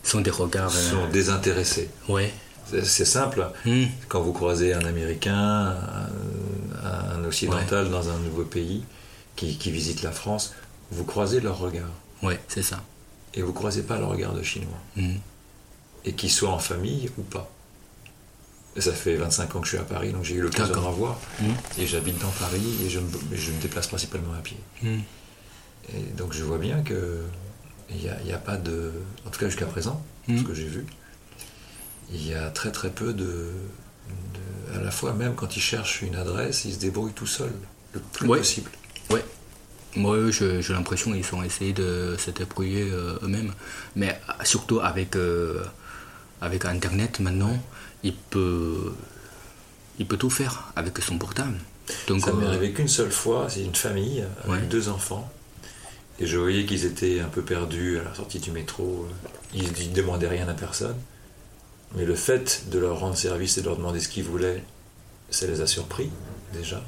sont 0.02 0.20
des 0.20 0.30
regards. 0.30 0.72
sont 0.72 1.08
désintéressés. 1.08 1.90
Ouais. 2.08 2.32
C'est 2.82 3.04
simple. 3.04 3.46
Hmm. 3.66 3.84
Quand 4.08 4.22
vous 4.22 4.32
croisez 4.32 4.72
un 4.72 4.84
Américain, 4.84 5.76
un, 6.82 7.18
un 7.18 7.24
occidental 7.24 7.90
dans 7.90 8.08
un 8.08 8.18
nouveau 8.18 8.44
pays 8.44 8.82
qui, 9.36 9.58
qui 9.58 9.70
visite 9.70 10.02
la 10.02 10.12
France, 10.12 10.54
vous 10.90 11.05
croisez 11.05 11.40
leur 11.40 11.59
regard. 11.59 11.89
Ouais, 12.23 12.40
c'est 12.48 12.62
ça. 12.62 12.82
Et 13.35 13.43
vous 13.43 13.52
croisez 13.52 13.82
pas 13.82 13.98
le 13.98 14.05
regard 14.05 14.32
de 14.35 14.43
Chinois. 14.43 14.78
Hmm. 14.97 15.16
Et 16.05 16.12
qu'ils 16.12 16.31
soient 16.31 16.51
en 16.51 16.59
famille 16.59 17.11
ou 17.19 17.23
pas. 17.23 17.51
Ça 18.77 18.93
fait 18.93 19.15
25 19.16 19.55
ans 19.55 19.61
que 19.61 19.66
je 19.66 19.70
suis 19.70 19.78
à 19.78 19.85
Paris, 19.85 20.12
donc 20.12 20.24
j'ai 20.24 20.35
eu 20.35 20.40
l'occasion 20.40 20.66
de 20.66 20.73
D'accord. 20.74 20.89
en 20.89 20.93
voir. 20.93 21.20
Hmm. 21.40 21.52
Et 21.78 21.86
j'habite 21.86 22.19
dans 22.20 22.31
Paris 22.31 22.62
et 22.85 22.90
je 22.90 22.98
me, 23.01 23.06
mais 23.31 23.36
je 23.36 23.52
me 23.52 23.61
déplace 23.61 23.86
principalement 23.86 24.32
à 24.35 24.40
pied. 24.43 24.56
Hmm. 24.82 24.98
Et 25.94 26.01
donc 26.16 26.32
je 26.32 26.43
vois 26.44 26.59
bien 26.59 26.82
que 26.82 27.23
il 27.90 27.97
n'y 27.97 28.09
a, 28.09 28.16
il 28.23 28.28
y 28.28 28.32
a 28.32 28.39
pas 28.39 28.56
de. 28.56 28.93
En 29.27 29.31
tout 29.31 29.39
cas 29.39 29.47
jusqu'à 29.47 29.66
présent, 29.66 30.02
Mhm. 30.27 30.39
ce 30.39 30.43
que 30.44 30.55
j'ai 30.55 30.66
vu, 30.66 30.86
il 32.11 32.27
y 32.27 32.35
a 32.35 32.51
très 32.51 32.73
très 32.73 32.90
peu 32.90 33.12
de, 33.12 33.24
de- 34.74 34.78
À 34.78 34.81
la 34.82 34.90
fois, 34.90 35.12
même 35.12 35.35
quand 35.35 35.55
ils 35.56 35.61
cherchent 35.62 36.02
une 36.02 36.16
adresse, 36.16 36.65
ils 36.65 36.74
se 36.74 36.78
débrouillent 36.78 37.12
tout 37.12 37.27
seuls, 37.27 37.52
le 37.93 38.01
plus 38.01 38.27
Ouais. 38.27 38.39
possible. 38.39 38.70
Ouais. 39.11 39.24
Moi, 39.96 40.30
j'ai 40.30 40.60
l'impression 40.72 41.12
qu'ils 41.12 41.34
ont 41.34 41.42
essayé 41.42 41.72
de 41.72 42.16
se 42.18 42.30
débrouiller 42.30 42.90
euh, 42.90 43.16
eux-mêmes. 43.22 43.52
Mais 43.94 44.20
euh, 44.28 44.32
surtout 44.44 44.80
avec, 44.80 45.14
euh, 45.16 45.62
avec 46.40 46.64
Internet 46.64 47.20
maintenant, 47.20 47.56
il 48.02 48.14
peut, 48.14 48.92
il 49.98 50.06
peut 50.06 50.16
tout 50.16 50.30
faire 50.30 50.72
avec 50.74 50.98
son 50.98 51.16
portable. 51.18 51.54
Donc, 52.08 52.22
Ça 52.22 52.32
m'est 52.32 52.46
arrivé 52.46 52.72
qu'une 52.72 52.88
seule 52.88 53.12
fois, 53.12 53.46
c'est 53.48 53.62
une 53.62 53.74
famille 53.74 54.24
avec 54.44 54.50
Ouais. 54.50 54.66
deux 54.66 54.88
enfants. 54.88 55.30
Et 56.18 56.26
je 56.26 56.38
voyais 56.38 56.64
qu'ils 56.64 56.84
étaient 56.84 57.20
un 57.20 57.28
peu 57.28 57.42
perdus 57.42 57.98
à 57.98 58.04
la 58.04 58.14
sortie 58.14 58.38
du 58.38 58.50
métro. 58.52 59.06
Ils 59.52 59.64
ne 59.68 59.94
demandaient 59.94 60.28
rien 60.28 60.48
à 60.48 60.54
personne. 60.54 60.96
Mais 61.96 62.04
le 62.04 62.14
fait 62.16 62.64
de 62.70 62.78
leur 62.78 62.98
rendre 63.00 63.16
service 63.16 63.58
et 63.58 63.60
de 63.60 63.66
leur 63.66 63.76
demander 63.76 64.00
ce 64.00 64.08
qu'ils 64.08 64.24
voulaient, 64.24 64.64
ça 65.30 65.46
les 65.46 65.60
a 65.60 65.66
surpris 65.66 66.10
déjà. 66.52 66.82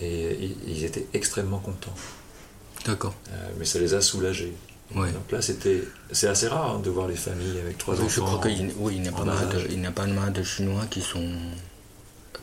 Et 0.00 0.50
ils- 0.66 0.84
étaient 0.84 1.06
extrêmement 1.14 1.58
contents. 1.60 1.94
D'accord. 2.84 3.14
Euh, 3.30 3.50
mais 3.58 3.64
ça 3.64 3.78
les 3.78 3.94
a 3.94 4.00
soulagés. 4.00 4.52
Ouais. 4.94 5.10
Donc 5.12 5.30
là, 5.32 5.40
c'était, 5.40 5.82
c'est 6.12 6.26
assez 6.28 6.48
rare 6.48 6.72
hein, 6.76 6.78
de 6.80 6.90
voir 6.90 7.08
les 7.08 7.16
familles 7.16 7.58
avec 7.60 7.78
trois 7.78 7.94
enfants. 7.94 8.08
je 8.08 8.20
crois 8.20 8.38
qu'il 8.40 8.72
oui, 8.78 8.98
n'y 8.98 9.08
a, 9.08 9.12
pas 9.12 9.24
mal 9.24 9.48
de- 9.48 9.56
âge. 9.56 9.66
il 9.70 9.80
n'y 9.80 9.86
a 9.86 9.92
pas 9.92 10.06
mal 10.06 10.32
de 10.32 10.42
Chinois 10.42 10.84
qui 10.90 11.00
sont 11.00 11.26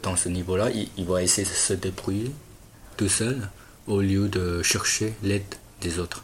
dans 0.02 0.16
ce 0.16 0.30
niveau-là. 0.30 0.72
Ils, 0.72 0.90
ils 0.98 1.06
vont 1.06 1.18
essayer 1.18 1.48
de 1.48 1.54
se 1.54 1.74
débrouiller 1.74 2.32
tout 2.98 3.10
seuls 3.10 3.48
au 3.88 4.02
lieu 4.02 4.28
de 4.30 4.64
chercher 4.64 5.14
l'aide 5.22 5.44
des 5.82 6.00
autres. 6.00 6.24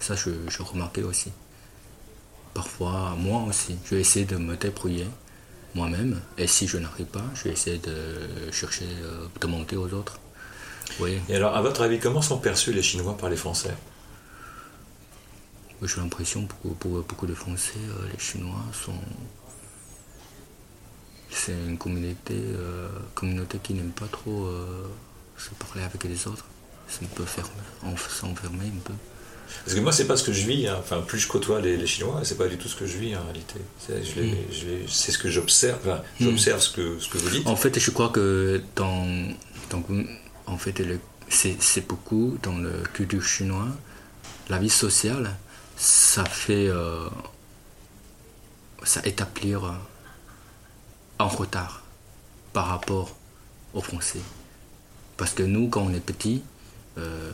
Ça, 0.00 0.16
je, 0.16 0.30
je 0.48 0.62
remarquais 0.62 1.02
aussi. 1.02 1.30
Parfois, 2.52 3.14
moi 3.18 3.44
aussi, 3.48 3.76
je 3.84 3.94
vais 3.96 4.00
essayer 4.00 4.24
de 4.24 4.36
me 4.36 4.56
débrouiller 4.56 5.06
moi-même. 5.74 6.20
Et 6.38 6.46
si 6.46 6.66
je 6.68 6.78
n'arrive 6.78 7.06
pas, 7.06 7.24
je 7.34 7.44
vais 7.44 7.50
essayer 7.50 7.78
de 7.78 8.50
chercher, 8.52 8.86
euh, 9.02 9.26
de 9.40 9.46
monter 9.46 9.76
aux 9.76 9.92
autres. 9.92 10.18
Oui, 11.00 11.18
Et 11.28 11.36
alors, 11.36 11.56
à 11.56 11.62
votre 11.62 11.82
avis, 11.82 11.98
comment 11.98 12.22
sont 12.22 12.38
perçus 12.38 12.72
les 12.72 12.82
Chinois 12.82 13.16
par 13.16 13.28
les 13.30 13.36
Français? 13.36 13.74
J'ai 15.82 16.00
l'impression 16.00 16.46
que 16.46 16.52
pour, 16.62 16.74
pour 16.76 16.90
beaucoup 17.02 17.26
de 17.26 17.34
Français, 17.34 17.72
euh, 17.76 18.08
les 18.12 18.18
Chinois 18.18 18.62
sont. 18.72 18.94
C'est 21.30 21.52
une 21.52 21.76
communauté, 21.76 22.34
euh, 22.34 22.88
communauté 23.14 23.58
qui 23.62 23.74
n'aime 23.74 23.90
pas 23.90 24.06
trop 24.06 24.46
euh, 24.46 24.86
se 25.36 25.50
parler 25.50 25.82
avec 25.82 26.04
les 26.04 26.26
autres. 26.26 26.46
C'est 26.88 27.02
un 27.04 27.08
peu 27.08 27.24
fermé, 27.24 27.50
s'enfermer 28.08 28.66
un 28.66 28.80
peu. 28.84 28.92
Parce 29.64 29.74
que 29.74 29.80
moi, 29.80 29.92
c'est 29.92 30.06
pas 30.06 30.16
ce 30.16 30.22
que 30.24 30.32
je 30.32 30.46
vis. 30.46 30.68
hein. 30.68 30.76
Enfin, 30.78 31.00
plus 31.02 31.18
je 31.18 31.28
côtoie 31.28 31.60
les, 31.60 31.76
les 31.76 31.86
Chinois, 31.86 32.20
c'est 32.24 32.38
pas 32.38 32.46
du 32.48 32.56
tout 32.56 32.68
ce 32.68 32.76
que 32.76 32.86
je 32.86 32.96
vis 32.98 33.14
en 33.16 33.22
réalité. 33.24 33.60
C'est, 33.78 34.00
Mm. 34.00 34.86
c'est 34.88 35.12
ce 35.12 35.18
que 35.18 35.28
j'observe. 35.28 35.78
Enfin, 35.82 36.02
j'observe 36.20 36.60
ce 36.60 36.70
que 36.70 36.98
ce 36.98 37.08
que 37.08 37.18
vous 37.18 37.28
dites. 37.30 37.46
En 37.46 37.56
fait, 37.56 37.78
je 37.78 37.90
crois 37.90 38.08
que 38.10 38.62
dans, 38.76 39.06
dans- 39.70 39.82
en 40.46 40.58
fait, 40.58 40.82
c'est, 41.28 41.86
beaucoup 41.86 42.38
dans 42.42 42.56
le 42.56 42.82
culture 42.92 43.22
chinois, 43.22 43.68
la 44.48 44.58
vie 44.58 44.70
sociale, 44.70 45.36
ça 45.76 46.24
fait, 46.24 46.68
euh, 46.68 47.08
ça 48.82 49.00
établir 49.04 49.64
euh, 49.64 49.72
en 51.18 51.28
retard 51.28 51.82
par 52.52 52.66
rapport 52.66 53.16
aux 53.72 53.80
Français. 53.80 54.20
Parce 55.16 55.32
que 55.32 55.42
nous, 55.42 55.68
quand 55.68 55.82
on 55.82 55.94
est 55.94 56.00
petit, 56.00 56.42
euh, 56.98 57.32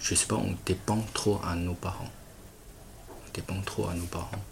je 0.00 0.14
sais 0.14 0.26
pas, 0.26 0.36
on 0.36 0.56
dépend 0.64 1.04
trop 1.12 1.40
à 1.44 1.54
nos 1.54 1.74
parents. 1.74 2.10
On 3.10 3.32
dépend 3.32 3.60
trop 3.62 3.88
à 3.88 3.94
nos 3.94 4.06
parents. 4.06 4.44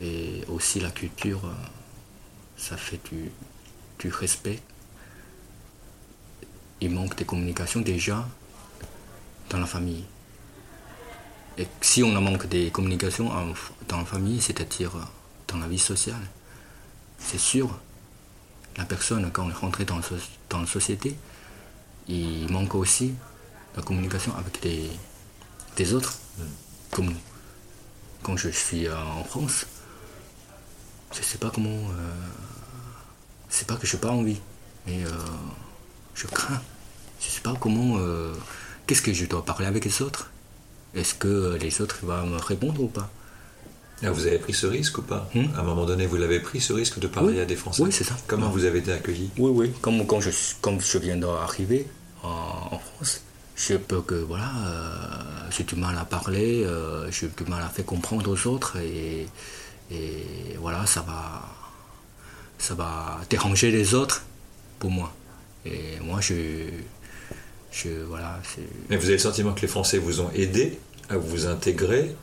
Et 0.00 0.42
aussi 0.48 0.80
la 0.80 0.90
culture. 0.90 1.44
euh, 1.44 1.54
ça 2.56 2.76
fait 2.76 3.00
du 3.98 4.08
respect. 4.08 4.60
Il 6.82 6.90
manque 6.90 7.16
de 7.16 7.22
communication 7.24 7.80
déjà 7.80 8.28
dans 9.50 9.58
la 9.60 9.66
famille. 9.66 10.04
Et 11.56 11.66
si 11.80 12.02
on 12.02 12.16
a 12.16 12.20
manque 12.20 12.48
de 12.48 12.70
communication 12.70 13.30
en- 13.30 13.54
dans 13.88 13.98
la 13.98 14.04
famille, 14.04 14.40
c'est-à-dire 14.40 14.96
euh, 14.96 15.02
dans 15.48 15.58
la 15.58 15.68
vie 15.68 15.78
sociale, 15.78 16.26
c'est 17.18 17.38
sûr, 17.38 17.78
la 18.76 18.84
personne, 18.84 19.30
quand 19.30 19.44
elle 19.44 19.50
est 19.52 19.54
rentrée 19.54 19.84
dans, 19.84 20.00
dans 20.50 20.60
la 20.60 20.66
société, 20.66 21.14
il 22.08 22.50
manque 22.50 22.74
aussi 22.74 23.14
la 23.76 23.82
communication 23.82 24.34
avec 24.36 24.60
des, 24.60 25.94
autres, 25.94 26.18
comme 26.90 27.06
nous. 27.06 27.20
Quand 28.24 28.36
je 28.36 28.48
suis 28.48 28.88
euh, 28.88 28.96
en 29.20 29.22
France, 29.24 29.66
je 31.14 31.22
sais 31.22 31.38
pas 31.38 31.50
comment. 31.50 31.68
euh, 31.70 32.14
c'est 33.50 33.66
pas 33.68 33.76
que 33.76 33.86
j'ai 33.86 33.98
pas 33.98 34.10
envie, 34.10 34.40
mais 34.86 35.04
euh, 35.04 35.10
je 36.14 36.26
crains. 36.26 36.60
Je 37.24 37.30
sais 37.30 37.40
pas 37.40 37.54
comment. 37.58 37.98
euh, 37.98 38.32
Qu'est-ce 38.86 39.02
que 39.02 39.12
je 39.12 39.26
dois 39.26 39.44
parler 39.44 39.66
avec 39.66 39.84
les 39.84 40.02
autres? 40.02 40.30
Est-ce 40.94 41.14
que 41.14 41.56
les 41.60 41.80
autres 41.80 41.98
vont 42.02 42.26
me 42.26 42.36
répondre 42.38 42.80
ou 42.82 42.88
pas? 42.88 43.08
Ah, 44.04 44.10
vous 44.10 44.26
avez 44.26 44.38
pris 44.38 44.52
ce 44.52 44.66
risque 44.66 44.98
ou 44.98 45.02
pas? 45.02 45.30
Hmm? 45.34 45.44
À 45.56 45.60
un 45.60 45.62
moment 45.62 45.86
donné, 45.86 46.06
vous 46.06 46.16
l'avez 46.16 46.40
pris 46.40 46.60
ce 46.60 46.72
risque 46.72 46.98
de 46.98 47.06
parler 47.06 47.34
Oui. 47.34 47.40
à 47.40 47.44
des 47.44 47.54
Français? 47.54 47.82
Oui, 47.82 47.92
c'est 47.92 48.02
ça. 48.04 48.16
Comment 48.26 48.50
vous 48.50 48.64
avez 48.64 48.80
été 48.80 48.92
accueilli? 48.92 49.30
Oui, 49.38 49.50
oui. 49.54 49.72
Comme 49.80 50.04
quand 50.06 50.20
je, 50.20 50.30
comme 50.60 50.80
je 50.80 50.98
viens 50.98 51.16
d'arriver 51.16 51.86
en, 52.24 52.28
en 52.72 52.78
France, 52.80 53.20
je 53.54 53.74
peux 53.76 54.02
que, 54.02 54.16
voilà, 54.16 54.50
euh, 54.66 55.50
j'ai 55.50 55.62
du 55.62 55.76
mal 55.76 55.96
à 55.96 56.04
parler, 56.04 56.64
euh, 56.64 57.08
j'ai 57.12 57.28
du 57.28 57.44
mal 57.48 57.62
à 57.62 57.68
faire 57.68 57.86
comprendre 57.86 58.28
aux 58.28 58.46
autres 58.48 58.76
et, 58.78 59.28
et 59.92 60.56
voilà, 60.58 60.84
ça 60.86 61.02
va, 61.02 61.48
ça 62.58 62.74
va 62.74 63.20
déranger 63.30 63.70
les 63.70 63.94
autres 63.94 64.24
pour 64.80 64.90
moi. 64.90 65.12
Et 65.64 66.00
moi, 66.02 66.20
je, 66.20 66.34
je 67.72 67.88
voilà, 68.08 68.40
c'est... 68.54 68.62
Mais 68.90 68.96
vous 68.96 69.04
avez 69.04 69.14
le 69.14 69.18
sentiment 69.18 69.52
que 69.52 69.62
les 69.62 69.68
Français 69.68 69.98
vous 69.98 70.20
ont 70.20 70.30
aidé 70.34 70.78
à 71.08 71.16
vous 71.16 71.46
intégrer 71.46 72.14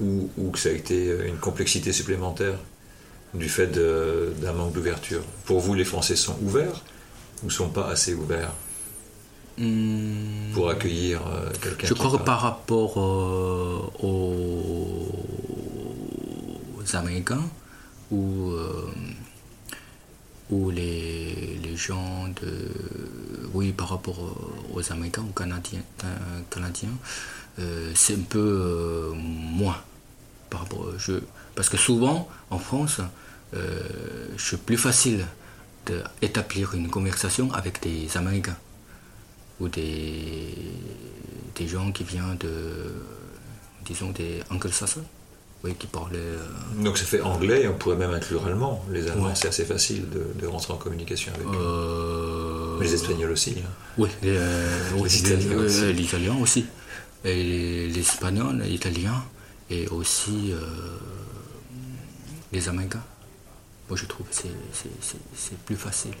ou, 0.00 0.30
ou 0.38 0.50
que 0.50 0.58
ça 0.58 0.68
a 0.68 0.72
été 0.72 1.10
une 1.26 1.38
complexité 1.38 1.92
supplémentaire 1.92 2.58
du 3.34 3.48
fait 3.48 3.66
d'un 3.66 4.52
manque 4.52 4.72
d'ouverture? 4.72 5.22
Pour 5.44 5.60
vous, 5.60 5.74
les 5.74 5.84
Français 5.84 6.16
sont 6.16 6.36
ouverts 6.42 6.82
ou 7.42 7.50
sont 7.50 7.68
pas 7.68 7.88
assez 7.88 8.14
ouverts 8.14 8.52
Hmm, 9.58 10.52
pour 10.54 10.70
accueillir 10.70 11.20
euh, 11.26 11.50
quelqu'un 11.60 11.88
Je 11.88 11.94
crois 11.94 12.16
que 12.16 12.22
par 12.22 12.40
rapport 12.42 12.96
euh, 12.96 13.90
aux 14.00 15.10
Américains 16.94 17.42
ou, 18.12 18.52
euh, 18.52 18.88
ou 20.50 20.70
les, 20.70 21.58
les 21.62 21.76
gens 21.76 22.28
de. 22.28 22.68
Oui, 23.54 23.72
par 23.72 23.88
rapport 23.90 24.18
aux 24.72 24.92
Américains 24.92 25.24
ou 25.28 25.32
Canadiens, 25.32 25.82
Canadiens 26.50 26.96
euh, 27.58 27.92
c'est 27.94 28.14
un 28.14 28.22
peu 28.28 28.38
euh, 28.38 29.12
moins. 29.14 29.82
Par 30.50 30.60
rapport, 30.60 30.92
je, 30.98 31.14
parce 31.54 31.68
que 31.68 31.76
souvent, 31.76 32.28
en 32.50 32.58
France, 32.58 33.00
euh, 33.54 33.80
c'est 34.38 34.62
plus 34.62 34.78
facile 34.78 35.26
d'établir 35.86 36.74
une 36.74 36.88
conversation 36.88 37.52
avec 37.52 37.82
des 37.82 38.16
Américains 38.16 38.56
ou 39.60 39.68
des, 39.68 40.54
des 41.54 41.66
gens 41.66 41.90
qui 41.92 42.04
viennent 42.04 42.36
de, 42.38 42.94
disons, 43.84 44.10
des 44.10 44.42
anglo-saxons, 44.50 45.04
oui, 45.64 45.74
qui 45.74 45.86
parlent... 45.88 46.10
euh, 46.14 46.38
Donc 46.84 46.98
ça 46.98 47.04
fait 47.04 47.20
anglais, 47.20 47.66
on 47.68 47.76
pourrait 47.76 47.96
même 47.96 48.12
inclure 48.12 48.46
allemand. 48.46 48.84
Les 48.90 49.08
Allemands, 49.08 49.26
Ouais. 49.28 49.34
c'est 49.34 49.48
assez 49.48 49.64
facile 49.64 50.08
de, 50.10 50.24
de 50.40 50.46
rentrer 50.46 50.72
en 50.72 50.76
communication 50.76 51.32
avec 51.34 51.46
eux. 51.46 51.50
euh, 51.54 52.80
les 52.80 52.94
Espagnols 52.94 53.30
aussi. 53.32 53.56
hein. 53.58 53.70
Oui, 53.98 54.08
les, 54.22 54.36
euh, 54.36 54.78
Les 55.02 55.18
Italiens 55.18 55.56
aussi. 55.58 55.92
les 55.92 56.02
Italiens 56.02 56.36
aussi. 56.40 56.66
Et 57.24 57.34
les, 57.42 57.88
les 57.88 58.00
Espagnols, 58.00 58.58
les 58.62 58.70
Italiens, 58.72 59.24
et 59.70 59.88
aussi 59.88 60.52
les 62.52 62.68
Américains. 62.68 63.02
Moi, 63.88 63.96
je 63.98 64.04
trouve 64.06 64.26
que 64.28 64.34
c'est- 64.34 64.48
c'est 64.72 64.88
c'est- 65.00 65.16
c'est 65.34 65.58
plus 65.58 65.76
facile 65.76 66.12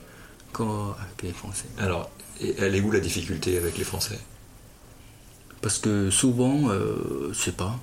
qu'avec 0.52 1.22
les 1.22 1.32
Français. 1.32 1.66
Alors, 1.78 2.10
elle 2.40 2.74
est 2.74 2.80
où 2.80 2.90
la 2.90 3.00
difficulté 3.00 3.56
avec 3.58 3.78
les 3.78 3.84
Français? 3.84 4.18
Parce 5.60 5.78
que 5.78 6.10
souvent, 6.10 6.68
euh, 6.70 7.30
je 7.32 7.38
sais 7.38 7.52
pas, 7.52 7.78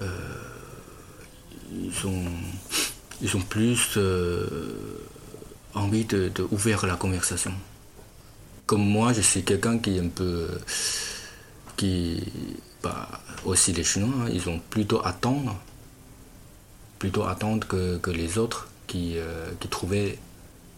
euh, 0.00 0.08
ils 1.72 2.06
ont. 2.06 2.24
ils 3.20 3.44
plus 3.44 3.94
euh, 3.96 4.98
envie 5.74 6.04
de, 6.04 6.30
ouvrir 6.50 6.86
la 6.86 6.96
conversation. 6.96 7.52
Comme 8.66 8.86
moi, 8.86 9.12
je 9.12 9.20
suis 9.20 9.42
quelqu'un 9.42 9.78
qui 9.78 9.96
est 9.96 10.00
un 10.00 10.08
peu. 10.08 10.48
qui. 11.76 12.22
bah, 12.82 13.08
aussi 13.44 13.72
les 13.72 13.84
Chinois, 13.84 14.28
ils 14.32 14.48
ont 14.48 14.60
plutôt 14.70 15.04
attendre. 15.04 15.56
Plutôt 16.98 17.24
attendre 17.24 17.66
que, 17.66 17.98
que 17.98 18.10
les 18.10 18.38
autres 18.38 18.68
qui, 18.86 19.14
euh, 19.16 19.50
qui 19.60 19.68
trouvaient. 19.68 20.18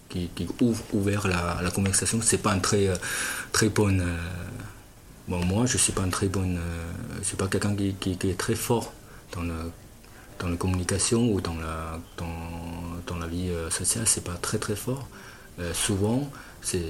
qui, 0.09 0.31
ouvrent 0.61 0.85
ouvert 0.93 1.27
la, 1.29 1.71
conversation. 1.71 2.21
C'est 2.23 2.39
pas 2.39 2.53
un 2.53 2.61
très, 2.61 2.89
euh, 2.89 2.97
très 3.53 3.69
bonne. 3.69 4.01
euh, 4.01 4.19
bon, 5.29 5.45
moi, 5.45 5.67
je 5.67 5.77
suis 5.77 5.93
pas 5.93 6.03
un 6.03 6.11
très 6.11 6.29
bonne. 6.29 6.57
euh, 6.59 6.93
je 7.21 7.25
suis 7.25 7.37
pas 7.37 7.49
quelqu'un 7.49 7.75
qui, 7.75 7.95
qui, 7.95 8.17
qui 8.17 8.31
est 8.31 8.39
très 8.39 8.55
fort 8.55 8.93
dans 9.33 9.43
le 9.43 9.55
dans 10.39 10.49
la 10.49 10.57
communication 10.57 11.31
ou 11.33 11.41
dans 11.41 11.55
la, 11.57 12.01
dans, 12.17 12.27
dans 13.07 13.17
la 13.19 13.27
vie 13.27 13.51
euh, 13.51 13.71
sociale, 13.71 14.07
c'est 14.07 14.25
pas 14.25 14.35
très 14.41 14.59
très 14.59 14.77
fort. 14.77 15.09
Euh, 15.61 15.73
souvent, 15.75 16.31
c'est, 16.61 16.83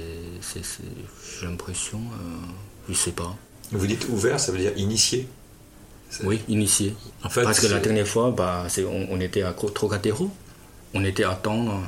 j'ai 1.39 1.45
l'impression, 1.47 1.99
euh, 1.99 2.47
je 2.89 2.93
sais 2.93 3.11
pas. 3.11 3.35
Vous 3.71 3.87
dites 3.87 4.07
ouvert, 4.09 4.39
ça 4.39 4.51
veut 4.51 4.57
dire 4.59 4.73
initié 4.77 5.27
Oui, 6.23 6.41
initié. 6.47 6.95
En 7.23 7.29
fait, 7.29 7.43
Parce 7.43 7.59
que 7.59 7.67
la 7.67 7.79
dernière 7.79 8.07
fois, 8.07 8.31
bah, 8.31 8.65
on, 8.79 9.07
on 9.11 9.19
était 9.19 9.41
à 9.43 9.53
Trocadéro. 9.53 10.29
On 10.93 11.03
était 11.03 11.23
à 11.23 11.31
attendre. 11.31 11.81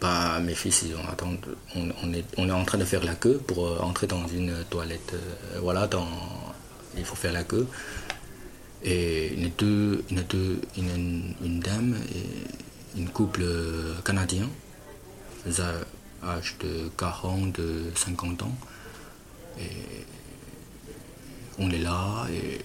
Bah, 0.00 0.40
mes 0.40 0.54
fils, 0.54 0.82
ils 0.82 0.94
ont 0.96 1.08
attendu. 1.12 1.38
On, 1.76 1.88
on 2.02 2.12
est, 2.12 2.24
on 2.38 2.48
est 2.48 2.52
en 2.52 2.64
train 2.64 2.78
de 2.78 2.84
faire 2.84 3.04
la 3.04 3.14
queue 3.14 3.38
pour 3.46 3.66
euh, 3.66 3.78
entrer 3.80 4.06
dans 4.06 4.26
une 4.28 4.64
toilette. 4.70 5.12
euh, 5.14 5.60
voilà, 5.60 5.86
dans, 5.86 6.08
il 6.96 7.04
faut 7.04 7.16
faire 7.16 7.32
la 7.32 7.44
queue. 7.44 7.66
Et 8.82 9.34
une, 9.34 9.50
deux, 9.58 10.04
une, 10.10 10.22
deux, 10.22 10.60
une, 10.76 11.34
une 11.42 11.60
dame 11.60 11.96
et 12.14 12.98
une 12.98 13.08
couple 13.08 13.42
euh, 13.42 13.94
canadien, 14.04 14.48
âge 16.22 16.56
de 16.60 16.90
40, 16.96 17.52
de 17.52 17.92
50 17.94 18.42
ans. 18.42 18.54
Et 19.58 20.04
on 21.58 21.70
est 21.70 21.78
là 21.78 22.26
et 22.32 22.60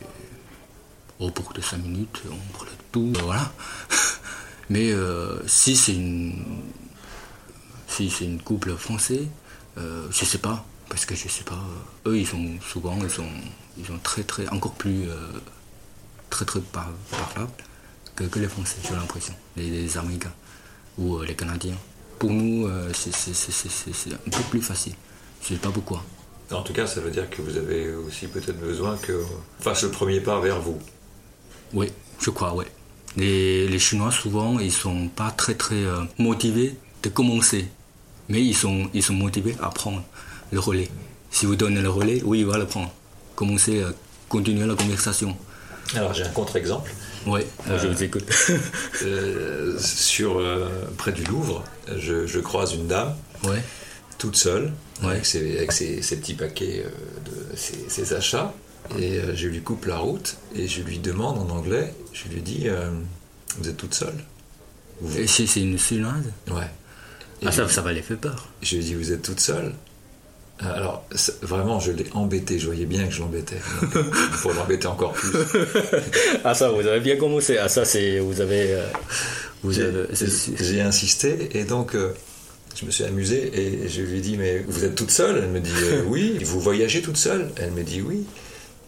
au 1.19 1.29
bout 1.29 1.53
de 1.53 1.61
5 1.61 1.77
minutes, 1.77 2.21
on 2.29 2.63
de 2.63 2.69
tout, 2.91 3.13
euh, 3.15 3.21
voilà. 3.23 3.51
Mais 4.69 4.91
euh, 4.91 5.45
si 5.47 5.75
c'est 5.75 5.93
une 5.93 6.43
si 7.87 8.09
c'est 8.09 8.25
une 8.25 8.41
couple 8.41 8.75
français, 8.75 9.27
euh, 9.77 10.07
je 10.11 10.25
sais 10.25 10.39
pas, 10.39 10.65
parce 10.89 11.05
que 11.05 11.15
je 11.15 11.29
sais 11.29 11.43
pas. 11.43 11.63
eux, 12.05 12.17
ils 12.17 12.27
sont 12.27 12.45
souvent, 12.61 12.97
ils 13.01 13.09
sont, 13.09 13.29
ils 13.77 13.85
sont 13.85 13.99
très 13.99 14.23
très 14.23 14.47
encore 14.49 14.73
plus 14.73 15.05
très 16.29 16.45
très 16.45 16.59
par- 16.59 16.91
parlables 17.11 17.51
que, 18.15 18.23
que 18.25 18.39
les 18.39 18.47
Français, 18.47 18.77
j'ai 18.87 18.95
l'impression, 18.95 19.33
les, 19.57 19.69
les 19.69 19.97
Américains 19.97 20.33
ou 20.97 21.17
euh, 21.17 21.25
les 21.25 21.35
Canadiens. 21.35 21.77
Pour 22.19 22.31
nous, 22.31 22.67
euh, 22.67 22.91
c'est 22.93 24.13
un 24.13 24.29
peu 24.29 24.43
plus 24.49 24.61
facile. 24.61 24.93
Je 25.41 25.49
sais 25.49 25.55
pas 25.55 25.69
pourquoi. 25.69 26.03
En 26.51 26.61
tout 26.61 26.73
cas, 26.73 26.87
ça 26.87 27.01
veut 27.01 27.11
dire 27.11 27.29
que 27.29 27.41
vous 27.41 27.57
avez 27.57 27.93
aussi 27.93 28.27
peut-être 28.27 28.59
besoin 28.59 28.97
que 28.97 29.23
fasse 29.59 29.83
le 29.83 29.91
premier 29.91 30.21
pas 30.21 30.39
vers 30.39 30.61
vous. 30.61 30.79
Oui, 31.73 31.91
je 32.21 32.29
crois, 32.29 32.55
oui. 32.55 32.65
Les, 33.17 33.67
les 33.67 33.79
Chinois, 33.79 34.11
souvent, 34.11 34.59
ils 34.59 34.71
sont 34.71 35.07
pas 35.07 35.31
très 35.31 35.55
très 35.55 35.75
euh, 35.83 36.03
motivés 36.17 36.75
de 37.03 37.09
commencer. 37.09 37.67
Mais 38.29 38.41
ils 38.43 38.55
sont, 38.55 38.89
ils 38.93 39.03
sont 39.03 39.13
motivés 39.13 39.55
à 39.61 39.69
prendre 39.69 40.03
le 40.51 40.59
relais. 40.59 40.89
Si 41.31 41.45
vous 41.45 41.55
donnez 41.55 41.81
le 41.81 41.89
relais, 41.89 42.21
oui, 42.23 42.39
il 42.39 42.45
va 42.45 42.57
le 42.57 42.65
prendre. 42.65 42.91
Commencer 43.35 43.83
à 43.83 43.89
continuer 44.29 44.65
la 44.65 44.75
conversation. 44.75 45.35
Alors 45.95 46.13
j'ai 46.13 46.23
un 46.23 46.29
contre-exemple. 46.29 46.91
Oui, 47.27 47.41
moi, 47.67 47.77
je 47.77 47.87
vous 47.87 48.03
écoute. 48.03 48.25
Euh, 49.03 49.77
sur, 49.79 50.39
euh, 50.39 50.69
près 50.97 51.11
du 51.11 51.23
Louvre, 51.25 51.63
je, 51.97 52.25
je 52.25 52.39
croise 52.39 52.73
une 52.73 52.87
dame 52.87 53.13
ouais, 53.43 53.61
toute 54.17 54.35
seule, 54.35 54.71
Ouais. 55.03 55.11
avec, 55.11 55.25
ses, 55.25 55.57
avec 55.57 55.71
ses- 55.73 56.01
ses 56.01 56.17
petits 56.17 56.33
paquets 56.33 56.85
euh, 56.85 56.89
de 57.51 57.55
ses, 57.57 57.85
ses 57.89 58.13
achats. 58.13 58.53
Et 58.97 59.17
euh, 59.19 59.35
je 59.35 59.47
lui 59.47 59.61
coupe 59.61 59.85
la 59.85 59.97
route 59.97 60.37
et 60.55 60.67
je 60.67 60.81
lui 60.81 60.99
demande 60.99 61.37
en 61.39 61.49
anglais, 61.53 61.93
je 62.13 62.29
lui 62.29 62.41
dis, 62.41 62.63
euh, 62.69 62.89
vous 63.59 63.67
êtes 63.67 63.77
toute 63.77 63.93
seule? 63.95 64.15
Vous- 65.01 65.17
Et 65.19 65.27
c'est 65.27 65.45
c'est 65.47 65.61
une 65.61 65.77
Chinoise 65.77 66.23
Ouais. 66.49 66.69
Et 67.41 67.47
ah, 67.47 67.51
ça, 67.51 67.67
ça 67.67 67.81
va 67.81 67.91
les 67.91 68.01
faire 68.01 68.17
peur. 68.17 68.47
je 68.61 68.75
lui 68.77 68.83
dis, 68.83 68.93
vous 68.95 69.11
êtes 69.11 69.23
toute 69.23 69.39
seule? 69.41 69.65
Euh, 69.65 69.71
Alors, 70.59 71.03
c'est- 71.13 71.43
vraiment, 71.43 71.79
je 71.81 71.91
l'ai 71.91 72.05
embêté, 72.13 72.59
je 72.59 72.65
voyais 72.67 72.85
bien 72.85 73.05
que 73.05 73.13
je 73.13 73.19
l'embêtais. 73.19 73.57
Euh, 73.95 74.03
Pour 74.41 74.53
l'embêter 74.53 74.87
encore 74.87 75.11
plus. 75.13 75.29
Ah, 76.45 76.53
ça, 76.53 76.69
vous 76.69 76.85
avez 76.87 76.99
bien 77.01 77.17
commencé. 77.17 77.57
Ah, 77.57 77.67
ça, 77.67 77.83
c'est. 77.85 78.19
Vous 78.19 78.39
avez. 78.41 78.71
euh, 78.73 78.85
J'ai- 79.69 79.81
avez 79.83 80.15
c'est- 80.15 80.63
J'ai 80.63 80.81
insisté 80.81 81.49
et 81.57 81.63
donc 81.65 81.95
euh, 81.95 82.13
je 82.79 82.85
me 82.85 82.91
suis 82.91 83.03
amusé 83.03 83.51
et 83.59 83.89
je 83.89 84.01
lui 84.01 84.19
ai 84.19 84.21
dit 84.21 84.37
mais 84.37 84.59
vous 84.67 84.83
êtes 84.85 84.95
toute 84.95 85.09
seule? 85.11 85.37
Elle 85.43 85.49
me 85.49 85.59
dit 85.59 85.71
euh, 85.83 86.03
oui. 86.07 86.37
Vous 86.43 86.59
voyagez 86.61 87.01
toute 87.01 87.17
seule? 87.17 87.49
Elle 87.57 87.71
me 87.71 87.83
dit 87.83 88.01
oui. 88.01 88.25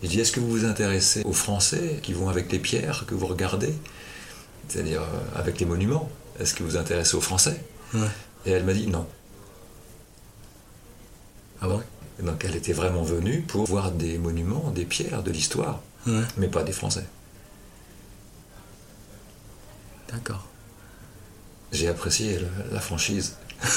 Je 0.03 0.07
dis 0.07 0.19
est-ce 0.19 0.31
que 0.31 0.39
vous 0.39 0.49
vous 0.51 0.65
intéressez 0.65 1.23
aux 1.25 1.33
Français 1.33 1.97
qui 2.03 2.13
vont 2.13 2.29
avec 2.29 2.51
les 2.51 2.59
pierres 2.59 3.05
que 3.07 3.15
vous 3.15 3.25
regardez? 3.25 3.73
C'est-à-dire 4.69 5.01
euh, 5.01 5.39
avec 5.39 5.59
les 5.59 5.65
monuments 5.65 6.09
Est-ce 6.39 6.53
que 6.53 6.61
vous 6.63 6.69
vous 6.71 6.77
intéressez 6.77 7.15
aux 7.17 7.21
Français? 7.21 7.59
Ouais. 7.95 8.01
Et 8.45 8.51
elle 8.51 8.63
m'a 8.63 8.73
dit 8.73 8.87
non. 8.87 9.05
Ah 11.61 11.67
bon 11.67 11.81
Et 12.19 12.23
donc 12.23 12.43
elle 12.45 12.55
était 12.55 12.73
vraiment 12.73 13.03
venue 13.03 13.41
pour 13.41 13.65
voir 13.65 13.91
des 13.91 14.17
monuments, 14.17 14.71
des 14.71 14.85
pierres, 14.85 15.23
de 15.23 15.31
l'histoire, 15.31 15.81
Ouais, 16.05 16.21
mais 16.37 16.47
pas 16.47 16.63
des 16.63 16.71
Français. 16.71 17.05
d'accord. 20.11 20.45
J'ai 21.73 21.89
apprécié 21.89 22.39
le- 22.39 22.47
la 22.71 22.79
franchise. 22.79 23.35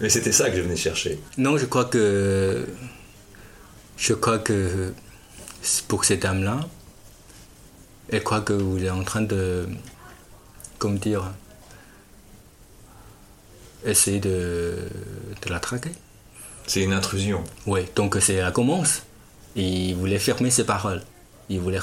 mais 0.00 0.08
c'était 0.08 0.32
ça 0.32 0.50
que 0.50 0.56
je 0.56 0.62
venais 0.62 0.76
chercher. 0.76 1.20
Non, 1.36 1.56
je 1.56 1.66
crois 1.66 1.84
que. 1.84 2.66
Je 3.96 4.12
crois 4.14 4.38
que 4.38 4.92
pour 5.88 6.04
cette 6.04 6.22
dame-là, 6.22 6.60
elle 8.10 8.22
croit 8.22 8.40
que 8.40 8.52
vous 8.52 8.82
êtes 8.82 8.90
en 8.90 9.04
train 9.04 9.22
de. 9.22 9.68
Comment 10.78 10.94
dire 10.94 11.32
Essayer 13.84 14.20
de, 14.20 14.76
de 15.42 15.50
la 15.50 15.60
traquer. 15.60 15.92
C'est 16.66 16.82
une 16.82 16.92
intrusion. 16.92 17.44
Oui, 17.66 17.80
donc 17.96 18.16
c'est 18.20 18.40
la 18.40 18.50
commence. 18.50 19.02
Il 19.56 19.94
voulait 19.94 20.18
fermer 20.18 20.50
ses 20.50 20.64
paroles. 20.64 21.02
Il 21.48 21.60
voulait, 21.60 21.78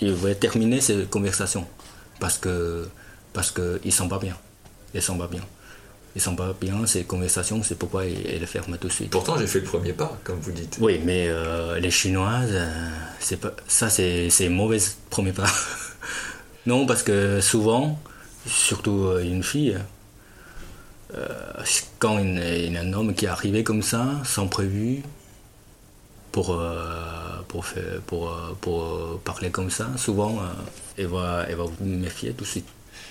il 0.00 0.12
voulait 0.12 0.34
terminer 0.34 0.80
cette 0.80 1.08
conversation. 1.10 1.66
Parce 2.20 2.38
que. 2.38 2.88
Parce 3.32 3.50
qu'ils 3.50 3.92
sont 3.92 4.08
pas 4.08 4.18
bien. 4.18 4.36
Ils 4.94 5.02
sont 5.02 5.16
pas 5.16 5.28
bien. 5.28 5.42
Ils 6.16 6.20
sont 6.20 6.34
pas 6.34 6.54
bien, 6.58 6.86
ces 6.86 7.04
conversations, 7.04 7.62
c'est 7.62 7.78
pourquoi 7.78 8.04
il, 8.06 8.18
il 8.26 8.40
les 8.40 8.46
ferme 8.46 8.76
tout 8.78 8.88
de 8.88 8.92
suite. 8.92 9.10
Pourtant, 9.10 9.38
j'ai 9.38 9.46
fait 9.46 9.60
le 9.60 9.66
premier 9.66 9.92
pas, 9.92 10.18
comme 10.24 10.40
vous 10.40 10.52
dites. 10.52 10.78
Oui, 10.80 11.00
mais 11.04 11.28
euh, 11.28 11.78
les 11.78 11.90
Chinoises, 11.90 12.50
euh, 12.50 12.88
c'est 13.20 13.36
pas, 13.36 13.52
ça 13.68 13.88
c'est, 13.88 14.30
c'est 14.30 14.48
mauvais 14.48 14.78
premier 15.10 15.32
pas. 15.32 15.46
non, 16.66 16.86
parce 16.86 17.02
que 17.02 17.40
souvent, 17.40 18.00
surtout 18.46 19.04
euh, 19.04 19.22
une 19.22 19.42
fille, 19.42 19.78
quand 21.98 22.18
il 22.18 22.72
y 22.72 22.76
a 22.76 22.80
un 22.80 22.92
homme 22.92 23.14
qui 23.14 23.24
est 23.24 23.28
arrivé 23.28 23.64
comme 23.64 23.82
ça, 23.82 24.06
sans 24.24 24.46
prévu, 24.46 25.02
pour, 26.32 26.52
euh, 26.52 27.40
pour, 27.48 27.66
faire, 27.66 28.00
pour, 28.06 28.28
euh, 28.28 28.56
pour 28.60 28.84
euh, 28.84 29.20
parler 29.24 29.50
comme 29.50 29.70
ça, 29.70 29.88
souvent, 29.96 30.36
euh, 30.38 30.42
elle, 30.96 31.06
va, 31.06 31.44
elle 31.48 31.56
va 31.56 31.64
vous 31.64 31.84
méfier 31.84 32.32
tout 32.32 32.44
de 32.44 32.48
suite. 32.48 32.66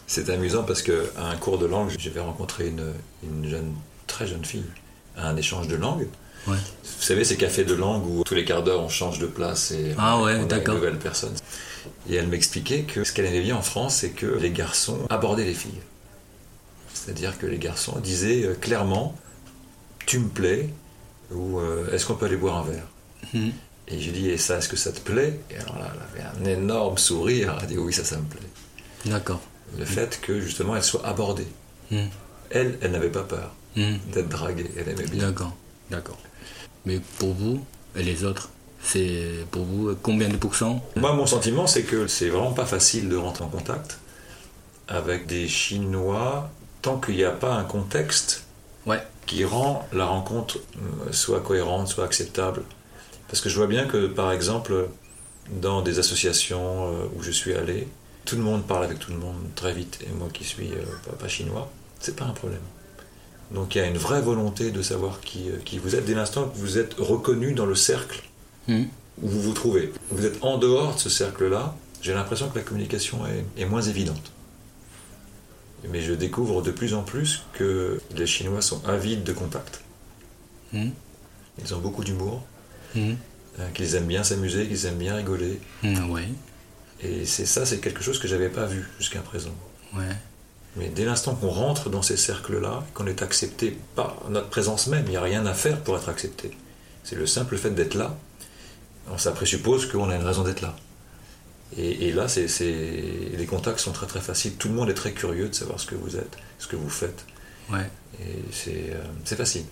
C'est 0.06 0.30
amusant 0.30 0.64
parce 0.64 0.82
qu'à 0.82 0.94
un 1.20 1.36
cours 1.36 1.58
de 1.58 1.66
langue, 1.66 1.92
j'avais 1.98 2.22
rencontré 2.22 2.68
une, 2.68 2.94
une 3.24 3.50
jeune, 3.50 3.74
très 4.06 4.28
jeune 4.28 4.46
fille 4.46 4.64
à 5.18 5.30
un 5.30 5.36
échange 5.36 5.68
de 5.68 5.76
langue. 5.76 6.08
Ouais. 6.48 6.56
Vous 6.56 7.04
savez, 7.04 7.26
ces 7.26 7.36
cafés 7.36 7.66
de 7.66 7.74
langue 7.74 8.06
où 8.08 8.24
tous 8.24 8.36
les 8.36 8.46
quarts 8.46 8.64
d'heure 8.64 8.80
on 8.80 8.88
change 8.88 9.20
de 9.20 9.26
place 9.26 9.72
et 9.72 9.94
Ah 9.98 10.22
ouais, 10.22 10.36
on 10.40 10.50
a 10.50 10.58
une 10.58 10.74
nouvelle 10.74 10.98
personne. 10.98 11.34
Et 12.10 12.16
elle 12.16 12.28
m'expliquait 12.28 12.84
que 12.84 13.04
ce 13.04 13.12
qu'elle 13.12 13.26
aimait 13.26 13.42
bien 13.42 13.58
en 13.58 13.62
France, 13.62 13.96
c'est 13.96 14.12
que 14.12 14.26
les 14.28 14.52
garçons 14.52 15.00
abordaient 15.10 15.44
les 15.44 15.54
filles. 15.54 15.82
C'est-à-dire 17.08 17.38
que 17.38 17.46
les 17.46 17.58
garçons 17.58 17.98
disaient 18.00 18.44
euh, 18.44 18.54
clairement 18.54 19.16
Tu 20.06 20.20
me 20.20 20.28
plais 20.28 20.68
ou 21.32 21.58
euh, 21.60 21.90
Est-ce 21.94 22.06
qu'on 22.06 22.16
peut 22.16 22.26
aller 22.26 22.36
boire 22.36 22.58
un 22.58 22.64
verre? 22.70 22.88
Mhm. 23.34 23.52
Et 23.88 24.00
j'ai 24.02 24.12
dit 24.12 24.30
Et 24.30 24.38
ça, 24.38 24.58
est-ce 24.58 24.68
que 24.68 24.76
ça 24.76 24.92
te 24.92 25.00
plaît? 25.00 25.40
Et 25.50 25.56
alors 25.58 25.78
là, 25.80 25.94
elle 25.94 26.22
avait 26.22 26.30
un 26.58 26.60
énorme 26.60 26.98
sourire. 26.98 27.56
Elle 27.60 27.64
a 27.64 27.68
dit 27.68 27.78
Oui, 27.78 27.94
ça, 27.94 28.04
ça 28.04 28.18
me 28.18 28.26
plaît. 28.26 28.42
D'accord. 29.06 29.40
Le 29.80 29.86
fait 29.86 30.20
que 30.22 30.42
justement 30.42 30.76
elle 30.76 30.84
soit 30.84 31.06
abordée. 31.06 31.48
Mhm. 31.92 32.10
Elle, 32.50 32.78
elle 32.82 32.92
n'avait 32.92 33.10
pas 33.12 33.24
peur 33.24 33.54
Mhm. 33.78 34.00
d'être 34.14 34.28
draguée. 34.30 34.70
Elle 34.78 34.90
aimait 34.90 35.06
bien. 35.08 35.28
D'accord, 35.28 35.56
d'accord. 35.90 36.18
Mais 36.86 37.00
pour 37.20 37.34
vous 37.34 37.64
et 37.96 38.04
les 38.04 38.26
autres, 38.26 38.50
c'est 38.84 39.46
pour 39.52 39.64
vous 39.64 39.96
combien 40.04 40.28
de 40.28 40.36
pourcents? 40.36 40.84
Moi, 40.98 41.14
mon 41.14 41.26
sentiment, 41.26 41.68
c'est 41.68 41.84
que 41.84 42.08
c'est 42.08 42.28
vraiment 42.30 42.52
pas 42.54 42.66
facile 42.66 43.08
de 43.08 43.16
rentrer 43.16 43.46
en 43.46 43.50
contact 43.50 43.98
avec 44.90 45.26
des 45.26 45.48
Chinois 45.48 46.50
tant 46.82 46.98
qu'il 46.98 47.16
n'y 47.16 47.24
a 47.24 47.32
pas 47.32 47.54
un 47.54 47.64
contexte 47.64 48.44
Ouais. 48.86 49.02
qui 49.26 49.44
rend 49.44 49.86
la 49.92 50.06
rencontre 50.06 50.58
euh, 50.78 51.12
soit 51.12 51.42
cohérente, 51.42 51.88
soit 51.90 52.06
acceptable. 52.06 52.62
Parce 53.28 53.42
que 53.42 53.50
je 53.50 53.58
vois 53.58 53.68
bien 53.68 53.86
que, 53.86 54.08
par 54.08 54.32
exemple, 54.32 54.88
dans 55.62 55.82
des 55.82 56.00
associations 56.00 56.88
euh, 56.94 57.06
où 57.18 57.22
je 57.24 57.32
suis 57.32 57.54
allé, 57.54 57.88
tout 58.26 58.36
le 58.38 58.42
monde 58.44 58.66
parle 58.66 58.86
avec 58.86 59.00
tout 59.00 59.12
le 59.12 59.18
monde 59.18 59.36
très 59.56 59.74
vite, 59.74 60.00
et 60.06 60.10
moi 60.14 60.28
qui 60.34 60.44
suis 60.46 60.72
euh, 60.72 61.12
pas, 61.20 61.28
chinois, 61.28 61.70
c'est 62.00 62.16
pas 62.16 62.26
un 62.26 62.32
problème. 62.34 62.62
Donc 63.52 63.76
il 63.76 63.78
y 63.78 63.82
a 63.82 63.86
une 63.88 63.98
vraie 63.98 64.22
volonté 64.22 64.72
de 64.72 64.82
savoir 64.82 65.20
qui, 65.22 65.50
euh, 65.50 65.58
qui 65.64 65.78
vous 65.80 65.96
êtes 65.96 66.06
dès 66.06 66.14
l'instant 66.14 66.44
que 66.50 66.58
vous 66.58 66.78
êtes 66.78 66.96
reconnu 66.98 67.54
dans 67.54 67.66
le 67.66 67.76
cercle 67.76 68.24
Hmm. 68.70 68.84
où 69.22 69.28
vous 69.30 69.42
vous 69.42 69.54
trouvez. 69.54 69.94
Vous 70.12 70.26
êtes 70.26 70.44
en 70.44 70.58
dehors 70.58 70.96
de 70.96 71.00
ce 71.00 71.10
cercle-là, 71.10 71.74
j'ai 72.02 72.14
l'impression 72.14 72.50
que 72.50 72.58
la 72.58 72.64
communication 72.66 73.20
est, 73.26 73.62
est 73.62 73.66
moins 73.66 73.82
évidente. 73.82 74.32
Mais 75.90 76.02
je 76.02 76.14
découvre 76.14 76.62
de 76.62 76.72
plus 76.72 76.94
en 76.94 77.04
plus 77.04 77.44
que 77.54 78.02
les 78.16 78.26
Chinois 78.26 78.62
sont 78.62 78.84
avides 78.88 79.24
de 79.24 79.34
contact. 79.34 79.82
Hmm. 80.74 80.90
Ils 81.64 81.74
ont 81.76 81.80
beaucoup 81.80 82.04
d'humour, 82.04 82.44
Hmm. 82.96 83.14
euh, 83.60 83.70
qu'ils 83.74 83.96
aiment 83.96 84.08
bien 84.08 84.24
s'amuser, 84.24 84.68
qu'ils 84.68 84.86
aiment 84.86 84.98
bien 84.98 85.16
rigoler. 85.16 85.60
Hmm, 85.84 86.10
ouais, 86.12 86.28
Et 87.04 87.26
c'est 87.26 87.46
ça, 87.46 87.66
c'est 87.66 87.80
quelque 87.80 88.02
chose 88.02 88.18
que 88.20 88.28
j'avais 88.28 88.50
pas 88.50 88.66
vu 88.66 88.88
jusqu'à 88.98 89.20
présent. 89.22 89.54
ouais. 89.96 90.04
Mais 90.76 90.90
dès 90.90 91.06
l'instant 91.06 91.34
qu'on 91.34 91.50
rentre 91.50 91.90
dans 91.90 92.04
ces 92.04 92.18
cercles-là, 92.18 92.84
qu'on 92.94 93.08
est 93.08 93.24
accepté 93.24 93.76
par 93.96 94.16
notre 94.30 94.50
présence 94.50 94.86
même, 94.88 95.06
il 95.08 95.12
n'y 95.12 95.18
a 95.18 95.22
rien 95.24 95.44
à 95.48 95.54
faire 95.56 95.82
pour 95.82 95.98
être 95.98 96.08
accepté. 96.10 96.52
C'est 97.04 97.16
le 97.16 97.26
simple 97.26 97.58
fait 97.58 97.72
d'être 97.72 97.96
là. 97.96 98.16
Ça 99.18 99.32
présuppose 99.32 99.88
qu'on 99.88 100.10
a 100.12 100.16
une 100.16 100.24
raison 100.24 100.44
d'être 100.44 100.62
là. 100.62 100.76
Et, 101.76 102.08
et 102.08 102.12
là, 102.14 102.28
c'est, 102.28 102.48
les 103.38 103.46
contacts 103.46 103.80
sont 103.80 103.92
très 103.92 104.08
très 104.08 104.22
faciles. 104.22 104.54
Tout 104.56 104.70
le 104.70 104.76
monde 104.76 104.90
est 104.90 104.94
très 104.94 105.12
curieux 105.12 105.50
de 105.50 105.56
savoir 105.56 105.80
ce 105.80 105.86
que 105.86 105.96
vous 105.96 106.16
êtes, 106.16 106.38
ce 106.60 106.68
que 106.68 106.76
vous 106.76 106.90
faites. 106.90 107.26
ouais. 107.72 107.90
Et 108.22 108.40
c'est, 108.52 108.92
euh, 108.94 109.04
c'est 109.26 109.36
facile. 109.36 109.64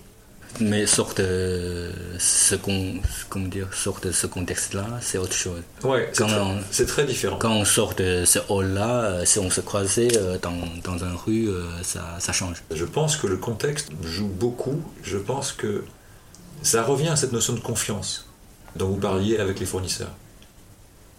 Mais 0.60 0.86
sort 0.86 1.12
de 1.14 1.90
ce 2.18 2.54
con- 2.54 3.00
comment 3.28 3.48
dire, 3.48 3.74
sort 3.74 3.98
de 4.00 4.12
ce 4.12 4.26
contexte-là, 4.28 4.86
c'est 5.02 5.18
autre 5.18 5.32
chose. 5.34 5.60
Ouais, 5.82 6.10
c'est, 6.70 6.86
très, 6.86 7.04
différent. 7.04 7.38
Quand 7.38 7.50
on 7.52 7.64
sort 7.64 7.94
de 7.94 8.24
ce 8.24 8.38
hall-là, 8.48 9.02
euh, 9.02 9.24
si 9.24 9.38
on 9.40 9.50
se 9.50 9.60
croisait 9.60 10.16
euh, 10.16 10.38
dans, 10.40 10.54
dans 10.84 10.98
une 10.98 11.16
rue, 11.16 11.48
euh, 11.48 11.64
ça, 11.82 12.16
ça 12.20 12.32
change. 12.32 12.62
Je 12.70 12.84
pense 12.84 13.16
que 13.16 13.26
le 13.26 13.36
contexte 13.36 13.88
joue 14.04 14.28
beaucoup. 14.28 14.80
Je 15.02 15.18
pense 15.18 15.52
que 15.52 15.84
ça 16.62 16.82
revient 16.84 17.08
à 17.08 17.16
cette 17.16 17.32
notion 17.32 17.54
de 17.54 17.60
confiance 17.60 18.26
dont 18.76 18.88
vous 18.88 18.96
parliez 18.96 19.38
avec 19.38 19.58
les 19.58 19.66
fournisseurs. 19.66 20.12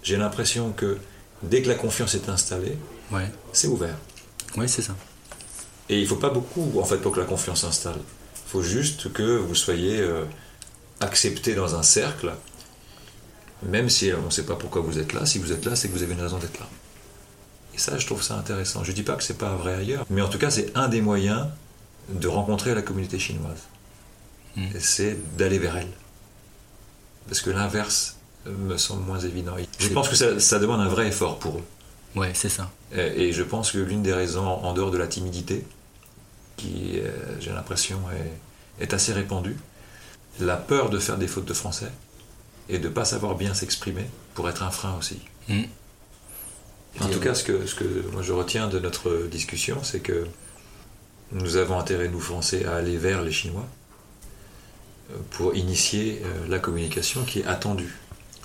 J'ai 0.07 0.15
l'impression 0.15 0.71
que 0.71 0.99
dès 1.43 1.61
que 1.61 1.67
la 1.67 1.75
confiance 1.75 2.15
est 2.15 2.29
installée, 2.29 2.77
Ouais, 3.11 3.29
c'est 3.51 3.67
ouvert. 3.67 3.97
ouais 4.55 4.69
c'est 4.69 4.81
ça. 4.81 4.95
Et 5.89 5.97
il 5.97 6.03
ne 6.03 6.07
faut 6.07 6.15
pas 6.15 6.29
beaucoup 6.29 6.79
en 6.79 6.85
fait 6.85 6.95
pour 6.99 7.11
que 7.11 7.19
la 7.19 7.25
confiance 7.25 7.61
s'installe. 7.63 7.99
Il 8.45 8.49
faut 8.49 8.61
juste 8.63 9.11
que 9.11 9.35
vous 9.37 9.53
soyez 9.53 9.99
euh, 9.99 10.23
accepté 11.01 11.55
dans 11.55 11.75
un 11.75 11.83
cercle, 11.83 12.33
même 13.63 13.89
si 13.89 14.13
on 14.13 14.27
ne 14.27 14.29
sait 14.29 14.45
pas 14.45 14.55
pourquoi 14.55 14.81
vous 14.81 14.97
êtes 14.97 15.11
là. 15.11 15.25
Si 15.25 15.39
vous 15.39 15.51
êtes 15.51 15.65
là, 15.65 15.75
c'est 15.75 15.89
que 15.89 15.93
vous 15.93 16.03
avez 16.03 16.13
une 16.13 16.21
raison 16.21 16.37
d'être 16.37 16.57
là. 16.61 16.67
Et 17.75 17.77
ça, 17.77 17.97
je 17.97 18.05
trouve 18.05 18.23
ça 18.23 18.35
intéressant. 18.35 18.85
Je 18.85 18.91
ne 18.91 18.95
dis 18.95 19.03
pas 19.03 19.15
que 19.17 19.23
c'est 19.23 19.37
pas 19.37 19.55
vrai 19.57 19.73
ailleurs, 19.75 20.05
mais 20.09 20.21
en 20.21 20.29
tout 20.29 20.37
cas, 20.39 20.51
c'est 20.51 20.71
un 20.77 20.87
des 20.87 21.01
moyens 21.01 21.47
de 22.07 22.29
rencontrer 22.29 22.73
la 22.73 22.81
communauté 22.81 23.19
chinoise. 23.19 23.63
Mm. 24.55 24.67
Et 24.73 24.79
c'est 24.79 25.17
d'aller 25.37 25.59
vers 25.59 25.75
elle. 25.75 25.91
Parce 27.27 27.41
que 27.41 27.49
l'inverse 27.49 28.16
me 28.47 28.77
semble 28.77 29.03
moins 29.03 29.19
évident. 29.19 29.55
Je 29.79 29.89
pense 29.89 30.09
que 30.09 30.15
ça, 30.15 30.39
ça 30.39 30.59
demande 30.59 30.81
un 30.81 30.87
vrai 30.87 31.07
effort 31.07 31.39
pour 31.39 31.57
eux. 31.57 31.63
Ouais, 32.15 32.31
c'est 32.33 32.49
ça. 32.49 32.71
Et 32.95 33.27
et 33.27 33.33
je 33.33 33.43
pense 33.43 33.71
que 33.71 33.77
l'une 33.77 34.01
des 34.03 34.13
raisons, 34.13 34.45
en 34.45 34.73
dehors 34.73 34.91
de 34.91 34.97
la 34.97 35.07
timidité, 35.07 35.65
qui, 36.55 36.99
euh, 36.99 37.11
j'ai 37.39 37.51
l'impression, 37.51 37.99
est, 38.79 38.83
est 38.83 38.93
assez 38.93 39.13
répandue, 39.13 39.57
la 40.39 40.57
peur 40.57 40.89
de 40.89 40.99
faire 40.99 41.17
des 41.17 41.27
fautes 41.27 41.45
de 41.45 41.53
français 41.53 41.91
et 42.69 42.79
de 42.79 42.87
ne 42.87 42.93
pas 42.93 43.05
savoir 43.05 43.35
bien 43.35 43.53
s'exprimer 43.53 44.05
pour 44.33 44.49
être 44.49 44.63
un 44.63 44.71
frein 44.71 44.95
aussi. 44.97 45.19
Mm. 45.47 45.63
En 46.99 47.09
tout 47.09 47.19
cas, 47.19 47.35
ce 47.35 47.43
que, 47.43 47.65
ce 47.65 47.75
que 47.75 47.85
moi 48.11 48.23
je 48.23 48.33
retiens 48.33 48.67
de 48.67 48.79
notre 48.79 49.27
discussion, 49.27 49.83
c'est 49.83 49.99
que 49.99 50.25
nous 51.31 51.57
avons 51.57 51.77
intérêt, 51.77 52.07
nous 52.07 52.19
Français, 52.19 52.65
à 52.65 52.75
aller 52.75 52.97
vers 52.97 53.21
les 53.21 53.31
Chinois 53.31 53.67
euh, 55.11 55.15
pour 55.31 55.55
initier 55.55 56.21
euh, 56.23 56.47
la 56.47 56.59
communication 56.59 57.23
qui 57.23 57.39
est 57.39 57.45
attendue. 57.45 57.95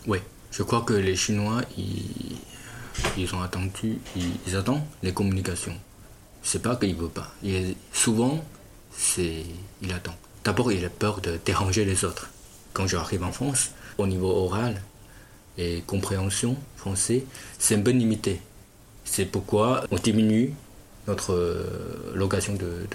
Ouais, 0.07 0.23
je 0.51 0.63
crois 0.63 0.83
que 0.83 0.95
les 0.95 1.17
Chinois, 1.17 1.63
ils, 1.79 2.37
ils 3.17 3.35
ont 3.35 3.43
attendu, 3.43 3.99
ils, 4.17 4.57
attendent 4.57 4.83
les 5.03 5.13
communications. 5.13 5.77
C'est 6.43 6.61
pas 6.63 6.77
qu'ils 6.77 6.97
veulent 6.97 7.11
pas. 7.11 7.33
Souvent, 7.93 8.45
c'est, 8.97 9.45
il 9.81 9.93
attend. 9.93 10.15
D'abord, 10.45 10.73
il 10.73 10.85
a 10.85 10.91
peur 10.91 11.21
de 11.21 11.39
déranger 11.45 11.85
les 11.85 12.05
autres. 12.05 12.29
Quand 12.73 12.87
j'arrive 12.87 13.23
en 13.23 13.33
France, 13.33 13.71
au 13.99 14.07
niveau 14.07 14.29
oral 14.29 14.83
et 15.57 15.83
compréhension 15.87 16.57
français, 16.77 17.25
c'est 17.59 17.77
un 17.77 17.83
peu 17.83 17.91
limité. 17.93 18.41
C'est 19.05 19.27
pourquoi 19.27 19.85
on 19.91 19.97
diminue 19.97 20.55
notre 21.07 21.33
euh, 21.35 22.13
l'occasion 22.15 22.55
de- 22.55 22.87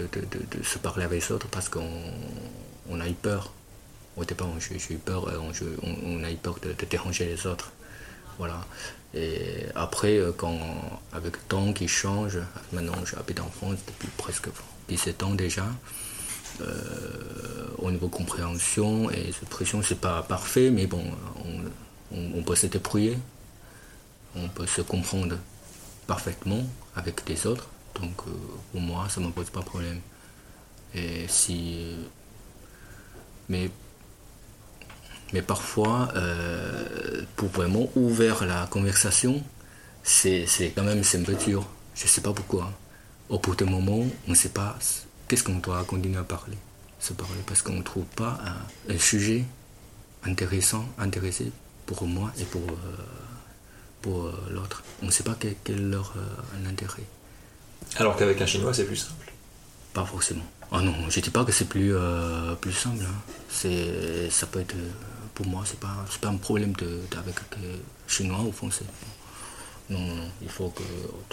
de 0.58 0.64
se 0.64 0.78
parler 0.80 1.04
avec 1.06 1.22
les 1.28 1.32
autres 1.32 1.48
parce 1.50 1.70
qu'on 1.70 1.88
on 2.90 3.00
a 3.00 3.08
eu 3.08 3.14
peur. 3.14 3.54
Au 4.18 4.26
départ, 4.26 4.48
j'ai 4.60 4.96
eu 4.96 4.98
peur, 4.98 5.28
euh, 5.28 5.40
on, 5.84 6.24
a 6.24 6.32
eu 6.32 6.36
peur 6.38 6.58
de, 6.60 6.74
déranger 6.90 7.26
les 7.26 7.46
autres. 7.46 7.72
Voilà. 8.40 8.66
Et 9.14 9.66
après, 9.76 10.18
euh, 10.18 10.32
quand, 10.36 10.60
avec 11.14 11.34
le 11.34 11.42
temps 11.48 11.72
qui 11.72 11.88
change, 11.88 12.40
maintenant 12.74 12.98
j'habite 13.06 13.40
en 13.40 13.50
France 13.50 13.78
depuis 13.86 14.10
presque 14.18 14.50
17 14.90 15.22
ans 15.22 15.36
déjà, 15.36 15.68
euh, 16.62 17.68
au 17.78 17.92
niveau 17.92 18.08
compréhension 18.08 19.12
et 19.12 19.28
expression, 19.30 19.84
c'est 19.84 20.02
pas 20.02 20.24
parfait, 20.24 20.72
mais 20.72 20.88
bon, 20.88 21.04
on, 22.12 22.42
peut 22.42 22.56
se 22.56 22.66
débrouiller, 22.66 23.18
on 24.36 24.48
peut 24.48 24.66
se 24.66 24.82
comprendre 24.82 25.38
parfaitement 26.08 26.64
avec 26.96 27.22
les 27.30 27.46
autres. 27.46 27.68
Donc 27.94 28.24
pour 28.72 28.82
moi, 28.82 29.08
ça 29.10 29.22
ne 29.22 29.28
me 29.28 29.32
pose 29.32 29.52
pas 29.52 29.60
de 29.60 29.66
problème. 29.66 30.00
Et 30.96 31.28
si. 31.28 31.96
Mais, 33.50 33.70
mais 35.34 35.42
parfois, 35.42 36.10
euh, 36.16 37.22
pour 37.36 37.50
vraiment 37.50 37.90
ouvrir 37.96 38.46
la 38.46 38.68
conversation, 38.68 39.44
c'est 40.04 40.46
quand 40.76 40.84
même 40.84 41.04
c'est 41.04 41.20
un 41.20 41.24
peu 41.24 41.36
dur. 41.36 41.68
Je 41.96 42.04
ne 42.04 42.08
sais 42.08 42.22
pas 42.22 42.34
pourquoi. 42.34 42.72
Au 43.30 43.40
bout 43.40 43.56
d'un 43.56 43.66
moment, 43.66 44.06
on 44.28 44.32
ne 44.32 44.36
sait 44.36 44.50
pas 44.50 44.78
qu'est-ce 45.28 45.44
qu'on 45.44 45.56
doit 45.60 45.84
continuer 45.84 46.18
à 46.18 46.24
parler. 46.24 46.58
Se 47.00 47.14
parler 47.14 47.42
parce 47.46 47.62
qu'on 47.62 47.74
ne 47.74 47.84
trouve 47.84 48.06
pas 48.16 48.40
un, 48.90 48.94
un 48.94 48.98
sujet 48.98 49.44
intéressant, 50.24 50.86
intéressé 50.98 51.52
pour 51.86 52.06
moi 52.06 52.32
et 52.40 52.44
pour, 52.46 52.62
euh, 52.62 53.04
pour 54.02 54.26
euh, 54.26 54.34
l'autre. 54.52 54.84
On 55.02 55.08
ne 55.08 55.12
sait 55.12 55.24
pas 55.24 55.36
quel, 55.40 55.56
quel 55.64 55.76
est 55.78 55.80
leur 55.80 56.14
intérêt. 56.68 57.04
Alors 57.98 58.16
qu'avec 58.16 58.42
un 58.42 58.46
Chinois, 58.46 58.74
c'est 58.74 58.86
plus 58.86 58.96
simple. 58.96 59.32
Pas 59.94 60.06
forcément. 60.06 60.46
Ah 60.72 60.82
non, 60.82 60.94
je 61.10 61.20
dis 61.20 61.30
pas 61.30 61.46
que 61.46 61.52
c'est 61.52 61.66
plus, 61.70 61.96
euh, 61.96 62.56
plus 62.56 62.74
simple. 62.74 63.04
hein. 63.04 63.16
C'est, 63.50 64.30
ça 64.30 64.46
peut 64.48 64.60
être, 64.60 64.76
pour 65.38 65.46
moi, 65.46 65.62
c'est 65.68 65.80
pas, 65.80 66.04
c'est 66.10 66.20
pas 66.20 66.30
un 66.30 66.38
problème 66.38 66.74
de, 66.74 67.00
avec 67.16 67.36
euh, 67.64 67.78
chinois 68.08 68.42
ou 68.42 68.52
français. 68.52 68.86
Non, 69.88 70.00
non, 70.00 70.16
non. 70.16 70.32
Il 70.42 70.50
faut 70.50 70.74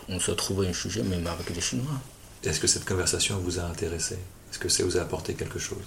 qu'on 0.07 0.21
se 0.21 0.31
trouve 0.33 0.63
un 0.63 0.75
sujet, 0.75 1.03
même 1.03 1.27
avec 1.27 1.49
les 1.49 1.61
chinois. 1.63 1.99
Est-ce 2.43 2.61
que 2.61 2.67
cette 2.67 2.85
conversation 2.85 3.39
vous 3.39 3.59
a 3.59 3.63
intéressé? 3.63 4.17
Est-ce 4.51 4.59
que 4.59 4.69
ça 4.69 4.85
vous 4.85 4.99
a 4.99 5.01
apporté 5.01 5.33
quelque 5.33 5.59
chose? 5.59 5.87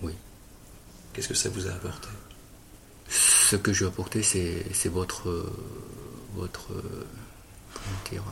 Oui. 0.00 0.14
Qu'est-ce 1.12 1.28
que 1.28 1.34
ça 1.34 1.50
vous 1.50 1.66
a 1.66 1.72
apporté? 1.72 2.08
Ce 3.10 3.56
que 3.56 3.74
je 3.74 3.84
veux 3.84 3.90
apporter, 3.90 4.22
c'est, 4.22 4.88
votre, 4.88 5.28
euh, 5.28 5.52
votre, 6.36 6.72
euh, 6.72 7.06
comment 7.74 8.10
dire, 8.10 8.24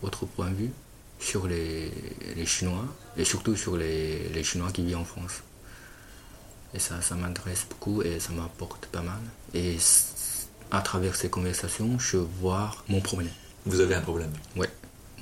votre 0.00 0.26
point 0.26 0.50
de 0.50 0.54
vue 0.54 0.70
sur 1.18 1.48
les, 1.48 1.90
les 2.36 2.46
Chinois 2.46 2.84
et 3.16 3.24
surtout 3.24 3.56
sur 3.56 3.76
les, 3.76 4.28
les 4.28 4.44
Chinois 4.44 4.70
qui 4.70 4.84
vivent 4.84 4.98
en 4.98 5.04
France. 5.04 5.42
Et 6.76 6.78
ça, 6.78 7.00
ça 7.00 7.14
m'intéresse 7.14 7.66
beaucoup 7.70 8.02
et 8.02 8.20
ça 8.20 8.32
m'apporte 8.32 8.84
pas 8.86 9.00
mal. 9.00 9.18
Et 9.54 9.78
à 10.70 10.82
travers 10.82 11.16
ces 11.16 11.30
conversations, 11.30 11.98
je 11.98 12.18
vois 12.18 12.70
mon 12.88 13.00
problème. 13.00 13.32
Vous 13.64 13.80
avez 13.80 13.94
un 13.94 14.02
problème. 14.02 14.30
Ouais. 14.56 14.68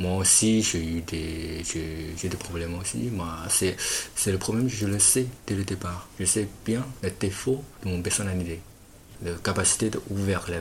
Moi 0.01 0.17
aussi, 0.17 0.63
j'ai 0.63 0.85
eu 0.85 1.01
des, 1.03 1.63
j'ai, 1.63 2.29
des 2.29 2.37
problèmes 2.37 2.77
aussi. 2.77 2.99
Moi, 3.13 3.29
c'est, 3.49 3.77
c'est 4.17 4.33
le 4.33 4.39
problème, 4.39 4.69
je 4.69 4.87
le 4.87 4.99
sais 4.99 5.27
dès 5.47 5.55
le 5.55 5.63
départ. 5.63 6.09
Je 6.19 6.25
sais 6.25 6.49
bien 6.67 6.85
les 7.05 7.13
défauts 7.13 7.63
de 7.85 7.91
mon 7.91 8.03
personnalité, 8.03 8.61
la 9.23 9.35
capacité 9.35 9.91
d'ouvrir 9.91 10.45
la, 10.49 10.57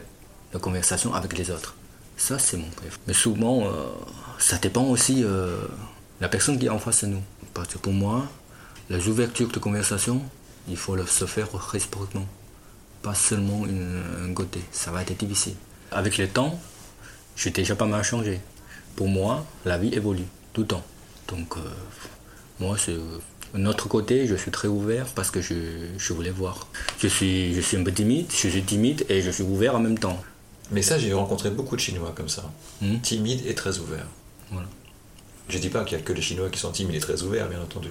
la 0.53 0.59
conversation 0.59 1.15
avec 1.15 1.35
les 1.35 1.49
autres. 1.49 1.75
Ça, 2.15 2.37
c'est 2.37 2.57
mon 2.57 2.69
défaut. 2.83 2.99
Mais 3.07 3.13
souvent, 3.13 3.65
euh, 3.65 3.87
ça 4.37 4.59
dépend 4.59 4.83
aussi 4.83 5.23
euh, 5.23 5.63
de 5.63 6.21
la 6.21 6.29
personne 6.29 6.59
qui 6.59 6.67
est 6.67 6.69
en 6.69 6.77
face 6.77 7.03
de 7.03 7.09
nous. 7.09 7.23
Parce 7.55 7.69
que 7.69 7.79
pour 7.79 7.93
moi, 7.93 8.27
les 8.91 9.07
ouvertures 9.07 9.49
de 9.49 9.57
conversation, 9.57 10.21
il 10.68 10.77
faut 10.77 10.95
le, 10.95 11.06
se 11.06 11.26
faire 11.26 11.48
réciproquement. 11.72 12.27
Pas 13.02 13.14
seulement 13.15 13.65
une, 13.65 14.02
un 14.30 14.34
côté. 14.34 14.61
Ça 14.72 14.91
va 14.91 15.02
être 15.02 15.14
difficile. 15.18 15.56
Avec 15.91 16.18
le 16.18 16.27
temps, 16.27 16.60
j'ai 17.35 17.49
déjà 17.52 17.76
pas 17.76 17.85
mal 17.85 18.03
changé. 18.03 18.40
Pour 18.95 19.07
moi, 19.07 19.45
la 19.65 19.77
vie 19.77 19.94
évolue 19.94 20.23
tout 20.53 20.61
le 20.61 20.68
temps. 20.68 20.84
Donc, 21.27 21.57
euh, 21.57 21.61
moi, 22.60 22.77
c'est 22.77 22.95
un 23.56 23.65
autre 23.65 23.88
côté, 23.88 24.26
je 24.27 24.35
suis 24.35 24.52
très 24.52 24.68
ouvert 24.68 25.06
parce 25.14 25.31
que 25.31 25.41
je, 25.41 25.53
je 25.98 26.14
voulais 26.14 26.31
voir. 26.31 26.68
Je 26.99 27.07
suis, 27.07 27.53
je 27.53 27.61
suis 27.61 27.77
un 27.77 27.84
peu 27.84 27.91
timide, 27.91 28.27
je 28.31 28.48
suis 28.48 28.64
timide 28.64 29.06
et 29.10 29.22
je 29.22 29.31
suis 29.31 29.44
ouvert 29.44 29.76
en 29.76 29.80
même 29.80 29.99
temps. 29.99 30.22
Mais 30.72 30.81
ça, 30.81 30.98
j'ai 30.98 31.14
rencontré 31.14 31.49
beaucoup 31.49 31.76
de 31.76 31.81
Chinois 31.81 32.14
comme 32.15 32.30
ça, 32.30 32.49
Hmm? 32.81 32.99
timides 33.02 33.45
et 33.45 33.53
très 33.53 33.77
ouverts. 33.80 34.07
Voilà. 34.52 34.68
Je 35.49 35.57
dis 35.57 35.69
pas 35.69 35.84
qu'il 35.84 35.98
y 35.98 36.02
a 36.02 36.03
que 36.03 36.14
les 36.14 36.22
Chinois 36.22 36.49
qui 36.49 36.60
sont 36.60 36.72
timides 36.72 36.95
et 36.95 36.99
très 36.99 37.22
ouverts, 37.22 37.49
bien 37.49 37.61
entendu. 37.61 37.90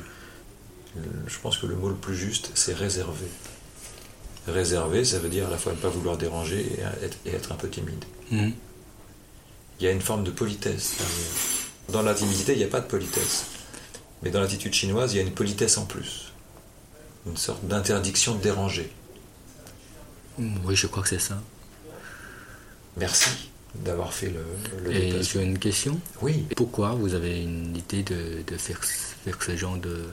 Le- 0.96 1.02
je 1.28 1.38
pense 1.38 1.56
que 1.58 1.66
le 1.66 1.74
mot 1.76 1.88
le 1.88 1.94
plus 1.94 2.14
juste, 2.16 2.50
c'est 2.54 2.74
réservé. 2.74 3.26
Réservé, 4.48 5.04
ça 5.04 5.18
veut 5.18 5.28
dire 5.28 5.46
à 5.46 5.50
la 5.50 5.58
fois 5.58 5.72
ne 5.72 5.78
pas 5.78 5.88
vouloir 5.88 6.16
déranger 6.18 6.60
et 6.60 6.80
être, 7.04 7.16
et 7.26 7.30
être 7.30 7.52
un 7.52 7.54
peu 7.56 7.68
timide. 7.68 8.04
Mhm. 8.30 8.52
Il 9.80 9.84
y 9.84 9.88
a 9.88 9.92
une 9.92 10.00
forme 10.00 10.24
de 10.24 10.30
politesse 10.30 10.94
derrière. 10.98 11.32
Dans 11.90 12.02
la 12.02 12.14
timidité, 12.14 12.52
il 12.52 12.58
n'y 12.58 12.64
a 12.64 12.68
pas 12.68 12.80
de 12.80 12.86
politesse. 12.86 13.46
Mais 14.22 14.30
dans 14.30 14.40
l'attitude 14.40 14.72
chinoise, 14.74 15.12
il 15.12 15.16
y 15.16 15.20
a 15.20 15.22
une 15.22 15.32
politesse 15.34 15.78
en 15.78 15.84
plus. 15.86 16.32
Une 17.26 17.36
sorte 17.36 17.64
d'interdiction 17.66 18.34
de 18.34 18.40
déranger. 18.42 18.90
Oui, 20.38 20.74
je 20.76 20.86
crois 20.86 21.02
que 21.02 21.08
c'est 21.08 21.18
ça. 21.20 21.40
Merci 22.96 23.30
d'avoir 23.74 24.12
fait 24.12 24.30
le, 24.30 24.44
le 24.84 24.92
Et 24.92 25.22
j'ai 25.22 25.42
une 25.42 25.58
question. 25.58 25.98
Oui, 26.20 26.46
Pourquoi 26.56 26.90
vous 26.92 27.14
avez 27.14 27.42
une 27.42 27.74
idée 27.76 28.02
de, 28.02 28.42
de 28.46 28.56
faire, 28.56 28.82
faire 28.84 29.42
ce 29.42 29.56
genre 29.56 29.76
de, 29.78 30.04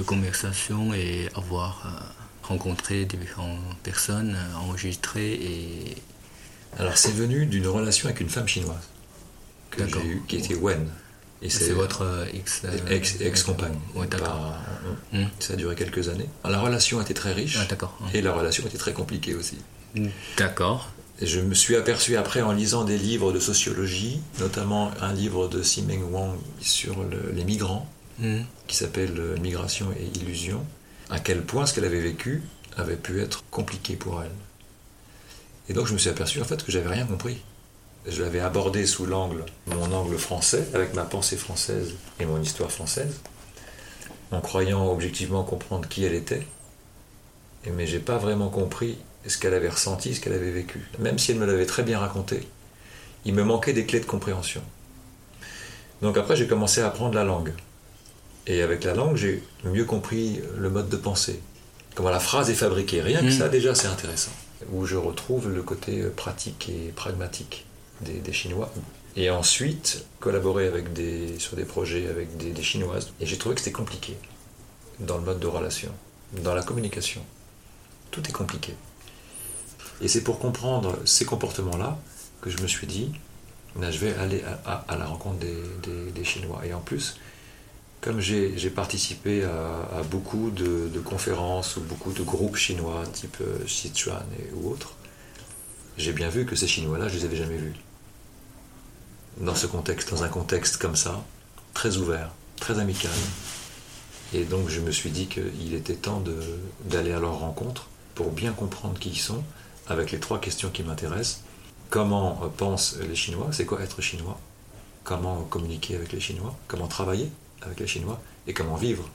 de 0.00 0.06
conversation 0.06 0.94
et 0.94 1.28
avoir 1.34 1.82
euh, 1.84 2.48
rencontré 2.48 3.04
différentes 3.04 3.58
personnes, 3.82 4.34
euh, 4.36 4.56
enregistré 4.64 5.32
et. 5.34 5.96
alors 6.78 6.96
c'est 6.96 7.12
venu 7.12 7.44
d'une 7.46 7.66
relation 7.66 8.06
avec 8.08 8.20
une 8.20 8.30
femme 8.30 8.48
chinoise 8.48 8.86
que 9.70 9.82
D'accord. 9.82 10.02
j'ai 10.02 10.08
eue, 10.08 10.22
qui 10.26 10.36
était 10.36 10.54
Wen. 10.54 10.88
Et 11.42 11.48
C'est 11.48 11.72
votre 11.72 12.02
euh, 12.02 12.26
ex. 12.34 12.62
ex. 12.90 13.46
Ouais, 13.94 14.06
d'accord. 14.08 14.28
Pas- 14.28 14.56
Hmm. 15.12 15.24
Ça 15.38 15.54
a 15.54 15.56
duré 15.56 15.74
quelques 15.74 16.08
années. 16.08 16.28
La 16.44 16.60
relation 16.60 17.00
était 17.00 17.14
très 17.14 17.32
riche 17.32 17.56
Ah, 17.60 17.64
d'accord. 17.68 17.96
et 18.14 18.20
la 18.22 18.32
relation 18.32 18.64
était 18.66 18.78
très 18.78 18.92
compliquée 18.92 19.34
aussi. 19.34 19.58
D'accord. 20.36 20.90
Et 21.20 21.26
je 21.26 21.40
me 21.40 21.54
suis 21.54 21.76
aperçu 21.76 22.16
après 22.16 22.42
en 22.42 22.52
lisant 22.52 22.84
des 22.84 22.96
livres 22.98 23.32
de 23.32 23.40
sociologie, 23.40 24.20
notamment 24.38 24.90
un 25.00 25.12
livre 25.12 25.48
de 25.48 25.62
Simeng 25.62 26.02
Wang 26.12 26.36
sur 26.60 27.02
le- 27.04 27.32
les 27.34 27.44
migrants, 27.44 27.88
Qui 28.66 28.76
s'appelle 28.76 29.18
euh, 29.18 29.38
Migration 29.38 29.86
et 29.98 30.18
illusion, 30.18 30.64
à 31.08 31.18
quel 31.18 31.42
point 31.42 31.64
ce 31.64 31.72
qu'elle 31.72 31.86
avait 31.86 32.00
vécu 32.00 32.42
avait 32.76 32.96
pu 32.96 33.20
être 33.20 33.44
compliqué 33.50 33.96
pour 33.96 34.22
elle. 34.22 34.30
Et 35.68 35.72
donc 35.72 35.86
je 35.86 35.94
me 35.94 35.98
suis 35.98 36.10
aperçu 36.10 36.40
en 36.40 36.44
fait 36.44 36.62
que 36.62 36.70
j'avais 36.70 36.90
rien 36.90 37.06
compris. 37.06 37.38
Je 38.06 38.22
l'avais 38.22 38.40
abordé 38.40 38.86
sous 38.86 39.06
l'angle, 39.06 39.44
mon 39.66 39.92
angle 39.92 40.18
français, 40.18 40.66
avec 40.74 40.94
ma 40.94 41.04
pensée 41.04 41.36
française 41.36 41.94
et 42.18 42.26
mon 42.26 42.40
histoire 42.40 42.70
française, 42.70 43.20
en 44.32 44.40
croyant 44.40 44.90
objectivement 44.90 45.42
comprendre 45.42 45.88
qui 45.88 46.04
elle 46.04 46.14
était. 46.14 46.46
Mais 47.74 47.86
j'ai 47.86 48.00
pas 48.00 48.18
vraiment 48.18 48.48
compris 48.48 48.98
ce 49.26 49.38
qu'elle 49.38 49.54
avait 49.54 49.68
ressenti, 49.68 50.14
ce 50.14 50.20
qu'elle 50.20 50.32
avait 50.32 50.50
vécu. 50.50 50.80
Même 50.98 51.18
si 51.18 51.32
elle 51.32 51.38
me 51.38 51.46
l'avait 51.46 51.66
très 51.66 51.82
bien 51.82 51.98
raconté, 51.98 52.46
il 53.24 53.34
me 53.34 53.44
manquait 53.44 53.74
des 53.74 53.86
clés 53.86 54.00
de 54.00 54.06
compréhension. 54.06 54.62
Donc 56.02 56.16
après 56.16 56.36
j'ai 56.36 56.46
commencé 56.46 56.80
à 56.80 56.86
apprendre 56.86 57.14
la 57.14 57.24
langue. 57.24 57.52
Et 58.50 58.62
avec 58.62 58.82
la 58.82 58.94
langue, 58.94 59.14
j'ai 59.16 59.42
mieux 59.62 59.84
compris 59.84 60.40
le 60.58 60.70
mode 60.70 60.88
de 60.88 60.96
pensée. 60.96 61.38
Comment 61.94 62.10
la 62.10 62.18
phrase 62.18 62.50
est 62.50 62.54
fabriquée. 62.54 63.00
Rien 63.00 63.20
que 63.20 63.26
Mm. 63.26 63.38
ça, 63.38 63.48
déjà, 63.48 63.74
c'est 63.76 63.86
intéressant. 63.86 64.32
Où 64.72 64.86
je 64.86 64.96
retrouve 64.96 65.48
le 65.48 65.62
côté 65.62 66.00
euh, 66.00 66.10
pratique 66.10 66.68
et 66.68 66.90
pragmatique 66.90 67.64
des, 68.00 68.14
des 68.14 68.32
Chinois. 68.32 68.72
Et 69.14 69.30
ensuite, 69.30 70.04
collaborer 70.18 70.66
avec 70.66 70.92
des, 70.92 71.38
sur 71.38 71.54
des 71.56 71.64
projets 71.64 72.08
avec 72.08 72.36
des, 72.38 72.50
des 72.50 72.62
Chinoises. 72.62 73.12
Et 73.20 73.26
j'ai 73.26 73.38
trouvé 73.38 73.54
que 73.54 73.60
c'était 73.60 73.72
compliqué 73.72 74.16
dans 74.98 75.16
le 75.16 75.22
mode 75.24 75.38
de 75.38 75.46
relation, 75.46 75.92
dans 76.42 76.54
la 76.54 76.62
communication. 76.62 77.22
Tout 78.10 78.22
est 78.28 78.32
compliqué. 78.32 78.74
Et 80.02 80.08
c'est 80.08 80.22
pour 80.24 80.40
comprendre 80.40 80.98
ces 81.04 81.24
comportements-là 81.24 81.98
que 82.40 82.50
je 82.50 82.58
me 82.62 82.66
suis 82.66 82.86
dit, 82.88 83.12
là, 83.80 83.90
je 83.92 83.98
vais 83.98 84.14
aller 84.14 84.42
à, 84.64 84.72
à- 84.72 84.84
à 84.88 84.96
la 84.96 85.06
rencontre 85.06 85.38
des 85.38 86.24
Chinois. 86.24 86.62
Et 86.66 86.72
en 86.74 86.80
plus, 86.80 87.16
comme 88.00 88.20
j'ai 88.20 88.70
participé 88.70 89.44
à, 89.44 90.02
beaucoup 90.10 90.50
de, 90.50 91.00
conférences 91.04 91.76
ou 91.76 91.80
beaucoup 91.82 92.12
de 92.12 92.22
groupes 92.22 92.56
chinois, 92.56 93.04
type 93.12 93.36
euh, 93.40 93.66
Sichuan 93.66 94.24
ou 94.54 94.70
autres, 94.70 94.94
j'ai 95.96 96.12
bien 96.12 96.28
vu 96.28 96.46
que 96.46 96.56
ces 96.56 96.66
Chinois-là, 96.66 97.08
je 97.08 97.18
les 97.18 97.24
avais 97.24 97.36
jamais 97.36 97.56
vus. 97.56 97.74
Dans 99.38 99.54
ce 99.54 99.66
contexte, 99.66 100.10
dans 100.10 100.22
un 100.22 100.28
contexte 100.28 100.78
comme 100.78 100.96
ça, 100.96 101.22
très 101.74 101.98
ouvert, 101.98 102.30
très 102.58 102.78
amical. 102.78 103.10
Et 104.32 104.44
donc 104.44 104.68
je 104.68 104.80
me 104.80 104.92
suis 104.92 105.10
dit 105.10 105.26
qu'il 105.26 105.74
était 105.74 105.94
temps 105.94 106.22
d'aller 106.84 107.12
à 107.12 107.18
leur 107.18 107.38
rencontre 107.40 107.88
pour 108.14 108.30
bien 108.30 108.52
comprendre 108.52 108.98
qui 108.98 109.10
ils 109.10 109.18
sont, 109.18 109.42
avec 109.88 110.12
les 110.12 110.20
trois 110.20 110.40
questions 110.40 110.70
qui 110.70 110.82
m'intéressent. 110.82 111.42
Comment 111.90 112.40
euh, 112.44 112.48
pensent 112.48 112.96
les 112.96 113.16
Chinois? 113.16 113.48
C'est 113.50 113.66
quoi 113.66 113.80
être 113.80 114.00
chinois? 114.00 114.38
Comment 115.04 115.42
communiquer 115.42 115.96
avec 115.96 116.12
les 116.12 116.20
Chinois? 116.20 116.54
Comment 116.68 116.86
travailler? 116.86 117.30
Avec 117.62 117.80
les 117.80 117.86
Chinois 117.86 118.20
Et 118.46 118.52
comment 118.54 118.76
vivre 118.76 119.08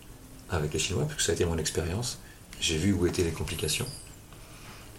avec 0.50 0.74
les 0.74 0.80
Chinois 0.80 1.04
Parce 1.04 1.16
que 1.16 1.22
ça 1.24 1.32
a 1.32 1.36
été 1.36 1.46
mon 1.46 1.58
expérience. 1.58 2.20
J'ai 2.60 2.78
vu 2.78 2.94
où 2.94 3.06
étaient 3.08 3.24
les 3.24 3.32
complications. 3.32 3.88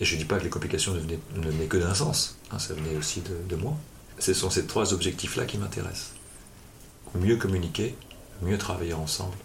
Et 0.00 0.04
je 0.04 0.14
ne 0.14 0.18
dis 0.20 0.24
pas 0.26 0.38
que 0.38 0.44
les 0.44 0.50
complications 0.50 0.92
ne 0.92 0.98
venaient, 1.00 1.18
ne 1.36 1.50
venaient 1.50 1.66
que 1.66 1.78
d'un 1.78 1.94
sens. 1.94 2.36
hein, 2.50 2.58
ça 2.58 2.74
venait 2.74 2.96
aussi 2.96 3.20
de, 3.20 3.36
de 3.48 3.56
moi. 3.56 3.74
Ce 4.18 4.34
sont 4.34 4.50
ces 4.50 4.66
trois 4.66 4.92
objectifs-là 4.92 5.44
qui 5.46 5.56
m'intéressent. 5.58 6.12
Mieux 7.14 7.36
communiquer, 7.36 7.94
mieux 8.42 8.58
travailler 8.58 8.92
ensemble 8.94 9.36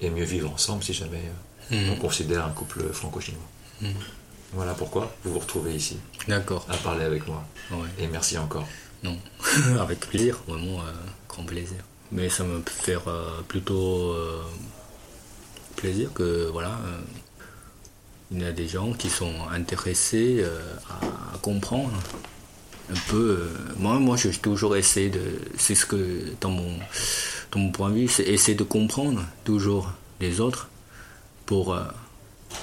et 0.00 0.10
mieux 0.10 0.24
vivre 0.24 0.50
ensemble 0.50 0.82
si 0.82 0.92
jamais 0.92 1.18
euh, 1.18 1.32
Mhm. 1.76 1.90
on 1.92 1.96
considère 1.96 2.44
un 2.46 2.50
couple 2.50 2.82
franco-chinois. 2.92 3.40
Mhm. 3.80 3.92
Voilà 4.54 4.74
pourquoi 4.74 5.14
vous 5.24 5.32
vous 5.34 5.38
retrouvez 5.38 5.72
ici 5.74 5.98
D'accord. 6.26 6.66
à 6.68 6.76
parler 6.76 7.04
avec 7.04 7.28
moi. 7.28 7.44
Ouais. 7.70 7.86
Et 8.00 8.08
merci 8.08 8.36
encore. 8.38 8.66
Non. 9.04 9.16
Avec 9.80 10.00
plaisir, 10.00 10.40
vraiment 10.48 10.80
euh, 10.80 10.92
grand 11.28 11.44
plaisir. 11.44 11.76
Mais 12.12 12.28
ça 12.28 12.44
me 12.44 12.62
fait 12.66 12.96
euh, 13.06 13.40
plutôt 13.46 14.12
euh, 14.12 14.42
plaisir 15.76 16.12
que 16.12 16.48
voilà, 16.50 16.70
euh, 16.70 17.00
il 18.32 18.40
y 18.40 18.44
a 18.44 18.52
des 18.52 18.66
gens 18.66 18.92
qui 18.92 19.08
sont 19.10 19.32
intéressés 19.52 20.44
à, 20.88 21.38
comprendre 21.38 21.96
un 22.90 22.98
peu. 23.08 23.48
moi, 23.76 23.98
moi, 23.98 24.16
je 24.16 24.30
toujours 24.38 24.76
essayé 24.76 25.08
de. 25.08 25.40
C'est 25.56 25.74
ce 25.74 25.86
que 25.86 26.34
dans 26.40 26.50
mon 26.50 26.78
dans 27.52 27.60
mon 27.60 27.72
point 27.72 27.90
de 27.90 27.94
vue, 27.94 28.08
c'est 28.08 28.24
essayer 28.24 28.56
de 28.56 28.64
comprendre 28.64 29.24
toujours 29.44 29.90
les 30.20 30.40
autres 30.40 30.68
pour 31.46 31.76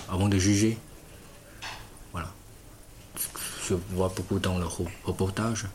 avant 0.10 0.30
de 0.30 0.38
juger. 0.38 0.78
Voilà. 2.14 2.32
Je 3.68 3.74
vois 3.92 4.14
beaucoup 4.16 4.40
dans 4.40 4.58
le 4.58 4.66
re- 4.66 4.88
reportage 5.04 5.66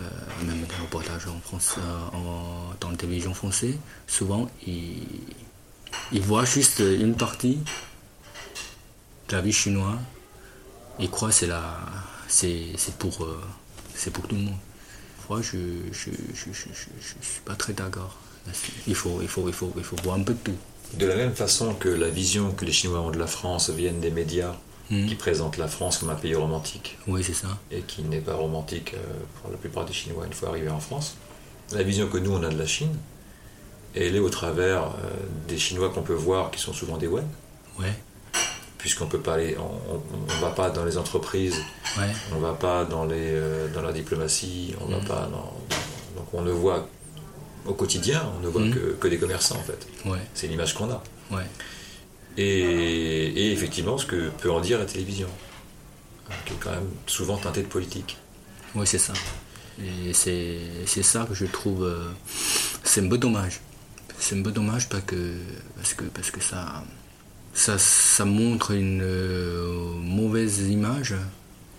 euh, 0.00 0.02
même 0.46 0.60
dans 0.62 0.76
le 0.78 0.82
reportage 0.82 1.26
en 1.26 1.38
France, 1.40 1.74
euh, 1.78 2.16
en- 2.16 2.74
dans 2.80 2.90
la 2.90 2.96
télévision 2.96 3.34
française, 3.34 3.76
souvent 4.06 4.48
ils, 4.66 5.02
ils 6.12 6.22
voient 6.22 6.44
juste 6.44 6.80
une 6.80 7.14
partie 7.14 7.58
de 9.28 9.36
la 9.36 9.40
vie 9.42 9.52
chinoise. 9.52 9.98
Ils 10.98 11.10
croient 11.10 11.28
que 11.30 11.34
c'est 11.34 11.48
c'est, 12.76 12.94
pour, 12.98 13.24
euh, 13.24 13.40
c'est 13.94 14.12
pour 14.12 14.26
tout 14.28 14.34
le 14.36 14.42
monde. 14.42 14.54
Moi, 15.28 15.40
je, 15.42 15.56
je, 15.92 16.10
je, 16.34 16.52
je, 16.52 16.68
je- 16.72 17.26
suis 17.26 17.40
pas 17.44 17.54
très 17.54 17.72
d'accord. 17.72 18.16
Il 18.86 18.94
faut, 18.94 19.20
il 19.22 19.28
faut, 19.28 19.46
il 19.48 19.54
faut, 19.54 19.72
il 19.76 19.84
faut 19.84 19.96
voir 20.02 20.16
un 20.16 20.22
peu 20.22 20.34
de 20.34 20.38
tout. 20.38 20.56
De 20.94 21.06
la 21.06 21.16
même 21.16 21.34
façon 21.34 21.74
que 21.74 21.88
la 21.88 22.10
vision 22.10 22.52
que 22.52 22.64
les 22.64 22.72
Chinois 22.72 23.00
ont 23.00 23.10
de 23.10 23.18
la 23.18 23.26
France 23.26 23.70
viennent 23.70 24.00
des 24.00 24.10
médias 24.10 24.54
Mhm. 24.92 25.06
qui 25.08 25.14
présentent 25.14 25.56
la 25.56 25.68
France 25.68 25.98
comme 25.98 26.10
un 26.10 26.14
pays 26.14 26.34
romantique 26.34 26.98
Oui, 27.08 27.24
c'est 27.24 27.32
ça. 27.34 27.48
et 27.70 27.80
qui 27.80 28.02
n'est 28.02 28.20
pas 28.20 28.34
romantique 28.34 28.92
euh, 28.94 28.98
pour 29.40 29.50
la 29.50 29.56
plupart 29.56 29.84
des 29.86 29.92
Chinois 29.94 30.26
une 30.26 30.32
fois 30.34 30.50
arrivés 30.50 30.68
en 30.70 30.80
France, 30.80 31.16
la 31.72 31.82
vision 31.82 32.08
que 32.08 32.18
nous 32.18 32.32
on 32.32 32.42
a 32.42 32.50
de 32.50 32.58
la 32.58 32.66
Chine, 32.66 32.94
elle 33.94 34.14
est 34.16 34.18
au 34.20 34.28
travers 34.30 34.82
euh, 34.84 34.88
des 35.48 35.58
Chinois 35.58 35.88
qu'on 35.90 36.02
peut 36.02 36.12
voir 36.28 36.50
qui 36.50 36.60
sont 36.60 36.72
souvent 36.74 36.98
des 36.98 37.06
Wen, 37.06 37.26
Ouais, 37.80 37.92
puisqu'on 38.76 39.06
peut 39.06 39.20
pas 39.20 39.34
aller, 39.34 39.56
on, 39.58 39.94
on 40.14 40.40
va 40.42 40.50
pas 40.50 40.68
dans 40.68 40.84
les 40.84 40.98
entreprises, 40.98 41.56
ouais, 41.98 42.12
on 42.34 42.38
va 42.40 42.52
pas 42.52 42.84
dans 42.84 43.06
les 43.06 43.16
euh, 43.18 43.68
dans 43.72 43.80
la 43.82 43.92
diplomatie, 43.92 44.74
on 44.80 44.86
va 44.90 44.98
Mhm. 44.98 45.04
pas 45.06 45.22
dans, 45.30 45.30
dans- 45.30 46.16
donc 46.16 46.26
on 46.34 46.42
ne 46.42 46.50
voit 46.50 46.86
au 47.64 47.72
quotidien, 47.72 48.20
on 48.36 48.40
ne 48.44 48.48
voit 48.48 48.60
Mhm. 48.62 48.74
que, 48.74 48.78
que 49.00 49.08
des 49.08 49.16
commerçants 49.18 49.56
en 49.56 49.62
fait. 49.62 49.86
ouais, 50.04 50.18
C'est 50.34 50.48
l'image 50.48 50.74
qu'on 50.74 50.90
a. 50.90 51.02
ouais. 51.30 51.44
Et, 52.36 53.52
effectivement, 53.52 53.98
ce 53.98 54.06
que 54.06 54.30
peut 54.30 54.50
en 54.50 54.60
dire 54.60 54.78
la 54.78 54.86
télévision, 54.86 55.28
hein, 56.30 56.34
qui 56.46 56.54
est 56.54 56.56
quand 56.58 56.70
même 56.70 56.88
souvent 57.06 57.36
teintée 57.36 57.62
de 57.62 57.68
politique. 57.68 58.16
Oui, 58.74 58.86
c'est 58.86 58.98
ça. 58.98 59.12
Et 59.80 60.12
c'est, 60.12 61.02
ça 61.02 61.24
que 61.24 61.34
je 61.34 61.46
trouve. 61.46 61.84
euh, 61.84 62.10
c'est 62.84 63.04
un 63.04 63.08
peu 63.08 63.18
dommage. 63.18 63.60
C'est 64.18 64.38
un 64.38 64.42
peu 64.42 64.52
dommage 64.52 64.88
parce 64.88 65.04
que, 65.04 65.34
parce 65.76 65.94
que, 65.94 66.04
parce 66.04 66.30
que 66.30 66.40
ça, 66.40 66.84
ça, 67.54 67.76
ça 67.78 68.24
montre 68.24 68.70
une 68.72 69.02
euh, 69.02 69.94
mauvaise 69.96 70.60
image 70.68 71.14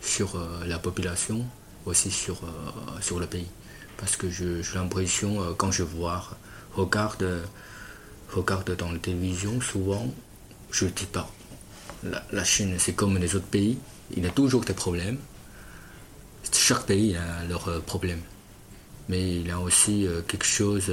sur 0.02 0.36
euh, 0.36 0.66
la 0.68 0.78
population, 0.78 1.46
aussi 1.86 2.12
sur, 2.12 2.42
sur 3.02 3.20
le 3.20 3.26
pays. 3.26 3.48
Parce 3.98 4.18
que 4.18 4.30
j'ai 4.30 4.62
l'impression, 4.76 5.54
quand 5.58 5.72
je 5.72 5.84
vois, 5.84 6.30
regarde, 6.76 7.42
regarde 8.32 8.76
dans 8.76 8.92
la 8.92 9.00
télévision, 9.00 9.62
souvent, 9.62 10.14
je 10.74 10.86
dis 10.86 11.06
pas. 11.06 11.30
La, 12.32 12.44
Chine, 12.44 12.76
c'est 12.80 12.94
comme 12.94 13.18
les 13.18 13.36
autres 13.36 13.46
pays, 13.46 13.78
il 14.18 14.26
a 14.26 14.30
toujours 14.30 14.66
des 14.66 14.74
problèmes 14.74 15.18
chaque 16.52 16.86
pays 16.86 17.16
a 17.16 17.46
leurs 17.48 17.82
problèmes. 17.82 18.22
Mais 19.10 19.38
il 19.38 19.48
y 19.48 19.52
a 19.52 19.60
aussi 19.60 20.08
quelque 20.28 20.46
chose 20.46 20.92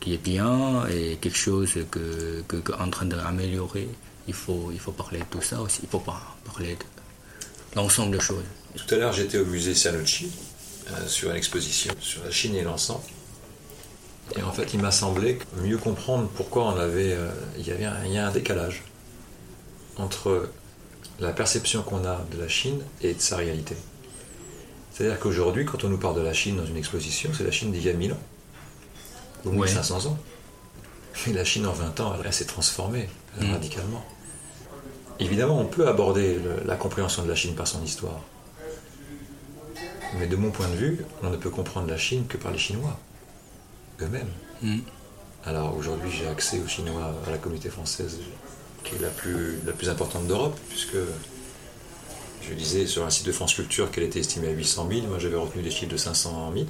qui 0.00 0.14
est 0.14 0.22
bien 0.22 0.86
et 0.86 1.18
quelque 1.20 1.36
chose 1.38 1.74
que, 1.90 2.72
en 2.78 2.90
train 2.90 3.06
d'améliorer. 3.06 3.88
Il 4.28 4.34
faut, 4.34 4.70
il 4.72 4.78
faut 4.78 4.92
parler 4.92 5.18
de 5.20 5.24
tout 5.24 5.42
ça 5.42 5.60
aussi. 5.60 5.80
Il 5.82 5.88
faut 5.88 5.98
pas 5.98 6.36
parler 6.44 6.76
de 6.76 7.76
l'ensemble 7.76 8.12
des 8.16 8.20
choses. 8.20 8.44
Tout 8.76 8.94
à 8.94 8.98
l'heure, 8.98 9.12
j'étais 9.12 9.38
au 9.38 9.46
musée 9.46 9.74
Sanucci 9.74 10.30
sur 11.06 11.30
une 11.30 11.36
exposition 11.36 11.92
sur 12.00 12.22
la 12.24 12.30
Chine 12.30 12.54
et 12.54 12.62
l'encens. 12.62 13.00
Et 14.36 14.42
en 14.42 14.52
fait, 14.52 14.74
il 14.74 14.80
m'a 14.80 14.92
semblé 14.92 15.38
mieux 15.62 15.78
comprendre 15.78 16.28
pourquoi 16.34 16.66
on 16.66 16.78
avait, 16.78 17.16
il, 17.58 17.66
y 17.66 17.72
avait 17.72 17.86
il 18.06 18.12
y 18.12 18.18
a 18.18 18.26
un 18.26 18.30
décalage 18.30 18.84
entre 19.96 20.48
la 21.20 21.32
perception 21.32 21.82
qu'on 21.82 22.04
a 22.04 22.24
de 22.32 22.40
la 22.40 22.48
Chine 22.48 22.82
et 23.02 23.14
de 23.14 23.20
sa 23.20 23.36
réalité. 23.36 23.76
C'est-à-dire 24.92 25.18
qu'aujourd'hui, 25.18 25.64
quand 25.64 25.84
on 25.84 25.88
nous 25.88 25.98
parle 25.98 26.16
de 26.16 26.20
la 26.20 26.32
Chine 26.32 26.56
dans 26.56 26.66
une 26.66 26.76
exposition, 26.76 27.30
c'est 27.36 27.44
la 27.44 27.50
Chine 27.50 27.72
d'il 27.72 27.84
y 27.84 27.88
a 27.88 27.92
1000 27.92 28.12
ans, 28.12 28.20
ou 29.44 29.50
1500 29.50 30.06
ans. 30.06 30.18
Mais 31.26 31.32
la 31.32 31.44
Chine 31.44 31.66
en 31.66 31.72
20 31.72 32.00
ans, 32.00 32.14
elle, 32.24 32.32
s'est 32.32 32.44
transformée 32.46 33.08
mm. 33.38 33.52
radicalement. 33.52 34.04
Évidemment, 35.18 35.60
on 35.60 35.66
peut 35.66 35.86
aborder 35.86 36.38
la 36.64 36.76
compréhension 36.76 37.22
de 37.22 37.28
la 37.28 37.34
Chine 37.34 37.54
par 37.54 37.66
son 37.66 37.82
histoire. 37.84 38.20
Mais 40.18 40.26
de 40.26 40.36
mon 40.36 40.50
point 40.50 40.68
de 40.68 40.76
vue, 40.76 41.04
on 41.22 41.30
ne 41.30 41.36
peut 41.36 41.50
comprendre 41.50 41.88
la 41.88 41.98
Chine 41.98 42.26
que 42.26 42.36
par 42.36 42.52
les 42.52 42.58
Chinois 42.58 42.98
eux-mêmes. 44.02 44.30
Mm. 44.62 44.80
Alors 45.44 45.76
aujourd'hui, 45.76 46.10
j'ai 46.10 46.28
accès 46.28 46.60
aux 46.60 46.68
Chinois, 46.68 47.14
à 47.26 47.30
la 47.30 47.38
communauté 47.38 47.70
française 47.70 48.18
qui 48.84 48.96
est 48.96 48.98
la 48.98 49.08
plus, 49.08 49.58
la 49.66 49.72
plus 49.72 49.88
importante 49.88 50.26
d'Europe, 50.26 50.58
puisque 50.68 50.96
je 52.42 52.54
disais 52.54 52.86
sur 52.86 53.04
un 53.04 53.10
site 53.10 53.26
de 53.26 53.32
France 53.32 53.54
Culture 53.54 53.90
qu'elle 53.90 54.04
était 54.04 54.20
estimée 54.20 54.48
à 54.48 54.52
800 54.52 54.88
000, 54.90 55.06
moi 55.06 55.18
j'avais 55.18 55.36
retenu 55.36 55.62
des 55.62 55.70
chiffres 55.70 55.92
de 55.92 55.96
500 55.96 56.52
000. 56.54 56.66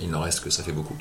il 0.00 0.10
n'en 0.10 0.20
reste 0.20 0.40
que 0.40 0.50
ça 0.50 0.62
fait 0.62 0.72
beaucoup. 0.72 0.96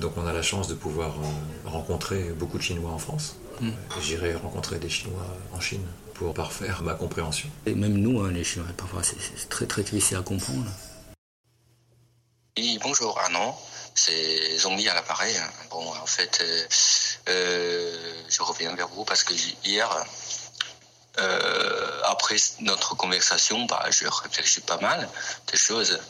Donc 0.00 0.12
on 0.16 0.26
a 0.26 0.32
la 0.32 0.42
chance 0.42 0.68
de 0.68 0.74
pouvoir 0.74 1.10
euh, 1.10 1.68
rencontrer 1.68 2.30
beaucoup 2.38 2.58
de 2.58 2.62
Chinois 2.62 2.90
en 2.90 2.98
France. 2.98 3.36
Hmm. 3.60 3.70
J'irai 4.02 4.34
rencontrer 4.34 4.78
des 4.78 4.88
Chinois 4.88 5.26
en 5.52 5.60
Chine 5.60 5.84
pour 6.14 6.34
parfaire 6.34 6.82
ma 6.82 6.94
compréhension. 6.94 7.48
Et 7.64 7.74
même 7.74 7.94
nous, 7.94 8.20
hein, 8.20 8.30
les 8.30 8.44
Chinois, 8.44 8.68
parfois 8.76 9.02
c'est 9.02 9.48
très 9.48 9.66
très 9.66 9.82
difficile 9.82 10.18
à 10.18 10.22
comprendre. 10.22 10.66
Oui, 12.58 12.78
bonjour 12.82 13.18
Arnaud, 13.20 13.54
c'est 13.94 14.56
Zombie 14.56 14.88
à 14.88 14.94
l'appareil. 14.94 15.36
Bon, 15.68 15.92
en 15.94 16.06
fait, 16.06 16.38
euh, 16.40 16.66
euh, 17.28 18.22
je 18.30 18.40
reviens 18.40 18.74
vers 18.74 18.88
vous 18.88 19.04
parce 19.04 19.24
que 19.24 19.34
hier, 19.62 19.86
euh, 21.18 22.00
après 22.04 22.36
notre 22.60 22.96
conversation, 22.96 23.66
bah, 23.66 23.84
je 23.90 24.06
réfléchis 24.06 24.62
pas 24.62 24.78
mal 24.78 25.06
des 25.52 25.58
choses. 25.58 26.00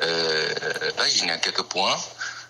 Il 0.00 1.26
y 1.26 1.30
a 1.30 1.38
quelques 1.38 1.62
points. 1.62 1.96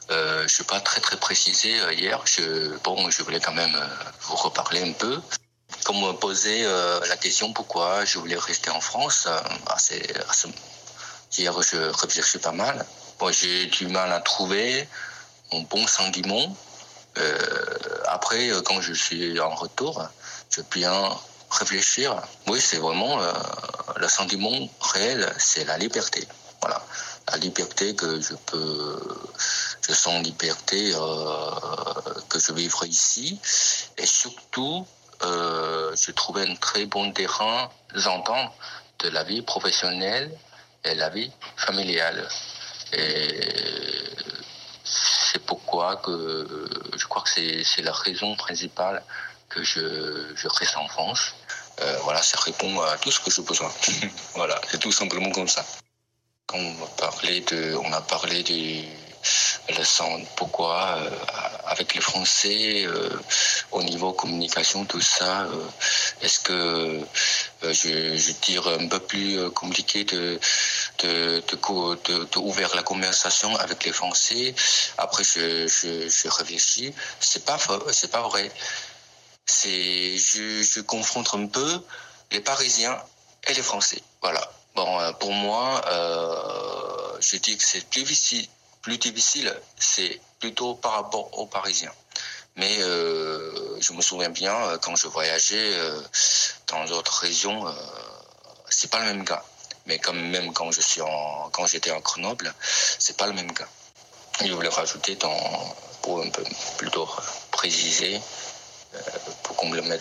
Je 0.08 0.48
suis 0.48 0.64
pas 0.64 0.80
très 0.80 1.02
très 1.02 1.18
précisé 1.18 1.76
hier. 1.92 2.22
Je, 2.24 2.78
bon, 2.78 3.10
je 3.10 3.22
voulais 3.22 3.40
quand 3.40 3.52
même 3.52 3.78
vous 4.22 4.36
reparler 4.36 4.82
un 4.88 4.92
peu. 4.92 5.20
Comme 5.84 6.00
me 6.00 6.12
posait 6.12 6.62
la 6.62 7.16
question 7.18 7.52
pourquoi 7.52 8.06
je 8.06 8.18
voulais 8.18 8.38
rester 8.38 8.70
en 8.70 8.80
France, 8.80 9.28
bah, 9.66 9.76
hier 11.36 11.52
je 11.60 11.76
réfléchis 12.00 12.38
pas 12.38 12.52
mal. 12.52 12.86
Bon, 13.18 13.30
j'ai 13.32 13.66
du 13.66 13.86
mal 13.88 14.12
à 14.12 14.20
trouver 14.20 14.88
mon 15.52 15.62
bon 15.62 15.86
sentiment 15.86 16.54
euh, 17.18 17.36
après, 18.08 18.50
euh, 18.50 18.60
quand 18.62 18.80
je 18.80 18.92
suis 18.92 19.38
en 19.40 19.54
retour, 19.54 20.06
je 20.50 20.62
bien 20.62 21.10
réfléchir. 21.50 22.20
Oui, 22.48 22.60
c'est 22.60 22.78
vraiment 22.78 23.20
euh, 23.20 23.32
le 23.96 24.08
sentiment 24.08 24.68
réel, 24.80 25.32
c'est 25.38 25.64
la 25.64 25.78
liberté. 25.78 26.26
Voilà, 26.60 26.82
la 27.30 27.36
liberté 27.36 27.94
que 27.94 28.20
je 28.20 28.34
peux, 28.46 28.98
je 29.86 29.92
sens 29.92 30.22
liberté 30.24 30.92
que 32.28 32.38
je 32.38 32.52
vivrai 32.52 32.88
ici, 32.88 33.38
et 33.98 34.06
surtout, 34.06 34.86
je 35.22 36.10
trouvais 36.12 36.48
un 36.50 36.56
très 36.56 36.86
bon 36.86 37.12
terrain 37.12 37.70
j'entends, 37.94 38.50
de 39.00 39.08
la 39.10 39.24
vie 39.24 39.42
professionnelle 39.42 40.30
et 40.84 40.94
la 40.94 41.10
vie 41.10 41.30
familiale. 41.56 42.26
C'est 44.84 45.44
pourquoi 45.46 45.96
que 45.96 46.46
je 46.96 47.06
crois 47.06 47.22
que 47.22 47.30
c'est 47.30 47.82
la 47.82 47.92
raison 47.92 48.34
principale 48.36 49.02
que 49.48 49.62
je, 49.62 50.48
reste 50.48 50.76
en 50.76 50.88
France. 50.88 51.34
Euh, 51.80 51.98
voilà, 52.02 52.22
ça 52.22 52.38
répond 52.40 52.80
à 52.82 52.96
tout 52.98 53.10
ce 53.10 53.20
que 53.20 53.30
j'ai 53.30 53.42
besoin. 53.42 53.70
voilà, 54.34 54.60
c'est 54.68 54.78
tout 54.78 54.92
simplement 54.92 55.30
comme 55.30 55.48
ça. 55.48 55.64
On 56.52 56.82
a 56.84 56.86
parlé 56.98 57.40
de, 57.40 57.74
on 57.76 57.92
a 57.92 58.00
parlé 58.00 58.42
du 58.42 58.84
pourquoi 60.36 60.98
euh, 60.98 61.10
avec 61.66 61.94
les 61.94 62.00
Français 62.00 62.84
euh, 62.86 63.08
au 63.72 63.82
niveau 63.82 64.12
communication 64.12 64.84
tout 64.84 65.00
ça 65.00 65.42
euh, 65.42 65.66
est-ce 66.20 66.40
que 66.40 67.00
je, 67.62 68.16
je 68.16 68.32
dire 68.42 68.66
un 68.68 68.88
peu 68.88 69.00
plus 69.00 69.50
compliqué 69.50 70.04
de 70.04 70.38
de, 70.98 71.40
de, 71.40 72.76
la 72.76 72.82
conversation 72.82 73.54
avec 73.56 73.84
les 73.84 73.92
Français. 73.92 74.54
Après 74.98 75.24
je, 75.24 75.66
je, 75.66 76.08
je 76.08 76.28
réfléchis. 76.28 76.94
C'est 77.20 77.44
pas 77.44 77.58
c'est 77.92 78.10
pas 78.10 78.22
vrai. 78.22 78.50
C'est 79.46 80.16
je, 80.18 80.62
je 80.62 80.80
confronte 80.80 81.34
un 81.34 81.46
peu 81.46 81.80
les 82.32 82.40
Parisiens 82.40 82.98
et 83.48 83.54
les 83.54 83.62
Français. 83.62 84.02
Voilà. 84.22 84.50
Bon 84.74 85.12
pour 85.20 85.32
moi 85.32 85.82
je 87.20 87.36
dis 87.36 87.56
que 87.56 87.64
c'est 87.64 87.84
plus 87.88 88.02
difficile 88.02 88.48
plus 88.84 88.98
difficile, 88.98 89.52
c'est 89.78 90.20
plutôt 90.38 90.74
par 90.74 90.92
rapport 90.92 91.38
aux 91.38 91.46
Parisiens. 91.46 91.92
Mais 92.56 92.82
euh, 92.82 93.80
je 93.80 93.92
me 93.94 94.02
souviens 94.02 94.28
bien 94.28 94.54
euh, 94.54 94.78
quand 94.78 94.94
je 94.94 95.08
voyageais 95.08 95.72
euh, 95.74 96.00
dans 96.68 96.84
d'autres 96.84 97.20
régions, 97.20 97.64
c'est 98.68 98.90
pas 98.90 99.00
le 99.00 99.06
même 99.06 99.24
cas. 99.24 99.42
Mais 99.86 99.98
quand 99.98 100.14
même 100.14 100.52
quand 100.52 100.70
je 100.72 100.80
suis 100.80 101.02
en, 101.02 101.50
quand 101.52 101.66
j'étais 101.66 101.90
en 101.90 102.00
Grenoble, 102.00 102.54
c'est 102.98 103.16
pas 103.16 103.26
le 103.26 103.34
même 103.34 103.52
cas. 103.52 103.68
Je 104.44 104.52
voulais 104.52 104.68
rajouter 104.68 105.16
dans, 105.16 105.36
pour 106.02 106.22
un 106.22 106.30
peu 106.30 106.42
plutôt 106.78 107.08
préciser, 107.50 108.20
pour 109.42 109.56
compléter, 109.56 110.00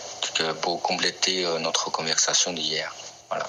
pour 0.62 0.82
compléter 0.82 1.46
notre 1.60 1.90
conversation 1.90 2.52
d'hier. 2.52 2.94
Voilà. 3.28 3.46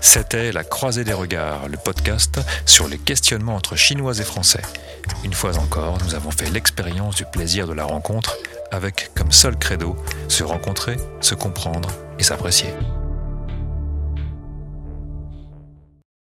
C'était 0.00 0.52
La 0.52 0.64
Croisée 0.64 1.04
des 1.04 1.12
Regards, 1.12 1.68
le 1.68 1.76
podcast 1.76 2.38
sur 2.66 2.88
les 2.88 2.98
questionnements 2.98 3.56
entre 3.56 3.76
Chinois 3.76 4.18
et 4.18 4.24
Français. 4.24 4.62
Une 5.24 5.34
fois 5.34 5.56
encore, 5.58 5.98
nous 6.04 6.14
avons 6.14 6.30
fait 6.30 6.48
l'expérience 6.50 7.16
du 7.16 7.24
plaisir 7.24 7.66
de 7.66 7.72
la 7.72 7.84
rencontre 7.84 8.36
avec 8.70 9.10
comme 9.14 9.32
seul 9.32 9.56
credo 9.56 9.96
se 10.28 10.44
rencontrer, 10.44 10.96
se 11.20 11.34
comprendre 11.34 11.90
et 12.18 12.22
s'apprécier. 12.22 12.70